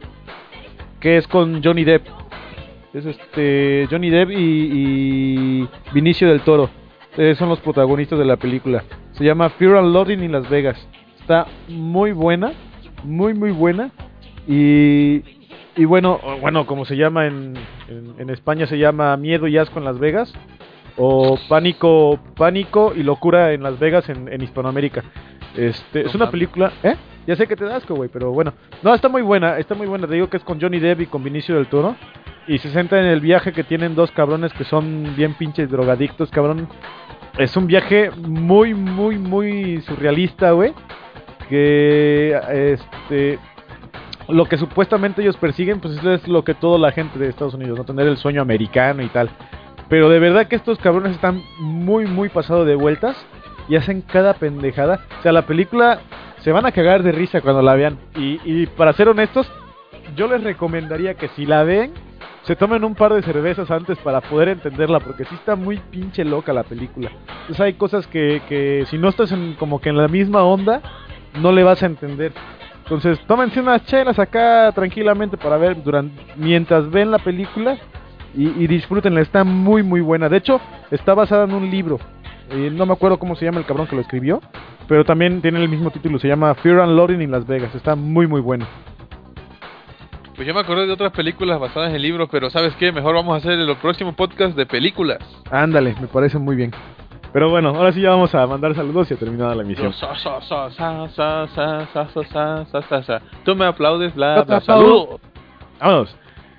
Que 1.01 1.17
es 1.17 1.27
con 1.27 1.63
Johnny 1.63 1.83
Depp. 1.85 2.07
Es 2.97 3.05
este. 3.05 3.87
Johnny 3.91 4.09
Depp 4.09 4.31
y, 4.31 4.35
y 4.35 5.69
Vinicio 5.93 6.29
del 6.29 6.41
Toro. 6.41 6.71
Eh, 7.19 7.35
son 7.39 7.51
los 7.51 7.61
protagonistas 7.61 8.19
de 8.19 8.25
la 8.25 8.37
película. 8.39 8.85
Se 9.13 9.23
llama 9.23 9.51
Fear 9.51 9.77
and 9.77 9.93
Loathing 9.93 10.23
in 10.23 10.33
Las 10.33 10.49
Vegas. 10.49 10.89
Está 11.21 11.47
muy 11.69 12.13
buena. 12.13 12.53
Muy, 13.05 13.35
muy 13.35 13.51
buena. 13.51 13.91
Y. 14.49 15.23
Y 15.77 15.85
bueno, 15.85 16.19
bueno, 16.41 16.65
como 16.65 16.87
se 16.87 16.97
llama 16.97 17.27
en, 17.27 17.53
en, 17.89 18.15
en 18.19 18.31
España, 18.31 18.67
se 18.67 18.79
llama 18.79 19.15
Miedo 19.19 19.47
y 19.47 19.59
Asco 19.59 19.79
en 19.79 19.85
Las 19.85 19.99
Vegas 19.99 20.33
o 20.97 21.39
pánico 21.51 22.19
pánico 22.35 22.95
y 22.97 23.03
locura 23.03 23.53
en 23.53 23.63
Las 23.63 23.79
Vegas 23.79 24.09
en, 24.09 24.33
en 24.33 24.41
Hispanoamérica 24.41 25.05
este 25.55 26.05
No 26.05 26.09
es 26.09 26.15
una 26.15 26.31
película 26.31 26.73
eh 26.83 26.97
ya 27.27 27.37
sé 27.37 27.47
que 27.47 27.57
te 27.57 27.65
da 27.65 27.77
asco 27.77 27.95
güey 27.95 28.09
pero 28.09 28.33
bueno 28.33 28.55
no 28.83 28.95
está 28.95 29.09
muy 29.09 29.23
buena 29.23 29.59
está 29.59 29.75
muy 29.75 29.87
buena 29.87 30.07
te 30.07 30.15
digo 30.15 30.31
que 30.31 30.39
es 30.39 30.43
con 30.43 30.61
Johnny 30.61 30.79
Depp 30.79 31.03
y 31.03 31.07
con 31.07 31.23
Vinicio 31.23 31.55
del 31.57 31.67
Toro 31.67 31.97
y 32.47 32.59
se 32.59 32.71
centra 32.71 33.01
en 33.01 33.07
el 33.07 33.21
viaje 33.21 33.53
que 33.53 33.65
tienen 33.65 33.95
dos 33.95 34.11
cabrones 34.11 34.53
que 34.53 34.65
son 34.65 35.15
bien 35.17 35.35
pinches 35.35 35.71
drogadictos 35.71 36.31
cabrón 36.31 36.69
es 37.39 37.57
un 37.57 37.67
viaje 37.67 38.11
muy 38.11 38.75
muy 38.75 39.19
muy 39.19 39.81
surrealista 39.83 40.53
güey 40.53 40.73
que 41.49 42.39
este 42.51 43.39
lo 44.29 44.47
que 44.47 44.59
supuestamente 44.59 45.23
ellos 45.23 45.37
persiguen 45.37 45.81
pues 45.81 45.99
eso 45.99 46.13
es 46.13 46.27
lo 46.29 46.45
que 46.45 46.55
toda 46.55 46.79
la 46.79 46.93
gente 46.93 47.19
de 47.19 47.29
Estados 47.29 47.55
Unidos 47.55 47.79
no 47.79 47.85
tener 47.85 48.07
el 48.07 48.17
sueño 48.17 48.43
americano 48.43 49.03
y 49.03 49.09
tal 49.09 49.31
pero 49.89 50.09
de 50.09 50.19
verdad 50.19 50.49
que 50.49 50.57
estos 50.57 50.79
cabrones 50.79 51.13
están 51.13 51.43
muy, 51.59 52.07
muy 52.07 52.29
pasados 52.29 52.67
de 52.67 52.75
vueltas 52.75 53.17
y 53.69 53.77
hacen 53.77 54.03
cada 54.03 54.35
pendejada. 54.35 55.01
O 55.19 55.23
sea, 55.23 55.33
la 55.33 55.47
película 55.47 56.01
se 56.41 56.53
van 56.53 56.67
a 56.67 56.73
cagar 56.73 57.03
de 57.03 57.13
risa 57.13 57.41
cuando 57.41 57.63
la 57.63 57.75
vean. 57.75 57.99
Y, 58.17 58.41
y 58.45 58.67
para 58.67 58.93
ser 58.95 59.09
honestos, 59.09 59.51
yo 60.17 60.27
les 60.29 60.43
recomendaría 60.43 61.15
que 61.15 61.29
si 61.29 61.47
la 61.47 61.63
ven, 61.63 61.93
se 62.47 62.55
tomen 62.55 62.85
un 62.85 62.95
par 62.95 63.13
de 63.13 63.23
cervezas 63.23 63.71
antes 63.73 63.99
para 63.99 64.21
poder 64.21 64.49
entenderla, 64.49 65.01
porque 65.01 65.25
sí 65.25 65.35
está 65.35 65.57
muy 65.57 65.79
pinche 65.79 66.25
loca 66.25 66.53
la 66.53 66.63
película. 66.63 67.11
Entonces 67.41 67.61
hay 67.61 67.73
cosas 67.75 68.07
que, 68.07 68.41
que 68.49 68.85
si 68.89 68.99
no 68.99 69.09
estás 69.09 69.35
como 69.59 69.81
que 69.81 69.89
en 69.89 69.97
la 69.97 70.07
misma 70.07 70.45
onda, 70.45 70.81
no 71.41 71.51
le 71.51 71.65
vas 71.65 71.83
a 71.83 71.87
entender. 71.87 72.33
Entonces, 72.85 73.19
tómense 73.27 73.59
unas 73.59 73.85
chelas 73.87 74.17
acá 74.21 74.71
tranquilamente 74.73 75.37
para 75.37 75.57
ver 75.57 75.77
mientras 76.37 76.89
ven 76.89 77.11
la 77.11 77.19
película 77.19 77.79
y, 78.33 78.47
y 78.63 78.69
disfrútenla. 78.69 79.23
Está 79.23 79.43
muy 79.43 79.83
muy 79.83 80.01
buena. 80.01 80.29
De 80.29 80.37
hecho, 80.37 80.61
está 80.93 81.15
basada 81.15 81.45
en 81.47 81.55
un 81.55 81.69
libro. 81.69 81.99
Eh, 82.51 82.71
no 82.73 82.87
me 82.87 82.93
acuerdo 82.93 83.19
cómo 83.19 83.35
se 83.35 83.45
llama 83.45 83.59
el 83.59 83.67
cabrón 83.67 83.89
que 83.89 83.97
lo 83.97 84.03
escribió, 84.03 84.41
pero 84.87 85.05
también 85.05 85.43
tiene 85.43 85.61
el 85.61 85.69
mismo 85.69 85.91
título. 85.91 86.21
Se 86.21 86.29
llama 86.29 86.55
Fear 86.55 86.79
and 86.79 86.95
Loading 86.95 87.23
in 87.23 87.33
Las 87.33 87.45
Vegas. 87.45 87.75
Está 87.75 87.97
muy 87.97 88.29
muy 88.29 88.41
bueno. 88.41 88.69
Pues 90.37 90.47
yo 90.47 90.53
me 90.53 90.61
acordé 90.61 90.87
de 90.87 90.93
otras 90.93 91.13
películas 91.13 91.59
basadas 91.59 91.95
en 91.95 92.03
libros, 92.03 92.29
pero 92.31 92.51
¿sabes 92.51 92.75
qué? 92.77 92.93
Mejor 92.93 93.15
vamos 93.15 93.33
a 93.35 93.39
hacer 93.39 93.53
el 93.53 93.75
próximo 93.77 94.13
podcast 94.13 94.55
de 94.55 94.67
películas. 94.67 95.19
Ándale, 95.51 95.97
me 95.99 96.09
parece 96.09 96.39
muy 96.39 96.55
bien. 96.57 96.73
Pero 97.33 97.49
bueno, 97.49 97.71
ahora 97.71 97.91
sí 97.93 98.03
ya 98.03 98.11
vamos 98.11 98.35
a 98.35 98.47
mandar 98.47 98.75
saludos 98.75 99.11
y 99.11 99.15
ha 99.15 99.17
terminado 99.17 99.55
la 99.55 99.63
emisión. 99.63 99.95
Tú 103.45 103.57
me 103.57 103.65
aplaudes, 103.65 104.15
bla, 104.15 104.43
bla, 104.43 104.61
saludos. 104.61 105.21
Vámonos. 105.81 106.15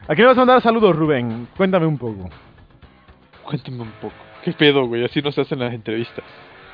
¿A 0.07 0.15
quién 0.15 0.27
vas 0.27 0.37
a 0.37 0.41
mandar 0.41 0.61
saludos, 0.63 0.95
Rubén? 0.95 1.47
Cuéntame 1.55 1.85
un 1.85 1.99
poco. 1.99 2.29
Cuéntame 3.43 3.81
un 3.81 3.91
poco. 4.01 4.15
¿Qué 4.43 4.53
pedo, 4.53 4.87
güey? 4.87 5.05
Así 5.05 5.21
no 5.21 5.31
se 5.31 5.41
hacen 5.41 5.59
las 5.59 5.71
entrevistas. 5.71 6.25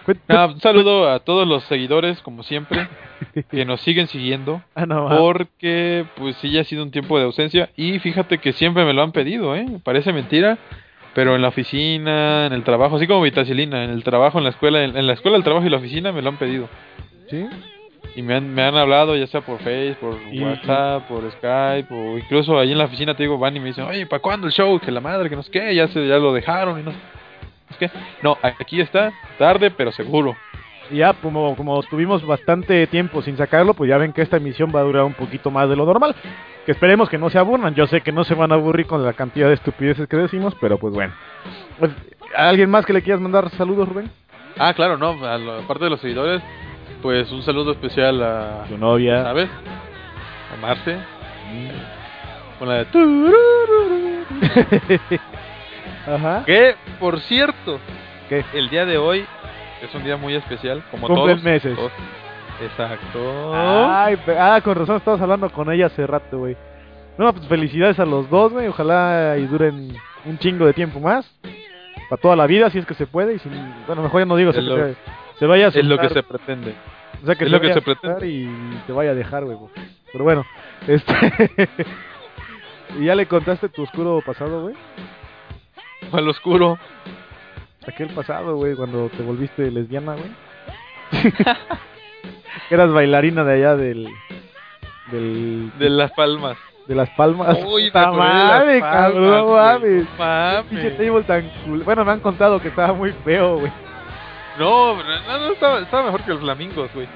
Cué- 0.06 0.18
Ah, 0.28 0.48
un 0.48 0.60
saludo 0.60 1.10
a 1.10 1.20
todos 1.20 1.48
los 1.48 1.64
seguidores, 1.66 2.20
como 2.22 2.44
siempre, 2.44 2.88
que 3.52 3.66
nos 3.66 3.82
siguen 3.82 4.08
siguiendo. 4.08 4.62
Ah, 4.76 4.86
no. 4.86 5.08
Porque, 5.10 6.06
pues 6.16 6.36
sí, 6.38 6.52
ya 6.52 6.62
ha 6.62 6.64
sido 6.66 6.84
un 6.84 6.92
tiempo 6.92 7.18
de 7.18 7.26
ausencia. 7.26 7.70
Y 7.78 8.00
fíjate 8.00 8.38
que 8.40 8.54
siempre 8.54 8.84
me 8.86 8.94
lo 8.94 9.02
han 9.04 9.12
pedido, 9.12 9.56
¿eh? 9.56 9.66
Parece 9.84 10.12
mentira. 10.14 10.58
Pero 11.16 11.36
en 11.36 11.44
la 11.44 11.50
oficina, 11.50 12.48
en 12.48 12.54
el 12.54 12.64
trabajo, 12.64 12.96
así 12.96 13.06
como 13.06 13.22
Vitacilina, 13.22 13.84
en 13.84 13.92
el 13.92 14.04
trabajo, 14.04 14.40
en 14.40 14.46
la 14.46 14.50
escuela, 14.50 14.84
en, 14.84 14.98
en 14.98 15.06
la 15.06 15.14
escuela, 15.14 15.38
el 15.38 15.44
trabajo 15.44 15.66
y 15.66 15.70
la 15.70 15.78
oficina 15.78 16.12
me 16.12 16.24
lo 16.24 16.30
han 16.30 16.38
pedido. 16.38 16.68
¿Sí? 17.30 17.46
Y 18.16 18.24
me 18.24 18.34
han, 18.36 18.52
me 18.54 18.64
han 18.64 18.76
hablado, 18.76 19.16
ya 19.16 19.28
sea 19.28 19.42
por 19.42 19.60
Face, 19.60 19.96
por 20.02 20.18
Y- 20.32 20.42
WhatsApp, 20.44 21.08
por 21.08 21.22
Skype, 21.32 21.88
o 21.94 22.18
incluso 22.18 22.60
ahí 22.60 22.72
en 22.72 22.80
la 22.80 22.86
oficina 22.86 23.16
te 23.16 23.24
digo, 23.24 23.38
van 23.38 23.56
y 23.56 23.60
me 23.60 23.68
dicen, 23.68 23.86
oye, 23.86 24.08
¿para 24.08 24.22
cuándo 24.24 24.48
el 24.48 24.54
show? 24.54 24.80
Que 24.80 24.92
la 24.92 25.02
madre, 25.02 25.30
que 25.30 25.36
no 25.36 25.44
sé 25.44 25.52
qué, 25.52 25.74
ya, 25.76 25.88
se, 25.88 26.08
ya 26.08 26.18
lo 26.18 26.34
dejaron 26.34 26.80
y 26.80 26.84
no 26.84 26.92
qué. 27.78 27.90
No, 28.22 28.38
aquí 28.42 28.82
está, 28.82 29.14
tarde, 29.38 29.72
pero 29.72 29.92
seguro. 29.92 30.36
Y 30.90 30.98
ya, 30.98 31.14
como, 31.14 31.56
como 31.56 31.82
tuvimos 31.84 32.26
bastante 32.26 32.86
tiempo 32.88 33.22
sin 33.22 33.38
sacarlo, 33.38 33.74
pues 33.74 33.90
ya 33.90 33.98
ven 33.98 34.14
que 34.14 34.22
esta 34.22 34.38
emisión 34.38 34.72
va 34.76 34.82
a 34.82 34.84
durar 34.84 35.04
un 35.04 35.14
poquito 35.14 35.50
más 35.50 35.70
de 35.70 35.76
lo 35.76 35.86
normal. 35.86 36.16
Que 36.66 36.72
esperemos 36.72 37.10
que 37.10 37.18
no 37.18 37.30
se 37.30 37.40
aburran. 37.40 37.76
Yo 37.76 37.88
sé 37.88 38.02
que 38.02 38.12
no 38.12 38.24
se 38.24 38.36
van 38.36 38.52
a 38.52 38.56
aburrir 38.56 38.86
con 38.86 39.04
la 39.04 39.14
cantidad 39.14 39.48
de 39.48 39.54
estupideces 39.56 40.08
que 40.08 40.18
decimos, 40.18 40.56
pero 40.60 40.78
pues 40.78 40.94
bueno. 40.94 41.14
Pues, 41.80 41.92
¿a 42.36 42.50
¿Alguien 42.50 42.70
más 42.70 42.86
que 42.86 42.94
le 42.94 43.02
quieras 43.02 43.22
mandar 43.22 43.50
saludos, 43.52 43.90
Rubén? 43.90 44.12
Ah, 44.58 44.74
claro, 44.74 44.98
no, 44.98 45.18
aparte 45.26 45.86
de 45.86 45.90
los 45.90 46.00
seguidores, 46.00 46.42
pues 47.02 47.32
un 47.32 47.42
saludo 47.42 47.72
especial 47.72 48.22
a, 48.22 48.66
Tu 48.70 48.78
novia. 48.78 49.24
¿sabes? 49.24 49.50
A 50.54 50.62
Marce. 50.62 50.98
Con 52.60 52.70
la 52.70 52.84
de... 52.84 52.86
Ajá. 56.08 56.44
Que, 56.46 56.76
por 57.00 57.20
cierto, 57.22 57.80
¿Qué? 58.30 58.44
el 58.54 58.70
día 58.70 58.86
de 58.86 58.98
hoy 58.98 59.26
es 59.82 59.94
un 59.96 60.04
día 60.04 60.18
muy 60.18 60.36
especial, 60.36 60.84
como 60.92 61.08
Cumplen 61.08 61.28
todos. 61.38 61.44
meses. 61.44 61.76
todos. 61.76 61.92
Exacto. 62.62 63.52
Ay, 63.56 64.18
ah, 64.38 64.60
con 64.64 64.76
razón 64.76 64.98
estabas 64.98 65.22
hablando 65.22 65.50
con 65.50 65.72
ella 65.72 65.88
hace 65.88 66.06
rato, 66.08 66.40
güey. 66.40 66.56
No, 67.18 67.32
pues 67.34 67.48
felicidades 67.48 68.00
a 68.00 68.06
los 68.06 68.30
dos, 68.30 68.54
güey. 68.54 68.68
Ojalá 68.68 69.36
y 69.38 69.46
duren 69.46 69.96
un 70.26 70.38
chingo 70.40 70.66
de 70.66 70.74
tiempo 70.74 71.00
más. 71.00 71.30
Para 72.10 72.22
toda 72.22 72.36
la 72.36 72.48
vida, 72.48 72.70
si 72.70 72.80
es 72.80 72.86
que 72.86 72.94
se 72.94 73.08
puede. 73.08 73.36
Y 73.36 73.40
si, 73.40 73.50
bueno, 73.88 74.02
mejor 74.04 74.22
ya 74.22 74.26
no 74.26 74.36
digo, 74.36 74.52
Es 74.52 74.58
lo- 74.64 74.76
se, 74.78 74.96
se 75.40 75.46
vaya 75.46 75.66
a 75.66 75.70
es 75.70 75.86
lo 75.86 75.98
que 75.98 76.10
se 76.10 76.24
pretende. 76.24 76.74
O 77.22 77.26
sea, 77.26 77.36
que 77.36 77.44
Es 77.46 77.50
se 77.50 77.56
lo 77.56 77.62
que 77.62 77.74
se 77.74 77.82
pretende. 77.82 78.28
Y 78.28 78.82
te 78.88 78.94
vaya 78.94 79.12
a 79.12 79.16
dejar, 79.16 79.46
güey. 79.46 79.58
Pero 80.12 80.24
bueno, 80.24 80.46
este. 80.88 81.14
¿Y 83.00 83.06
ya 83.06 83.16
le 83.16 83.26
contaste 83.26 83.70
tu 83.70 83.84
oscuro 83.84 84.22
pasado, 84.26 84.64
güey? 84.64 84.76
Al 86.12 86.28
oscuro. 86.28 86.78
Aquel 87.88 88.10
pasado, 88.10 88.56
güey, 88.56 88.76
cuando 88.76 89.10
te 89.10 89.24
volviste 89.24 89.70
lesbiana, 89.70 90.16
güey. 90.16 90.32
Eras 92.70 92.92
bailarina 92.92 93.44
de 93.44 93.54
allá 93.54 93.76
del. 93.76 94.08
del. 95.12 95.72
De 95.78 95.90
las 95.90 96.12
palmas. 96.12 96.58
de 96.88 96.96
las 96.96 97.10
palmas. 97.12 97.58
Uy, 97.66 97.92
me 97.94 98.02
las 98.02 98.14
madre, 98.14 98.80
cabrón, 98.80 99.54
mames. 99.54 100.08
Mames. 100.18 100.66
Pinche 100.70 100.92
table 100.92 101.24
tan 101.24 101.50
cool. 101.66 101.84
Bueno, 101.84 102.06
me 102.06 102.12
han 102.12 102.20
contado 102.20 102.62
que 102.62 102.70
estaba 102.70 102.94
muy 102.94 103.12
feo, 103.26 103.60
güey. 103.60 103.72
No, 104.58 104.96
no, 104.96 105.40
no, 105.40 105.52
estaba, 105.52 105.80
estaba 105.80 106.04
mejor 106.04 106.22
que 106.22 106.32
los 106.32 106.40
flamingos, 106.42 106.94
güey. 106.94 107.08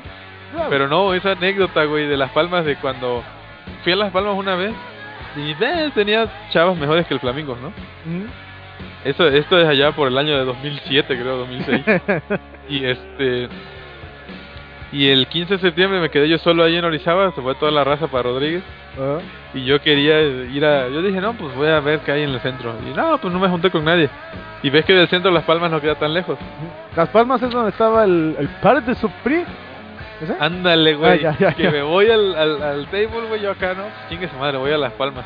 Pero 0.70 0.88
no, 0.88 1.14
esa 1.14 1.32
anécdota, 1.32 1.84
güey, 1.86 2.08
de 2.08 2.18
las 2.18 2.32
palmas 2.32 2.66
de 2.66 2.78
cuando 2.78 3.24
fui 3.84 3.94
a 3.94 3.96
las 3.96 4.12
palmas 4.12 4.36
una 4.36 4.56
vez 4.56 4.74
y 5.36 5.54
ves, 5.54 5.94
tenía 5.94 6.28
chavas 6.52 6.78
mejores 6.78 7.06
que 7.06 7.14
el 7.14 7.20
flamingos, 7.20 7.60
¿no? 7.60 7.68
Ujú. 7.68 8.28
Eso, 9.06 9.28
esto 9.28 9.60
es 9.60 9.68
allá 9.68 9.92
por 9.92 10.08
el 10.08 10.18
año 10.18 10.38
de 10.38 10.46
2007, 10.46 11.20
creo, 11.20 11.38
2006. 11.38 11.86
y 12.70 12.86
este... 12.86 13.50
Y 14.92 15.10
el 15.10 15.28
15 15.28 15.56
de 15.56 15.60
septiembre 15.60 16.00
me 16.00 16.10
quedé 16.10 16.30
yo 16.30 16.38
solo 16.38 16.64
ahí 16.64 16.78
en 16.78 16.86
Orizaba, 16.86 17.32
se 17.34 17.42
fue 17.42 17.56
toda 17.56 17.72
la 17.72 17.84
raza 17.84 18.08
para 18.08 18.24
Rodríguez. 18.24 18.64
Ah, 18.98 19.18
Y 19.54 19.66
yo 19.66 19.82
quería 19.82 20.22
ir 20.22 20.64
a... 20.66 20.88
Yo 20.88 21.02
dije, 21.02 21.20
no, 21.20 21.34
pues 21.34 21.54
voy 21.56 21.68
a 21.68 21.82
ver 21.82 22.00
qué 22.00 22.14
hay 22.14 22.24
en 22.24 22.30
el 22.30 22.40
centro. 22.40 22.74
Y 22.90 22.96
no, 22.96 23.18
pues 23.18 23.34
no 23.34 23.40
me 23.40 23.50
junté 23.50 23.70
con 23.70 23.84
nadie. 23.84 24.10
Y 24.64 24.70
ves 24.70 24.86
que 24.86 24.94
del 24.94 25.10
centro 25.10 25.30
Las 25.30 25.44
Palmas 25.44 25.72
no 25.72 25.82
queda 25.82 25.96
tan 25.96 26.14
lejos. 26.14 26.38
Las 26.96 27.10
palmas 27.10 27.42
es 27.44 27.52
donde 27.52 27.70
estaba 27.72 28.06
el, 28.06 28.36
el 28.40 28.48
par 28.62 28.82
de 28.84 28.96
Supri. 28.96 29.44
¿Ese? 30.22 30.36
Ándale, 30.40 30.96
güey. 30.96 31.12
Ah, 31.26 31.36
ya, 31.38 31.38
ya, 31.38 31.54
que 31.54 31.70
me 31.70 31.84
voy 31.84 32.10
al, 32.10 32.36
al, 32.36 32.64
al 32.64 32.86
table, 32.88 33.28
güey, 33.28 33.42
yo 33.42 33.52
acá, 33.52 33.74
¿no? 33.74 33.84
Chingue 34.10 34.30
su 34.30 34.38
madre, 34.38 34.58
voy 34.58 34.72
a 34.72 34.78
Las 34.78 34.94
Palmas. 34.94 35.26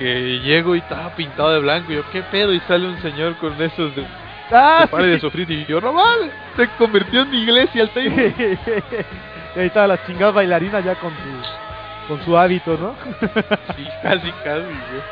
Que 0.00 0.40
llego 0.40 0.74
y 0.74 0.78
estaba 0.78 1.14
pintado 1.14 1.52
de 1.52 1.60
blanco. 1.60 1.92
Y 1.92 1.96
yo, 1.96 2.02
¿qué 2.10 2.22
pedo? 2.22 2.52
Y 2.52 2.60
sale 2.60 2.88
un 2.88 3.00
señor 3.02 3.36
con 3.36 3.52
esos 3.62 3.94
de, 3.94 4.04
¡Ah! 4.50 4.88
pare 4.90 5.06
de 5.06 5.20
sofrito. 5.20 5.52
Y 5.52 5.64
yo, 5.66 5.80
no 5.80 5.92
mames, 5.92 6.32
se 6.56 6.66
convirtió 6.78 7.20
en 7.22 7.30
mi 7.30 7.42
iglesia 7.42 7.82
el 7.82 7.90
y 9.56 9.58
ahí 9.58 9.66
estaba 9.66 9.86
la 9.88 10.04
chingada 10.06 10.32
bailarina 10.32 10.80
ya 10.80 10.94
con 10.94 11.10
su, 11.12 12.08
con 12.08 12.24
su 12.24 12.36
hábito, 12.36 12.76
¿no? 12.78 12.94
Sí, 13.76 13.86
casi, 14.02 14.32
casi, 14.42 14.62
güey. 14.62 15.02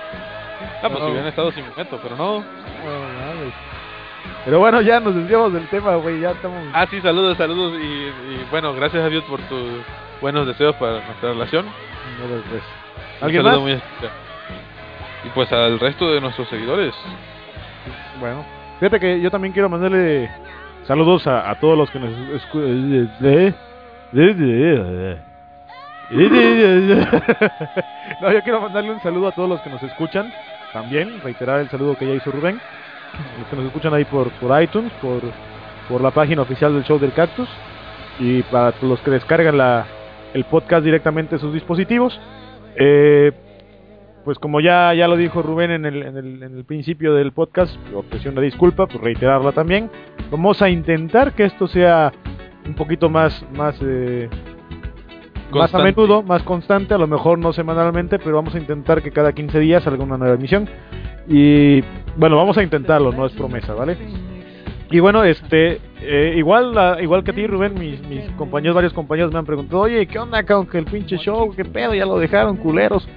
Ah, 0.82 0.88
pues 0.88 0.92
No. 0.92 0.98
si 0.98 1.10
hubieran 1.10 1.28
estado 1.28 1.52
sin 1.52 1.68
momento, 1.68 2.00
pero 2.02 2.16
no. 2.16 2.38
No 2.40 2.44
mames. 2.44 3.54
Pero 4.44 4.58
bueno, 4.58 4.80
ya 4.80 5.00
nos 5.00 5.14
desviamos 5.14 5.52
del 5.52 5.66
tema, 5.68 5.96
güey. 5.96 6.20
Ya 6.20 6.30
estamos. 6.30 6.66
Ah, 6.72 6.86
sí, 6.90 7.00
saludos, 7.00 7.36
saludos. 7.36 7.78
Y, 7.80 7.84
y 7.84 8.46
bueno, 8.50 8.72
gracias 8.74 9.04
a 9.04 9.08
Dios 9.08 9.22
por 9.24 9.40
tus 9.42 9.82
buenos 10.20 10.46
deseos 10.46 10.74
para 10.76 11.00
nuestra 11.04 11.30
relación. 11.30 11.66
No, 11.66 12.34
después. 12.36 12.62
Un 13.20 13.24
¿Alguien 13.24 13.42
saludo 13.42 13.52
más? 13.60 13.62
muy 13.62 13.72
especial. 13.72 14.12
Y 15.24 15.28
pues 15.30 15.52
al 15.52 15.80
resto 15.80 16.12
de 16.12 16.20
nuestros 16.20 16.48
seguidores. 16.48 16.94
Bueno, 18.20 18.44
fíjate 18.78 19.00
que 19.00 19.20
yo 19.20 19.30
también 19.30 19.52
quiero 19.52 19.68
mandarle 19.68 20.30
saludos 20.86 21.26
a, 21.26 21.50
a 21.50 21.58
todos 21.58 21.76
los 21.76 21.90
que 21.90 21.98
nos 21.98 22.12
escuchan. 22.12 23.54
No, 28.20 28.32
yo 28.32 28.42
quiero 28.42 28.60
mandarle 28.60 28.92
un 28.92 29.00
saludo 29.02 29.28
a 29.28 29.32
todos 29.32 29.48
los 29.48 29.60
que 29.60 29.70
nos 29.70 29.82
escuchan. 29.82 30.32
También, 30.72 31.20
reiterar 31.22 31.60
el 31.60 31.68
saludo 31.68 31.96
que 31.96 32.06
ya 32.06 32.14
hizo 32.14 32.30
Rubén. 32.30 32.60
Los 33.38 33.48
que 33.48 33.56
nos 33.56 33.66
escuchan 33.66 33.94
ahí 33.94 34.04
por, 34.04 34.30
por 34.32 34.62
iTunes, 34.62 34.92
por, 35.00 35.20
por 35.88 36.00
la 36.00 36.10
página 36.10 36.42
oficial 36.42 36.72
del 36.74 36.84
show 36.84 36.98
del 36.98 37.12
cactus. 37.12 37.48
Y 38.18 38.42
para 38.44 38.74
los 38.82 39.00
que 39.00 39.10
descargan 39.10 39.58
la, 39.58 39.86
el 40.34 40.44
podcast 40.44 40.84
directamente 40.84 41.34
en 41.36 41.40
sus 41.40 41.52
dispositivos. 41.52 42.18
Eh, 42.76 43.32
pues 44.28 44.38
como 44.38 44.60
ya, 44.60 44.92
ya 44.92 45.08
lo 45.08 45.16
dijo 45.16 45.40
Rubén 45.40 45.70
en 45.70 45.86
el, 45.86 46.02
en, 46.02 46.16
el, 46.18 46.42
en 46.42 46.54
el 46.58 46.64
principio 46.64 47.14
del 47.14 47.32
podcast, 47.32 47.74
ofreció 47.94 48.30
una 48.30 48.42
disculpa, 48.42 48.86
pues 48.86 49.00
reiterarla 49.02 49.52
también. 49.52 49.88
Vamos 50.30 50.60
a 50.60 50.68
intentar 50.68 51.32
que 51.32 51.44
esto 51.44 51.66
sea 51.66 52.12
un 52.66 52.74
poquito 52.74 53.08
más, 53.08 53.42
más, 53.56 53.78
eh, 53.80 54.28
más 55.50 55.72
a 55.74 55.78
Constante. 55.78 55.84
menudo, 55.94 56.22
más 56.22 56.42
constante, 56.42 56.92
a 56.92 56.98
lo 56.98 57.06
mejor 57.06 57.38
no 57.38 57.54
semanalmente, 57.54 58.18
pero 58.18 58.36
vamos 58.36 58.54
a 58.54 58.58
intentar 58.58 59.00
que 59.00 59.10
cada 59.12 59.32
15 59.32 59.60
días 59.60 59.82
salga 59.84 60.04
una 60.04 60.18
nueva 60.18 60.34
emisión. 60.34 60.68
Y 61.26 61.80
bueno, 62.18 62.36
vamos 62.36 62.58
a 62.58 62.62
intentarlo, 62.62 63.12
no 63.12 63.24
es 63.24 63.32
promesa, 63.32 63.72
¿vale? 63.72 63.96
Y 64.90 65.00
bueno, 65.00 65.24
este, 65.24 65.80
eh, 66.02 66.34
igual, 66.36 66.74
la- 66.74 66.98
igual 67.02 67.24
que 67.24 67.30
a 67.30 67.34
ti, 67.34 67.46
Rubén, 67.46 67.72
mis, 67.78 68.06
mis 68.06 68.28
compañeros, 68.32 68.74
varios 68.74 68.92
compañeros 68.92 69.32
me 69.32 69.38
han 69.38 69.46
preguntado, 69.46 69.80
oye, 69.80 70.06
¿qué 70.06 70.18
onda 70.18 70.42
con 70.44 70.66
que 70.66 70.76
el 70.76 70.84
pinche 70.84 71.16
show? 71.16 71.50
¿Qué 71.56 71.64
pedo? 71.64 71.94
Ya 71.94 72.04
lo 72.04 72.18
dejaron, 72.18 72.56
culeros. 72.58 73.08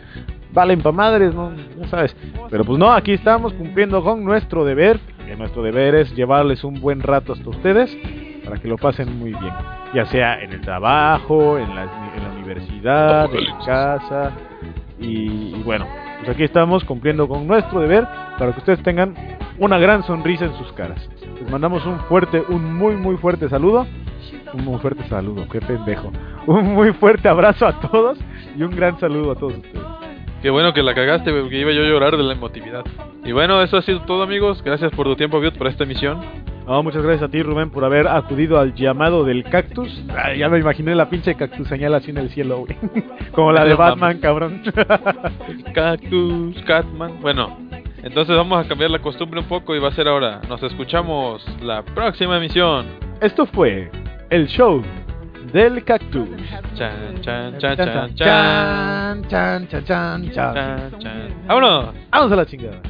Valen 0.53 0.81
pa' 0.81 0.91
madres, 0.91 1.33
¿no? 1.33 1.51
Sabes. 1.89 2.15
Pero 2.49 2.65
pues 2.65 2.77
no, 2.77 2.91
aquí 2.91 3.13
estamos 3.13 3.53
cumpliendo 3.53 4.03
con 4.03 4.23
nuestro 4.23 4.65
deber. 4.65 4.99
Nuestro 5.37 5.63
deber 5.63 5.95
es 5.95 6.13
llevarles 6.13 6.63
un 6.65 6.81
buen 6.81 6.99
rato 7.01 7.31
hasta 7.31 7.49
ustedes 7.49 7.97
para 8.43 8.57
que 8.57 8.67
lo 8.67 8.75
pasen 8.75 9.17
muy 9.17 9.29
bien. 9.29 9.53
Ya 9.93 10.05
sea 10.05 10.41
en 10.41 10.51
el 10.51 10.61
trabajo, 10.61 11.57
en 11.57 11.73
la, 11.73 11.83
en 11.83 12.23
la 12.23 12.31
universidad, 12.33 13.29
en 13.33 13.65
casa. 13.65 14.31
Y, 14.99 15.55
y 15.55 15.63
bueno, 15.63 15.87
pues 16.19 16.31
aquí 16.31 16.43
estamos 16.43 16.83
cumpliendo 16.83 17.29
con 17.29 17.47
nuestro 17.47 17.79
deber 17.79 18.05
para 18.37 18.51
que 18.51 18.59
ustedes 18.59 18.83
tengan 18.83 19.15
una 19.57 19.77
gran 19.77 20.03
sonrisa 20.03 20.45
en 20.45 20.55
sus 20.57 20.71
caras. 20.73 21.09
Les 21.39 21.49
mandamos 21.49 21.85
un 21.85 21.99
fuerte, 22.01 22.43
un 22.49 22.73
muy 22.75 22.95
muy 22.97 23.15
fuerte 23.15 23.47
saludo. 23.47 23.87
Un 24.53 24.65
muy 24.65 24.79
fuerte 24.79 25.07
saludo, 25.07 25.47
qué 25.49 25.61
pendejo. 25.61 26.11
Un 26.45 26.73
muy 26.73 26.91
fuerte 26.93 27.29
abrazo 27.29 27.67
a 27.67 27.79
todos 27.79 28.19
y 28.57 28.63
un 28.63 28.71
gran 28.71 28.99
saludo 28.99 29.31
a 29.31 29.35
todos 29.35 29.53
ustedes. 29.53 30.00
Qué 30.41 30.49
bueno 30.49 30.73
que 30.73 30.81
la 30.81 30.95
cagaste, 30.95 31.31
porque 31.31 31.59
iba 31.59 31.71
yo 31.71 31.83
a 31.83 31.87
llorar 31.87 32.17
de 32.17 32.23
la 32.23 32.33
emotividad. 32.33 32.83
Y 33.23 33.31
bueno, 33.31 33.61
eso 33.61 33.77
ha 33.77 33.81
sido 33.83 34.01
todo, 34.01 34.23
amigos. 34.23 34.63
Gracias 34.63 34.91
por 34.91 35.05
tu 35.05 35.15
tiempo, 35.15 35.39
Biot, 35.39 35.55
por 35.55 35.67
esta 35.67 35.83
emisión. 35.83 36.19
No, 36.65 36.81
muchas 36.81 37.03
gracias 37.03 37.27
a 37.27 37.31
ti, 37.31 37.43
Rubén, 37.43 37.69
por 37.69 37.85
haber 37.85 38.07
acudido 38.07 38.59
al 38.59 38.73
llamado 38.73 39.23
del 39.23 39.43
cactus. 39.43 40.03
Ay, 40.15 40.39
ya 40.39 40.49
me 40.49 40.57
imaginé 40.57 40.95
la 40.95 41.09
pinche 41.09 41.35
cactus 41.35 41.67
señal 41.67 41.93
así 41.93 42.09
en 42.09 42.17
el 42.17 42.29
cielo, 42.29 42.65
güey. 42.65 42.75
Como 43.33 43.51
la 43.51 43.65
de 43.65 43.75
Batman, 43.75 44.19
cabrón. 44.19 44.63
Cactus, 45.73 46.55
Catman. 46.63 47.19
Bueno, 47.21 47.57
entonces 48.01 48.35
vamos 48.35 48.63
a 48.63 48.67
cambiar 48.67 48.89
la 48.89 48.99
costumbre 48.99 49.39
un 49.39 49.47
poco 49.47 49.75
y 49.75 49.79
va 49.79 49.89
a 49.89 49.91
ser 49.91 50.07
ahora. 50.07 50.41
Nos 50.49 50.63
escuchamos 50.63 51.45
la 51.61 51.83
próxima 51.83 52.37
emisión. 52.37 52.85
Esto 53.21 53.45
fue 53.45 53.91
el 54.31 54.47
show 54.47 54.81
del 55.53 55.83
cactus. 55.83 56.29
Chan, 56.75 57.21
chan, 57.21 57.59
chan, 57.59 57.77
chan, 57.77 58.15
chan. 58.15 59.25
chan, 59.29 59.67
chan, 59.67 60.31
chan, 60.33 60.99
chan. 60.99 61.45
¡Vámonos! 61.47 61.93
Vamos 62.11 62.31
a 62.31 62.35
la 62.35 62.45
chingada. 62.45 62.81